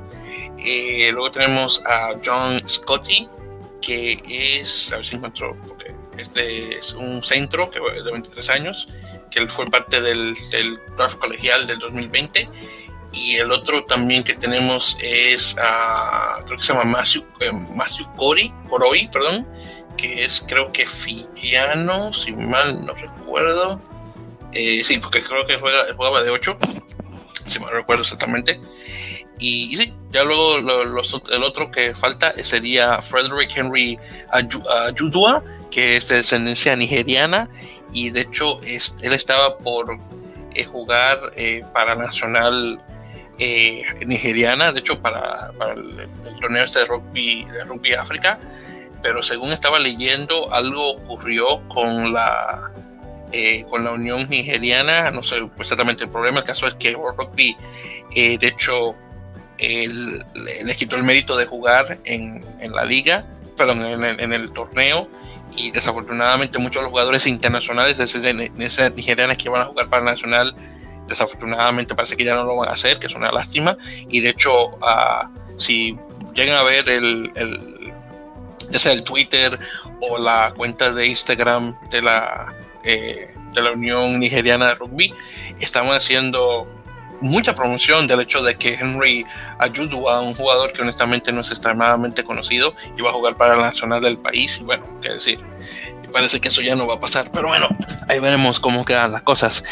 Eh, 0.58 1.10
luego 1.14 1.32
tenemos 1.32 1.84
a 1.86 2.16
John 2.24 2.62
Scotty, 2.68 3.30
que 3.82 4.18
es, 4.28 4.92
a 4.92 4.98
ver 4.98 5.06
si 5.06 5.16
encuentro, 5.16 5.56
porque 5.68 5.94
este 6.18 6.78
es 6.78 6.94
un 6.94 7.24
centro 7.24 7.70
que 7.70 7.80
de 7.80 8.12
23 8.12 8.50
años, 8.50 8.88
que 9.30 9.40
él 9.40 9.50
fue 9.50 9.70
parte 9.70 10.02
del, 10.02 10.36
del 10.52 10.80
draft 10.98 11.20
colegial 11.20 11.68
del 11.68 11.80
2020. 11.80 12.50
Y 13.16 13.38
el 13.38 13.52
otro 13.52 13.86
también 13.86 14.24
que 14.24 14.34
tenemos 14.34 14.98
es, 15.02 15.56
uh, 15.56 16.44
creo 16.46 16.58
que 16.58 16.64
se 16.64 16.74
llama 16.74 16.84
Matthew, 16.84 17.26
eh, 17.40 17.52
Matthew 17.52 18.08
Corey, 18.16 19.10
perdón, 19.12 19.48
que 19.96 20.26
es 20.26 20.44
creo 20.48 20.72
que 20.72 20.86
Fiano, 20.86 22.12
si 22.12 22.34
mal 22.34 22.86
no 22.86 22.94
recuerdo. 22.94 23.82
Eh, 24.52 24.84
sí, 24.84 24.98
porque 24.98 25.22
creo 25.22 25.46
que 25.46 25.58
juega, 25.58 25.86
jugaba 25.96 26.24
de 26.24 26.30
8, 26.30 26.58
si 27.48 27.60
mal 27.60 27.72
recuerdo 27.72 28.04
exactamente. 28.04 28.60
Y, 29.40 29.76
sí, 29.76 29.94
ya 30.12 30.24
luego 30.24 30.58
el 30.58 31.44
otro 31.44 31.72
que 31.72 31.94
falta 31.94 32.34
sería 32.44 33.02
Frederick 33.02 33.56
Henry 33.56 33.98
Ayudua, 34.32 35.44
que 35.72 35.98
es 35.98 36.08
de 36.08 36.18
descendencia 36.18 36.76
nigeriana 36.76 37.50
y 37.92 38.10
de 38.10 38.22
hecho 38.22 38.60
él 38.62 39.14
estaba 39.14 39.58
por 39.58 40.00
eh, 40.54 40.64
jugar 40.64 41.34
eh, 41.36 41.64
para 41.74 41.96
nacional 41.96 42.80
eh, 43.40 43.84
nigeriana, 44.06 44.72
de 44.72 44.80
hecho 44.80 45.02
para, 45.02 45.52
el, 45.76 46.40
torneo 46.40 46.64
este 46.64 46.80
de 46.80 46.86
rugby, 46.86 47.46
de 47.46 47.64
rugby 47.66 47.94
África, 47.94 48.40
pero 49.02 49.22
según 49.22 49.52
estaba 49.52 49.80
leyendo 49.80 50.54
algo 50.54 50.92
ocurrió 50.92 51.68
con 51.68 52.14
la 52.14 52.72
con 53.70 53.84
la 53.84 53.92
Unión 53.92 54.30
Nigeriana, 54.30 55.12
no 55.12 55.22
sé 55.22 55.46
exactamente 55.60 56.06
el 56.06 56.10
problema, 56.10 56.40
el 56.40 56.46
caso 56.46 56.68
es 56.68 56.76
que 56.76 56.96
World 56.96 57.20
Rugby 57.20 57.58
de 58.16 58.48
hecho 58.48 58.96
él, 59.58 60.24
les 60.34 60.78
quitó 60.78 60.96
el 60.96 61.04
mérito 61.04 61.38
de 61.38 61.46
jugar 61.46 62.00
en, 62.04 62.46
en 62.60 62.74
la 62.74 62.84
liga, 62.84 63.26
perdón, 63.58 63.86
en, 63.86 64.04
en, 64.20 64.34
el 64.34 64.52
torneo. 64.52 65.08
Y 65.58 65.72
desafortunadamente 65.72 66.60
muchos 66.60 66.86
jugadores 66.86 67.28
internacionales 67.28 67.98
de, 67.98 68.52
ese 68.60 68.90
nigerianas 68.92 69.38
que 69.38 69.48
van 69.50 69.62
a 69.62 69.66
jugar 69.66 69.90
para 69.90 70.02
el 70.02 70.06
Nacional, 70.06 70.54
desafortunadamente 71.08 71.96
parece 71.96 72.16
que 72.16 72.24
ya 72.24 72.36
no 72.36 72.44
lo 72.44 72.56
van 72.56 72.70
a 72.70 72.74
hacer, 72.74 73.00
que 73.00 73.08
es 73.08 73.16
una 73.16 73.32
lástima. 73.32 73.78
Y 74.10 74.20
de 74.22 74.30
hecho, 74.30 74.68
uh, 74.70 75.28
si 75.58 75.98
llegan 76.34 76.58
a 76.58 76.64
ver 76.64 76.90
el, 76.90 77.32
el, 77.36 77.94
el 78.72 79.04
Twitter 79.04 79.60
o 80.02 80.18
la 80.18 80.54
cuenta 80.56 80.92
de 80.92 81.08
Instagram 81.08 81.76
de 81.90 82.02
la, 82.02 82.54
eh, 82.84 83.34
de 83.54 83.62
la 83.62 83.72
Unión 83.72 84.20
Nigeriana 84.20 84.68
de 84.68 84.76
Rugby, 84.76 85.14
estamos 85.60 85.96
haciendo 85.96 86.68
mucha 87.22 87.56
promoción 87.56 88.08
del 88.08 88.22
hecho 88.22 88.42
de 88.44 88.56
que 88.56 88.76
Henry 88.76 89.26
ayudó 89.58 90.10
a 90.10 90.22
un 90.22 90.34
jugador 90.34 90.74
que 90.74 90.82
honestamente 90.82 91.32
no 91.32 91.42
es 91.42 91.52
extremadamente 91.52 92.24
conocido 92.24 92.76
va 93.04 93.10
a 93.10 93.14
jugar 93.14 93.38
para 93.38 93.56
la 93.56 93.68
nacional 93.68 94.02
del 94.02 94.18
país. 94.18 94.60
Y 94.60 94.64
bueno, 94.64 94.86
qué 95.02 95.10
decir, 95.10 95.40
parece 96.08 96.40
que 96.40 96.50
eso 96.50 96.62
ya 96.62 96.76
no 96.76 96.88
va 96.88 96.96
a 96.96 97.00
pasar, 97.00 97.30
pero 97.34 97.48
bueno, 97.48 97.68
ahí 98.08 98.20
veremos 98.20 98.60
cómo 98.60 98.86
quedan 98.86 99.12
las 99.12 99.22
cosas. 99.22 99.64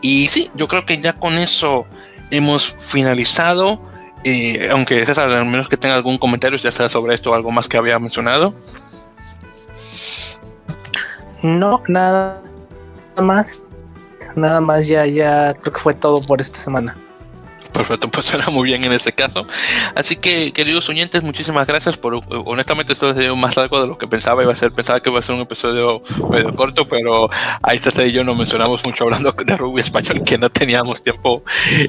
Y 0.00 0.28
sí, 0.28 0.50
yo 0.54 0.68
creo 0.68 0.84
que 0.86 1.00
ya 1.00 1.14
con 1.14 1.34
eso 1.34 1.86
hemos 2.30 2.74
finalizado. 2.78 3.80
Eh, 4.24 4.68
aunque 4.70 5.06
César, 5.06 5.30
al 5.30 5.46
menos 5.46 5.68
que 5.68 5.76
tenga 5.76 5.94
algún 5.94 6.18
comentario, 6.18 6.58
ya 6.58 6.70
sea 6.70 6.88
sobre 6.88 7.14
esto 7.14 7.30
o 7.30 7.34
algo 7.34 7.50
más 7.50 7.68
que 7.68 7.76
había 7.76 7.98
mencionado. 7.98 8.52
No, 11.42 11.82
nada 11.86 12.42
más 13.20 13.62
nada 14.36 14.60
más 14.60 14.86
ya, 14.86 15.06
ya 15.06 15.54
creo 15.54 15.72
que 15.72 15.80
fue 15.80 15.94
todo 15.94 16.20
por 16.20 16.40
esta 16.40 16.58
semana. 16.58 16.96
Perfecto, 17.72 18.10
pues 18.10 18.26
suena 18.26 18.48
muy 18.48 18.64
bien 18.64 18.84
en 18.84 18.92
este 18.92 19.12
caso. 19.12 19.46
Así 19.94 20.16
que, 20.16 20.52
queridos 20.52 20.88
oyentes, 20.88 21.22
muchísimas 21.22 21.66
gracias 21.66 21.96
por. 21.96 22.20
Honestamente, 22.28 22.92
esto 22.92 23.10
es 23.10 23.36
más 23.36 23.56
largo 23.56 23.80
de 23.80 23.86
lo 23.86 23.98
que 23.98 24.06
pensaba. 24.06 24.42
Iba 24.42 24.52
a 24.52 24.56
ser, 24.56 24.72
pensaba 24.72 25.00
que 25.00 25.10
iba 25.10 25.18
a 25.18 25.22
ser 25.22 25.34
un 25.34 25.42
episodio 25.42 26.02
medio 26.30 26.54
corto, 26.54 26.84
pero 26.84 27.28
ahí 27.62 27.76
está 27.76 28.02
y 28.04 28.12
yo 28.12 28.24
no 28.24 28.34
mencionamos 28.34 28.84
mucho 28.84 29.04
hablando 29.04 29.32
de 29.32 29.56
rugby 29.56 29.80
español, 29.80 30.22
que 30.24 30.38
no 30.38 30.50
teníamos 30.50 31.02
tiempo 31.02 31.42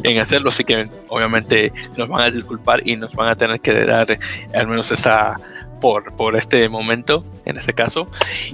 en 0.03 0.19
hacerlo. 0.19 0.49
Así 0.49 0.63
que, 0.63 0.89
obviamente, 1.07 1.71
nos 1.95 2.07
van 2.09 2.21
a 2.21 2.31
disculpar 2.31 2.87
y 2.87 2.95
nos 2.95 3.13
van 3.13 3.29
a 3.29 3.35
tener 3.35 3.59
que 3.61 3.73
dar 3.85 4.17
al 4.53 4.67
menos 4.67 4.91
esa 4.91 5.35
por, 5.81 6.13
por 6.15 6.35
este 6.35 6.67
momento, 6.69 7.23
en 7.45 7.57
este 7.57 7.73
caso. 7.73 8.07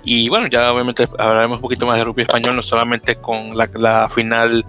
Y 0.04 0.30
bueno, 0.30 0.48
ya 0.48 0.72
obviamente 0.72 1.08
hablaremos 1.18 1.58
un 1.58 1.62
poquito 1.62 1.86
más 1.86 1.98
de 1.98 2.04
rugby 2.04 2.24
español, 2.24 2.56
no 2.56 2.62
solamente 2.62 3.16
con 3.16 3.58
la, 3.58 3.68
la 3.76 4.10
final 4.10 4.66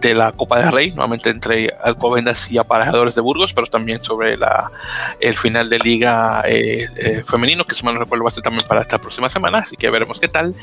de 0.00 0.14
la 0.14 0.32
Copa 0.32 0.58
del 0.58 0.72
Rey, 0.72 0.90
nuevamente 0.90 1.30
entre 1.30 1.70
Alcobendas 1.82 2.50
y 2.50 2.58
Aparejadores 2.58 3.14
de 3.14 3.20
Burgos, 3.20 3.52
pero 3.52 3.66
también 3.66 4.02
sobre 4.02 4.36
la, 4.36 4.70
el 5.20 5.34
final 5.34 5.68
de 5.68 5.78
Liga 5.78 6.42
eh, 6.46 6.88
eh, 6.96 7.22
Femenino, 7.26 7.64
que 7.64 7.74
si 7.74 7.84
mal 7.84 7.94
no 7.94 8.00
recuerdo 8.00 8.24
va 8.24 8.30
a 8.30 8.32
ser 8.32 8.42
también 8.42 8.66
para 8.66 8.80
esta 8.80 8.98
próxima 8.98 9.28
semana, 9.28 9.58
así 9.58 9.76
que 9.76 9.90
veremos 9.90 10.18
qué 10.18 10.28
tal. 10.28 10.54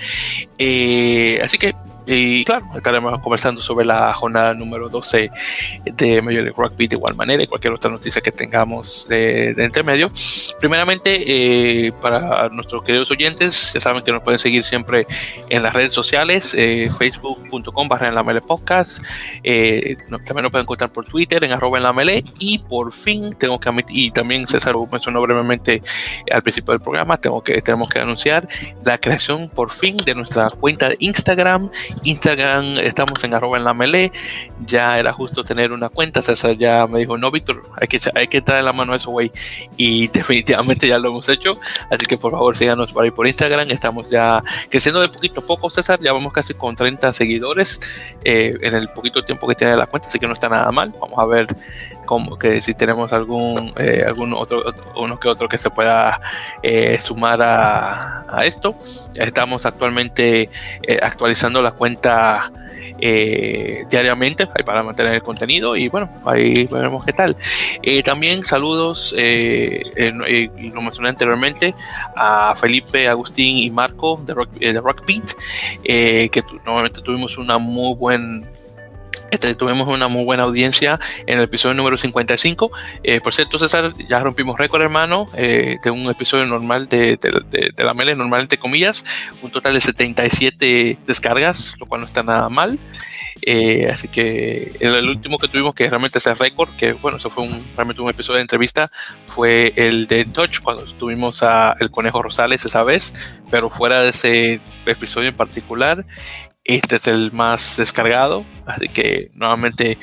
Eh, 0.57 1.39
así 1.43 1.57
que 1.57 1.73
y 2.05 2.43
claro, 2.43 2.65
estaremos 2.75 3.19
conversando 3.19 3.61
sobre 3.61 3.85
la 3.85 4.13
jornada 4.13 4.53
número 4.53 4.89
12 4.89 5.31
de 5.85 6.21
Major 6.21 6.43
League 6.43 6.55
Rugby 6.57 6.87
de 6.87 6.95
igual 6.95 7.15
manera 7.15 7.43
y 7.43 7.47
cualquier 7.47 7.73
otra 7.73 7.91
noticia 7.91 8.21
que 8.21 8.31
tengamos 8.31 9.07
de, 9.07 9.53
de 9.53 9.63
entre 9.63 9.83
medio. 9.83 10.11
Primeramente, 10.59 11.23
eh, 11.25 11.91
para 11.93 12.49
nuestros 12.49 12.83
queridos 12.83 13.09
oyentes, 13.11 13.71
ya 13.73 13.79
saben 13.79 14.03
que 14.03 14.11
nos 14.11 14.21
pueden 14.21 14.39
seguir 14.39 14.63
siempre 14.63 15.07
en 15.49 15.63
las 15.63 15.73
redes 15.73 15.93
sociales, 15.93 16.53
eh, 16.57 16.85
facebook.com 16.97 17.87
barra 17.87 18.07
en 18.07 18.15
la 18.15 18.23
mele 18.23 18.41
podcast. 18.41 19.03
Eh, 19.43 19.97
también 20.25 20.43
nos 20.43 20.51
pueden 20.51 20.65
encontrar 20.65 20.91
por 20.91 21.05
Twitter 21.05 21.43
en 21.43 21.51
arroba 21.51 21.77
en 21.77 21.83
la 21.83 21.93
mele 21.93 22.23
y 22.39 22.59
por 22.59 22.91
fin 22.91 23.33
tengo 23.37 23.59
que 23.59 23.69
admitir, 23.69 23.97
y 23.97 24.11
también 24.11 24.47
César 24.47 24.75
mencionó 24.91 25.21
brevemente 25.21 25.81
al 26.31 26.41
principio 26.41 26.73
del 26.73 26.81
programa, 26.81 27.17
tengo 27.17 27.43
que, 27.43 27.61
tenemos 27.61 27.89
que 27.89 27.99
anunciar 27.99 28.47
la 28.83 28.97
creación 28.97 29.49
por 29.49 29.69
fin 29.69 29.97
de 29.97 30.15
nuestra 30.15 30.49
cuenta 30.49 30.89
de 30.89 30.97
Instagram 30.99 31.69
Instagram 32.03 32.77
estamos 32.79 33.23
en 33.23 33.33
arroba 33.33 33.57
en 33.57 33.63
la 33.63 33.73
melee. 33.73 34.11
Ya 34.65 34.97
era 34.99 35.13
justo 35.13 35.43
tener 35.43 35.71
una 35.71 35.89
cuenta. 35.89 36.21
César 36.21 36.57
ya 36.57 36.87
me 36.87 36.99
dijo, 36.99 37.17
no, 37.17 37.31
Víctor, 37.31 37.63
hay 37.79 37.87
que, 37.87 37.99
hay 38.15 38.27
que 38.27 38.37
entrar 38.37 38.59
en 38.59 38.65
la 38.65 38.73
mano 38.73 38.93
a 38.93 38.95
eso, 38.97 39.11
güey. 39.11 39.31
Y 39.77 40.07
definitivamente 40.13 40.87
ya 40.87 40.97
lo 40.97 41.09
hemos 41.09 41.27
hecho. 41.29 41.51
Así 41.89 42.05
que 42.05 42.17
por 42.17 42.31
favor 42.31 42.55
síganos 42.55 42.91
por 42.91 43.03
ahí 43.03 43.11
por 43.11 43.27
Instagram. 43.27 43.71
Estamos 43.71 44.09
ya 44.09 44.43
creciendo 44.69 45.01
de 45.01 45.09
poquito 45.09 45.41
a 45.41 45.43
poco, 45.43 45.69
César. 45.69 45.99
Ya 46.01 46.13
vamos 46.13 46.33
casi 46.33 46.53
con 46.53 46.75
30 46.75 47.13
seguidores 47.13 47.79
eh, 48.23 48.53
en 48.61 48.75
el 48.75 48.89
poquito 48.89 49.23
tiempo 49.23 49.47
que 49.47 49.55
tiene 49.55 49.75
la 49.75 49.87
cuenta. 49.87 50.07
Así 50.07 50.19
que 50.19 50.27
no 50.27 50.33
está 50.33 50.49
nada 50.49 50.71
mal. 50.71 50.93
Vamos 50.99 51.17
a 51.17 51.25
ver 51.25 51.47
como 52.05 52.37
que 52.37 52.61
si 52.61 52.73
tenemos 52.73 53.13
algún, 53.13 53.73
eh, 53.77 54.03
algún 54.05 54.33
otro, 54.33 54.63
uno 54.95 55.19
que 55.19 55.27
otro 55.27 55.47
que 55.47 55.57
se 55.57 55.69
pueda 55.69 56.19
eh, 56.63 56.97
sumar 56.99 57.41
a, 57.41 58.25
a, 58.29 58.45
esto. 58.45 58.75
Estamos 59.15 59.65
actualmente 59.65 60.49
eh, 60.83 60.99
actualizando 61.01 61.61
la 61.61 61.71
cuenta 61.71 62.51
eh, 62.99 63.85
diariamente 63.89 64.47
para 64.47 64.83
mantener 64.83 65.15
el 65.15 65.23
contenido 65.23 65.75
y 65.75 65.89
bueno, 65.89 66.09
ahí 66.25 66.65
veremos 66.65 67.03
qué 67.05 67.13
tal. 67.13 67.35
Eh, 67.81 68.03
también 68.03 68.43
saludos, 68.43 69.13
lo 69.13 70.81
mencioné 70.81 71.09
anteriormente, 71.09 71.73
a 72.15 72.53
Felipe, 72.55 73.07
Agustín 73.07 73.57
y 73.57 73.69
Marco 73.71 74.21
de 74.25 74.33
Rock, 74.33 74.51
de 74.53 74.79
Rock 74.79 75.05
Beat, 75.05 75.31
que 75.83 76.43
nuevamente 76.65 77.01
tuvimos 77.01 77.37
una 77.37 77.57
muy 77.57 77.95
buena 77.95 78.41
este, 79.31 79.55
tuvimos 79.55 79.87
una 79.87 80.07
muy 80.07 80.23
buena 80.23 80.43
audiencia 80.43 80.99
en 81.25 81.39
el 81.39 81.45
episodio 81.45 81.73
número 81.73 81.97
55. 81.97 82.71
Eh, 83.03 83.21
por 83.21 83.33
cierto, 83.33 83.57
César, 83.57 83.93
ya 84.07 84.19
rompimos 84.19 84.57
récord, 84.57 84.81
hermano, 84.81 85.25
eh, 85.35 85.77
de 85.83 85.89
un 85.89 86.09
episodio 86.09 86.45
normal 86.45 86.87
de, 86.87 87.17
de, 87.17 87.41
de, 87.49 87.71
de 87.75 87.83
la 87.83 87.93
Mele, 87.93 88.15
normal 88.15 88.41
entre 88.41 88.59
comillas, 88.59 89.03
un 89.41 89.49
total 89.49 89.73
de 89.73 89.81
77 89.81 90.99
descargas, 91.07 91.73
lo 91.79 91.85
cual 91.85 92.01
no 92.01 92.07
está 92.07 92.23
nada 92.23 92.49
mal. 92.49 92.77
Eh, 93.43 93.89
así 93.91 94.07
que 94.07 94.71
el, 94.79 95.09
último 95.09 95.39
que 95.39 95.47
tuvimos, 95.47 95.73
que 95.73 95.89
realmente 95.89 96.19
es 96.19 96.27
el 96.27 96.37
récord, 96.37 96.69
que 96.75 96.93
bueno, 96.93 97.17
eso 97.17 97.29
fue 97.29 97.47
realmente 97.75 98.01
un 98.01 98.09
episodio 98.09 98.37
de 98.37 98.41
entrevista, 98.41 98.91
fue 99.25 99.73
el 99.75 100.07
de 100.07 100.25
Touch, 100.25 100.59
cuando 100.61 100.83
tuvimos 100.83 101.41
a 101.41 101.75
el 101.79 101.89
Conejo 101.89 102.21
Rosales 102.21 102.63
esa 102.65 102.83
vez, 102.83 103.13
pero 103.49 103.69
fuera 103.69 104.01
de 104.01 104.09
ese 104.09 104.61
episodio 104.85 105.29
en 105.29 105.35
particular, 105.35 106.05
este 106.75 106.97
es 106.97 107.07
el 107.07 107.31
más 107.31 107.77
descargado, 107.77 108.43
así 108.65 108.87
que 108.87 109.31
nuevamente 109.33 109.97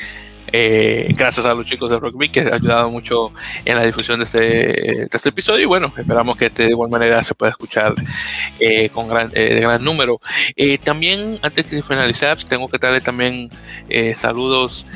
eh, 0.53 1.13
gracias 1.17 1.45
a 1.45 1.53
los 1.55 1.67
chicos 1.67 1.91
de 1.91 1.99
Rockbeat 1.99 2.33
que 2.33 2.41
han 2.41 2.55
ayudado 2.55 2.91
mucho 2.91 3.33
en 3.65 3.77
la 3.77 3.85
difusión 3.85 4.19
de 4.19 4.25
este, 4.25 4.39
de 4.39 5.09
este, 5.11 5.29
episodio 5.29 5.65
y 5.65 5.67
bueno, 5.67 5.93
esperamos 5.97 6.37
que 6.37 6.47
este 6.47 6.65
de 6.65 6.71
igual 6.71 6.91
manera 6.91 7.23
se 7.23 7.35
pueda 7.35 7.51
escuchar 7.51 7.95
eh, 8.59 8.89
con 8.91 9.09
gran, 9.09 9.31
eh, 9.35 9.55
de 9.55 9.61
gran 9.61 9.85
número. 9.85 10.21
Eh, 10.57 10.79
también, 10.79 11.39
antes 11.43 11.71
de 11.71 11.83
finalizar, 11.83 12.43
tengo 12.45 12.69
que 12.69 12.79
darle 12.79 13.01
también 13.01 13.51
saludos 14.15 14.87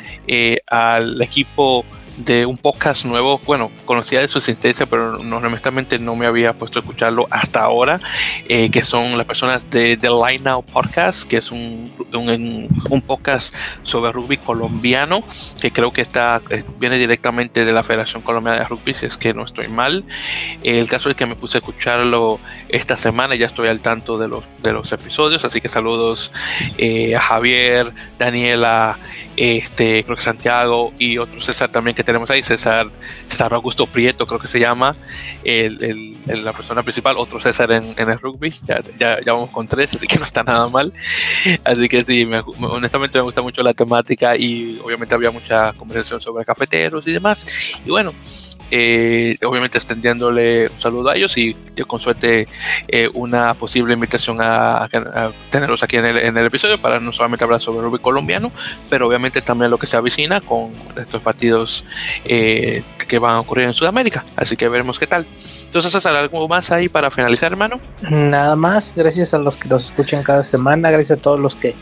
al 0.67 1.21
equipo 1.21 1.85
de 2.17 2.47
un 2.47 2.57
podcast 2.57 3.05
nuevo. 3.05 3.41
Bueno, 3.45 3.71
conocía 3.85 4.21
de 4.21 4.29
su 4.29 4.39
existencia, 4.39 4.87
pero 4.87 5.19
no, 5.19 5.37
honestamente 5.39 5.99
no 5.99 6.17
me 6.17 6.27
había 6.27 6.53
puesto 6.53 6.79
a 6.79 6.83
escucharlo 6.83 7.27
hasta 7.31 7.61
ahora, 7.61 8.01
eh, 8.49 8.71
que 8.71 8.83
son 8.83 9.17
las 9.17 9.27
personas 9.27 9.69
de 9.71 9.97
The 9.97 10.09
Line 10.09 10.45
Now 10.45 10.63
Podcast, 10.63 11.29
que 11.29 11.39
es 11.39 11.51
un, 11.51 11.93
un, 12.13 13.03
podcast 13.03 13.55
sobre 13.83 14.13
rugby 14.13 14.37
colombiano, 14.37 15.23
que 15.61 15.73
creo 15.73 15.93
que 15.93 16.03
está 16.03 16.41
eh, 16.51 16.65
viene 16.79 16.99
directamente 16.99 17.65
de 17.65 17.73
la 17.73 17.83
Federación 17.83 18.23
Colombiana 18.23 18.61
de 18.61 18.65
Rugby, 18.65 18.95
si 18.95 19.07
es 19.07 19.17
que 19.17 19.35
no 19.35 19.45
estoy 19.45 19.69
mal. 19.69 20.05
El 20.63 20.89
caso 20.89 21.11
es 21.11 21.17
que 21.17 21.27
me 21.27 21.37
puse 21.37 21.59
a 21.59 21.61
escucharlo 21.61 22.39
esta 22.69 22.97
semana, 22.97 23.35
ya 23.35 23.47
estoy 23.47 23.69
al 23.69 23.81
tanto 23.81 24.19
de 24.19 24.29
los, 24.29 24.45
de 24.63 24.73
los 24.73 24.93
episodios, 24.93 25.45
así 25.45 25.61
que 25.61 25.69
saludos 25.69 26.33
eh, 26.79 27.17
a 27.17 27.21
Javier, 27.21 27.93
Daniela, 28.19 28.99
este, 29.37 30.03
creo 30.05 30.17
que 30.17 30.23
Santiago 30.23 30.93
y 30.99 31.19
otro 31.19 31.41
César 31.41 31.71
también 31.71 31.95
que 31.95 32.05
tenemos 32.05 32.31
ahí, 32.31 32.43
César, 32.43 32.89
César 33.29 33.55
Augusto 33.55 33.87
Prieto, 33.87 34.27
creo 34.27 34.41
que 34.41 34.49
se 34.49 34.61
llama, 34.61 34.97
el, 35.45 35.83
el, 35.83 36.17
el, 36.29 36.45
la 36.45 36.53
persona 36.53 36.83
principal, 36.83 37.17
otro 37.17 37.41
César 37.41 37.73
en, 37.73 37.95
en 37.97 38.11
el 38.11 38.19
rugby, 38.19 38.53
ya, 38.67 38.81
ya, 38.99 39.19
ya, 39.25 39.33
vamos 39.33 39.51
con 39.51 39.67
tres, 39.67 39.95
así 39.95 40.07
que 40.07 40.19
no 40.19 40.25
está 40.25 40.43
nada 40.43 40.69
mal. 40.69 40.93
Así 41.65 41.89
que 41.89 42.03
sí, 42.03 42.27
me, 42.27 42.43
honestamente 42.61 43.19
me 43.19 43.25
gusta 43.25 43.43
mucho 43.43 43.63
la 43.63 43.75
temática 43.75 44.37
y 44.37 44.81
obviamente 44.85 45.15
había 45.15 45.31
mucha 45.31 45.73
conversación 45.73 46.21
sobre 46.21 46.45
cafeteros 46.45 47.07
y 47.07 47.13
demás. 47.13 47.47
Y 47.85 47.91
bueno, 47.91 48.13
eh, 48.75 49.37
obviamente 49.45 49.77
extendiéndole 49.77 50.69
un 50.69 50.81
saludo 50.81 51.11
a 51.11 51.15
ellos 51.15 51.37
y 51.37 51.55
con 51.87 52.01
suerte 52.01 52.49
eh, 52.89 53.11
una 53.13 53.53
posible 53.53 53.93
invitación 53.93 54.39
a, 54.41 54.89
tenerlos 55.51 55.83
aquí 55.83 55.99
en 55.99 56.07
el, 56.07 56.17
en 56.17 56.39
el, 56.39 56.47
episodio 56.47 56.81
para 56.81 56.99
no 56.99 57.13
solamente 57.13 57.45
hablar 57.45 57.61
sobre 57.61 57.83
rugby 57.83 57.99
colombiano, 57.99 58.51
pero 58.89 59.07
obviamente 59.07 59.43
también 59.43 59.71
lo 59.71 59.77
que 59.77 59.87
se 59.87 59.99
avecina 59.99 60.41
con 60.41 60.73
estos 60.97 61.21
partidos 61.21 61.85
eh, 62.25 62.83
que 63.07 63.19
van 63.19 63.35
a 63.35 63.41
ocurrir 63.41 63.67
en 63.67 63.75
Sudamérica. 63.75 64.25
Así 64.37 64.57
que 64.57 64.67
veremos 64.71 64.99
qué 64.99 65.07
tal. 65.07 65.27
Entonces, 65.67 65.93
César, 65.93 66.17
¿algo 66.17 66.49
más 66.49 66.71
ahí 66.71 66.89
para 66.89 67.11
finalizar, 67.11 67.53
hermano? 67.53 67.79
Nada 68.11 68.57
más, 68.57 68.95
gracias 68.97 69.35
a 69.35 69.39
los 69.39 69.59
que 69.59 69.69
nos 69.69 69.85
escuchan 69.85 70.23
cada 70.23 70.43
semana, 70.43 70.91
gracias 70.91 71.19
a 71.19 71.21
todos 71.21 71.39
los 71.39 71.57
que 71.57 71.75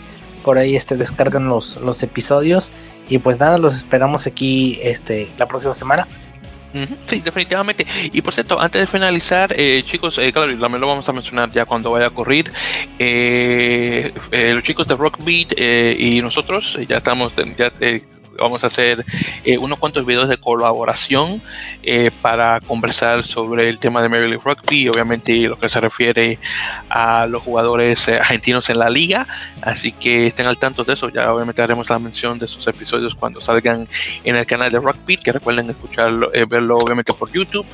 por 0.45 0.59
ahí 0.59 0.75
este, 0.75 0.97
descargan 0.97 1.49
los, 1.49 1.77
los 1.77 2.03
episodios. 2.03 2.73
Y 3.09 3.19
pues 3.19 3.39
nada, 3.39 3.59
los 3.59 3.77
esperamos 3.77 4.27
aquí 4.27 4.81
este, 4.83 5.31
la 5.39 5.47
próxima 5.47 5.73
semana. 5.73 6.09
Sí, 7.07 7.21
definitivamente. 7.21 7.87
Y 8.13 8.23
por 8.23 8.33
cierto, 8.33 8.61
antes 8.61 8.81
de 8.81 8.87
finalizar, 8.87 9.53
eh, 9.57 9.83
chicos, 9.85 10.19
eh, 10.19 10.33
claro, 10.33 10.57
también 10.57 10.81
lo 10.81 10.87
vamos 10.87 11.09
a 11.09 11.13
mencionar 11.13 11.51
ya 11.51 11.65
cuando 11.65 11.91
vaya 11.91 12.07
a 12.07 12.09
ocurrir. 12.09 12.51
Eh, 12.99 14.13
los 14.55 14.63
chicos 14.63 14.87
de 14.87 14.97
Rockbeat 14.97 15.59
y 15.99 16.21
nosotros 16.23 16.79
ya 16.89 16.99
estamos, 16.99 17.33
ya 17.57 17.73
vamos 18.41 18.65
a 18.65 18.69
hacer 18.69 19.05
eh, 19.45 19.59
unos 19.59 19.79
cuantos 19.79 20.05
videos 20.07 20.29
de 20.29 20.39
colaboración 20.39 21.43
eh, 21.83 22.11
para 22.23 22.61
conversar 22.61 23.23
sobre 23.23 23.69
el 23.69 23.79
tema 23.79 24.03
de 24.03 24.09
Major 24.09 24.41
Rugby, 24.43 24.89
obviamente 24.89 25.33
lo 25.43 25.59
que 25.59 25.69
se 25.69 25.79
refiere 25.81 26.39
a 26.89 27.27
los 27.27 27.43
jugadores 27.43 28.09
eh, 28.09 28.17
argentinos 28.17 28.71
en 28.71 28.79
la 28.79 28.89
liga, 28.89 29.27
así 29.63 29.93
que 29.93 30.27
estén 30.27 30.47
al 30.47 30.59
tanto 30.59 30.83
de 30.85 30.95
eso, 30.95 31.11
ya 31.11 31.33
obviamente 31.33 31.63
haremos 31.63 31.91
la 31.91 31.99
mención 31.99 32.39
de 32.39 32.47
esos 32.47 32.67
episodios 32.67 33.15
cuando 33.15 33.41
salgan 33.41 33.87
en 34.25 34.37
el 34.37 34.47
canal 34.47 34.73
de 34.73 34.79
Rugby, 34.79 35.19
que 35.19 35.33
recuerden 35.33 35.69
escucharlo, 35.71 36.31
verlo 36.49 36.79
obviamente 36.79 37.13
por 37.13 37.31
YouTube, 37.31 37.67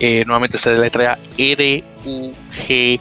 nuevamente 0.00 0.56
se 0.58 0.70
deletrea 0.70 1.18
R-U-G-B, 1.36 2.98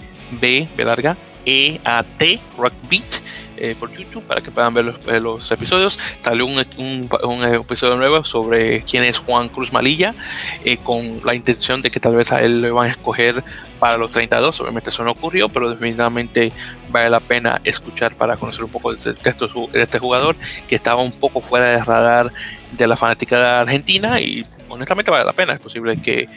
B 0.75 0.85
larga, 0.85 1.15
E-A-T, 1.45 2.39
Rugbeat 2.57 3.21
eh, 3.57 3.75
por 3.79 3.91
YouTube 3.91 4.23
para 4.23 4.41
que 4.41 4.51
puedan 4.51 4.73
ver 4.73 4.85
los, 4.85 4.99
eh, 5.07 5.19
los 5.19 5.51
episodios. 5.51 5.99
Salió 6.21 6.45
un, 6.45 6.65
un, 6.77 7.09
un, 7.23 7.43
episodio 7.43 7.95
nuevo 7.95 8.23
sobre 8.23 8.81
quién 8.83 9.03
es 9.03 9.17
Juan 9.17 9.49
Cruz 9.49 9.71
Malilla, 9.71 10.15
eh, 10.63 10.77
con 10.77 11.21
la 11.23 11.35
intención 11.35 11.81
de 11.81 11.91
que 11.91 11.99
tal 11.99 12.15
vez 12.15 12.31
a 12.31 12.41
él 12.41 12.61
lo 12.61 12.75
van 12.75 12.87
a 12.87 12.91
escoger 12.91 13.43
para 13.79 13.97
los 13.97 14.11
32. 14.11 14.61
Obviamente 14.61 14.89
eso 14.89 15.03
no 15.03 15.11
ocurrió, 15.11 15.49
pero 15.49 15.69
definitivamente 15.69 16.51
vale 16.89 17.09
la 17.09 17.19
pena 17.19 17.61
escuchar 17.63 18.15
para 18.15 18.37
conocer 18.37 18.63
un 18.63 18.71
poco 18.71 18.93
de, 18.93 19.15
estos, 19.23 19.53
de 19.71 19.81
este 19.81 19.99
jugador 19.99 20.35
que 20.67 20.75
estaba 20.75 21.01
un 21.01 21.11
poco 21.11 21.41
fuera 21.41 21.65
de 21.67 21.83
radar 21.83 22.31
de 22.71 22.87
la 22.87 22.97
fanática 22.97 23.61
argentina 23.61 24.19
y 24.19 24.45
honestamente 24.69 25.11
vale 25.11 25.25
la 25.25 25.33
pena. 25.33 25.53
Es 25.53 25.59
posible 25.59 25.97
que 26.01 26.27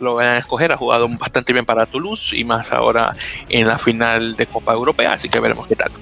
lo 0.00 0.14
vayan 0.14 0.34
a 0.34 0.38
escoger. 0.38 0.72
Ha 0.72 0.76
jugado 0.76 1.08
bastante 1.08 1.52
bien 1.52 1.64
para 1.64 1.86
Toulouse 1.86 2.36
y 2.36 2.44
más 2.44 2.72
ahora 2.72 3.14
en 3.48 3.66
la 3.66 3.78
final 3.78 4.36
de 4.36 4.46
Copa 4.46 4.72
Europea, 4.72 5.12
así 5.12 5.28
que 5.28 5.40
veremos 5.40 5.66
qué 5.66 5.76
tal. 5.76 5.92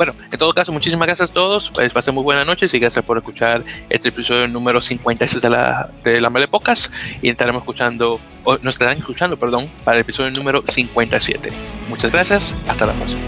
Bueno, 0.00 0.14
en 0.32 0.38
todo 0.38 0.54
caso, 0.54 0.72
muchísimas 0.72 1.06
gracias 1.06 1.28
a 1.28 1.34
todos. 1.34 1.70
Pues 1.72 1.92
pasen 1.92 2.14
muy 2.14 2.24
buenas 2.24 2.46
noches 2.46 2.72
y 2.72 2.78
gracias 2.78 3.04
por 3.04 3.18
escuchar 3.18 3.62
este 3.90 4.08
episodio 4.08 4.48
número 4.48 4.80
56 4.80 5.42
de 5.42 5.50
la, 5.50 5.90
de 6.02 6.22
la 6.22 6.30
Mele 6.30 6.48
Pocas. 6.48 6.90
Y 7.20 7.28
estaremos 7.28 7.60
escuchando, 7.60 8.18
o 8.44 8.56
nos 8.62 8.76
estarán 8.76 8.96
escuchando, 8.96 9.38
perdón, 9.38 9.70
para 9.84 9.98
el 9.98 10.00
episodio 10.00 10.30
número 10.30 10.62
57. 10.64 11.50
Muchas 11.90 12.10
gracias. 12.10 12.54
Hasta 12.66 12.86
la 12.86 12.94
próxima. 12.94 13.20